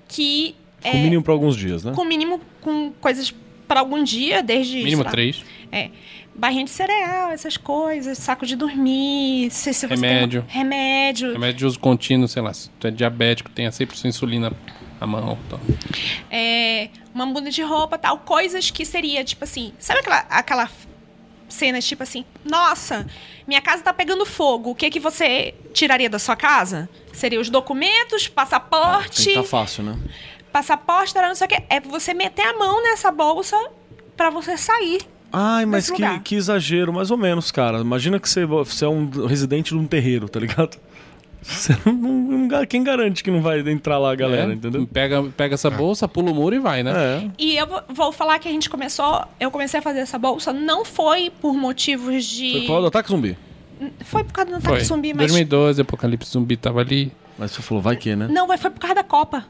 [0.09, 1.92] que é Com mínimo pra alguns dias, né?
[1.94, 3.34] com mínimo com coisas
[3.66, 5.42] para algum dia, desde Mínimo três.
[5.70, 5.90] É,
[6.34, 10.42] barrinha de cereal, essas coisas, saco de dormir, se, se você Remédio.
[10.42, 11.32] Tem, remédio.
[11.32, 14.52] Remédio de uso contínuo, sei lá, se tu é diabético, tenha sempre sua insulina
[15.00, 15.38] à mão.
[15.46, 15.60] Então.
[16.30, 20.70] é, uma muda de roupa, tal, coisas que seria tipo assim, sabe aquela aquela
[21.48, 23.06] cena tipo assim, nossa,
[23.46, 26.88] minha casa tá pegando fogo, o que que você tiraria da sua casa?
[27.12, 29.98] Seria os documentos, Tem passaporte, que tá fácil, né?
[30.53, 33.57] Passaporte, não sei o que, é você meter a mão nessa bolsa
[34.16, 35.01] pra você sair.
[35.33, 37.79] Ai, mas que, que exagero, mais ou menos, cara.
[37.79, 40.77] Imagina que você, você é um residente de um terreiro, tá ligado?
[41.41, 44.87] Você não, não- quem garante que não vai entrar lá a galera, É, entendeu?
[44.87, 46.93] Pega, pega essa bolsa, pula o muro e vai, né?
[46.95, 47.31] É.
[47.39, 50.85] E eu vou- falar que a gente começou, eu comecei a fazer essa bolsa, não
[50.85, 52.53] foi por motivos de.
[52.53, 53.39] Foi por causa do ataque zumbi.
[54.05, 54.70] Foi por causa do Foi.
[54.74, 55.27] ataque zumbi, mas.
[55.33, 57.11] 2012, Apocalipse Zumbi tava ali.
[57.37, 58.29] Mas você falou, vai que, né?
[58.31, 59.45] Não, mas foi por causa da Copa.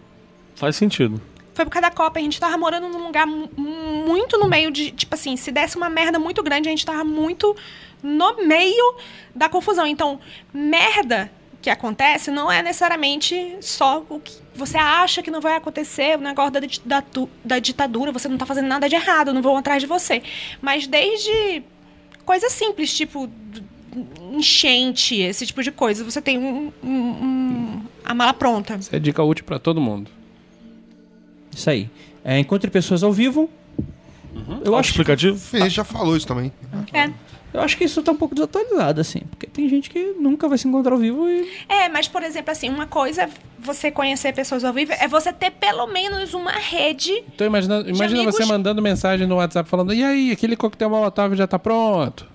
[0.54, 1.20] Faz sentido.
[1.54, 2.18] Foi por causa da Copa.
[2.18, 4.90] A gente tava morando num lugar mu- muito no meio de.
[4.90, 7.54] Tipo assim, se desse uma merda muito grande, a gente tava muito
[8.02, 8.94] no meio
[9.34, 9.86] da confusão.
[9.86, 10.18] Então,
[10.52, 11.30] merda
[11.60, 16.20] que acontece não é necessariamente só o que você acha que não vai acontecer, o
[16.20, 17.04] negócio da, da,
[17.44, 20.22] da ditadura, você não tá fazendo nada de errado, não vão atrás de você.
[20.60, 21.62] Mas desde
[22.24, 23.30] coisas simples, tipo
[24.32, 28.74] enchente, esse tipo de coisa, você tem um, um- um- a mala pronta.
[28.76, 30.10] Isso é dica útil pra todo mundo.
[31.54, 31.88] Isso aí.
[32.24, 33.50] É, encontre pessoas ao vivo.
[34.64, 35.36] Eu, acho, explicativo?
[35.36, 36.50] Fê já falou isso também.
[36.92, 37.10] É.
[37.52, 39.20] eu acho que isso tá um pouco desatualizado, assim.
[39.30, 41.46] Porque tem gente que nunca vai se encontrar ao vivo e.
[41.68, 45.32] É, mas, por exemplo, assim, uma coisa é você conhecer pessoas ao vivo, é você
[45.32, 47.12] ter pelo menos uma rede.
[47.34, 51.34] Então imagina, imagina amigos- você mandando mensagem no WhatsApp falando, e aí, aquele coquetel molotov
[51.36, 52.26] já tá pronto.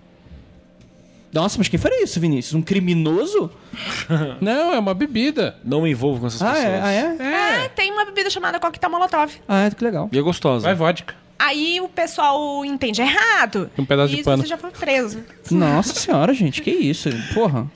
[1.37, 2.55] Nossa, mas quem faria isso, Vinícius?
[2.55, 3.51] Um criminoso?
[4.41, 5.55] Não, é uma bebida.
[5.63, 6.67] Não me envolvo com essas Ah, pessoas.
[6.67, 6.81] é?
[6.81, 7.65] Ah, é?
[7.65, 9.31] É, tem uma bebida chamada coquetel molotov.
[9.47, 10.09] Ah, é, que legal.
[10.11, 10.65] E é gostosa.
[10.65, 11.13] Vai vodka.
[11.37, 13.69] Aí o pessoal entende errado.
[13.77, 14.41] Um pedaço e de pano.
[14.41, 15.23] você já foi preso.
[15.51, 17.07] Nossa senhora, gente, que isso?
[17.35, 17.69] Porra.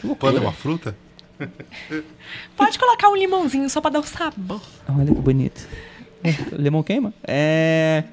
[0.00, 0.32] Que loucura.
[0.32, 0.96] Pano é uma fruta?
[2.56, 4.62] Pode colocar um limãozinho só pra dar o sabor.
[4.88, 5.68] Olha que bonito.
[6.24, 7.12] É, Limão queima?
[7.24, 8.04] É.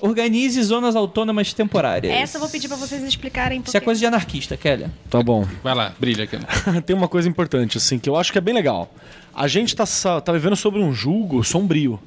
[0.00, 2.12] Organize zonas autônomas temporárias.
[2.12, 3.62] Essa eu vou pedir pra vocês explicarem.
[3.66, 4.86] Isso é coisa de anarquista, Kelly.
[5.10, 5.44] Tá bom.
[5.62, 6.38] Vai lá, brilha aqui.
[6.86, 8.92] Tem uma coisa importante, assim, que eu acho que é bem legal.
[9.34, 9.84] A gente tá,
[10.20, 11.98] tá vivendo sobre um julgo sombrio.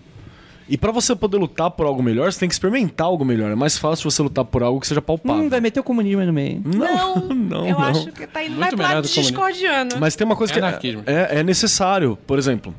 [0.69, 3.51] E pra você poder lutar por algo melhor, você tem que experimentar algo melhor.
[3.51, 5.43] É mais fácil você lutar por algo que seja palpável.
[5.43, 6.61] Hum, vai meter o comunismo aí no meio.
[6.63, 7.83] Não, não, eu não.
[7.83, 9.91] acho que tá indo Muito mais pro lado discordiano.
[9.99, 11.03] Mas tem uma coisa É que é, anarquismo.
[11.05, 12.17] é, é necessário.
[12.25, 12.73] Por exemplo,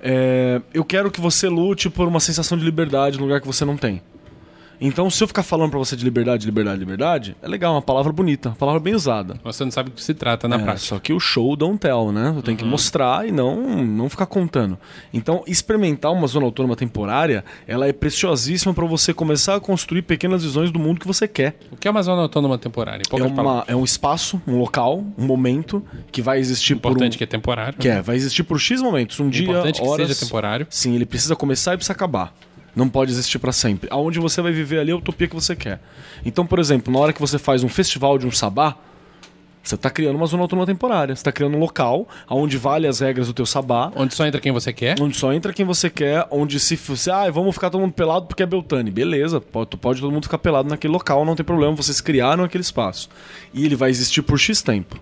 [0.00, 3.64] é, eu quero que você lute por uma sensação de liberdade num lugar que você
[3.64, 4.02] não tem.
[4.80, 8.12] Então, se eu ficar falando pra você de liberdade, liberdade, liberdade, é legal, uma palavra
[8.12, 9.40] bonita, uma palavra bem usada.
[9.42, 10.86] Você não sabe do que se trata na É, prática.
[10.86, 12.32] Só que o show don't tell, né?
[12.36, 14.78] Eu tenho que mostrar e não, não ficar contando.
[15.12, 20.42] Então, experimentar uma zona autônoma temporária, ela é preciosíssima pra você começar a construir pequenas
[20.44, 21.58] visões do mundo que você quer.
[21.72, 23.02] O que é uma zona autônoma temporária?
[23.12, 27.16] Em É, uma, é um espaço, um local, um momento que vai existir Importante por
[27.16, 27.78] um, que é temporário.
[27.78, 30.06] que é, vai existir por X momentos, um dia, Importante que horas.
[30.08, 30.66] seja temporário.
[30.70, 32.32] Sim, ele precisa começar e precisa acabar.
[32.78, 33.88] Não pode existir pra sempre.
[33.90, 35.80] Aonde você vai viver ali é a utopia que você quer.
[36.24, 38.76] Então, por exemplo, na hora que você faz um festival de um sabá,
[39.60, 41.14] você tá criando uma zona autônoma temporária.
[41.16, 44.40] Você tá criando um local onde vale as regras do teu sabá, Onde só entra
[44.40, 44.94] quem você quer.
[45.00, 48.26] onde só entra quem você quer, onde se você, ah, vamos ficar todo mundo pelado
[48.26, 48.92] porque é Beltane.
[48.92, 52.62] Beleza, pode, pode todo mundo ficar pelado naquele local, não tem problema, vocês criaram aquele
[52.62, 53.08] espaço.
[53.52, 54.96] E ele vai existir por X tempo.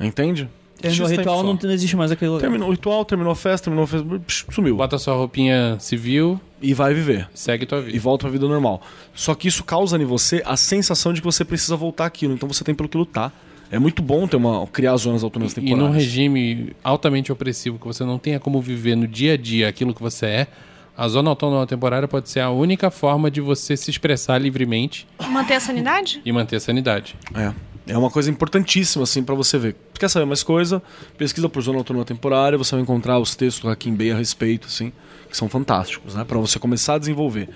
[0.00, 0.50] Entende?
[0.88, 2.40] No X tempo ritual não, não existe mais aquele lugar.
[2.42, 4.76] Terminou o ritual, terminou a festa, terminou a festa, psh, sumiu.
[4.76, 7.28] Bota sua roupinha civil, E vai viver.
[7.34, 7.98] segue tua E vida.
[8.00, 8.82] volta pra vida normal.
[9.14, 12.34] Só que isso causa em você a sensação de que você precisa voltar aquilo.
[12.34, 13.32] Então você tem pelo que lutar.
[13.70, 15.96] É muito bom ter uma, criar zonas autônomas E num temporárias.
[15.96, 20.02] regime altamente opressivo, que você não tenha como viver no dia a dia aquilo que
[20.02, 20.46] você é,
[20.94, 25.54] a zona autônoma temporária pode ser a única forma de você se expressar livremente Manter
[25.54, 26.20] a sanidade?
[26.22, 27.16] e manter a sanidade.
[27.34, 27.50] É.
[27.86, 29.76] É uma coisa importantíssima, assim, pra você ver.
[29.98, 30.82] Quer saber mais coisa?
[31.18, 34.68] Pesquisa por zona autônoma temporária, você vai encontrar os textos do Hakim Bey a respeito,
[34.68, 34.92] assim,
[35.28, 36.24] que são fantásticos, né?
[36.24, 37.48] Pra você começar a desenvolver.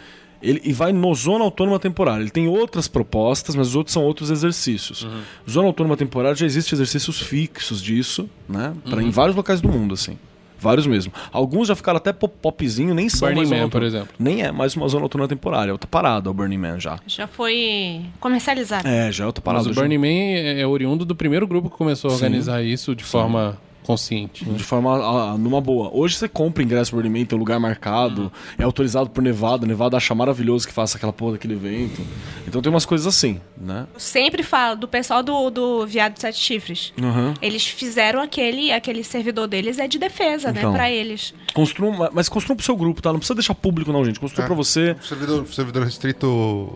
[0.43, 2.23] Ele, e vai no Zona Autônoma Temporária.
[2.23, 5.07] Ele tem outras propostas, mas os outros são outros exercícios.
[5.49, 8.75] Zona Autônoma Temporária já existe exercícios fixos disso, né?
[8.89, 10.19] Pra, Em vários locais do mundo, assim.
[10.59, 11.13] Vários mesmo.
[11.33, 14.09] Alguns já ficaram até pop- popzinho, nem são Burning mais Man, zona por exemplo.
[14.19, 15.77] Nem é mais uma zona noturna temporária.
[15.79, 16.99] Tá parado o Burning Man já.
[17.07, 18.87] Já foi comercializado.
[18.89, 19.65] É, já é outra parada.
[19.65, 19.81] Mas o já.
[19.83, 22.25] Burning Man é é oriundo do primeiro grupo que começou a Sim.
[22.25, 23.57] organizar isso de forma
[23.87, 24.47] consciente.
[24.49, 24.57] né?
[24.57, 24.95] De forma,
[25.33, 25.91] ah, numa boa.
[25.93, 29.67] Hoje você compra ingresso pro Burning Man, tem um lugar marcado, é autorizado por Nevada.
[29.67, 32.01] Nevada acha maravilhoso que faça aquela porra daquele evento.
[32.47, 33.87] Então tem umas coisas assim, né?
[33.95, 36.93] Eu sempre falo do pessoal do, do Viado de Sete Chifres.
[37.01, 37.33] Uhum.
[37.41, 40.73] Eles fizeram aquele, aquele servidor deles é de defesa, Então.
[40.73, 41.33] né, pra eles.
[41.55, 43.11] Construam, mas construam pro seu grupo, tá?
[43.13, 44.19] Não precisa deixar público, não, gente.
[44.21, 44.47] Construa É.
[44.47, 44.97] pra você.
[45.03, 46.73] Servidor, o servidor restrito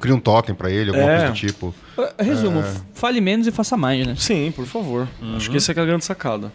[0.00, 1.16] cria um totem pra ele, alguma É.
[1.18, 1.74] coisa do tipo.
[2.18, 2.62] Resumo,
[2.94, 4.14] fale menos e faça mais, né?
[4.16, 5.06] Sim, por favor.
[5.20, 5.36] Uhum.
[5.36, 6.52] Acho que essa é, é a grande sacada.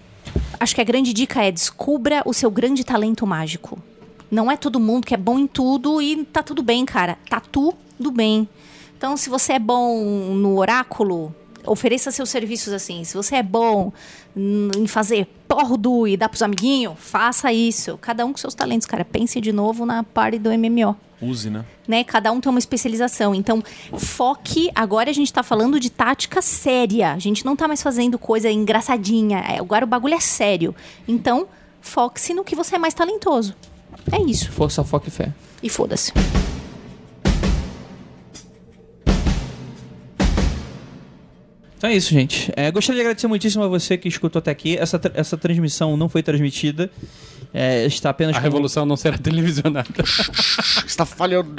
[0.59, 3.77] Acho que a grande dica é descubra o seu grande talento mágico.
[4.31, 7.17] Não é todo mundo que é bom em tudo e tá tudo bem, cara.
[7.29, 8.49] Tá tudo bem.
[8.97, 11.33] Então, se você é bom no oráculo,
[11.65, 13.03] ofereça seus serviços assim.
[13.03, 13.93] Se você é bom
[14.35, 17.97] em fazer pordo e dar pros amiguinhos, faça isso.
[18.01, 19.05] Cada um com seus talentos, cara.
[19.05, 21.65] Pense de novo na parte do MMO Use, né?
[21.87, 22.03] né?
[22.03, 23.33] Cada um tem uma especialização.
[23.33, 23.63] Então,
[23.97, 24.69] foque.
[24.75, 27.13] Agora a gente tá falando de tática séria.
[27.13, 29.39] A gente não tá mais fazendo coisa engraçadinha.
[29.39, 30.75] É, Agora o bagulho é sério.
[31.07, 31.47] Então,
[31.81, 33.55] foque-se no que você é mais talentoso.
[34.11, 34.51] É isso.
[34.51, 35.31] Força, foco e fé.
[35.63, 36.11] E foda-se.
[41.85, 42.51] Então é isso, gente.
[42.55, 44.75] É, gostaria de agradecer muitíssimo a você que escutou até aqui.
[44.75, 46.89] Essa, tra- essa transmissão não foi transmitida.
[47.53, 49.87] É, está apenas A como- revolução não será televisionada.
[50.83, 51.53] Está falhando.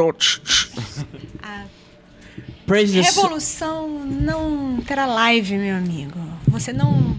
[2.66, 6.18] Praise the- Revolução não terá live, meu amigo.
[6.48, 7.16] Você não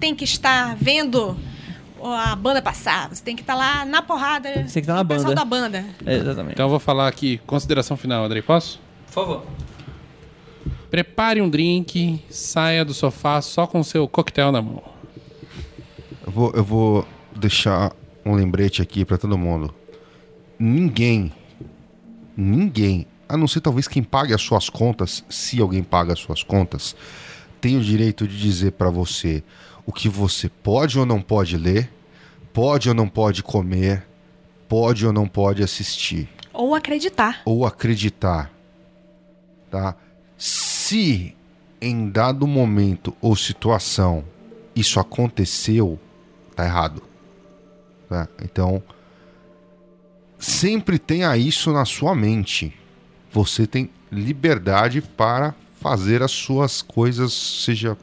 [0.00, 1.36] tem que estar vendo
[2.02, 3.08] a banda passar.
[3.08, 4.48] Você tem que estar lá na porrada.
[4.48, 5.32] Você tem que estar na banda.
[5.32, 5.84] da banda.
[6.04, 6.54] É, exatamente.
[6.54, 8.80] Então eu vou falar aqui, consideração final, Andrei, posso?
[9.06, 9.46] Por favor.
[10.90, 14.82] Prepare um drink, saia do sofá só com seu coquetel na mão.
[16.26, 17.92] Eu vou, eu vou deixar
[18.24, 19.74] um lembrete aqui pra todo mundo.
[20.58, 21.32] Ninguém,
[22.36, 26.42] ninguém, a não ser talvez quem pague as suas contas, se alguém paga as suas
[26.42, 26.96] contas,
[27.60, 29.42] tem o direito de dizer pra você
[29.86, 31.90] o que você pode ou não pode ler,
[32.52, 34.06] pode ou não pode comer,
[34.68, 37.40] pode ou não pode assistir Ou acreditar.
[37.44, 38.50] ou acreditar,
[39.70, 39.94] tá?
[40.88, 41.36] Se
[41.82, 44.24] em dado momento ou situação
[44.74, 45.98] isso aconteceu,
[46.56, 47.02] tá errado,
[48.08, 48.26] tá?
[48.42, 48.82] Então
[50.38, 52.74] sempre tenha isso na sua mente.
[53.30, 57.94] Você tem liberdade para fazer as suas coisas, seja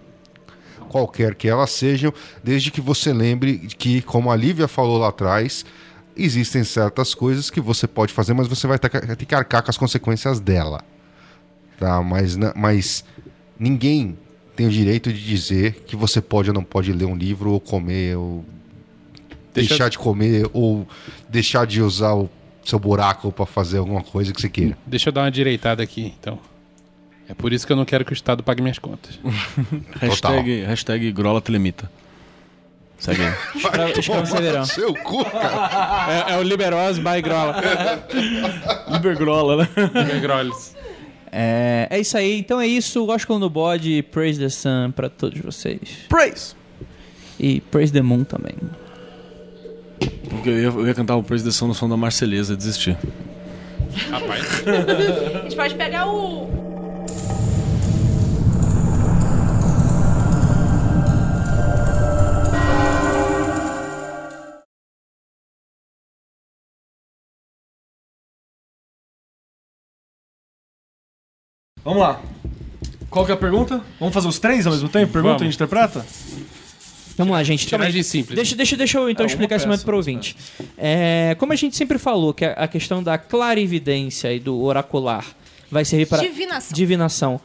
[0.88, 2.14] qualquer que elas sejam,
[2.44, 5.66] desde que você lembre que, como a Lívia falou lá atrás,
[6.16, 9.78] existem certas coisas que você pode fazer, mas você vai ter que arcar com as
[9.78, 10.84] consequências dela.
[11.80, 12.02] Tá?
[12.02, 13.04] Mas, mas
[13.60, 14.18] ninguém
[14.56, 17.60] tem o direito de dizer que você pode ou não pode ler um livro, ou
[17.60, 18.46] comer, ou
[19.54, 20.88] Deixa- deixar de comer, ou
[21.30, 22.30] deixar de usar o
[22.64, 24.78] seu buraco para fazer alguma coisa que você queira.
[24.86, 26.40] Deixa eu dar uma direitada aqui, então.
[27.28, 29.20] É por isso que eu não quero que o Estado pague minhas contas.
[30.00, 31.90] Hashtag, hashtag Grola Telemita.
[32.98, 33.34] Segue aí.
[34.66, 36.28] Seu cu, cara.
[36.30, 37.56] É, é o Liberose by Grola.
[38.92, 39.70] Libergrola, né?
[39.94, 40.76] Libergroles.
[41.38, 42.40] É, é isso aí.
[42.40, 43.06] Então é isso.
[43.07, 44.02] Oscar no bode.
[44.03, 45.80] Praise the Sun pra todos vocês.
[46.07, 46.56] Praise!
[47.38, 48.56] E Praise the Moon também.
[50.30, 52.98] Porque eu ia, eu ia cantar o Praise the Sun no som da Marceleza desistir.
[54.10, 54.64] Rapaz.
[55.36, 56.75] A gente pode pegar o.
[71.86, 72.20] Vamos lá.
[73.12, 73.80] Qual que é a pergunta?
[74.00, 75.14] Vamos fazer os três ao mesmo tempo?
[75.14, 75.54] Pergunta Vamos.
[75.54, 76.04] e interpreta?
[77.16, 77.68] Vamos lá, gente.
[77.68, 77.92] Calma aí.
[77.92, 78.36] Tiragem simples.
[78.36, 80.36] Deixa, deixa, deixa eu então É, uma explicar esse peça, momento para o ouvinte.
[80.76, 85.24] É, como a gente sempre falou, que a, a questão da clarividência e do oracular
[85.70, 86.76] vai servir para Divinação.
[86.76, 87.42] divinação.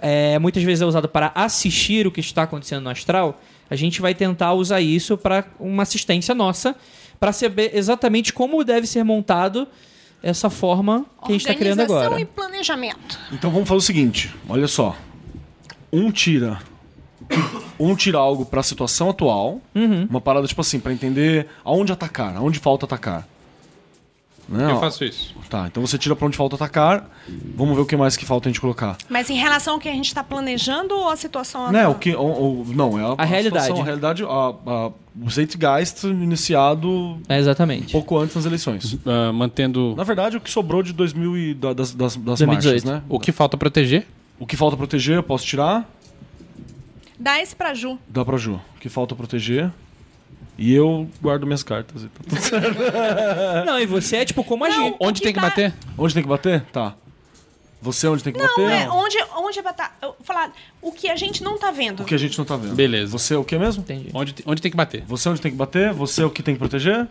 [0.00, 3.38] É, muitas vezes é usado para assistir o que está acontecendo no astral.
[3.68, 6.74] A gente vai tentar usar isso para uma assistência nossa,
[7.20, 9.68] para saber exatamente como deve ser montado
[10.24, 12.20] essa forma que a gente está criando Organização agora.
[12.20, 13.18] e planejamento.
[13.30, 14.96] Então vamos fazer o seguinte: olha só.
[15.92, 16.58] Um tira.
[17.78, 19.60] Um tira algo pra situação atual.
[20.08, 23.28] Uma parada, tipo assim, pra entender aonde atacar, aonde falta atacar.
[24.48, 24.70] Né?
[24.70, 25.34] Eu faço isso.
[25.48, 27.08] Tá, então você tira pra onde falta atacar.
[27.56, 28.96] Vamos ver o que mais que falta a gente colocar.
[29.08, 31.92] Mas em relação ao que a gente está planejando ou a situação Né, atual?
[31.92, 32.14] o que.
[32.14, 33.64] O, o- não, é a, realidade.
[33.64, 37.92] situação, a realidade, a, a, o Zeitgeist iniciado É, exatamente.
[37.92, 38.98] pouco antes das eleições.
[39.06, 42.84] Ah, mantendo Na verdade, o que sobrou de 2000 e da- das, das, das 2018.
[42.84, 43.02] marchas, né?
[43.08, 44.06] o que falta proteger.
[44.38, 45.88] O que falta proteger, eu posso tirar.
[47.18, 47.96] Dá esse pra Ju.
[48.08, 48.54] Dá pra Ju.
[48.76, 49.70] O que falta proteger.
[50.56, 52.02] E eu guardo minhas cartas.
[52.04, 53.64] e tá tudo certo.
[53.66, 54.96] Não, e você é tipo como a gente.
[55.00, 55.74] Onde tem que tá- bater?
[55.98, 56.60] onde tem que bater?
[56.72, 56.94] Tá.
[57.82, 58.70] Você onde tem que Não, bater?
[58.70, 59.98] é onde, onde estar.
[60.00, 60.50] Eu vou falar
[60.80, 62.00] o que a gente não tá vendo.
[62.02, 62.74] O que a gente não tá vendo.
[62.74, 63.12] Beleza.
[63.12, 63.82] Você é o que mesmo?
[63.82, 64.08] Entendi.
[64.14, 65.02] Onde, te- onde tem que bater?
[65.06, 67.06] Você onde tem que bater, você é o que tem que proteger.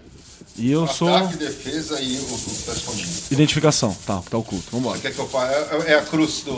[0.58, 1.14] E eu sou.
[1.14, 3.10] Ataque, defesa e o o- tá escondido.
[3.32, 3.96] Identificação.
[4.06, 4.66] Tá, que tá oculto.
[4.72, 5.00] Vambora.
[5.00, 6.52] Quer que eu é, é a cruz do.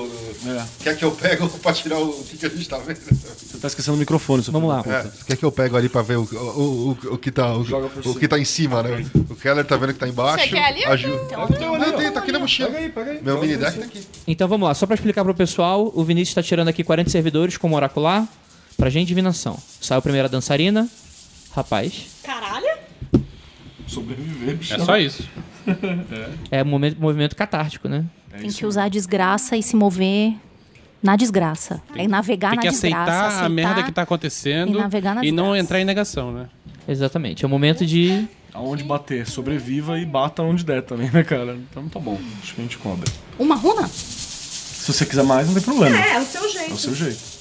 [0.48, 0.66] É.
[0.84, 3.00] Quer que eu pego pra tirar o, o que, que a gente tá vendo?
[3.00, 5.00] Você tá esquecendo o microfone, seu Vamos filho lá.
[5.00, 7.62] É, quer que eu pego ali pra ver o, o, o, o que tá o,
[7.62, 9.06] o que tá em cima, né?
[9.30, 10.44] O Keller tá vendo que tá embaixo.
[10.44, 10.86] Você quer ali?
[10.86, 11.22] Ajuda.
[11.26, 12.70] Então, Não, tem, tá aqui na mochila.
[12.70, 13.22] Pega aí, pega aí.
[13.24, 14.08] Meu mini deck tá aqui.
[14.28, 17.58] Então vamos lá, só pra explicar pro pessoal, o Vinícius tá tirando aqui 40 servidores
[17.58, 18.28] como oracular
[18.78, 19.58] pra gente divinação.
[19.80, 20.90] Saiu primeiro a dançarina,
[21.56, 21.94] rapaz.
[22.24, 22.75] Caralho?
[23.88, 24.74] Sobreviver, bicho.
[24.74, 25.24] É só isso.
[26.52, 28.06] É um momento, movimento catártico, né?
[28.40, 30.34] Tem que usar a desgraça e se mover
[31.02, 31.82] na desgraça.
[31.96, 33.28] é navegar Tem na que desgraça.
[33.28, 35.60] aceitar a merda que tá acontecendo e navegar na e não desgraça.
[35.64, 36.48] entrar em negação, né?
[36.88, 37.44] Exatamente.
[37.44, 38.28] É o momento de.
[38.54, 41.58] Aonde bater, sobreviva e bata onde der também, né, cara?
[41.70, 42.18] Então tá bom.
[42.42, 43.12] Acho que a gente cobre.
[43.38, 43.88] Uma runa?
[43.88, 45.98] Se você quiser mais, não tem problema.
[45.98, 46.74] É, o seu É jeito.
[46.74, 47.35] o seu jeito.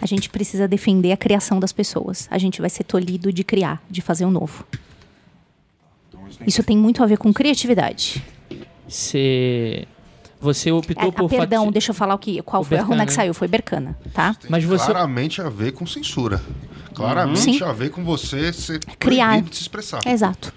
[0.00, 2.26] A gente precisa defender a criação das pessoas.
[2.30, 4.66] A gente vai ser tolhido de criar, de fazer um novo.
[6.46, 8.22] Isso tem muito a ver com criatividade.
[8.88, 9.86] Você.
[10.40, 11.26] Você optou É, por.
[11.26, 13.32] ah, perdão, fati- deixa eu falar o que, qual O foi a runa que saiu.
[13.32, 14.34] Foi Bercana, tá?
[14.48, 14.86] Mas você.
[14.86, 16.42] Claramente a ver com censura.
[16.94, 17.62] Claramente Sim.
[17.62, 19.28] a ver com você ser Criar.
[19.28, 20.00] proibido de se expressar.
[20.04, 20.52] Exato.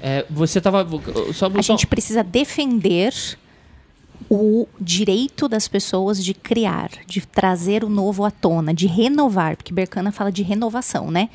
[0.00, 0.86] É, você tava.
[1.34, 3.12] Só, A só- gente precisa defender
[4.28, 9.72] o direito das pessoas de criar, de trazer o novo à tona, de renovar, porque
[9.72, 11.28] Bercana fala de renovação, né?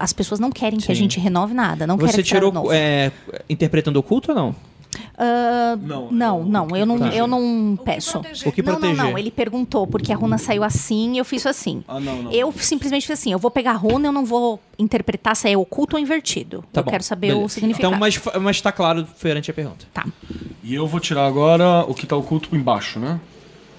[0.00, 1.02] As pessoas não querem que a Sim.
[1.02, 2.72] gente renove nada, não Você querem tirou o novo.
[2.72, 3.12] é,
[3.48, 4.56] interpretando oculto ou não?
[5.16, 7.08] Ah, Não, não, eu- não, eu não, Tá.
[7.14, 8.12] eu não peço.
[8.20, 8.48] proteger.
[8.48, 9.04] O que não, não, proteger?
[9.04, 9.18] não.
[9.18, 11.82] Ele perguntou porque a runa saiu assim e eu fiz assim.
[11.86, 12.32] Ah, não, não.
[12.32, 15.56] Eu simplesmente fiz assim: eu vou pegar a runa, eu não vou interpretar se é
[15.56, 16.64] oculto ou invertido.
[16.72, 17.54] Tá eu bom, quero saber o beleza.
[17.54, 17.88] significado.
[17.94, 19.86] Então, mas, mas tá claro perante a pergunta.
[19.92, 20.04] Tá.
[20.62, 23.20] E eu vou tirar agora o que tá oculto embaixo, né?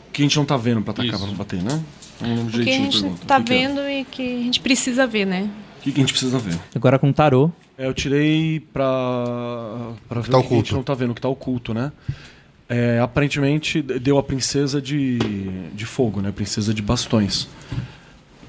[0.10, 1.26] O que a gente não tá vendo pra atacar, Isso.
[1.28, 1.82] pra bater, né?
[2.22, 3.44] Um O que a gente tá O é?
[3.44, 5.50] vendo e que a gente precisa ver, né?
[5.80, 6.58] O que, que a gente precisa ver?
[6.74, 7.52] Agora com tarô.
[7.78, 11.22] É, eu tirei pra, pra ver tá o que a gente não tá vendo, que
[11.22, 11.92] tá oculto, né?
[12.68, 15.20] É, aparentemente deu a princesa de,
[15.74, 16.32] de fogo, né?
[16.32, 17.48] Princesa de bastões.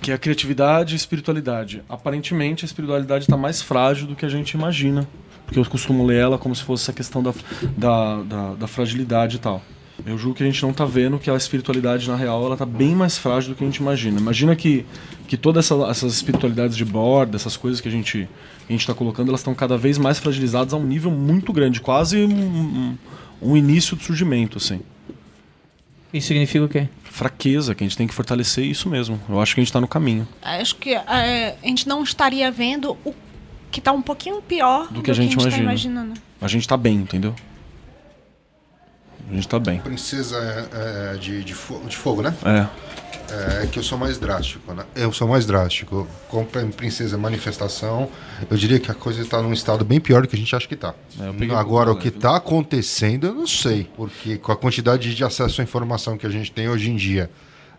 [0.00, 1.82] Que é a criatividade e espiritualidade.
[1.88, 5.06] Aparentemente a espiritualidade está mais frágil do que a gente imagina.
[5.44, 7.32] Porque eu costumo ler ela como se fosse essa questão da,
[7.76, 9.62] da, da, da fragilidade e tal.
[10.04, 12.66] Eu julgo que a gente não tá vendo que a espiritualidade, na real, ela tá
[12.66, 14.20] bem mais frágil do que a gente imagina.
[14.20, 14.84] Imagina que,
[15.26, 18.28] que todas essa, essas espiritualidades de borda, essas coisas que a gente,
[18.68, 21.80] a gente tá colocando, elas estão cada vez mais fragilizadas a um nível muito grande.
[21.80, 22.96] Quase um,
[23.40, 24.80] um, início do surgimento, assim.
[26.12, 26.88] Isso significa o quê?
[27.04, 29.18] Fraqueza, que a gente tem que fortalecer isso mesmo.
[29.28, 30.28] Eu acho que a gente tá no caminho.
[30.42, 33.14] Acho que é, a gente não estaria vendo o
[33.70, 35.62] que tá um pouquinho pior Do que a gente tá imagina.
[35.62, 36.14] imaginando.
[36.40, 37.34] A gente tá bem, entendeu?
[39.30, 39.80] A gente tá bem.
[39.80, 42.34] Princesa é, é, de, de, fo- de fogo, né?
[42.44, 42.66] É.
[43.62, 44.84] É que eu sou mais drástico, né?
[44.94, 46.06] Eu sou mais drástico.
[46.52, 48.08] Pra princesa manifestação,
[48.48, 50.68] eu diria que a coisa está num estado bem pior do que a gente acha
[50.68, 50.94] que está.
[51.18, 53.90] É, Agora, o pouco que está acontecendo, eu não sei.
[53.96, 57.28] Porque com a quantidade de acesso à informação que a gente tem hoje em dia,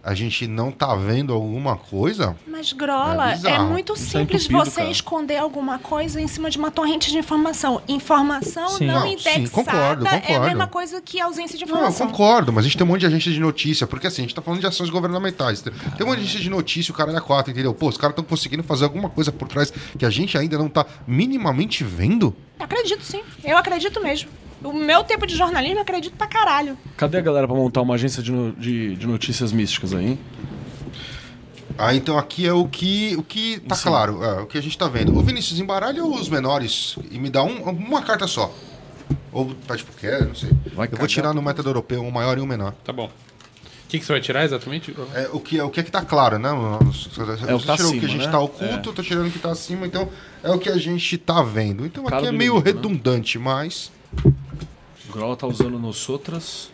[0.08, 2.34] a gente não tá vendo alguma coisa.
[2.48, 4.90] Mas, Grola, É é, muito Isso é simples entupido, você cara.
[4.90, 7.82] esconder alguma coisa em cima de uma torrente de informação.
[7.90, 8.86] Informação Sim.
[8.86, 10.46] não, Não, sim, indexada concordo, é a concordo.
[10.48, 12.08] mesma coisa que ausência de Não, eu informação.
[12.08, 14.34] concordo, mas a gente tem um monte de agência de notícia, porque assim, a gente
[14.36, 15.62] tá falando de ações governamentais.
[15.62, 17.74] Tem tem um monte de agência de notícia, o cara é quatro, entendeu?
[17.74, 20.70] Pô, os caras estão conseguindo fazer alguma coisa por trás que a gente ainda não
[20.70, 22.34] tá minimamente vendo.
[22.58, 24.30] Acredito sim, eu acredito mesmo.
[24.64, 26.78] O meu tempo de jornalismo eu acredito pra caralho.
[26.98, 30.06] Cadê a galera pra montar uma agência de, no- de, de notícias místicas aí?
[30.12, 30.20] hein?
[31.78, 33.84] Ah, então aqui é o que, o que tá Sim.
[33.90, 35.16] claro, é, o que a gente tá vendo.
[35.16, 38.52] O Vinícius embaralha os menores e me dá um- uma carta só.
[39.32, 40.50] Ou pede pro quer, não sei.
[40.74, 42.74] Vai eu vou tirar no método europeu um maior e um menor.
[42.84, 43.06] Tá bom.
[43.06, 44.94] O que, que você vai tirar exatamente?
[45.14, 46.50] É, o, que, é- o que é que tá claro, né?
[46.82, 48.32] Você É o que tá tirou o que acima, a gente né?
[48.32, 50.10] tá oculto, eu tô tirando o que tá acima, então
[50.44, 51.86] é o que a gente tá vendo.
[51.86, 52.74] Então Cara aqui é do meio inimigo, né?
[52.76, 53.92] redundante, mas.
[55.10, 56.70] O Grola tá usando nos outras.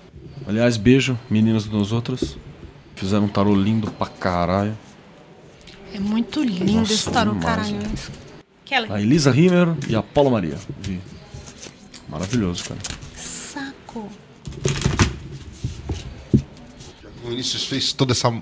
[0.47, 2.37] Aliás, beijo, meninas dos outras.
[2.95, 4.77] Fizeram um tarô lindo pra caralho.
[5.93, 7.77] É muito lindo Nossa, esse tarô, demais, caralho.
[7.77, 7.93] né?
[8.89, 10.57] A Elisa Rimmer e a Paula Maria.
[10.81, 10.99] Vi.
[12.09, 12.79] Maravilhoso, cara.
[13.15, 14.09] saco.
[17.23, 18.33] O Vinícius fez toda essa.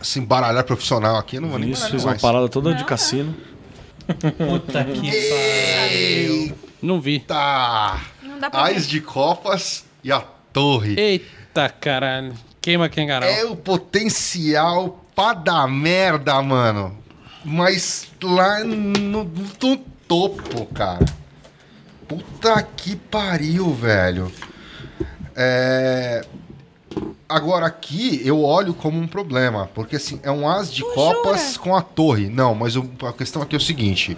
[0.00, 2.84] Esse embaralhar profissional aqui, eu não O vou nem Vinícius fez uma parada toda de
[2.84, 3.34] cassino.
[4.06, 6.54] Puta que pariu.
[6.80, 7.20] Não vi.
[7.20, 8.00] Tá.
[8.44, 8.90] Dá pra Ais ver.
[8.90, 10.20] de copas e a
[10.52, 10.94] torre.
[11.00, 12.34] Eita caralho.
[12.60, 13.28] Queima Kengarau.
[13.28, 16.94] É o potencial pra dar merda, mano.
[17.42, 21.04] Mas lá no, no topo, cara.
[22.06, 24.30] Puta que pariu, velho.
[25.34, 26.24] É...
[27.28, 31.74] Agora aqui eu olho como um problema, porque assim, é um as de copas com
[31.74, 32.28] a torre.
[32.28, 34.16] Não, mas o- a questão aqui é o seguinte: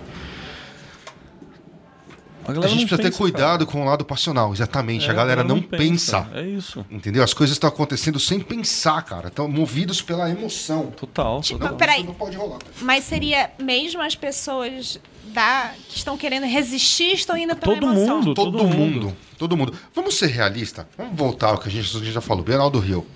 [2.46, 5.02] A, a gente não precisa ter pensa, cuidado com o lado passional, exatamente.
[5.06, 5.12] cara.
[5.12, 6.22] a galera não, pensa.
[6.22, 6.30] pensa.
[6.38, 6.86] É isso.
[6.90, 7.22] Entendeu?
[7.22, 9.28] As coisas estão acontecendo sem pensar, cara.
[9.28, 10.86] Estão movidos pela emoção.
[10.96, 11.40] Total.
[11.40, 11.76] Tipo, total.
[11.76, 11.98] peraí.
[11.98, 12.58] Isso não pode rolar.
[12.80, 14.98] Mas seria mesmo as pessoas
[15.32, 18.16] da, que estão querendo resistir, estão indo pela Todo emoção?
[18.18, 18.34] mundo.
[18.34, 18.76] Todo, todo mundo.
[19.06, 19.16] mundo.
[19.38, 19.74] Todo mundo.
[19.94, 20.86] Vamos ser realistas.
[20.96, 22.42] Vamos voltar ao que a gente, a gente já falou.
[22.44, 23.06] Bernardo Rio.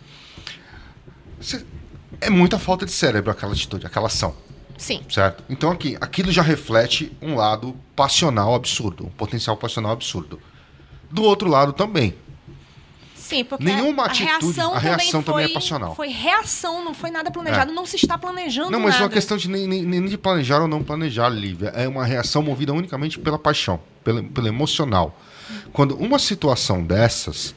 [1.41, 1.65] Cê-
[2.21, 4.35] é muita falta de cérebro aquela atitude, aquela ação.
[4.81, 5.03] Sim.
[5.11, 5.45] Certo?
[5.51, 10.41] Então aqui, aquilo já reflete um lado passional absurdo, um potencial passional absurdo.
[11.11, 12.15] Do outro lado também.
[13.15, 15.95] Sim, porque Nenhuma a, atitude- reação a reação também é foi- passional.
[15.95, 17.75] Foi reação, não foi nada planejado, É.
[17.75, 18.99] não se está planejando Não, mas nada.
[19.01, 21.69] não é uma questão de nem, nem, nem de planejar ou não planejar, Lívia.
[21.69, 25.17] É uma reação movida unicamente pela paixão, pelo, pelo emocional.
[25.73, 27.55] Quando uma situação dessas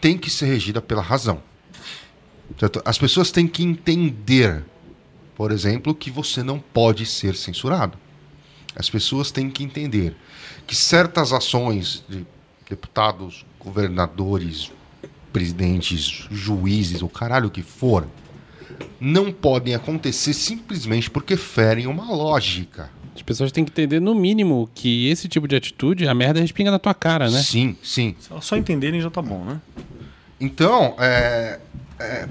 [0.00, 1.40] tem que ser regida pela razão.
[2.58, 2.82] Certo?
[2.84, 4.64] As pessoas têm que entender,
[5.36, 7.98] por exemplo, que você não pode ser censurado.
[8.74, 10.16] As pessoas têm que entender
[10.66, 12.26] que certas ações de
[12.68, 14.72] deputados, governadores,
[15.32, 18.08] presidentes, juízes, o caralho que for,
[18.98, 22.90] não podem acontecer simplesmente porque ferem uma lógica.
[23.14, 26.70] As pessoas têm que entender, no mínimo, que esse tipo de atitude, a merda respinga
[26.70, 27.42] na tua cara, né?
[27.42, 28.14] Sim, sim.
[28.40, 29.60] Só entenderem já tá bom, né?
[30.38, 31.58] Então, é,
[31.98, 32.28] é,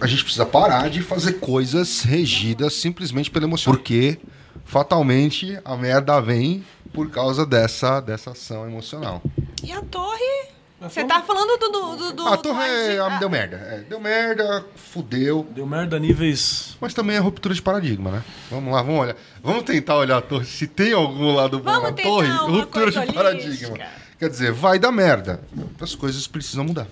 [0.00, 3.72] a gente precisa parar de fazer coisas regidas simplesmente pela emoção.
[3.72, 4.18] Porque,
[4.64, 9.22] fatalmente, a merda vem por causa dessa, dessa ação emocional.
[9.62, 10.54] E a torre...
[10.80, 11.68] Você tá falando do...
[11.70, 13.56] do, do, do a torre agi- ah, deu merda.
[13.56, 15.46] É, deu merda, fudeu.
[15.54, 16.76] Deu merda a níveis.
[16.78, 18.24] Mas também é ruptura de paradigma, né?
[18.50, 19.16] Vamos lá, vamos olhar.
[19.42, 20.44] Vamos tentar olhar a torre.
[20.44, 23.68] Se tem algum lado bom Vamos na tentar torre, ruptura coisa de paradigma.
[23.68, 23.88] holística.
[24.18, 25.40] Quer dizer, vai dar merda.
[25.80, 26.86] As coisas precisam mudar.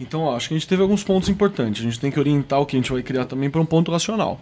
[0.00, 1.80] Então, ó, acho que a gente teve alguns pontos importantes.
[1.80, 3.90] A gente tem que orientar o que a gente vai criar também para um ponto
[3.90, 4.40] racional.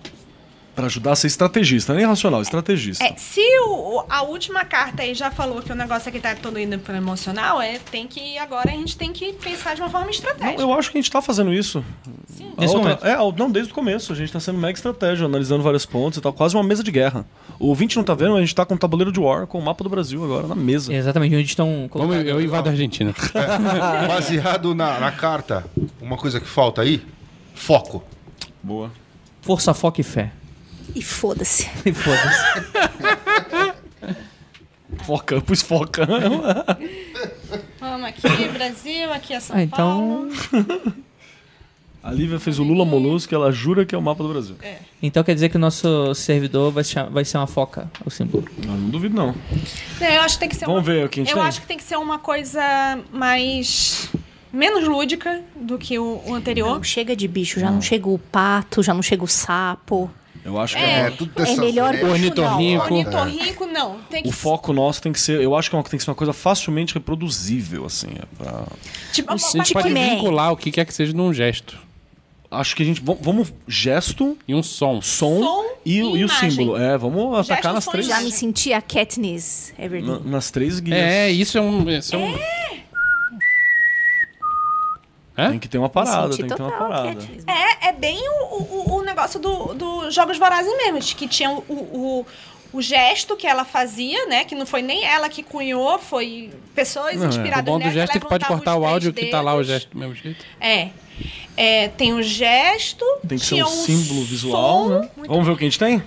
[0.77, 3.03] Pra ajudar a ser estrategista, nem racional, estrategista.
[3.03, 6.59] É, se o- a última carta aí já falou que o negócio aqui tá todo
[6.61, 10.05] indo pro emocional, é, tem que agora a gente tem que pensar de uma forma
[10.05, 10.61] Não, estratégica.
[10.61, 11.83] eu acho que a gente tá fazendo isso.
[12.59, 13.07] A Nesse outra- momento.
[13.07, 14.13] É, não, desde o começo.
[14.13, 16.31] A gente tá sendo mega estratégia, analisando vários pontos e tal.
[16.33, 17.25] Quase uma mesa de guerra.
[17.59, 19.63] O ouvinte não tá vendo, a gente tá com o tabuleiro de War, com o
[19.65, 20.93] mapa do Brasil agora, na mesa.
[20.93, 23.15] Exatamente, onde estão Vamos, eu invado a Argentina.
[24.07, 25.65] Baseado na, na carta,
[26.03, 27.03] uma coisa que falta aí:
[27.55, 28.05] foco.
[28.63, 28.91] Boa.
[29.41, 30.33] Força, foco e fé.
[30.95, 31.69] E foda-se.
[31.85, 33.77] E foda-se.
[35.05, 36.07] Foca, pus foca.
[37.81, 40.95] Vamos aqui, Brasil, aqui é São Ah, então- Paulo.
[42.03, 44.57] A Lívia fez o Lula Molusco, ela jura que é o mapa do Brasil.
[45.03, 48.11] Então quer dizer que o nosso servidor vai, se cham- vai ser uma foca, o
[48.11, 48.45] símbolo.
[48.65, 49.35] Não, não duvido, não.
[50.01, 51.39] Não, eu acho que tem que ser Vamos uma, ver o que a gente Eu
[51.39, 51.47] tem.
[51.47, 52.63] acho que tem que ser uma coisa
[53.13, 54.09] mais
[54.53, 56.77] menos lúdica do que o, o anterior.
[56.77, 60.09] Não chega de bicho, já não chega o pato, já não chega o sapo.
[60.47, 60.87] Eu acho que É.
[60.87, 61.01] é.
[61.07, 62.85] É, tudo É melhor é, bicho, Ornitorrinco.
[62.91, 63.21] não.
[63.21, 63.99] Ornitorrinco, não.
[64.09, 65.41] Tem que O foco nosso tem que ser.
[65.41, 68.07] Eu acho que é uma- tem que ser uma coisa facilmente reproduzível, assim.
[68.11, 68.65] é pra-
[69.13, 70.11] tipo, A gente pode Stickman.
[70.17, 71.77] vincular o que quer que seja num gesto.
[72.49, 73.03] Acho que a gente.
[73.03, 73.53] vam- Vamos.
[73.67, 75.03] Gesto, E um som.
[75.03, 76.77] som, Som e, e o- e o símbolo.
[76.77, 78.07] É, vamos atacar nas três.
[78.07, 80.13] Já me senti a Katniss Everdeen.
[80.13, 80.97] na- nas três guias.
[80.97, 81.91] É, isso é um.
[81.91, 82.39] Isso é um...
[85.37, 85.51] É?
[85.51, 87.19] Tem que ter uma parada, tem que ter uma parada.
[87.47, 91.51] É, é bem o, o, o negócio do, do Jogos Vorazes mesmo, de que tinha
[91.51, 92.27] o, o,
[92.73, 94.45] o gesto que ela fazia, né?
[94.45, 97.27] Que não foi nem ela que cunhou, foi pessoas Não, é.
[97.27, 97.93] O inspiradas bom do nela.
[97.93, 100.43] gesto é que pode cortar o áudio que tá lá o gesto do mesmo jeito.
[100.59, 100.89] É.
[101.57, 103.05] É, tem o gesto.
[103.27, 105.09] Tem que ser um o símbolo visual, né?
[105.27, 106.03] Vamos ver o que a gente tem?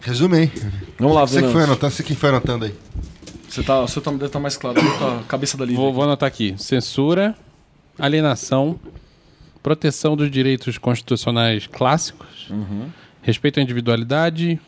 [0.00, 0.52] Resume aí.
[0.98, 2.74] Vamos lá, Você que foi anotando, você que foi anotando aí.
[3.48, 4.80] Você tá, o seu tá, deve estar mais claro.
[4.98, 5.80] Tá a cabeça da Lívia.
[5.80, 7.36] Vou, vou anotar aqui: censura,
[7.98, 8.78] alienação,
[9.62, 12.48] proteção dos direitos constitucionais clássicos,
[13.22, 14.60] respeito à individualidade,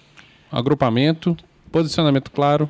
[0.51, 1.37] agrupamento,
[1.71, 2.69] posicionamento claro,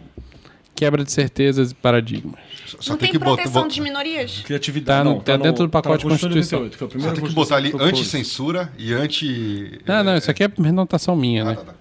[0.75, 2.35] quebra de certezas e paradigmas.
[2.81, 4.41] Só não tem tem, que proteção de minorias?
[4.44, 4.99] Criatividade.
[4.99, 6.60] Tá no- não, tá dentro do pacote tá na Constituição.
[6.62, 9.81] 88, que é Só tem que botar ali anti-censura e anti.
[9.86, 11.55] Não, não, isso aqui é anotação minha, Ah, né?
[11.55, 11.75] tá, tá.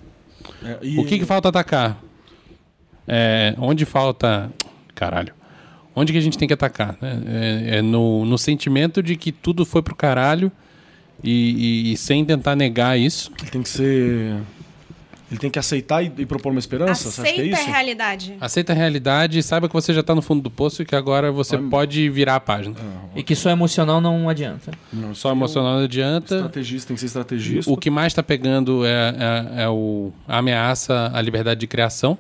[0.63, 1.97] É, e- O que, que falta atacar?
[3.07, 4.49] É, onde falta.
[4.93, 5.33] Caralho.
[5.95, 6.97] Onde que a gente tem que atacar?
[7.01, 7.21] né?
[7.71, 10.51] É, é no, no sentimento de que tudo foi pro caralho
[11.23, 13.31] e, e- e sem tentar negar isso.
[13.51, 14.35] Tem que ser.
[15.31, 17.09] Ele tem que aceitar e, e propor uma esperança?
[17.09, 17.69] Você acha que é Aceita isso?
[17.69, 18.33] a realidade.
[18.39, 20.95] Aceita a realidade e saiba que você já tá no fundo do poço e que
[20.95, 22.75] agora você pode virar a página.
[23.15, 24.71] E que só emocional não adianta.
[24.93, 26.35] Não, Só emocional não adianta.
[26.35, 27.71] Estrategista tem que ser estrategista.
[27.71, 29.15] O que mais tá pegando é,
[29.57, 32.17] é- é o, a ameaça à liberdade de criação.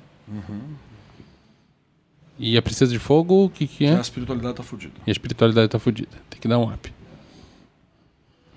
[2.37, 3.95] E a Princesa de Fogo, o que, que é?
[3.95, 4.93] A espiritualidade tá fudida.
[5.05, 6.09] E a espiritualidade tá fudida.
[6.29, 6.93] Tem que dar um up.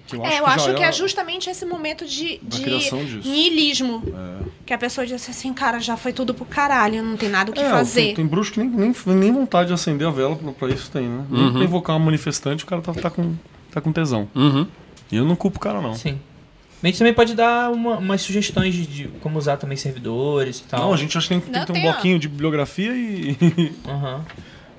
[0.08, 2.64] Que é, eu já acho que é justamente esse momento de, de
[3.24, 4.02] niilismo.
[4.64, 7.54] Que a pessoa diz assim, cara, já foi tudo pro caralho, não tem nada o
[7.54, 8.06] que É, fazer.
[8.06, 10.90] Tem, tem bruxo que nem, nem, nem vontade de acender a vela pra, pra isso
[10.90, 11.26] tem, né?
[11.30, 13.34] Nem pra invocar uma manifestante, o cara tá, tá, com,
[13.70, 14.28] tá com tesão.
[14.34, 14.66] Uhum.
[15.12, 15.94] E eu não culpo o cara, não.
[15.94, 16.18] Sim.
[16.82, 20.64] A gente também pode dar uma- umas sugestões de, de como usar também servidores e
[20.64, 20.80] tal.
[20.80, 21.92] Não, a gente acha que tem, tem Não, que ter um tem, ó.
[21.92, 23.36] bloquinho de bibliografia e,
[23.88, 24.24] Aham.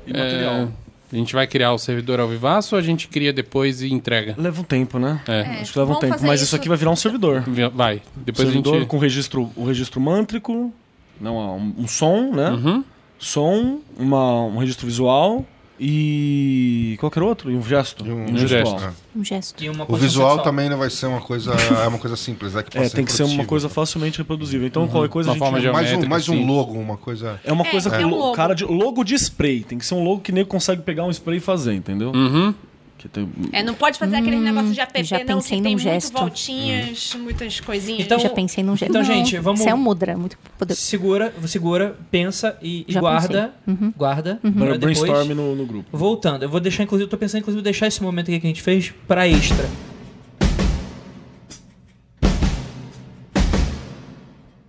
[0.07, 0.53] e material.
[0.55, 0.67] É,
[1.11, 4.35] a gente vai criar o servidor ao vivaço ou a gente cria depois e entrega?
[4.37, 5.19] Leva um tempo, né?
[5.27, 5.39] É.
[5.41, 6.13] É, Acho que leva um vamos tempo.
[6.13, 6.55] fazer Mas isso isso.
[6.55, 7.43] aqui vai virar um servidor.
[7.73, 8.01] Vai.
[8.15, 8.87] Depois servidor a gente.
[8.87, 10.71] com registro, o registro mântrico,
[11.19, 12.51] não, um, um som, né?
[12.51, 12.83] Uhum.
[13.17, 15.45] Som, uma, um registro visual
[15.79, 16.97] e.
[16.99, 17.51] qualquer outro?
[17.51, 18.05] E um gesto?
[18.05, 18.79] E um gestual.
[18.79, 18.83] gesto.
[19.15, 19.17] É.
[19.19, 19.63] Um gesto.
[19.63, 20.39] E uma O visual sexual.
[20.43, 23.11] também não vai ser uma coisa, é uma coisa simples, é que É, tem que
[23.11, 24.67] ser uma coisa facilmente reproduzível.
[24.67, 25.39] Então, qualquer coisa Uma a gente.
[25.39, 27.39] forma mais um, geométrica, mais um logo, uma coisa.
[27.43, 28.35] É uma É, coisa é que um o logo.
[28.35, 31.09] cara de logo de spray, tem que ser um logo que nem consegue pegar um
[31.11, 32.11] spray e fazer, entendeu?
[32.11, 32.53] Uhum.
[32.99, 35.75] Que tem- É, não pode fazer aquele negócio de app, já não, pensei que tem
[35.75, 36.11] num muito gesto.
[36.13, 38.01] voltinhas, muitas coisinhas.
[38.05, 38.89] Então- Já pensei num gesto.
[38.91, 40.81] então, Não, gente, vamos- Isso é um mudra, muito poderoso.
[40.81, 43.53] Segura, segura, pensa e, e guarda.
[43.97, 44.39] Guarda.
[44.41, 45.97] pra Bra- depois- Brainstorm no, no grupo.
[45.97, 48.49] Voltando, eu vou deixar, inclusive, eu tô pensando, inclusive, deixar esse momento aqui que a
[48.49, 49.65] gente fez pra extra.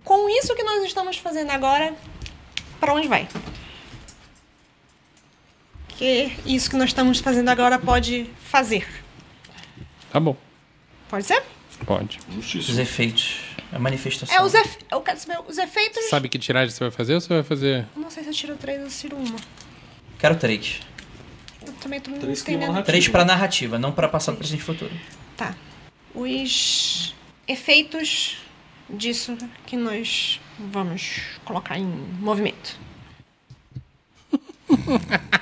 [0.03, 1.93] Com isso que nós estamos fazendo agora,
[2.79, 3.27] pra onde vai?
[6.01, 8.87] Que isso que nós estamos fazendo agora pode fazer.
[10.11, 10.35] Tá bom.
[11.07, 11.43] Pode ser?
[11.85, 12.17] Pode.
[12.35, 13.41] Os efeitos.
[13.71, 14.35] A manifestação.
[14.35, 14.79] É, os, efe...
[14.89, 16.03] eu quero saber os efeitos.
[16.09, 17.85] Sabe que tiragem você vai fazer ou você vai fazer.
[17.95, 19.39] Não sei se eu tiro três ou se eu tiro uma.
[20.17, 20.79] Quero três.
[21.67, 22.61] Eu também tô Três entendendo.
[22.69, 22.85] narrativa.
[22.85, 24.91] Três pra narrativa, não pra passado, presente e futuro.
[25.37, 25.55] Tá.
[26.15, 27.13] Os
[27.47, 28.37] efeitos
[28.89, 32.79] disso que nós vamos colocar em movimento.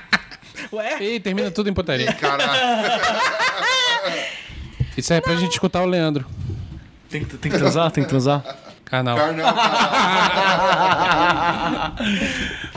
[1.00, 2.12] E termina tudo em putaria.
[2.12, 2.52] Caralho.
[4.96, 6.24] Isso é pra gente escutar o Leandro.
[7.08, 7.90] Tem, que- tem que transar?
[7.90, 8.42] Tem que transar?
[8.84, 9.16] Canal.
[9.16, 9.54] Carnal,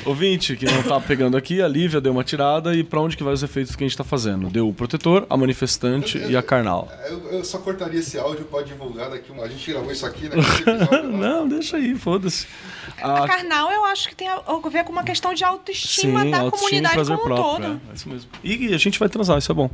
[0.05, 3.23] Ouvinte, que não tá pegando aqui, a Lívia deu uma tirada e pra onde que
[3.23, 4.49] vai os efeitos que a gente tá fazendo?
[4.49, 6.89] Deu o protetor, a manifestante e a carnal.
[7.07, 9.31] Eu, eu só cortaria esse áudio pra divulgar daqui.
[9.31, 10.35] uma- A gente gravou isso aqui, né?
[11.11, 12.47] Não, deixa aí, foda-se.
[13.01, 14.39] A A- carnal eu acho que tem a
[14.71, 17.65] ver com uma questão de autoestima da autoestima e comunidade prazer como um próprio.
[17.69, 17.81] todo.
[17.87, 18.29] É, é isso mesmo.
[18.43, 19.69] E a gente vai transar, isso é bom.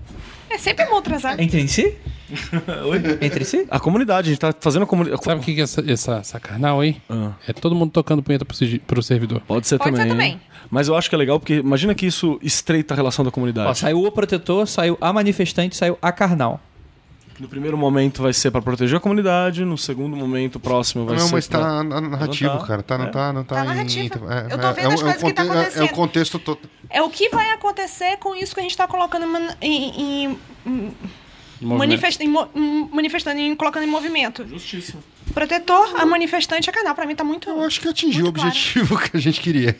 [0.49, 1.40] É sempre bom transar.
[1.40, 1.95] Entre si?
[2.88, 3.01] Oi?
[3.22, 3.67] Entre si?
[3.69, 5.24] A comunidade, a gente tá fazendo a comunidade.
[5.24, 6.98] Sabe o que que é essa, essa, essa carnal aí?
[7.09, 7.32] Ah.
[7.48, 8.56] É todo mundo tocando punheta pro,
[8.88, 9.41] pro servidor.
[9.48, 10.18] Pode ser Pode ser também.
[10.27, 10.41] Também.
[10.69, 13.31] Mas eu acho que é legal porque imagina que isso estreita a relação da Ó,
[13.31, 13.77] comunidade.
[13.80, 16.59] saiu o protetor, saiu a manifestante, saiu a carnal.
[17.39, 21.25] No primeiro momento vai ser pra proteger a comunidade, no segundo momento próximo vai Não,
[21.27, 21.59] ser mas pra...
[21.59, 22.67] tá na- narrativo, levantar.
[22.67, 22.83] cara.
[22.83, 23.09] Tá, não É.
[23.09, 24.15] tá, não tá, Tá em- narrativa.
[24.49, 25.51] é- Eu tô é- vendo é um- as é coisas que tá é- É o
[25.53, 25.89] acontecendo.
[25.91, 26.59] contexto todo.
[26.89, 29.25] É o que vai acontecer com isso que a gente tá colocando
[29.61, 30.91] em, em- em-
[31.61, 31.77] Movimento.
[31.89, 34.47] manifest- em mo- em- manifestando e colocando em movimento.
[34.47, 34.97] Justiça.
[35.33, 36.95] Protetor, a manifestante a canal.
[36.95, 37.49] Pra mim tá muito.
[37.49, 38.49] Eu acho que atingiu o Muito claro.
[38.49, 39.77] objetivo que a gente queria.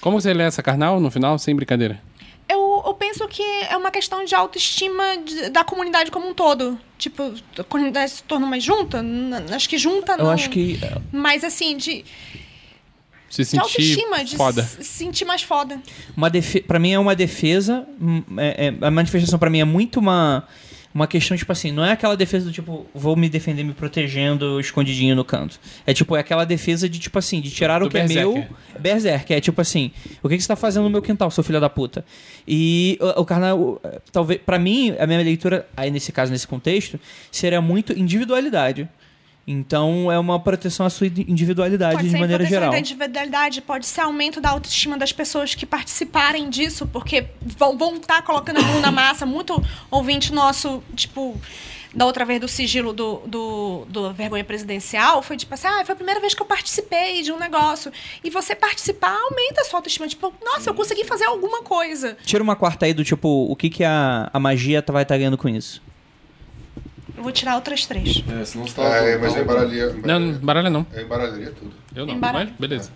[0.00, 2.00] Como você lê essa carnal no final, sem brincadeira?
[2.48, 6.78] Eu, eu penso que é uma questão de autoestima de- da comunidade como um todo.
[6.98, 9.02] Tipo, a comunidade se tornou mais junta?
[9.02, 10.24] N- Acho que junta não.
[10.26, 10.80] Eu acho que.
[11.12, 12.04] Mas assim, de,
[13.28, 14.62] Se de sentir autoestima, de foda.
[14.64, 15.80] se sentir mais foda.
[16.16, 16.60] Uma defe...
[16.60, 17.86] Pra mim é uma defesa.
[18.00, 20.48] hum, é- é- a manifestação pra mim é muito uma.
[20.92, 24.58] Uma questão, tipo assim, não é aquela defesa do tipo, vou me defender me protegendo
[24.58, 25.60] escondidinho no canto.
[25.86, 28.32] É tipo, é aquela defesa de, tipo assim, de tirar Do o que é berserker.
[28.32, 28.46] meu.
[28.78, 31.60] Berserk, é tipo assim, o que, que você tá fazendo no meu quintal, seu filho
[31.60, 32.04] da puta?
[32.46, 36.98] E o, o carnal, talvez, pra mim, a minha leitura, aí nesse caso, nesse contexto,
[37.30, 38.88] seria muito individualidade.
[39.50, 42.72] Então é uma proteção à sua individualidade Pode de ser maneira proteção geral.
[42.72, 47.78] da individualidade, pode ser aumento da autoestima das pessoas que participarem disso, porque vão estar
[47.78, 49.26] vão tá colocando a mão na massa.
[49.26, 51.36] Muito ouvinte nosso, tipo,
[51.92, 55.92] da outra vez do sigilo do, do, do Vergonha Presidencial, foi tipo assim, ah, foi
[55.92, 57.92] a primeira vez que eu participei de um negócio.
[58.22, 60.06] E você participar aumenta a sua autoestima.
[60.06, 62.16] Tipo, nossa, eu consegui fazer alguma coisa.
[62.24, 65.18] Tira uma quarta aí do tipo, o que, que a, a magia tá- vai estar
[65.18, 65.82] ganhando com isso?
[67.16, 68.22] Eu vou tirar outras três.
[68.28, 68.82] É, senão você tá...
[68.84, 69.86] É, mas eu embaralharia.
[70.04, 70.86] Não, não baralha não.
[70.92, 71.72] Eu embaralharia tudo.
[71.94, 72.14] Eu não.
[72.14, 72.90] Embara- Mas beleza.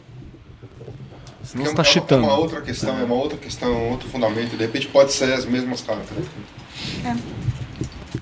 [1.43, 2.25] Senão você é tá uma- cheatando.
[2.25, 4.51] É uma outra questão, é uma outra questão, outro fundamento.
[4.57, 6.09] De repente pode ser as mesmas cartas.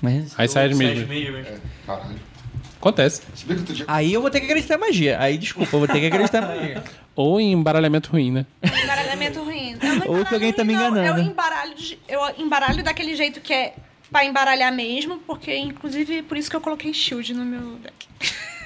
[0.01, 0.33] Mas...
[0.37, 1.11] Aí sai de mesmo.
[1.37, 2.15] É, caralho.
[2.79, 3.21] Acontece.
[3.87, 5.17] Aí eu vou ter que acreditar em magia.
[5.19, 6.83] Aí, desculpa, eu vou ter que acreditar em magia.
[7.15, 8.45] Ou em embaralhamento ruim, né?
[8.61, 9.77] Embaralhamento ruim.
[9.81, 11.19] Eu não Ou que alguém tá me enganando.
[11.19, 13.75] Eu embaralho, de- eu embaralho daquele jeito que é
[14.13, 18.07] pra embaralhar mesmo, porque inclusive por isso que eu coloquei shield no meu deck.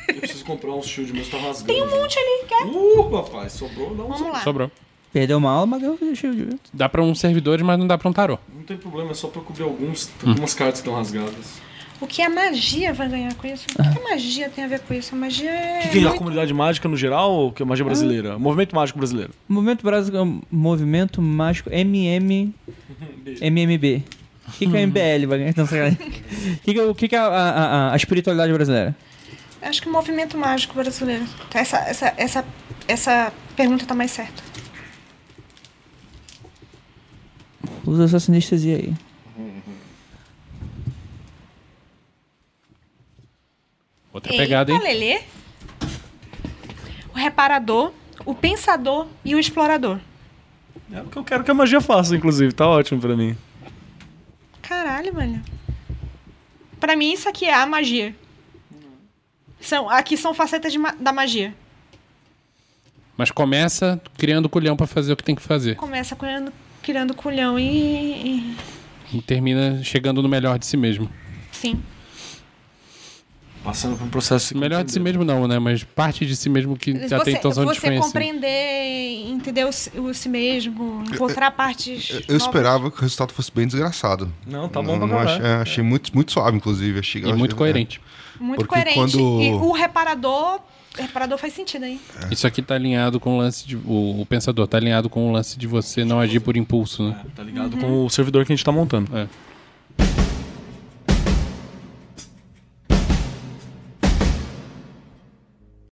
[0.08, 1.66] Eu preciso comprar um shield, mas tá rasgando.
[1.74, 2.66] Tem um monte ali, quer?
[2.66, 4.08] Uh, rapaz, sobrou não.
[4.08, 4.42] Vamos lá.
[4.42, 4.72] Sobrou.
[5.11, 6.59] Perdeu uma aula, mas ganhou o shield.
[6.74, 8.38] Dá pra uns servidores, mas não dá pra um tarô.
[8.53, 11.59] Não tem problema, é só pra cobrir alguns, algumas cartas que estão rasgadas.
[12.00, 13.66] O que a magia vai ganhar com isso?
[13.74, 15.16] O que a magia tem a ver com isso?
[15.16, 15.80] A magia é.
[15.80, 18.38] O que, que é a muito- comunidade mágica no geral ou que é magia brasileira?
[18.38, 19.32] Movimento mágico brasileiro.
[19.50, 22.53] Movimento Brasil, Movimento Mágico MM,
[23.42, 24.03] MMB.
[24.48, 25.27] O que, que é MBL?
[25.27, 25.53] vai ganhar?
[25.58, 25.67] Não,
[26.64, 27.50] que, que é, o que que é a, a,
[27.90, 28.95] a- a espiritualidade brasileira?
[29.61, 31.26] Acho que o movimento mágico brasileiro.
[31.53, 32.45] Essa, essa, essa,
[32.88, 34.42] essa pergunta tá mais certa.
[37.85, 38.93] Usa sua sinestesia aí.
[44.14, 44.80] Outra pegada, hein?
[44.82, 45.19] Lelê.
[47.14, 47.92] O reparador,
[48.26, 50.00] o pensador e o explorador.
[50.92, 52.53] É o que eu quero que a magia faça, inclusive.
[52.53, 53.35] Tá ótimo pra mim.
[54.67, 55.41] Caralho, velho.
[56.79, 58.15] Pra mim, isso aqui é a magia.
[59.59, 61.53] São, aqui são facetas ma- da magia.
[63.17, 65.75] Mas começa criando culhão pra fazer o que tem que fazer.
[65.75, 67.63] Começa criando, criando culhão e,
[68.51, 68.57] e-
[69.17, 71.09] E termina chegando no melhor de si mesmo.
[71.51, 71.81] Sim.
[73.67, 75.59] Passando por um processo de Melhor de si mesmo não, né?
[75.59, 79.91] Mas parte de si mesmo que até Você, então são você compreender, entender o, si-
[79.99, 82.09] o si mesmo, encontrar partes.
[82.11, 82.41] Eu novas.
[82.43, 84.31] esperava que o resultado fosse bem desgraçado.
[84.45, 86.99] Não, tá bom Não, pra achei, é, achei muito, muito suave, inclusive.
[86.99, 87.57] Achei, E muito é.
[87.57, 87.99] coerente.
[88.39, 88.95] Muito Porque coerente.
[88.95, 90.61] quando- E o reparador.
[90.97, 91.99] O reparador faz sentido aí.
[92.31, 93.75] Isso aqui tá alinhado com o lance de.
[93.75, 97.19] O, o pensador tá alinhado com o lance de você não agir por impulso, né?
[97.35, 99.15] Tá ligado com o servidor que a gente tá montando.
[99.15, 99.27] É.